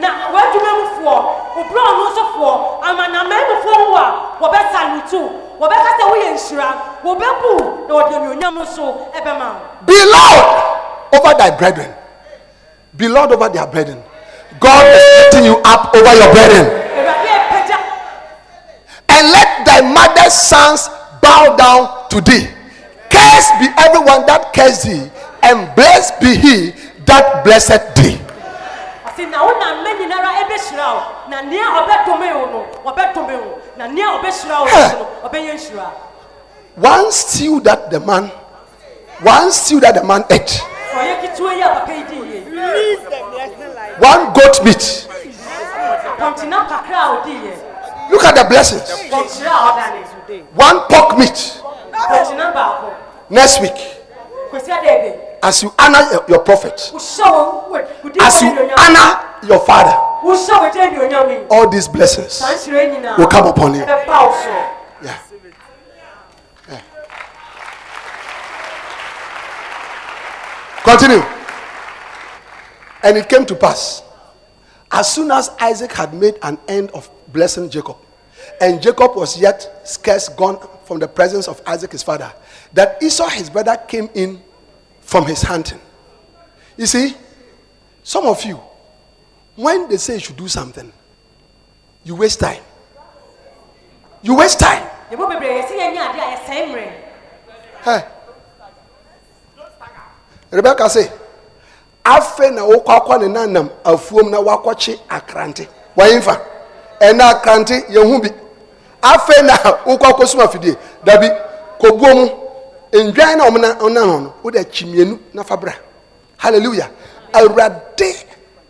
na 0.00 0.08
w'adwuma 0.32 0.70
mufoɔ 0.80 1.16
obura 1.60 1.82
ɔno 1.90 2.04
nsofoɔ 2.08 2.52
amanaman 2.88 3.42
mufoɔ 3.50 3.74
ho 3.84 3.96
a 3.96 4.06
wɔbɛsa 4.40 4.80
no 4.94 5.00
tu 5.10 5.20
wɔbɛka 5.20 5.49
sɛ 5.68 6.04
woyɛ 6.10 6.30
nhyira 6.34 6.68
wɔbɛbu 7.04 7.52
na 7.88 7.94
wɔde 7.94 8.14
anuonyam 8.16 8.54
nso 8.58 9.08
ɛbɛma 9.16 9.46
wo 9.54 9.60
Be 9.86 9.94
loud 10.04 10.78
over 11.12 11.34
thy 11.38 11.50
brethren. 11.50 11.94
Be 12.96 13.08
loud 13.08 13.32
over 13.32 13.48
their 13.48 13.66
brethren. 13.66 14.02
God 14.58 14.86
is 14.86 15.02
lifting 15.18 15.44
you 15.44 15.56
up 15.64 15.94
over 15.94 16.14
your 16.14 16.32
brethren. 16.32 16.66
and 19.08 19.32
let 19.32 19.64
thy 19.66 19.80
mother's 19.80 20.32
sons 20.32 20.88
bow 21.20 21.54
down 21.56 22.08
to 22.08 22.20
thee. 22.20 22.48
Cursed 23.10 23.52
be 23.58 23.66
everyone 23.76 24.24
that 24.26 24.52
cursed 24.54 24.84
thee, 24.84 25.10
and 25.42 25.74
blessed 25.74 26.20
be 26.20 26.36
he 26.36 26.70
that 27.06 27.44
blessed 27.44 27.94
thee. 27.96 28.18
Ɔsi 29.20 29.30
na 29.30 29.44
wo 29.44 29.52
na 29.58 29.74
mma 29.74 29.92
nyinara 29.98 30.30
ɛbɛhyira 30.42 30.86
wo. 30.94 31.02
Na 31.28 31.40
nea 31.42 31.64
ɔbɛdome 31.80 32.28
wo 32.34 32.46
no 32.46 32.66
ɔbɛdome 32.90 33.36
wo. 33.44 33.58
Na 33.76 33.86
nea 33.86 34.06
ɔbɛhyira 34.06 34.58
wo 34.60 34.66
no 34.66 35.28
ɔbɛyɛ 35.28 35.54
nhyira. 35.54 35.86
One 36.76 37.12
stew 37.12 37.60
that 37.60 37.90
the 37.90 38.00
man, 38.00 38.30
one 39.22 39.52
stew 39.52 39.80
that 39.80 39.94
the 39.94 40.04
man 40.04 40.24
ate, 40.30 40.62
ɔyɛ 40.94 41.20
ketewa 41.20 41.54
yi 41.54 41.60
a 41.62 41.68
papa 41.68 41.92
yi 41.92 42.02
di 42.04 42.16
yie. 42.16 42.40
One 43.98 44.32
goat 44.32 44.64
meat. 44.64 45.06
pɔnkyenam 46.18 46.66
kakra 46.68 46.96
a 46.96 47.20
ɔdi 47.20 47.42
yie. 47.44 47.54
Look 48.10 48.24
at 48.24 48.34
the 48.34 48.44
blessings. 48.44 48.88
pɔnkyerɛ 49.10 49.46
a 49.46 49.60
ɔdane 49.68 50.44
One 50.54 50.80
pork 50.88 51.18
meat. 51.18 51.60
Pɔnkyenam 51.92 52.54
baako. 52.54 52.94
Next 53.28 53.60
week. 53.60 53.76
kwasi 54.50 54.70
adɛɛbɛ 54.70 55.29
As 55.42 55.62
you 55.62 55.72
honor 55.78 56.22
your- 56.28 56.38
prophet, 56.40 56.92
as 58.20 58.42
you 58.42 58.48
honor 58.78 59.20
your 59.42 59.60
father, 59.60 59.96
all 61.50 61.68
these 61.68 61.88
blessings. 61.88 62.42
Will 63.16 63.26
come 63.26 63.46
upon 63.46 63.74
you. 63.74 63.80
Yeah. 63.80 65.16
Yeah. 66.68 66.80
Continue. 70.84 71.22
And 73.02 73.16
it 73.16 73.28
came 73.28 73.46
to 73.46 73.54
pass, 73.54 74.02
as 74.92 75.10
soon 75.10 75.30
as 75.30 75.50
Isaac 75.58 75.92
had 75.92 76.12
made 76.12 76.34
an 76.42 76.58
end 76.68 76.90
of 76.90 77.08
blessing 77.28 77.70
Jacob, 77.70 77.96
and 78.60 78.82
Jacob 78.82 79.16
was 79.16 79.40
yet 79.40 79.80
scarce 79.84 80.28
gone 80.28 80.58
from 80.84 80.98
the 80.98 81.08
presence 81.08 81.48
of 81.48 81.62
Isaac 81.66 81.92
his 81.92 82.02
father, 82.02 82.30
that 82.74 83.02
Esau 83.02 83.28
his 83.30 83.48
brother 83.48 83.76
came 83.88 84.10
in 84.14 84.42
from 85.10 85.26
his 85.26 85.42
hunting. 85.42 85.80
You 86.76 86.86
see, 86.86 87.16
some 88.04 88.26
of 88.26 88.44
you, 88.44 88.60
when 89.56 89.88
they 89.88 89.96
say 89.96 90.14
you 90.14 90.20
should 90.20 90.36
do 90.36 90.46
something, 90.46 90.92
you 92.04 92.14
waste 92.14 92.38
time. 92.38 92.62
You 94.22 94.36
waste 94.36 94.60
time. 94.60 94.86
yɛbɔ 95.10 95.24
bebree 95.30 95.50
yɛsɛ 95.58 95.74
yɛnyɛ 95.74 96.00
adeɛ 96.06 96.22
a 96.22 96.36
yɛsɛe 96.36 96.66
mmerɛ 96.70 96.92
Hey. 97.82 98.04
Rebecca 100.52 100.88
say, 100.88 101.10
afei 102.04 102.54
na 102.54 102.62
wokɔ 102.62 102.92
akɔ 103.00 103.20
ne 103.20 103.26
nanam 103.34 103.68
afuom 103.84 104.30
na 104.30 104.38
wakɔkye 104.40 104.94
akrante 105.08 105.66
wɔyemfa 105.96 106.38
ɛna 107.00 107.34
akrante 107.34 107.82
yɛhu 107.90 108.22
bi 108.22 108.28
afei 109.02 109.42
na 109.44 109.56
wokɔ 109.84 110.06
akɔ 110.12 110.26
sum 110.28 110.40
afidie 110.46 110.76
dabi 111.04 111.26
kɔbuo 111.80 112.14
mu 112.14 112.49
ndwan 112.92 113.38
na 113.38 113.44
ɔmna 113.48 113.68
ɔna 113.78 114.00
no 114.06 114.18
no 114.20 114.34
wode 114.42 114.56
akyi 114.58 114.84
mmienu 114.86 115.18
na 115.34 115.42
fa 115.44 115.56
bra. 115.56 115.72
Halleluja 116.38 116.90
awurade 117.32 118.08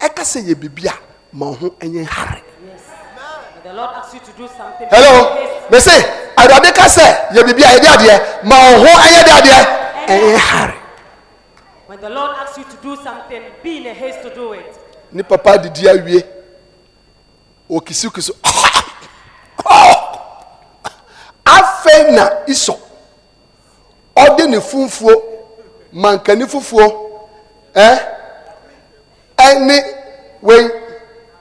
ɛka 0.01 0.23
sɛ 0.25 0.41
yɛ 0.49 0.55
biribi 0.55 0.87
a 0.89 0.93
ma 1.33 1.47
wo 1.47 1.53
ho 1.55 1.69
ɛnyɛ 1.81 2.05
hare 2.07 2.43
hello? 4.91 5.35
Yes. 5.39 5.71
me 5.71 5.81
se 5.81 5.91
awurade 6.37 6.73
ka 6.75 6.85
sɛ 6.89 7.31
yɛ 7.33 7.43
biribi 7.45 7.63
a 7.65 7.69
yɛde 7.77 7.89
adeɛ 7.97 8.45
ma 8.45 8.57
wo 8.57 8.79
ho 8.85 8.87
ɛnyɛ 8.87 9.25
de 9.25 9.31
adeɛ 9.31 9.67
ɛnyɛ 10.07 10.37
hare 10.37 10.75
when 11.87 12.01
the 12.01 12.09
lord 12.11 12.31
asks 12.41 12.59
you 12.59 12.65
to 12.65 12.77
do 12.83 12.97
something 13.03 13.43
be 13.63 13.79
in 13.79 13.87
a 13.87 13.93
haste 13.95 14.23
to 14.23 14.31
do 14.35 14.53
it. 14.53 14.79
Ne 15.13 15.23
papa 15.25 15.59
didi 15.59 15.89
awie. 15.89 16.23
Okisikiso 17.69 18.33
afei 21.45 22.13
na 22.13 22.31
isɔ 22.47 22.77
ɔde 24.25 24.49
ne 24.49 24.59
funfuo 24.61 25.13
mankani 25.93 26.47
fufuo 26.47 26.87
ɛ 27.75 27.99
ɛne 29.37 29.77
wei 30.43 30.69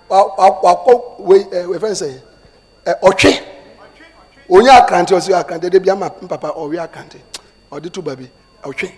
wa- 0.10 0.36
wa- 0.38 0.60
wakɔ 0.64 1.02
wei 1.20 1.44
ɛ 1.44 1.66
wɛfɛn 1.66 1.96
sɛ 2.02 2.10
ɛ 2.86 3.00
ɔtwe 3.02 3.40
onye 4.50 4.70
akrante 4.70 5.12
ɔsi 5.16 5.34
akrante 5.34 5.70
de 5.70 5.80
bi 5.80 5.90
ama 5.92 6.10
mpapa 6.22 6.50
ɔwe 6.56 6.78
akrante 6.80 7.20
ɔde 7.72 7.92
to 7.92 8.02
baabi 8.02 8.30
ɔtwe 8.64 8.92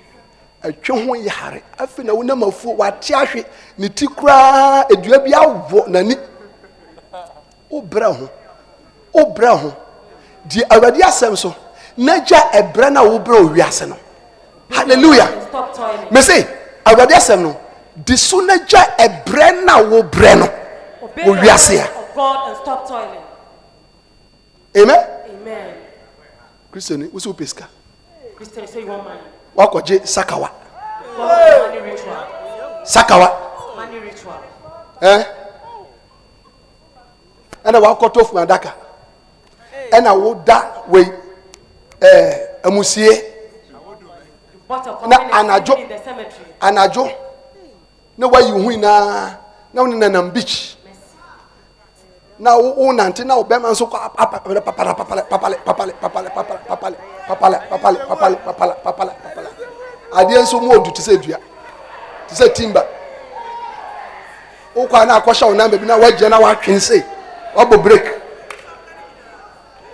ɛtwe 0.64 1.06
ho 1.08 1.14
yare 1.16 1.64
afei 1.78 2.03
na 2.06 2.14
wonam 2.14 2.44
afuo 2.44 2.76
wate 2.78 3.12
ahwe 3.14 3.45
ne 3.78 3.88
ti 3.90 4.08
koraa 4.08 4.86
edua 4.90 5.20
bi 5.24 5.32
awɔ 5.32 5.88
n'ani 5.88 6.16
wobrɛ 7.72 8.14
ho 8.18 8.30
wobrɛ 9.14 9.58
ho 9.62 9.74
deɛ 10.48 10.64
awurade 10.70 11.02
asɛm 11.02 11.36
so 11.38 11.53
n'agya 11.98 12.40
ɛbrɛ 12.54 12.90
na 12.92 13.02
wɔbrɛ 13.04 13.38
owiase 13.46 13.86
no. 13.88 13.98
Hallelujah. 14.72 15.28
Mese 16.12 16.48
awurade 16.86 17.14
asɛm 17.16 17.42
no 17.44 17.58
di 17.96 18.16
so 18.18 18.42
n'agya 18.42 18.96
ɛbrɛ 18.98 19.64
na 19.66 19.82
wɔbrɛ 19.84 20.40
no 20.40 20.48
owiase 21.26 21.80
a. 21.80 21.88
amen? 24.78 25.06
Kristiani 26.72 27.10
wosi 27.12 27.28
wo 27.28 27.34
pesika 27.34 27.68
wakɔgye 29.56 30.06
sakawa. 30.08 30.50
Sakawa. 32.86 33.30
Ɛn 35.02 35.26
ɛna 37.66 37.80
wakɔtɔ 37.82 38.24
funadaka 38.26 38.72
ɛna 39.92 40.16
woda 40.16 40.84
wei 40.88 41.20
a 42.02 42.69
Na 45.07 45.18
anadwo- 45.40 45.78
anadwo 46.61 47.10
na 48.18 48.28
wayi 48.28 48.52
hui 48.52 48.78
naa 48.78 49.36
na 49.73 49.82
wone 49.82 49.95
nanam 49.95 50.32
beach 50.32 50.78
na 52.40 52.56
wo 52.56 52.91
nante 52.94 53.23
na 53.23 53.36
wo 53.36 53.44
bɛrima 53.44 53.72
nso 53.72 53.86
kɔ 53.86 53.98
ap- 54.06 54.15
ap- 54.18 54.32
papale 54.32 54.61
papale 54.61 54.94
papale 54.94 55.22
papale 55.30 55.57
papale 55.65 55.94
papale 56.02 56.30
papale 56.30 56.57
papale 56.68 56.98
papale 57.28 57.57
papale 58.10 58.36
papale 58.45 58.73
papale 58.84 59.11
papale 59.23 59.49
adeɛ 60.14 60.41
nso 60.41 60.60
mu 60.61 60.72
odu 60.73 60.91
te 60.91 61.02
sɛ 61.02 61.18
dua 61.22 61.38
te 62.28 62.36
sɛ 62.36 62.53
timba 62.53 62.86
wokɔ 64.76 64.95
a 65.02 65.06
na 65.06 65.19
akɔhyɛ 65.19 65.45
wo 65.48 65.53
nan 65.53 65.69
baabi 65.72 65.86
na 65.86 65.98
woagyina 65.98 66.30
na 66.30 66.40
woatwe 66.40 66.73
nse 66.76 67.03
woabɔ 67.56 67.78
break 67.84 68.06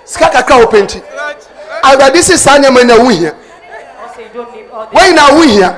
sika 0.06 0.30
kakra 0.30 0.58
wo 0.60 0.68
penti 0.68 1.02
awurade 1.92 2.22
se 2.24 2.38
saa 2.38 2.58
nneɛma 2.58 2.84
na 2.86 2.96
wo 2.96 3.10
hia. 3.10 3.32
Wɔn 4.94 5.06
nyinaa 5.08 5.32
wo 5.36 5.42
hia. 5.42 5.76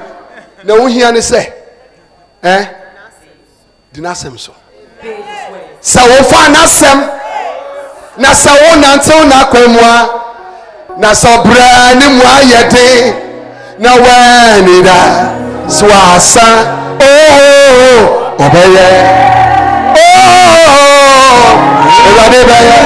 Na 0.64 0.74
wo 0.76 0.88
hia 0.88 1.12
ne 1.12 1.20
sɛ 1.20 1.42
ɛn 2.44 2.68
di 3.94 4.02
n'asɛm 4.02 4.38
so. 4.38 4.52
Sɛ 5.82 6.02
wofa 6.10 6.50
n'asɛm 6.54 7.00
na 8.18 8.30
sɛ 8.34 8.52
wo 8.62 8.76
nantew 8.76 9.24
n'akwan 9.30 9.68
mu 9.72 9.80
a 9.80 10.10
na 10.98 11.12
sɛ 11.14 11.28
ɔbraa 11.38 11.96
ne 12.00 12.08
mu 12.10 12.22
ayɛ 12.24 12.70
den 12.70 13.16
na 13.80 13.90
wɔani 13.96 14.84
da 14.84 15.00
so 15.70 15.86
asa 15.88 16.48
oo 17.00 18.36
ɔbɛyɛ. 18.38 18.88
Oo 19.96 20.50
ewurade 22.08 22.40
bɛyɛ. 22.50 22.78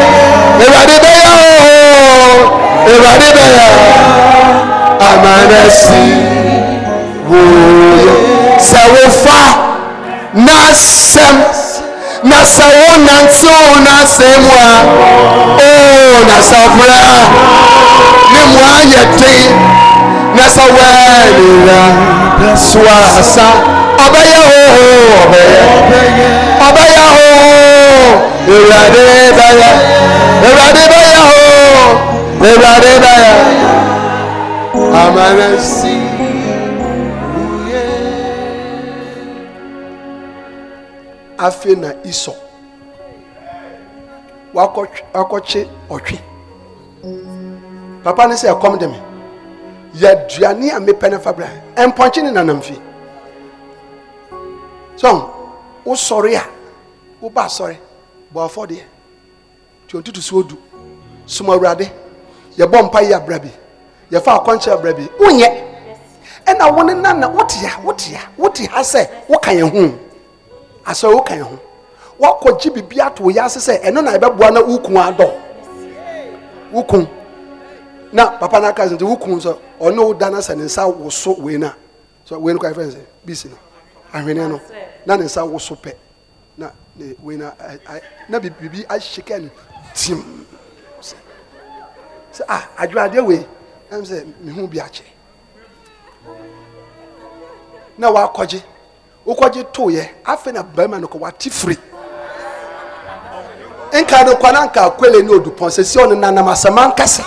Ewurade 0.61 0.95
bɛyɛ 1.03 1.29
oo 1.65 2.37
bɛyɛ 2.87 3.67
amanasi 5.09 6.03
wòye 7.29 8.13
sɛ 8.69 8.81
wofa 8.93 9.39
n'asɛm 10.45 11.37
na 12.29 12.37
sɛ 12.55 12.65
wo 12.79 12.91
nantew 13.05 13.65
n'asɛm 13.85 14.41
mu 14.43 14.53
a 14.67 14.73
oo 15.65 16.17
na 16.27 16.37
sɛ 16.49 16.57
ɔbra 16.67 17.01
ne 18.33 18.41
mu 18.51 18.59
ayɛ 18.77 19.01
den 19.19 19.51
na 20.35 20.43
sɛ 20.55 20.63
wɔanira 20.75 21.81
so 22.57 22.79
asa 23.19 23.47
ɔbɛyɛ 24.05 24.39
oo 24.51 25.05
ɔbɛyɛ 25.23 25.61
ɔbɛyɛ 26.67 27.03
oo 27.19 28.09
ewurade 28.53 29.01
bɛyɛ 29.37 29.69
ewurade 30.45 30.83
bɛyɛ 30.91 31.21
oo 31.31 32.12
bɛyɛ 32.43 33.31
amanasi 35.01 35.93
afei 41.45 41.75
na 41.75 41.89
wakɔtwe 44.53 44.99
wakɔkye 45.13 45.61
ɔtwe 45.89 46.17
papa 48.03 48.27
ne 48.27 48.35
sɛ 48.35 48.49
ɛkɔm 48.53 48.77
de 48.79 48.87
me 48.87 48.99
yɛ 49.95 50.07
aduane 50.11 50.69
a 50.71 50.79
mepɛ 50.79 51.09
ne 51.11 51.19
fa 51.19 51.31
bra 51.33 51.47
mpɔnkye 51.77 52.23
ne 52.23 52.31
nanam 52.31 52.61
fi 52.61 52.75
so 54.95 55.31
wosɔre 55.85 56.35
a 56.35 56.43
woba 57.21 57.45
asɔre 57.45 57.77
bɔ 58.33 58.45
afɔdeɛ 58.47 58.83
nti 59.85 59.97
ɔntutu 59.97 60.21
so 60.21 60.37
odu. 60.37 60.57
Som 61.25 61.47
awurade 61.49 61.89
yɛbɔ 62.57 62.83
mpa 62.89 63.01
yi 63.01 63.13
abra 63.13 63.39
bi. 63.39 63.49
Yɛfa 64.11 64.43
akɔnkyɛ 64.43 64.71
abra 64.73 64.93
bi. 64.93 65.07
Wonyɛ. 65.19 65.63
Ɛna 66.45 66.75
wo 66.75 66.81
ne 66.83 66.93
nam 66.93 67.19
na 67.19 67.29
wote 67.29 67.53
ha 67.65 67.79
wote 67.81 68.01
ha 68.13 68.29
wote 68.37 68.65
ha 68.67 68.81
sɛ 68.81 69.07
woka 69.29 69.51
yɛn 69.51 69.69
ho. 69.71 69.97
Asɛ 70.85 71.13
woka 71.13 71.33
yɛn 71.37 71.41
ho. 71.43 71.59
Woakɔgye 72.19 72.69
biribi 72.73 72.99
ato 72.99 73.23
wo 73.23 73.31
yɛ 73.31 73.45
ase 73.45 73.59
sɛ 73.59 73.81
ɛno 73.83 74.03
na 74.03 74.17
ɛbɛboa 74.17 74.53
na 74.53 74.61
wokun 74.61 74.97
adɔ. 75.15 75.31
Wokun 76.73 77.07
na 78.11 78.37
papa 78.37 78.59
no 78.59 78.67
aka 78.67 78.83
sɛ 78.87 78.97
nti 78.97 79.03
wokun 79.05 79.39
sɛ 79.41 79.57
ɔne 79.79 79.97
wo 80.05 80.13
da 80.13 80.29
no 80.29 80.37
sɛ 80.37 80.57
ne 80.57 80.63
nsa 80.65 80.85
woso 80.93 81.33
wei 81.39 81.57
no 81.57 81.67
a 81.67 81.75
so 82.25 82.37
wei 82.39 82.53
no 82.53 82.59
kɔ 82.59 82.73
ɛfɛ 82.73 82.91
sɛ 82.91 82.97
bisi 83.25 83.45
no. 83.49 83.57
Ahweneɛ 84.13 84.49
no. 84.49 84.61
Na 85.05 85.15
ne 85.15 85.23
nsa 85.25 85.47
woso 85.49 85.75
pɛ. 85.81 85.93
Na 86.57 86.69
ne 86.97 87.15
wei 87.23 87.37
no 87.37 87.45
a- 87.59 87.79
a- 87.95 88.01
na 88.29 88.39
bi- 88.39 88.49
biribi 88.49 88.85
ahyeka 88.85 89.39
no 89.41 89.49
tim. 89.95 90.17
sɛ 90.17 90.62
sɛ 92.33 92.43
ah 92.47 92.63
adwoadeɛ 92.77 93.21
wei 93.27 93.45
ɛm 93.91 94.01
sɛ 94.09 94.25
mehu 94.43 94.67
bi 94.67 94.77
akyɛ 94.79 95.05
na 97.97 98.09
wakɔgye 98.11 98.61
wokɔgye 99.25 99.63
toyɛ 99.73 100.03
afei 100.25 100.53
na 100.53 100.63
barima 100.63 100.99
no 100.99 101.07
kɔ 101.07 101.19
wate 101.19 101.49
firi. 101.49 101.77
Nka 103.93 104.23
no 104.25 104.35
kwa 104.35 104.51
na 104.51 104.65
nka 104.65 104.81
akwele 104.89 105.21
ne 105.23 105.29
odupɔn 105.33 105.69
sɛ 105.69 105.83
si 105.85 105.99
ɔno 105.99 106.15
nanam 106.17 106.47
asɛm 106.47 106.77
ankasa 106.77 107.23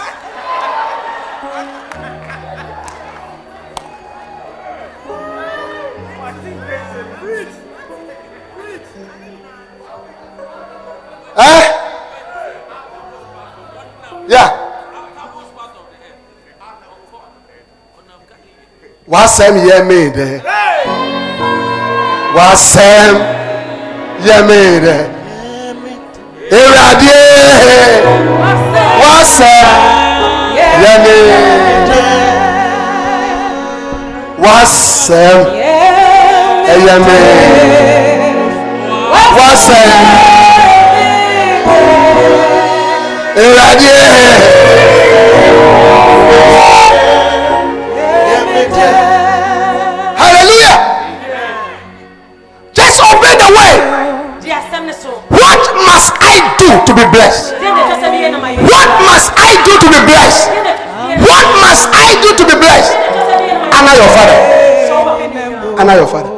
Eh? 11.39 11.69
Yeah. 14.28 14.65
Wasɛm 19.12 19.55
yɛ 19.66 19.77
mee 19.89 20.09
dɛ. 20.16 20.28
Wasɛm 22.37 23.15
yɛ 24.27 24.37
mee 24.49 24.74
dɛ. 24.85 24.97
Ewurade 26.57 27.16
mee. 37.07 37.47
Wasɛm. 39.37 40.03
Ewurade. 43.43 43.95
Hallelujah. 50.16 50.77
Just 52.73 53.01
obey 53.05 53.37
the 53.37 53.53
so 54.97 55.11
What 55.28 55.61
must 55.85 56.12
I 56.24 56.41
do 56.57 56.70
to 56.89 56.93
be 56.97 57.05
blessed? 57.12 57.53
What 57.61 58.89
must 59.05 59.28
I 59.37 59.61
do 59.66 59.73
to 59.77 59.89
be 59.93 60.01
blessed? 60.09 60.49
What 61.20 61.47
must 61.61 61.85
I 61.93 62.16
do 62.23 62.33
to 62.33 62.45
be 62.49 62.57
blessed? 62.57 62.97
Honor 63.77 63.93
your 63.93 64.09
father. 64.16 64.39
Honor 65.77 65.97
your 66.01 66.09
father. 66.09 66.33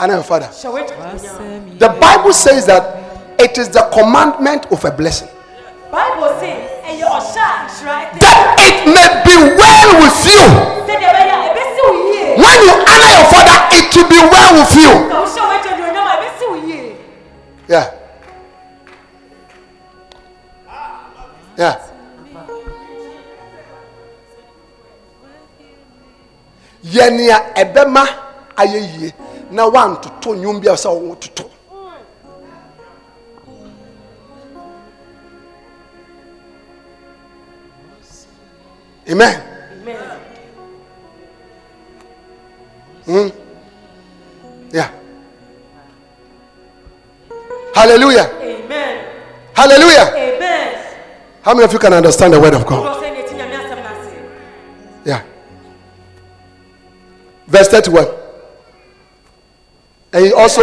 Honor 0.00 0.14
your 0.14 0.24
father. 0.24 0.48
The 1.78 1.88
Bible 2.00 2.32
says 2.32 2.64
that 2.66 3.04
it 3.38 3.58
is 3.58 3.68
the 3.68 3.82
commandment 3.92 4.66
of 4.72 4.82
a 4.84 4.90
blessing 4.90 5.28
bible 5.90 6.28
se 6.40 6.52
ɛyɛ 8.58 8.66
ɔhyɛ 8.66 8.66
a 8.66 8.66
nhyira 8.66 8.66
ɛte 8.66 8.66
that 8.66 8.66
it 8.66 8.78
may 8.94 9.08
be 9.24 9.34
well 9.58 9.90
with 10.02 10.26
you. 10.26 10.44
sɛdeɛ 10.86 11.08
ɛbɛyɛ 11.10 11.34
a 11.34 11.48
ɛbɛsi 11.48 11.80
wo 11.84 11.92
yie 12.10 12.24
When 12.38 12.58
you 12.66 12.74
honor 12.90 13.10
your 13.16 13.26
father, 13.32 13.58
it 13.78 13.96
will 13.96 14.08
be 14.08 14.18
well 14.32 14.52
with 14.58 14.74
you. 14.76 14.90
sɛ 14.90 15.16
wohyɛ 15.22 15.42
w'agya 15.48 15.72
ni 15.76 15.82
onyam 15.82 16.06
a 16.06 16.14
ɛbɛsi 16.16 16.44
wo 16.48 16.56
yie 16.66 16.96
Yeah. 17.68 17.86
Yeah. 21.58 21.76
yɛ 26.84 27.10
nea 27.10 27.38
ɛbɛma 27.54 28.02
ayɛ 28.56 28.80
yie 29.00 29.12
na 29.50 29.66
wantoto 29.68 30.34
nnwom 30.34 30.60
bi 30.62 30.68
a 30.68 30.74
sɛ 30.76 30.88
wɔn 30.88 31.16
toto 39.08 39.12
amen. 39.12 39.42
Mm. 43.06 43.32
yeah. 44.70 44.90
Hallelujah. 47.74 48.28
Amen. 48.42 49.06
Hallelujah. 49.54 50.12
Amen. 50.14 50.94
How 51.40 51.54
many 51.54 51.64
of 51.64 51.72
you 51.72 51.78
can 51.78 51.94
understand 51.94 52.34
the 52.34 52.40
word 52.40 52.52
of 52.54 52.66
god? 52.66 52.84
Wodɔ 52.84 53.00
sɛ 53.00 53.12
ne 53.12 53.22
ɛti 53.22 53.34
nyame 53.34 53.56
asɛm 53.56 53.76
no 53.76 53.88
ase 53.88 54.12
Yeah. 55.06 55.22
Verse 57.46 57.68
31. 57.68 58.06
And 60.12 60.26
he 60.26 60.32
also 60.34 60.62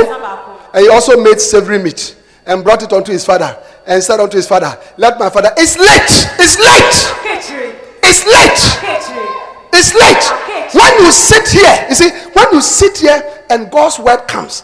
and 0.74 0.84
he 0.84 0.90
also 0.90 1.18
made 1.24 1.40
savory 1.42 1.80
meat 1.80 2.16
and 2.46 2.64
brought 2.64 2.84
it 2.84 2.94
unto 2.94 3.12
his 3.12 3.26
father 3.26 3.58
and 3.88 4.04
said 4.04 4.20
unto 4.20 4.38
his 4.38 4.48
father, 4.48 4.78
Let 4.98 5.18
my 5.20 5.30
father 5.32 5.52
it's 5.58 5.78
late, 5.78 6.30
it's 6.40 6.60
late, 6.60 7.16
it's 8.06 8.24
late, 8.26 8.62
it's 9.74 9.94
late. 9.94 10.26
When 10.74 10.94
you 11.04 11.12
sit 11.12 11.48
here, 11.50 11.86
you 11.90 11.96
see, 11.96 12.10
when 12.34 12.48
you 12.54 12.62
sit 12.62 12.98
here 12.98 13.44
and 13.50 13.72
God's 13.72 14.00
word 14.00 14.28
comes, 14.28 14.64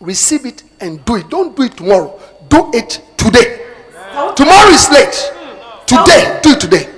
receive 0.00 0.46
it 0.46 0.62
and 0.80 1.04
do 1.04 1.16
it. 1.16 1.28
Don't 1.28 1.56
do 1.56 1.62
it 1.62 1.76
tomorrow. 1.76 2.20
Do 2.48 2.70
it 2.74 3.00
today. 3.16 3.64
Tomorrow 4.36 4.68
is 4.70 4.90
late. 4.90 5.32
Today, 5.86 6.40
do 6.42 6.50
it 6.52 6.60
today. 6.60 6.90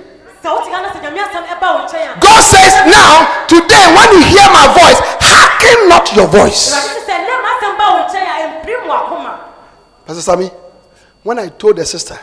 God 0.43 2.41
says 2.43 2.73
now, 2.87 3.45
today, 3.47 3.85
when 3.95 4.11
you 4.13 4.21
hear 4.27 4.47
my 4.51 4.67
voice, 4.73 4.99
hearken 5.21 5.89
not 5.89 6.15
your 6.15 6.27
voice. 6.27 6.71
Pastor 10.05 10.21
Sammy, 10.21 10.49
when 11.23 11.39
I 11.39 11.49
told 11.49 11.75
the 11.75 11.85
sister, 11.85 12.17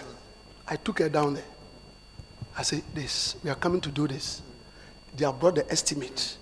I 0.66 0.76
took 0.76 0.98
her 1.00 1.08
down 1.10 1.34
there. 1.34 1.44
I 2.56 2.62
said, 2.62 2.82
This, 2.94 3.36
we 3.42 3.50
are 3.50 3.56
coming 3.56 3.80
to 3.82 3.90
do 3.90 4.06
this. 4.06 4.42
They 5.16 5.24
have 5.24 5.38
brought 5.38 5.56
the 5.56 5.70
estimate. 5.70 6.36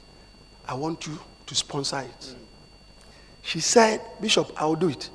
I 0.67 0.75
want 0.75 1.07
you 1.07 1.19
to 1.47 1.55
sponsor 1.55 2.01
it. 2.01 2.35
She 3.43 3.61
said, 3.61 4.01
Bishop, 4.21 4.53
I 4.57 4.67
will 4.67 4.77
do 4.77 4.89
it. 4.89 5.11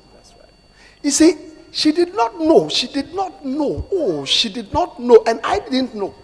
You 1.02 1.10
see, 1.10 1.36
she 1.70 1.92
did 1.92 2.14
not 2.14 2.38
know. 2.38 2.68
She 2.68 2.86
did 2.88 3.14
not 3.14 3.44
know. 3.44 3.86
Oh, 3.92 4.24
she 4.24 4.48
did 4.48 4.72
not 4.72 5.00
know. 5.00 5.22
And 5.26 5.40
I 5.44 5.60
didn't 5.60 5.94
know. 5.94 6.14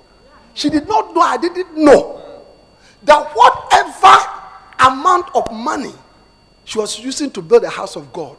She 0.53 0.69
did 0.71 0.87
not 0.89 1.15
know. 1.15 1.21
I 1.21 1.37
didn't 1.37 1.77
know. 1.77 2.43
That 3.05 3.31
whatever 3.35 4.91
amount 4.93 5.35
of 5.35 5.51
money 5.53 5.93
she 6.65 6.79
was 6.79 6.99
using 6.99 7.31
to 7.33 7.43
build 7.43 7.63
the 7.63 7.71
house 7.71 7.97
of 7.97 8.13
God 8.13 8.37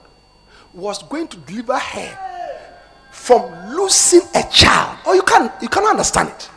was 0.74 1.04
going 1.04 1.28
to 1.30 1.38
deliver 1.38 1.78
her 1.78 2.35
from 3.16 3.42
losing 3.76 4.22
a 4.36 4.44
child. 4.52 5.00
Oh, 5.06 5.14
you 5.14 5.24
can't 5.24 5.50
you 5.62 5.70
cannot 5.70 5.92
understand 5.92 6.30
it. 6.30 6.50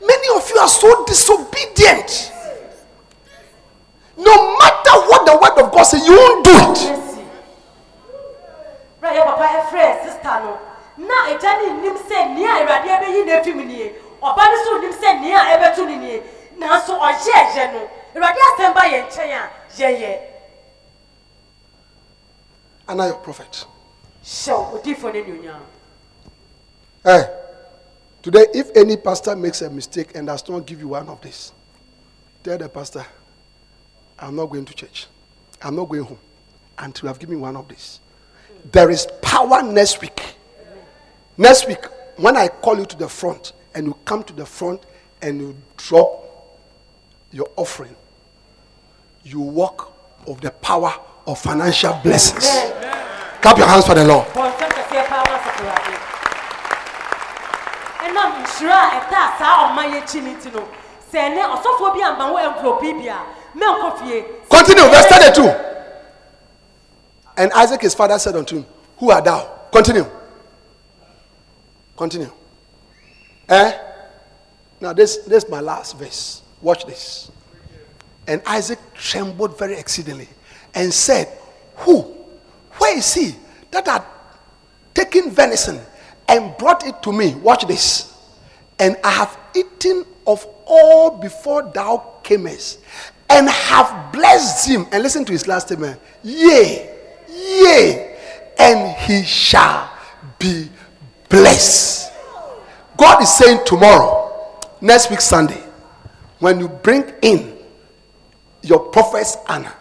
Many 0.00 0.28
of 0.34 0.48
you 0.48 0.56
are 0.58 0.68
so 0.68 1.04
disobedient. 1.04 2.32
No 4.16 4.34
matter 4.58 4.96
what 5.06 5.24
the 5.26 5.36
word 5.36 5.64
of 5.64 5.72
God 5.72 5.82
says, 5.84 6.04
you 6.06 6.16
won't 6.16 6.44
do 6.44 6.50
it. 6.50 6.80
Mercy. 6.90 7.24
Bra 9.00 9.10
yɛ 9.12 9.24
papa 9.24 9.46
ɛfrɛ 9.60 9.84
sista 10.04 10.32
no 10.44 10.58
na 11.06 11.14
agya 11.30 11.52
ne 11.60 11.66
nnim 11.76 11.96
sɛ 11.96 12.34
nea 12.34 12.50
awurade 12.60 12.88
ɛbɛyi 12.88 13.26
na 13.26 13.32
efi 13.40 13.54
mu 13.54 13.64
nie 13.64 13.94
ɔba 14.20 14.42
no 14.44 14.56
so 14.64 14.78
nnim 14.80 14.92
sɛ 14.92 15.20
nea 15.20 15.38
ɛbɛto 15.54 15.86
no 15.88 15.94
nie 15.96 16.22
nanso 16.58 16.98
ɔyɛ 16.98 17.32
ɛyɛ 17.32 17.72
no 17.72 17.80
awurade 18.14 18.40
asɛm 18.48 18.74
ba 18.74 18.80
yɛn 18.88 19.06
nkyɛn 19.06 19.30
a 19.38 19.50
yɛyɛ 19.76 20.18
Honor 22.88 23.06
your 23.06 23.18
prophet. 23.18 23.66
Hyɛw 24.24 24.74
odiifo 24.74 25.12
ne 25.12 25.22
nuonyam 25.22 25.62
Hey, 27.02 27.24
today, 28.20 28.44
if 28.52 28.76
any 28.76 28.98
pastor 28.98 29.34
makes 29.34 29.62
a 29.62 29.70
mistake 29.70 30.14
and 30.14 30.26
does 30.26 30.46
not 30.46 30.66
give 30.66 30.80
you 30.80 30.88
one 30.88 31.08
of 31.08 31.18
this, 31.22 31.50
tell 32.44 32.58
the 32.58 32.68
pastor, 32.68 33.06
I'm 34.18 34.36
not 34.36 34.50
going 34.50 34.66
to 34.66 34.74
church. 34.74 35.06
I'm 35.62 35.76
not 35.76 35.88
going 35.88 36.02
home 36.04 36.18
until 36.78 37.04
you 37.04 37.08
have 37.08 37.18
given 37.18 37.36
me 37.36 37.40
one 37.40 37.56
of 37.56 37.66
this. 37.68 38.00
There 38.70 38.90
is 38.90 39.06
power 39.22 39.62
next 39.62 40.02
week. 40.02 40.22
Next 41.38 41.66
week, 41.66 41.82
when 42.18 42.36
I 42.36 42.48
call 42.48 42.78
you 42.78 42.84
to 42.84 42.96
the 42.98 43.08
front 43.08 43.54
and 43.74 43.86
you 43.86 43.96
come 44.04 44.22
to 44.24 44.34
the 44.34 44.44
front 44.44 44.84
and 45.22 45.40
you 45.40 45.56
drop 45.78 46.58
your 47.32 47.48
offering, 47.56 47.96
you 49.24 49.40
walk 49.40 49.94
of 50.26 50.42
the 50.42 50.50
power 50.50 50.92
of 51.26 51.38
financial 51.40 51.98
blessings. 52.02 52.44
Clap 53.42 53.56
your 53.58 53.66
hands 53.66 53.86
for 53.86 53.94
the 53.94 54.04
Lord. 54.04 54.26
bɔnsɛm 54.28 54.70
kɛseɛ 54.76 55.06
paa 55.08 55.22
ma 55.28 55.36
asafo 55.38 55.64
awurade 55.64 55.96
ɛnam 58.04 58.30
nhyira 58.42 58.78
a 58.78 59.00
ɛtaa 59.00 59.38
saa 59.38 59.68
ɔman 59.68 59.90
yɛ 59.92 60.02
akyi 60.02 60.22
ne 60.22 60.34
nti 60.34 60.52
no 60.54 60.68
sɛ 61.12 61.18
ɛnɛ 61.28 61.42
ɔsɔfoɔ 61.56 61.94
bi 61.94 62.02
amba 62.02 62.32
wo 62.32 62.36
envelope 62.38 62.82
yi 62.82 62.92
bi 62.92 63.06
a 63.08 63.18
mɛnkɔ 63.56 63.98
fie 63.98 64.24
Continue, 64.50 64.90
verse 64.90 65.06
32. 65.06 65.70
And 67.36 67.52
Isaac 67.52 67.80
his 67.82 67.94
father 67.94 68.18
said 68.18 68.36
unto 68.36 68.56
him, 68.56 68.66
Who 68.98 69.10
art 69.10 69.24
thou? 69.24 69.50
Continue. 69.72 70.04
Continue. 71.96 72.30
Eh? 73.48 73.78
Now, 74.80 74.92
this, 74.92 75.18
this 75.18 75.44
is 75.44 75.50
my 75.50 75.60
last 75.60 75.96
verse. 75.96 76.42
Watch 76.60 76.84
this. 76.84 77.30
And 78.26 78.42
Isaac 78.46 78.78
trembled 78.94 79.58
very 79.58 79.74
exceedingly 79.78 80.28
and 80.74 80.92
said, 80.92 81.28
Who? 81.76 82.19
Where 82.80 82.96
is 82.96 83.12
he 83.12 83.34
that 83.70 83.86
had 83.86 84.02
taken 84.94 85.30
venison 85.30 85.78
and 86.26 86.56
brought 86.56 86.86
it 86.86 87.02
to 87.02 87.12
me? 87.12 87.34
Watch 87.34 87.66
this. 87.66 88.16
And 88.78 88.96
I 89.04 89.10
have 89.10 89.38
eaten 89.54 90.06
of 90.26 90.46
all 90.66 91.18
before 91.18 91.70
thou 91.74 92.14
camest, 92.22 92.80
and 93.28 93.48
have 93.48 94.12
blessed 94.12 94.66
him. 94.66 94.86
And 94.90 95.02
listen 95.02 95.26
to 95.26 95.32
his 95.32 95.46
last 95.46 95.66
statement. 95.66 96.00
Yea, 96.22 96.90
yea, 97.28 98.16
and 98.58 98.96
he 98.96 99.24
shall 99.24 99.92
be 100.38 100.70
blessed. 101.28 102.12
God 102.96 103.22
is 103.22 103.32
saying 103.32 103.60
tomorrow, 103.66 104.58
next 104.80 105.10
week 105.10 105.20
Sunday, 105.20 105.62
when 106.38 106.58
you 106.58 106.68
bring 106.68 107.12
in 107.20 107.58
your 108.62 108.78
prophet's 108.78 109.36
honor, 109.46 109.74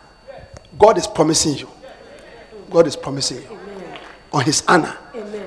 God 0.78 0.98
is 0.98 1.08
promising 1.08 1.56
you. 1.56 1.70
God 2.70 2.88
is 2.88 2.96
promising 2.96 3.42
you 3.42 3.58
on 4.32 4.44
his 4.46 4.64
honor 4.68 4.96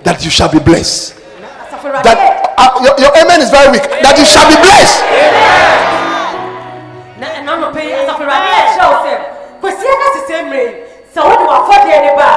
that 0.03 0.25
you 0.25 0.31
shall 0.31 0.51
be 0.51 0.59
blessed. 0.59 1.15
asafo 1.15 1.89
awurade 1.89 2.03
That 2.05 2.19
uh, 2.59 2.83
your, 2.83 2.95
your 2.99 3.13
amen 3.23 3.41
is 3.41 3.51
very 3.51 3.71
weak. 3.71 3.83
That 3.83 4.19
you 4.19 4.25
shall 4.27 4.49
be 4.51 4.57
blessed. 4.59 4.99
na 7.23 7.27
ɛna 7.39 7.53
nɔpɛ 7.63 7.81
yi 7.83 7.93
asafo 8.03 8.23
awurade 8.27 8.49
ɛkyerɛ 8.51 8.87
wo 8.91 8.99
sɛ 9.07 9.15
kwasia 9.61 9.93
no 10.01 10.07
sesɛ 10.17 10.35
mmerɛ 10.47 10.63
yi 10.67 10.75
sɛ 11.15 11.21
wode 11.23 11.45
wafɔdeɛ 11.47 11.97
ne 12.03 12.11
ba 12.19 12.29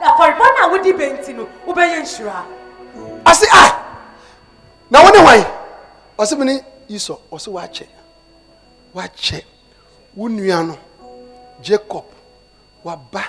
a 0.00 0.04
afɔrebɔ 0.08 0.44
no 0.56 0.58
a 0.64 0.68
wodi 0.72 0.92
bɛnti 0.96 1.30
no 1.36 1.44
wobɛyɛ 1.66 2.00
nhyira 2.00 2.40
I 3.26 3.32
say, 3.32 3.46
ah. 3.52 4.08
Now 4.90 5.04
when 5.04 5.14
why? 5.22 5.38
I 6.18 6.24
say, 6.24 6.36
many 6.36 6.60
Esau. 6.88 7.18
I 7.32 7.36
say, 7.38 7.50
watch 7.50 7.82
it. 7.82 7.88
Watch 8.92 9.32
it. 9.34 9.44
Wunyano, 10.16 10.76
Jacob, 11.62 12.04
waba, 12.84 13.24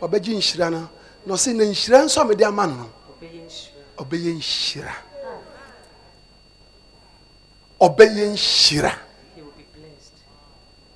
wabɛgye 0.00 0.34
nhyira 0.36 0.70
no 0.70 0.88
na. 1.26 1.34
Ɔse 1.34 1.54
na 1.54 1.64
nhyira 1.64 2.04
nso 2.04 2.24
mede 2.26 2.42
ama 2.44 2.66
no 2.66 2.74
no. 2.74 2.90
Nhyira 3.22 3.80
ɔbɛyɛ 4.00 4.32
nhyira 4.38 4.92
ɔbɛyɛ 7.80 8.24
nhyira 8.32 8.92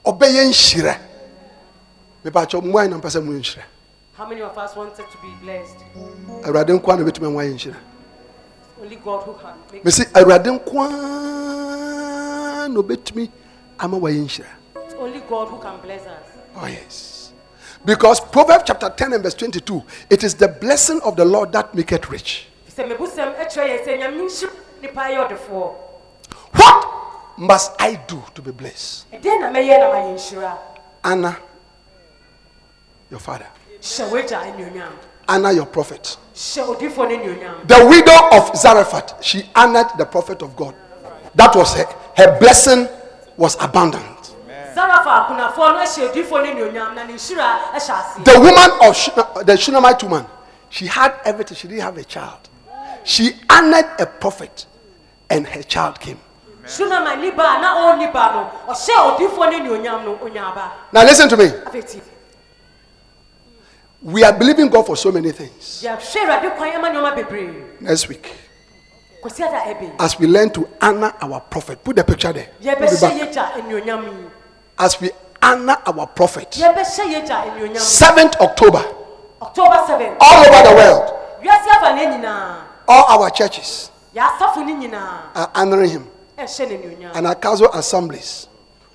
ɔbɛyɛ 0.04 0.42
nhyira 0.48 0.94
mepakyɛ 2.24 2.60
mmoa 2.64 2.88
na 2.88 2.96
mpɛ 2.98 3.08
sɛ 3.12 3.20
moyɛ 3.20 3.40
nhyira 3.40 3.64
how 4.14 4.26
many 4.28 4.40
of 4.42 4.56
us 4.56 4.76
wanted 4.76 5.04
to 5.10 5.18
be 5.20 5.28
blessed? 5.42 5.76
Awurade 6.44 6.70
nkoa 6.78 6.96
na 6.98 7.04
bɛtumi 7.04 7.26
ama 7.28 7.42
yɛ 7.44 7.52
nhyira 7.54 7.76
only 8.80 8.96
god 8.96 9.22
who 9.24 9.34
can 9.34 9.54
make 9.72 9.84
mesi 9.84 10.04
awurade 10.14 10.48
nkoa 10.58 10.88
na 12.68 12.80
ɔbɛtumi 12.80 13.30
ama 13.80 13.96
wayɛ 13.98 14.24
nhyira 14.24 14.50
It's 14.84 14.94
only 14.94 15.20
god 15.28 15.48
who 15.48 15.58
can 15.58 15.80
bless 15.80 16.06
us. 16.06 16.26
Oh, 16.56 16.66
yes. 16.66 17.13
Because 17.84 18.20
Proverbs 18.20 18.64
chapter 18.66 18.88
10 18.88 19.12
and 19.12 19.22
verse 19.22 19.34
22, 19.34 19.82
it 20.10 20.24
is 20.24 20.34
the 20.34 20.48
blessing 20.48 21.00
of 21.04 21.16
the 21.16 21.24
Lord 21.24 21.52
that 21.52 21.74
maketh 21.74 22.08
rich. 22.10 22.48
sɛ 22.74 22.88
mebusɛm 22.88 23.36
ɛkyerɛ 23.36 23.66
yɛn 23.68 23.84
sɛ 23.84 23.98
nyame 23.98 24.20
nhyira 24.24 24.50
nipa 24.82 25.00
yɛ 25.02 25.28
ɔdefoɔ 25.28 25.74
What 26.54 26.86
must 27.38 27.72
I 27.78 27.94
do 28.06 28.22
to 28.34 28.42
be 28.42 28.50
blessed? 28.50 29.10
ɛdeɛn 29.12 29.40
na 29.40 29.50
mɛyɛ 29.52 29.78
na 29.78 29.86
mayɛ 29.92 30.14
nhyira 30.14 30.58
Anna, 31.04 31.36
your 33.10 33.20
father. 33.20 33.46
hyɛ 33.80 34.10
wagya 34.10 34.38
anuonyam 34.42 34.92
Anna, 35.28 35.52
your 35.52 35.66
prophet. 35.66 36.16
hyɛ 36.34 36.66
odifoɔ 36.76 37.08
no 37.08 37.16
anuonyam 37.18 37.68
The 37.68 37.86
widow 37.86 38.28
of 38.32 38.56
Zarephath, 38.56 39.22
she 39.22 39.48
honored 39.54 39.88
the 39.98 40.06
prophet 40.06 40.42
of 40.42 40.56
God. 40.56 40.74
That 41.36 41.54
was 41.54 41.74
her, 41.74 41.86
her 42.16 42.38
blessing 42.40 42.88
was 43.36 43.56
abundant. 43.60 44.04
The 44.74 44.82
woman 48.38 48.70
of 48.82 48.94
Shuna, 48.96 49.36
uh, 49.36 49.42
the 49.44 49.56
Shunammite 49.56 50.02
woman, 50.02 50.26
she 50.68 50.86
had 50.86 51.14
everything. 51.24 51.56
She 51.56 51.68
didn't 51.68 51.82
have 51.82 51.96
a 51.96 52.04
child. 52.04 52.48
She 53.04 53.32
honored 53.48 53.86
a 54.00 54.06
prophet, 54.06 54.66
and 55.30 55.46
her 55.46 55.62
child 55.62 56.00
came. 56.00 56.18
sunama 56.66 57.14
ni 57.20 57.30
na 57.30 57.74
ɔnni 57.92 58.10
ba 58.12 58.32
no 58.32 58.50
ɔhyɛ 58.72 58.96
odifoɔ 59.18 59.50
no 59.50 59.58
anuonyam 59.58 60.04
no 60.04 60.16
onyaaba 60.16 60.70
Now 60.92 61.04
listen 61.04 61.28
to 61.28 61.36
me. 61.36 61.50
We 64.02 64.24
are 64.24 64.32
believing 64.32 64.68
God 64.68 64.86
for 64.86 64.96
so 64.96 65.12
many 65.12 65.30
things. 65.32 65.82
yɛhwɛ 65.84 66.00
awurade 66.24 66.56
kwan 66.56 66.72
ɛma 66.72 66.90
nneɔma 66.90 67.14
bebree 67.16 67.80
Next 67.80 68.08
week, 68.08 68.32
kwasi 69.22 69.42
ada 69.46 69.58
ɛbɛ 69.74 69.90
as 69.98 70.18
we 70.18 70.26
learn 70.26 70.48
to 70.50 70.66
honor 70.80 71.12
our 71.20 71.40
prophet, 71.40 71.84
put 71.84 71.96
the 71.96 72.04
picture 72.04 72.32
there. 72.32 72.48
Put 74.76 74.94
it 74.94 75.00
yɛbɛhyɛ 75.00 75.00
back. 75.00 75.00
yɛgya 75.00 75.00
anuonyam 75.00 75.00
yi 75.00 75.00
As 75.00 75.00
we 75.00 75.10
honor 75.42 75.76
our 75.86 76.06
prophet, 76.06 76.50
yɛbɛhyɛ 76.52 77.04
yɛgya 77.14 77.36
anuonyam 77.44 77.76
7th 77.78 78.40
October, 78.40 78.84
october 79.42 79.84
7 79.86 80.16
all 80.20 80.46
over 80.46 80.68
the 80.68 80.74
world, 80.74 81.12
wiase 81.42 81.68
afa 81.70 81.94
ne 81.94 82.06
nyinaa 82.06 82.56
all 82.88 83.04
our 83.22 83.30
churches 83.30 83.90
yɛasafo 84.14 84.56
no 84.66 84.74
nyinaa 84.74 85.18
are 85.34 85.50
honoring 85.54 85.90
him. 85.90 86.10
ɛhyɛ 86.38 86.68
ne 86.68 86.76
anuonyam 86.76 87.10
And 87.16 87.26
our 87.26 87.34
council 87.34 87.68
assemblies 87.72 88.48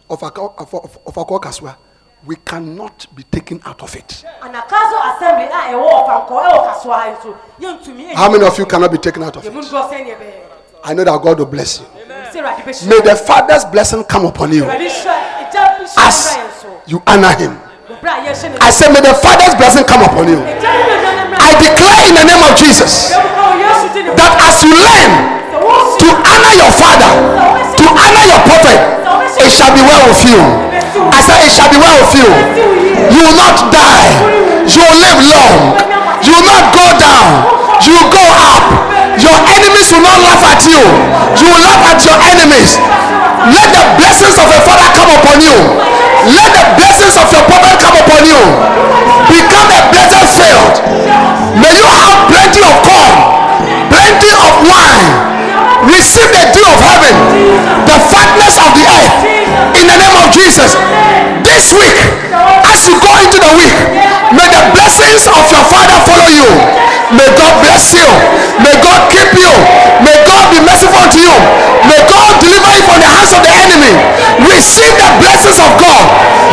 of 0.10 0.24
of 0.24 0.38
of- 0.74 0.98
of 1.06 1.14
Akwa 1.16 1.40
Kaswa, 1.42 1.76
we 2.26 2.36
cannot 2.38 3.06
be 3.16 3.24
taken 3.24 3.62
out 3.66 3.82
of 3.84 3.96
it. 3.96 4.24
anagkazo 4.42 5.16
assembly 5.16 5.48
ah, 5.52 5.70
eh, 5.70 5.74
a 5.74 5.78
ɛwɔ 5.78 5.90
ɔfankɔ 6.04 6.30
ɛwɔ 6.30 6.54
eh, 6.54 6.74
kasoa 6.74 6.92
ah, 6.94 7.00
ha 7.00 7.08
eh, 7.08 7.16
nso 7.16 7.36
yɛntumi 7.62 8.14
How 8.16 8.30
many 8.30 8.46
of 8.46 8.58
you 8.58 8.66
cannot 8.66 8.92
be 8.92 8.98
taken 8.98 9.24
out 9.24 9.38
of 9.38 9.46
it? 9.46 9.54
ndɔ 9.54 9.64
sɛneɛ 9.90 10.18
bɛyɛ 10.18 10.46
I 10.82 10.94
know 10.94 11.04
that 11.04 11.22
God 11.22 11.38
will 11.40 11.46
bless 11.46 11.80
you. 11.80 11.86
sɛ 11.86 12.42
awurade 12.42 12.64
bɛhyira 12.66 12.88
May 12.90 13.00
the 13.02 13.16
Father's 13.16 13.66
blessing 13.66 14.04
come 14.06 14.26
upon 14.26 14.52
you 14.52 14.66
as 15.98 16.38
you 16.86 17.02
honor 17.08 17.34
him. 17.38 17.58
I 18.62 18.70
say, 18.70 18.92
may 18.94 19.02
the 19.02 19.14
Father's 19.18 19.56
blessing 19.58 19.84
come 19.86 20.06
upon 20.06 20.30
you. 20.30 20.40
I 20.42 21.50
declare 21.58 22.02
in 22.06 22.14
the 22.14 22.26
name 22.30 22.44
of 22.46 22.54
Jesus 22.54 23.10
that 23.10 24.34
as 24.46 24.62
you 24.62 24.74
learn 24.78 25.12
to 25.98 26.08
honor 26.14 26.54
your 26.54 26.72
father, 26.78 27.12
to 27.76 27.86
honor 27.90 28.26
your 28.30 28.42
prophet, 28.46 28.80
it 29.42 29.50
shall 29.50 29.74
be 29.74 29.82
well 29.82 30.04
with 30.06 30.22
you. 30.26 30.40
I 31.10 31.20
say, 31.26 31.38
it 31.46 31.52
shall 31.54 31.70
be 31.74 31.80
well 31.82 31.96
with 31.98 32.14
you. 32.14 32.28
You 33.10 33.22
will 33.26 33.38
not 33.40 33.74
die. 33.74 34.10
You 34.70 34.82
will 34.86 35.00
live 35.02 35.20
long. 35.26 35.58
You 36.22 36.32
will 36.38 36.48
not 36.48 36.66
go 36.76 36.86
down. 37.02 37.30
You 37.82 37.92
will 37.98 38.10
go 38.14 38.26
up. 38.54 38.99
Your 39.20 39.38
enemies 39.52 39.92
will 39.92 40.06
not 40.06 40.20
laugh 40.24 40.44
at 40.48 40.62
you. 40.64 40.80
You 41.40 41.48
will 41.52 41.64
laugh 41.64 41.84
at 41.92 42.00
your 42.04 42.18
enemies. 42.24 42.80
Let 43.52 43.68
the 43.72 43.84
blessings 44.00 44.36
of 44.40 44.48
your 44.52 44.64
father 44.64 44.90
come 44.96 45.12
upon 45.12 45.38
you. 45.44 45.56
Let 46.36 46.50
the 46.56 46.66
blessings 46.76 47.16
of 47.20 47.28
your 47.32 47.44
prophet 47.48 47.76
come 47.80 47.96
upon 48.00 48.22
you. 48.28 48.42
Become 49.28 49.68
a 49.72 49.82
blessed 49.92 50.28
field. 50.36 50.76
May 51.60 51.74
you 51.76 51.88
have 51.88 52.28
plenty 52.32 52.62
of 52.64 52.76
corn, 52.84 53.16
plenty 53.92 54.32
of 54.36 54.54
wine. 54.68 55.08
Receive 55.88 56.28
the 56.36 56.44
dew 56.52 56.68
of 56.68 56.80
heaven, 56.84 57.16
the 57.88 57.98
fatness 58.12 58.56
of 58.60 58.70
the 58.76 58.84
earth, 58.84 59.16
in 59.76 59.86
the 59.86 59.98
name 60.00 60.18
of 60.20 60.28
Jesus. 60.32 60.76
This 61.44 61.74
week, 61.76 62.00
as 62.64 62.80
you 62.88 62.96
go 63.02 63.12
into 63.20 63.40
the 63.42 63.52
week, 63.58 63.78
may 64.32 64.48
the 64.48 64.64
blessings 64.72 65.28
of 65.28 65.44
your 65.52 65.66
father 65.68 65.98
follow 66.06 66.30
you. 66.30 66.50
May 67.10 67.26
God 67.34 67.58
bless 67.66 67.90
you. 67.98 68.06
May 68.62 68.78
God 68.86 69.10
keep 69.10 69.34
you. 69.34 69.50
May 70.06 70.14
God 70.30 70.54
be 70.54 70.62
merciful 70.62 71.10
to 71.10 71.20
you. 71.20 71.36
May 71.90 71.98
God 72.06 72.38
deliver 72.38 72.70
you 72.70 72.84
from 72.86 73.02
the 73.02 73.10
hands 73.10 73.34
of 73.34 73.42
the 73.42 73.50
enemy. 73.50 73.94
Receive 74.46 74.94
the 74.94 75.10
blessings 75.18 75.58
of 75.58 75.74
God. 75.82 76.06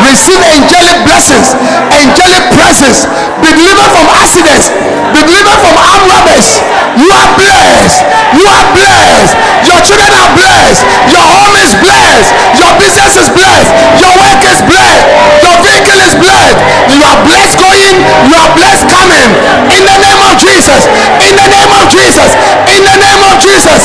Receive 0.08 0.40
angelic 0.56 0.96
blessings, 1.04 1.52
angelic 1.92 2.44
presence. 2.56 3.04
Be 3.44 3.52
delivered 3.52 3.90
from 3.92 4.06
accidents. 4.16 4.72
Be 5.12 5.20
delivered 5.28 5.60
from 5.60 5.76
armed 5.76 6.08
robbers. 6.08 6.48
You 6.96 7.08
are 7.12 7.28
blessed. 7.36 8.00
You 8.32 8.44
are 8.48 8.66
blessed. 8.72 9.32
Your 9.68 9.80
children 9.84 10.08
are 10.08 10.30
blessed. 10.32 10.80
Your 11.12 11.26
home 11.36 11.56
is 11.60 11.72
blessed. 11.84 12.28
Your 12.56 12.72
business 12.80 12.95
is 13.04 13.28
blessed. 13.28 13.68
Your 14.00 14.14
work 14.16 14.40
is 14.48 14.58
blessed. 14.64 15.04
Your 15.44 15.56
vehicle 15.60 16.00
is 16.00 16.14
blessed. 16.16 16.56
You 16.88 17.00
are 17.04 17.18
blessed 17.28 17.56
going. 17.60 17.94
You 18.24 18.36
are 18.40 18.52
blessed 18.56 18.88
coming. 18.88 19.28
In 19.68 19.82
the 19.84 19.96
name 20.00 20.20
of 20.24 20.34
Jesus. 20.40 20.88
In 21.20 21.34
the 21.36 21.48
name 21.52 21.72
of 21.76 21.84
Jesus. 21.92 22.30
In 22.72 22.80
the 22.80 22.96
name 22.96 23.22
of 23.28 23.34
Jesus. 23.44 23.80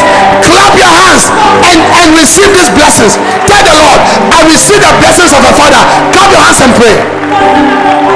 Clap 0.48 0.72
your 0.80 0.92
hands 0.96 1.28
and, 1.68 1.80
and 2.00 2.08
receive 2.16 2.56
these 2.56 2.72
blessings. 2.72 3.20
Tell 3.52 3.64
the 3.68 3.76
Lord, 3.76 4.00
I 4.32 4.48
receive 4.48 4.80
the 4.80 4.94
blessings 5.04 5.32
of 5.36 5.42
the 5.44 5.54
Father. 5.60 5.82
Clap 6.16 6.32
your 6.32 6.44
hands 6.48 6.60
and 6.64 6.72
pray. 6.80 8.11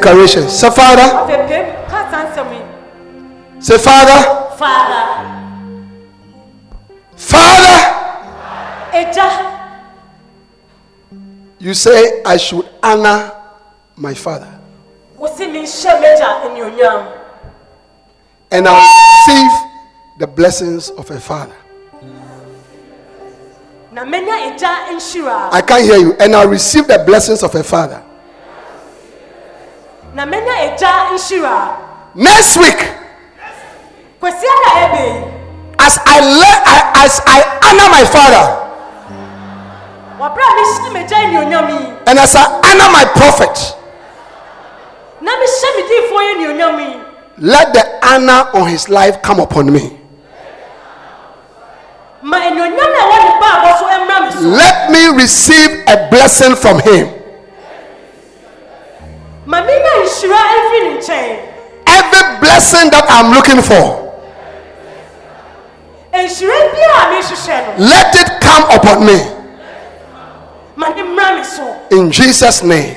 Declaration. 0.00 0.48
Say, 0.48 0.70
Father, 0.70 1.02
afei 1.02 1.46
pem 1.48 1.66
ka 1.88 2.00
saa 2.10 2.24
nsɛm 2.32 2.50
say, 3.62 3.78
Father, 3.78 4.20
Father, 7.16 7.78
agya 8.92 9.28
you 11.58 11.74
say 11.74 12.22
I 12.24 12.36
should 12.38 12.66
honor 12.82 13.32
my 13.96 14.14
father. 14.14 14.48
Wosi 15.18 15.50
mi 15.52 15.62
nhyɛ 15.62 15.92
m'agya 16.00 16.28
anuonyam 16.48 17.16
and 18.50 18.66
I'll 18.66 18.80
receive 19.28 19.52
the 20.18 20.26
blessings 20.26 20.90
of 20.90 21.10
a 21.10 21.20
father. 21.20 21.56
na 23.92 24.04
menya 24.04 24.48
agya 24.48 24.88
nhyira 24.96 25.52
I 25.52 25.60
can't 25.60 25.84
hear 25.84 25.98
you. 25.98 26.12
And 26.20 26.34
I'll 26.34 26.48
receive 26.48 26.86
the 26.88 27.02
blessings 27.04 27.42
of 27.42 27.54
a 27.54 27.62
father. 27.62 28.02
Next 32.14 32.56
week. 32.56 32.80
As 35.78 35.98
I 36.04 36.18
as 37.04 37.20
I 37.26 37.38
honor 37.64 37.88
my 37.90 38.04
father. 38.04 38.44
And 42.06 42.18
as 42.18 42.34
I 42.36 42.44
honor 42.66 42.90
my 42.92 43.04
prophet. 43.14 43.76
Let 47.38 47.72
the 47.72 47.98
honor 48.02 48.50
on 48.54 48.68
his 48.68 48.88
life 48.88 49.22
come 49.22 49.40
upon 49.40 49.72
me. 49.72 49.98
Let 54.42 54.90
me 54.90 55.06
receive 55.16 55.70
a 55.88 56.08
blessing 56.10 56.54
from 56.56 56.80
him. 56.80 57.19
Every 61.86 62.38
blessing 62.40 62.90
that 62.90 63.04
I'm 63.10 63.34
looking 63.34 63.60
for, 63.62 63.98
nhyira 66.14 66.58
bi 66.72 66.80
a 66.86 67.02
mehwehwɛ 67.10 67.56
no 67.78 67.84
let 67.90 68.14
it 68.14 68.30
come 68.40 68.64
upon 68.70 69.06
me. 69.06 69.18
ma 70.76 70.88
ne 70.94 71.02
mmra 71.02 71.44
so 71.44 71.64
In 71.90 72.10
Jesus' 72.12 72.62
name. 72.62 72.96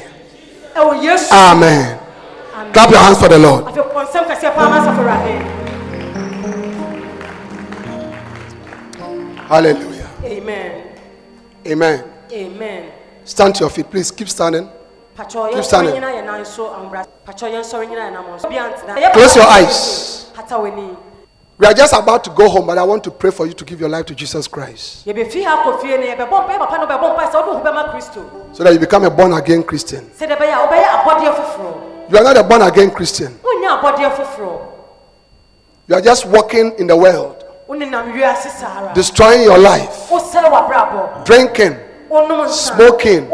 yesu 1.01 1.31
Amen. 1.33 1.99
Clap 2.73 2.89
your 2.91 2.99
hands 2.99 3.17
for 3.19 3.29
the 3.29 3.39
Lord. 3.39 3.65
afei 3.65 3.83
pɔ 3.83 4.05
nsɛm 4.05 4.23
kɛseɛ 4.29 4.55
paa 4.55 4.69
ma 4.69 4.77
asafo 4.79 5.01
awurade 5.01 5.33
Hallelujah. 9.49 10.09
amen 10.25 10.71
Amen. 11.67 12.03
amen 12.31 12.83
Stand 13.25 13.55
to 13.55 13.61
your 13.61 13.69
feet. 13.69 13.89
Please 13.89 14.11
keep 14.11 14.27
standing. 14.27 14.67
Close 19.13 19.35
your 19.35 19.45
eyes. 19.47 20.25
We 21.59 21.67
are 21.67 21.73
just 21.73 21.93
about 21.93 22.23
to 22.23 22.31
go 22.31 22.49
home, 22.49 22.65
but 22.65 22.77
I 22.79 22.83
want 22.83 23.03
to 23.03 23.11
pray 23.11 23.29
for 23.31 23.45
you 23.45 23.53
to 23.53 23.63
give 23.63 23.79
your 23.79 23.89
life 23.89 24.05
to 24.07 24.15
Jesus 24.15 24.47
Christ. 24.47 25.05
So 25.05 25.13
that 28.63 28.73
you 28.73 28.79
become 28.79 29.05
a 29.05 29.09
born 29.09 29.33
again 29.33 29.63
Christian. 29.63 30.09
You 32.09 32.17
are 32.17 32.23
not 32.23 32.37
a 32.37 32.43
born 32.43 32.61
again 32.63 32.89
Christian. 32.91 33.39
You 35.87 35.95
are 35.95 36.01
just 36.01 36.25
walking 36.25 36.73
in 36.79 36.87
the 36.87 36.97
world, 36.97 37.43
destroying 38.95 39.43
your 39.43 39.59
life, 39.59 40.09
drinking. 41.23 41.77
smoking, 42.49 43.27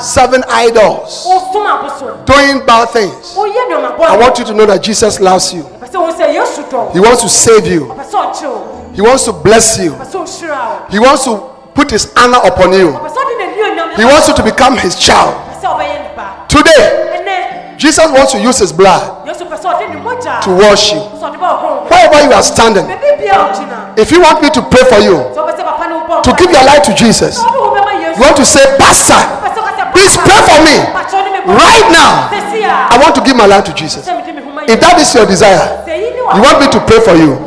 serving 0.00 0.42
idols, 0.48 1.26
doing 2.26 2.66
bad 2.66 2.88
things. 2.90 3.36
I 3.36 4.16
want 4.18 4.38
you 4.38 4.44
to 4.46 4.54
know 4.54 4.66
that 4.66 4.82
Jesus 4.82 5.20
loves 5.20 5.52
you. 5.54 5.62
He 5.62 7.00
wants 7.00 7.22
to 7.22 7.28
save 7.28 7.66
you. 7.66 7.92
He 8.94 9.00
wants 9.02 9.24
to 9.24 9.32
bless 9.32 9.78
you. 9.78 9.92
He 10.90 10.98
wants 10.98 11.24
to 11.24 11.36
put 11.74 11.90
his 11.90 12.12
honor 12.16 12.40
upon 12.44 12.72
you. 12.72 12.90
He 13.96 14.04
wants 14.04 14.28
you 14.28 14.34
to 14.34 14.42
become 14.42 14.76
his 14.76 14.98
child. 14.98 15.34
Today, 16.48 17.74
Jesus 17.76 18.10
wants 18.10 18.32
to 18.32 18.40
use 18.40 18.58
his 18.58 18.72
blood 18.72 19.24
to 20.42 20.50
wash 20.50 20.92
you. 20.92 20.98
Wherever 20.98 22.22
you 22.26 22.32
are 22.32 22.42
standing, 22.42 22.84
if 23.96 24.10
you 24.10 24.20
want 24.20 24.42
me 24.42 24.50
to 24.50 24.62
pray 24.62 24.82
for 24.90 24.98
you, 24.98 25.18
to 26.22 26.34
give 26.36 26.50
your 26.50 26.64
life 26.64 26.82
to 26.84 26.94
Jesus, 26.94 27.38
you 28.18 28.24
want 28.26 28.36
to 28.36 28.44
say, 28.44 28.66
Pastor, 28.82 29.14
pɛ 29.14 29.48
sɛ 29.54 29.60
ɔka 29.62 29.72
sɛ 29.78 29.84
please 29.94 30.14
pray 30.18 30.40
for 30.42 30.58
me. 30.66 30.76
Pakyɛ 30.90 31.16
ɔde 31.22 31.30
me 31.30 31.38
bɔ 31.46 31.54
Right 31.54 31.86
now, 31.94 32.10
I 32.90 32.96
want 32.98 33.14
to 33.14 33.22
give 33.22 33.36
my 33.38 33.46
life 33.46 33.64
to 33.70 33.72
Jesus. 33.72 34.02
sɛ 34.06 34.18
mede 34.18 34.34
me 34.34 34.42
ho 34.42 34.50
ma 34.50 34.62
If 34.66 34.80
that 34.82 34.98
is 34.98 35.14
your 35.14 35.26
desire, 35.26 35.86
sɛ 35.86 35.94
yi 35.94 36.10
ne 36.10 36.18
you 36.18 36.42
want 36.42 36.58
me 36.60 36.66
to 36.68 36.80
pray 36.82 36.98
for 37.00 37.14
you. 37.14 37.38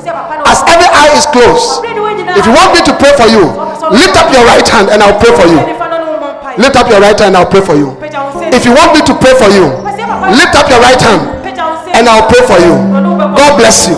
As 0.47 0.63
every 0.65 0.87
eye 0.89 1.11
is 1.13 1.27
closed, 1.27 1.83
if 1.83 2.43
you 2.47 2.53
want 2.55 2.71
me 2.73 2.81
to 2.87 2.93
pray 2.95 3.13
for 3.19 3.27
you, 3.27 3.43
lift 3.91 4.15
up 4.15 4.31
your 4.31 4.45
right 4.47 4.67
hand 4.67 4.89
and 4.89 5.03
I'll 5.03 5.19
pray 5.19 5.35
for 5.35 5.45
you. 5.45 5.59
Lift 6.57 6.75
up 6.75 6.87
your 6.89 6.99
right 6.99 7.15
hand 7.19 7.35
and 7.35 7.37
I'll 7.37 7.51
pray 7.51 7.61
for 7.61 7.75
you. 7.75 7.95
If 8.51 8.63
you 8.65 8.73
want 8.73 8.95
me 8.95 9.01
to 9.05 9.13
pray 9.13 9.35
for 9.35 9.51
you, 9.51 9.67
lift 10.31 10.55
up 10.55 10.67
your 10.71 10.79
right 10.79 10.99
hand 10.99 11.41
and 11.93 12.07
I'll 12.07 12.27
pray 12.27 12.41
for 12.47 12.57
you. 12.57 12.73
God 13.35 13.59
bless 13.59 13.87
you. 13.87 13.95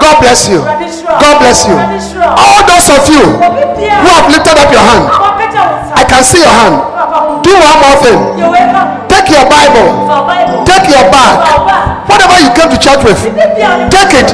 God 0.00 0.20
bless 0.22 0.48
you. 0.48 0.58
God 0.62 1.36
bless 1.42 1.66
you. 1.68 1.76
All 1.76 2.60
those 2.66 2.88
of 2.90 3.04
you 3.10 3.24
who 3.36 4.08
have 4.16 4.26
lifted 4.32 4.56
up 4.56 4.70
your 4.72 4.82
hand, 4.82 5.35
I 5.96 6.04
can 6.04 6.22
see 6.22 6.44
your 6.44 6.52
hand. 6.52 6.76
Do 7.42 7.52
one 7.56 7.78
more 7.80 7.96
thing. 8.04 8.20
Take 9.08 9.32
your 9.32 9.48
Bible, 9.48 9.88
take 10.68 10.86
your 10.92 11.08
bag, 11.08 11.34
whatever 12.06 12.36
you 12.38 12.52
came 12.52 12.68
to 12.70 12.78
church 12.78 13.00
with, 13.02 13.18
take 13.90 14.12
it. 14.12 14.28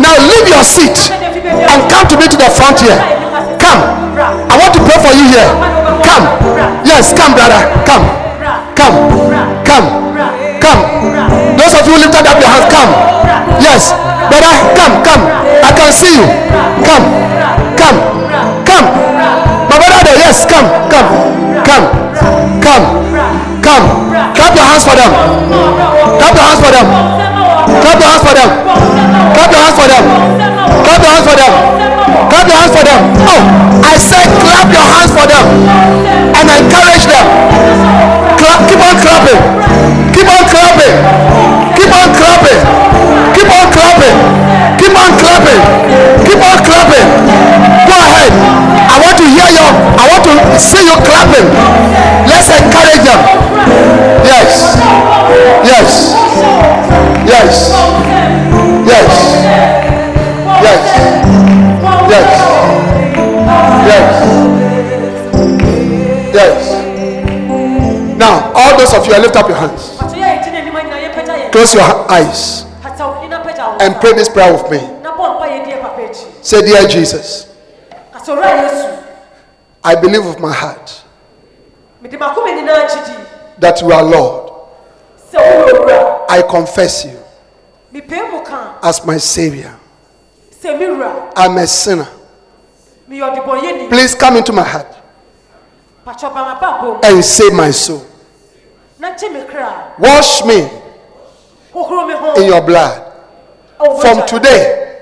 Now 0.00 0.16
leave 0.26 0.48
your 0.48 0.64
seat 0.64 0.96
and 1.12 1.78
come 1.92 2.08
to 2.08 2.16
me 2.16 2.26
to 2.26 2.36
the 2.40 2.48
front 2.50 2.80
here. 2.80 2.96
Come. 3.60 3.80
I 4.48 4.56
want 4.56 4.72
to 4.74 4.80
pray 4.82 4.98
for 4.98 5.12
you 5.12 5.28
here. 5.28 5.48
Come. 6.02 6.24
Yes, 6.88 7.12
come, 7.12 7.34
brother. 7.36 7.60
Come. 7.84 8.04
Come. 8.74 8.96
Come. 9.64 9.86
Come. 10.60 10.80
Those 11.58 11.74
of 11.78 11.84
you 11.86 11.94
lifted 12.00 12.26
up 12.26 12.38
your 12.40 12.48
hands, 12.48 12.68
come. 12.72 12.90
Yes. 13.60 13.92
Brother, 14.30 14.54
come, 14.74 14.94
come. 15.04 15.22
I 15.62 15.70
can 15.76 15.92
see 15.92 16.16
you. 16.16 16.26
Come. 16.84 17.04
Come. 17.76 17.98
Come. 18.64 19.03
There, 20.04 20.18
yes, 20.20 20.44
come, 20.44 20.68
come, 20.92 21.08
come, 21.64 21.86
come, 22.60 22.84
come. 23.64 23.86
Clap 24.36 24.52
your 24.52 24.66
hands 24.68 24.84
for 24.84 24.92
them. 24.92 25.10
Clap 26.20 26.34
your 26.36 26.44
hands 26.44 26.60
for 26.60 26.72
them. 26.72 26.86
Clap 27.80 27.96
your 27.96 28.10
hands 28.12 28.20
for 28.20 28.34
them. 28.36 28.50
Clap 29.32 29.50
your 29.50 29.62
hands 29.64 29.76
for 29.80 29.88
them. 29.88 30.04
Clap 30.84 31.00
your 31.00 31.12
hands 31.12 31.24
for 31.24 31.36
them. 31.40 31.52
Clap 32.28 32.46
your 32.46 32.58
hands 32.60 32.74
for 32.76 32.84
them. 32.84 33.00
Oh, 33.32 33.42
I 33.80 33.96
said 33.96 34.28
clap 34.44 34.68
your 34.68 34.84
hands 34.84 35.12
for 35.16 35.24
them 35.24 35.44
and 36.36 36.46
encourage 36.52 37.06
them. 37.08 37.26
Clap, 38.36 38.60
keep 38.68 38.80
on 38.84 38.96
clapping. 39.00 39.40
Keep 40.12 40.28
on 40.28 40.44
clapping. 40.52 40.94
Keep 41.80 41.92
on 41.96 42.08
clapping. 42.12 42.60
Keep 43.32 43.50
on 43.50 43.66
clapping. 43.72 44.16
Keep 44.76 44.94
on 45.00 45.10
clapping. 45.16 45.60
Keep 46.28 46.40
on 46.44 46.58
clapping. 46.60 47.06
Go 47.88 47.96
ahead. 48.04 48.32
I 48.84 49.00
want 49.00 49.16
to 49.16 49.24
hear 49.24 49.48
you. 49.48 49.73
I 50.04 50.08
want 50.12 50.24
to 50.52 50.60
see 50.60 50.84
you 50.84 50.96
clapping. 51.00 51.48
Let's 52.28 52.50
encourage 52.52 53.00
them. 53.08 53.20
Yes. 54.28 54.76
Yes. 55.64 56.12
Yes. 57.24 57.72
Yes. 58.84 59.12
Yes. 60.60 60.84
Yes. 62.12 62.30
Yes. 63.88 64.08
Yes. 66.34 66.58
Now, 68.18 68.52
all 68.54 68.76
those 68.78 68.92
of 68.92 69.06
you, 69.06 69.18
lift 69.20 69.36
up 69.36 69.48
your 69.48 69.56
hands. 69.56 69.96
Close 71.50 71.74
your 71.74 72.10
eyes 72.10 72.64
and 73.80 73.94
pray 74.00 74.12
this 74.12 74.28
prayer 74.28 74.52
with 74.52 74.70
me. 74.70 74.78
Say, 76.42 76.60
Dear 76.62 76.86
Jesus, 76.88 77.48
I 79.86 79.94
believe 79.94 80.24
with 80.24 80.40
my 80.40 80.50
heart 80.52 81.02
that 83.58 83.82
you 83.82 83.92
are 83.92 84.02
Lord. 84.02 84.50
I 86.30 86.42
confess 86.48 87.04
you 87.04 87.18
as 88.82 89.04
my 89.06 89.18
Savior. 89.18 89.76
I'm 91.36 91.58
a 91.58 91.66
sinner. 91.66 92.08
Please 93.90 94.14
come 94.14 94.36
into 94.38 94.52
my 94.52 94.62
heart 94.62 94.86
and 97.04 97.24
save 97.24 97.52
my 97.52 97.70
soul. 97.70 98.06
Wash 99.98 100.44
me 100.46 100.68
in 102.36 102.46
your 102.46 102.62
blood. 102.62 103.12
From 104.00 104.26
today, 104.26 104.98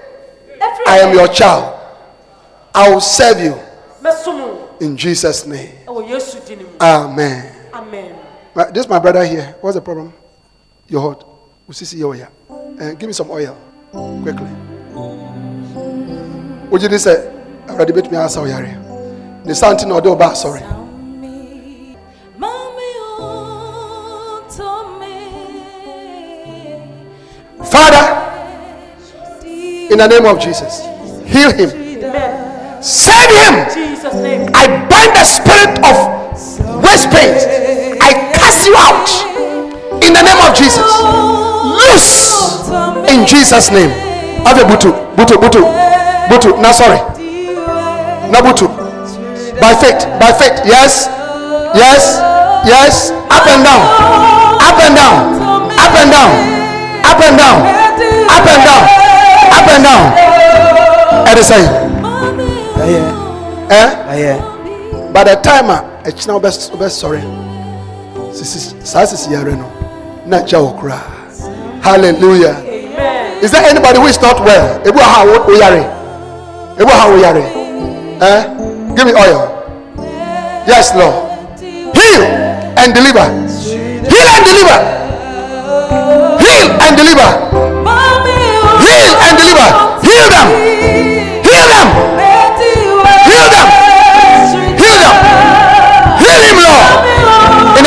I 0.88 0.98
am 0.98 1.14
your 1.14 1.28
child. 1.28 1.78
I 2.74 2.90
will 2.90 3.00
serve 3.00 3.38
you 3.40 3.58
in 4.82 4.96
Jesus' 4.96 5.46
name. 5.46 5.70
Amen. 6.80 7.54
amen 7.72 8.18
My, 8.54 8.70
this 8.70 8.84
is 8.84 8.88
my 8.90 8.98
brother 8.98 9.24
here. 9.24 9.54
What's 9.60 9.76
the 9.76 9.80
problem? 9.80 10.12
Usisi 10.90 11.98
Yoya. 11.98 12.28
Uh, 12.50 12.94
give 12.94 13.06
me 13.06 13.12
some 13.12 13.30
oil. 13.30 13.56
Quickly. 14.22 14.50
Would 16.70 16.82
you 16.82 16.88
just 16.88 17.04
say, 17.04 17.32
I 17.68 17.72
already 17.72 17.92
bet 17.92 18.10
me 18.10 18.16
ass 18.16 18.36
oyare. 18.36 19.44
The 19.44 19.54
something 19.54 19.90
or 19.92 20.00
do 20.00 20.16
bad, 20.16 20.34
sorry. 20.34 20.60
Father, 27.70 28.04
in 29.46 29.96
the 29.98 30.06
name 30.08 30.26
of 30.26 30.38
Jesus, 30.40 30.80
heal 31.24 31.52
him. 31.52 31.81
Save 32.82 33.30
him. 33.30 33.54
I 34.58 34.66
bind 34.90 35.14
the 35.14 35.22
spirit 35.22 35.78
of 35.86 35.94
waist 36.82 37.06
pains. 37.14 37.46
I 38.02 38.10
cast 38.34 38.66
you 38.66 38.74
out 38.74 39.06
in 40.02 40.10
the 40.10 40.22
name 40.22 40.42
of 40.42 40.50
Jesus. 40.50 40.82
Loose 41.62 42.66
in 43.06 43.22
Jesus' 43.24 43.70
name. 43.70 43.90
Have 44.42 44.58
a 44.58 44.66
butu, 44.66 44.90
butu, 45.14 45.38
butu, 45.38 45.62
butu. 46.26 46.50
No, 46.58 46.72
sorry. 46.72 46.98
No 48.34 48.42
butu. 48.42 48.66
By 49.62 49.78
faith, 49.78 50.02
by 50.18 50.32
faith. 50.34 50.66
Yes, 50.66 51.06
yes, 51.78 52.18
yes. 52.66 53.10
Up 53.30 53.46
and 53.46 53.62
down, 53.62 53.82
up 54.58 54.78
and 54.82 54.96
down, 54.98 55.70
up 55.78 55.94
and 55.94 56.10
down, 56.10 56.30
up 57.06 57.20
and 57.22 57.38
down, 57.38 57.62
up 58.26 58.42
and 58.42 58.62
down, 58.66 58.82
up 59.54 59.68
and 59.70 59.84
down. 59.86 60.32
At 61.28 61.38
the 62.86 62.92
same. 62.92 63.68
Eh? 63.70 65.12
by 65.12 65.24
the 65.24 65.36
time 65.42 65.70
a 65.70 65.78
ɛkyina 66.04 66.32
wobɛ 66.36 66.50
wobɛ 66.72 66.86
sɔre 66.88 67.20
sisi 68.34 68.74
saa 68.84 69.04
sisi 69.06 69.30
yare 69.32 69.52
no 69.56 69.66
na 70.26 70.38
nkyɛ 70.40 70.58
wɔ 70.58 70.80
koraa 70.80 71.02
hallelujah. 71.82 72.56
Is 73.42 73.50
there 73.50 73.64
anybody 73.68 73.98
who 73.98 74.06
is 74.06 74.20
not 74.22 74.38
well? 74.44 74.78
Ebi 74.84 74.98
wɔ 74.98 75.02
ha 75.02 75.22
a 75.22 75.26
wo 75.26 75.44
wo 75.46 75.52
yare. 75.58 75.82
Ebi 76.78 76.84
wɔ 76.84 76.94
ha 77.00 77.08
wo 77.08 77.16
yare. 77.16 77.44
Eh? 78.22 78.42
Give 78.94 79.06
me 79.06 79.12
oil. 79.14 79.40
Yes 80.66 80.94
lord. 80.94 81.14
Heal 81.60 82.22
and 82.78 82.94
deliver. 82.94 83.26
Heal 84.06 84.28
and 84.34 84.44
deliver. 84.46 84.78
Heal 86.44 86.66
and 86.84 86.94
deliver. 86.96 87.30
Heal 88.84 89.12
and 89.26 89.34
deliver. 89.38 89.68
Heal 90.06 90.26
them 90.30 90.91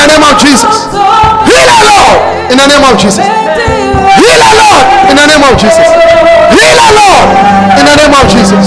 the 0.06 0.14
name 0.14 0.26
of 0.26 0.38
jesus. 0.38 0.76
Heal 1.50 1.66
her 1.74 1.84
lord 1.90 2.18
in 2.52 2.58
the 2.62 2.68
name 2.70 2.86
of 2.86 2.94
jesus. 3.02 3.26
Heal 3.26 4.40
her 4.46 4.56
lord 4.62 4.86
in 5.10 5.16
the 5.18 5.26
name 5.26 5.44
of 5.44 5.54
jesus. 5.58 5.88
Heal 6.54 6.78
her 6.78 6.92
lord 6.94 7.28
in 7.80 7.84
the 7.90 7.96
name 7.98 8.14
of 8.14 8.26
jesus. 8.30 8.66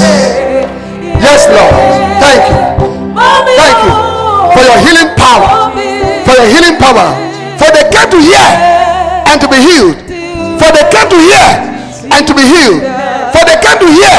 Yes 1.22 1.46
lord. 1.46 1.74
Thank 2.18 2.42
you. 2.50 2.58
Thank 3.58 3.78
you 3.86 3.92
for 4.54 4.62
your 4.66 4.78
healing 4.82 5.10
power 5.14 5.70
for 6.26 6.34
your 6.34 6.48
healing 6.50 6.76
power 6.82 7.06
for 7.58 7.68
they 7.74 7.86
came 7.90 8.08
to 8.10 8.18
hear 8.18 8.46
and 9.30 9.38
to 9.40 9.46
be 9.46 9.58
healed 9.62 9.96
for 10.58 10.70
they 10.74 10.86
came 10.90 11.06
to 11.10 11.18
hear 11.18 11.46
and 12.10 12.22
to 12.26 12.32
be 12.34 12.42
healed 12.42 12.82
for 13.34 13.42
they 13.46 13.58
came 13.62 13.78
to 13.78 13.88
hear 13.90 14.18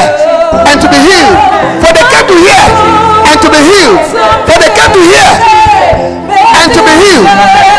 and 0.68 0.76
to 0.80 0.88
be 0.88 0.98
healed 1.00 1.36
for 1.82 1.90
they 1.92 2.04
came 2.08 2.26
to 2.28 2.36
hear 2.40 2.64
and 3.28 3.36
to 3.42 3.48
be 3.52 3.60
healed 3.60 3.98
for 4.48 4.56
they 4.60 4.70
came 4.72 4.92
to 4.96 5.02
hear 5.02 5.28
and 6.58 6.72
to 6.72 6.80
be 6.82 6.94
healed. 7.02 7.26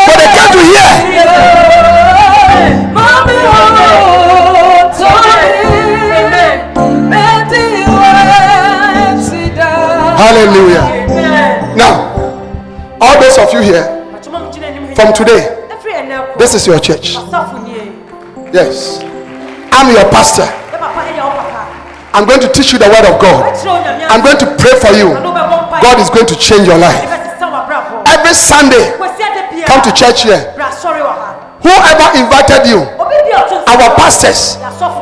But 0.07 0.15
they 0.19 0.29
came 0.31 0.51
to 0.55 0.61
hear 0.71 0.89
hallelujah. 10.21 10.85
Now 11.75 11.93
all 13.01 13.19
those 13.21 13.37
of 13.37 13.51
you 13.53 13.61
here 13.61 13.83
from 14.95 15.13
today 15.13 15.57
this 16.37 16.53
is 16.55 16.67
your 16.67 16.79
church. 16.79 17.13
Yes. 18.53 18.99
I'm 19.71 19.93
your 19.93 20.09
pastor. 20.11 20.47
I'm 22.13 22.27
going 22.27 22.41
to 22.41 22.49
teach 22.51 22.73
you 22.73 22.79
the 22.79 22.89
word 22.89 23.05
of 23.07 23.21
god. 23.21 23.55
I'm 24.09 24.21
going 24.21 24.37
to 24.37 24.45
pray 24.57 24.79
for 24.79 24.91
you. 24.97 25.13
God 25.13 25.99
is 25.99 26.09
going 26.09 26.25
to 26.27 26.35
change 26.35 26.67
your 26.67 26.77
life 26.77 27.10
every 28.31 28.39
sunday 28.39 28.95
come 29.67 29.81
to 29.83 29.91
church 29.91 30.23
here. 30.23 30.39
Whoever 31.61 32.07
invited 32.15 32.63
you 32.65 32.79
our 32.79 33.95
pastors 33.95 34.55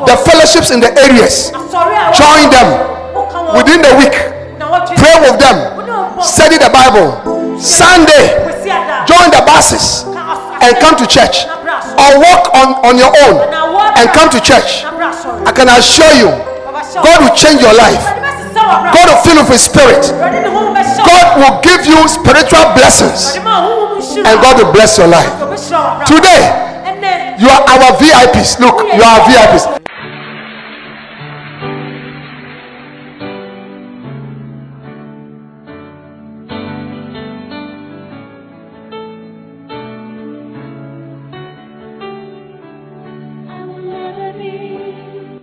the 0.09 0.17
fellowships 0.25 0.71
in 0.71 0.79
the 0.79 0.89
areas 0.97 1.51
join 2.17 2.49
them 2.49 2.67
within 3.53 3.81
the 3.81 3.93
week. 3.97 4.13
Pray 4.97 5.17
with 5.21 5.39
them. 5.39 5.57
Study 6.21 6.57
the 6.57 6.69
bible. 6.69 7.57
Sunday 7.59 8.45
join 9.05 9.29
the 9.31 9.41
buses 9.45 10.05
and 10.61 10.75
come 10.81 10.97
to 10.97 11.05
church. 11.07 11.45
Or 11.99 12.19
walk 12.19 12.53
on, 12.53 12.75
on 12.85 12.97
your 12.97 13.09
own 13.09 13.45
and 13.97 14.09
come 14.11 14.29
to 14.29 14.41
church. 14.41 14.83
I 14.85 15.51
can 15.55 15.69
assure 15.69 16.13
you 16.17 16.29
god 17.01 17.21
will 17.21 17.35
change 17.35 17.61
your 17.61 17.73
life. 17.73 18.03
God 18.93 19.09
will 19.09 19.21
fill 19.23 19.43
you 19.43 19.49
with 19.49 19.61
spirit 19.61 20.68
god 21.05 21.27
will 21.39 21.61
give 21.61 21.85
you 21.85 22.07
spiritual 22.07 22.65
blessings. 22.75 23.35
And 23.37 24.35
god 24.41 24.63
will 24.63 24.71
bless 24.73 24.97
your 24.97 25.07
life. 25.07 25.33
Today 26.05 26.69
you 27.39 27.47
are 27.47 27.63
our 27.69 27.91
vips 27.95 28.59
look 28.59 28.77
you 28.93 29.01
are 29.01 29.19
vips 29.21 29.79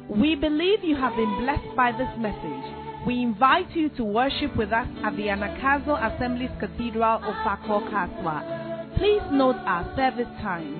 We 0.08 0.34
believe 0.34 0.82
you 0.82 0.96
have 0.96 1.14
been 1.16 1.38
blessed 1.40 1.76
by 1.76 1.92
this 1.92 2.08
message. 2.18 2.85
We 3.06 3.22
invite 3.22 3.70
you 3.70 3.88
to 3.90 4.02
worship 4.04 4.56
with 4.56 4.72
us 4.72 4.88
at 5.04 5.14
the 5.14 5.28
Anagkazo 5.30 5.94
Assemblies 5.94 6.50
Cathedral 6.58 7.18
of 7.22 7.34
Fako 7.46 7.88
Kaswa. 7.88 8.98
Please 8.98 9.22
note 9.30 9.54
our 9.64 9.86
service 9.94 10.26
times. 10.42 10.76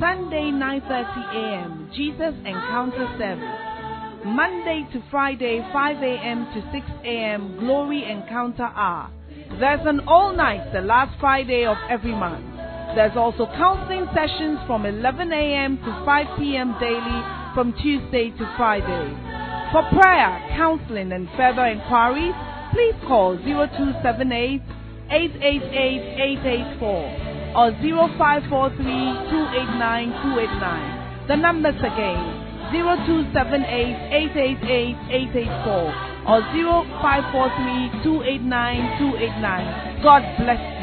Sunday 0.00 0.50
9:30 0.50 0.90
a.m. 1.38 1.88
Jesus 1.94 2.34
Encounter 2.44 3.06
Service. 3.16 4.26
Monday 4.26 4.88
to 4.92 5.00
Friday 5.08 5.64
5 5.72 6.02
a.m. 6.02 6.46
to 6.52 6.62
6 6.72 6.86
a.m. 7.04 7.56
Glory 7.60 8.10
Encounter 8.10 8.66
Hour. 8.74 9.10
There's 9.60 9.86
an 9.86 10.00
all 10.08 10.32
night 10.34 10.72
the 10.72 10.80
last 10.80 11.14
Friday 11.20 11.64
of 11.64 11.76
every 11.88 12.10
month. 12.10 12.44
There's 12.96 13.16
also 13.16 13.46
counseling 13.54 14.08
sessions 14.12 14.58
from 14.66 14.84
11 14.84 15.32
a.m. 15.32 15.76
to 15.78 16.02
5 16.04 16.26
p.m. 16.38 16.74
daily 16.80 17.22
from 17.54 17.72
Tuesday 17.80 18.30
to 18.30 18.54
Friday. 18.56 19.31
For 19.72 19.82
prayer, 19.88 20.52
counseling, 20.54 21.12
and 21.12 21.28
further 21.34 21.64
inquiries, 21.64 22.34
please 22.72 22.94
call 23.08 23.38
0278 23.40 24.60
888 25.08 26.44
884 26.76 27.56
or 27.56 27.72
0543 27.72 28.84
289 29.32 30.12
289. 30.28 31.28
The 31.28 31.36
numbers 31.36 31.80
again 31.80 32.20
0278 32.72 33.64
888 34.32 34.96
884 35.40 36.28
or 36.28 36.40
0543 36.52 38.04
289 38.04 38.98
289. 39.00 40.02
God 40.02 40.22
bless 40.36 40.60
you. 40.80 40.81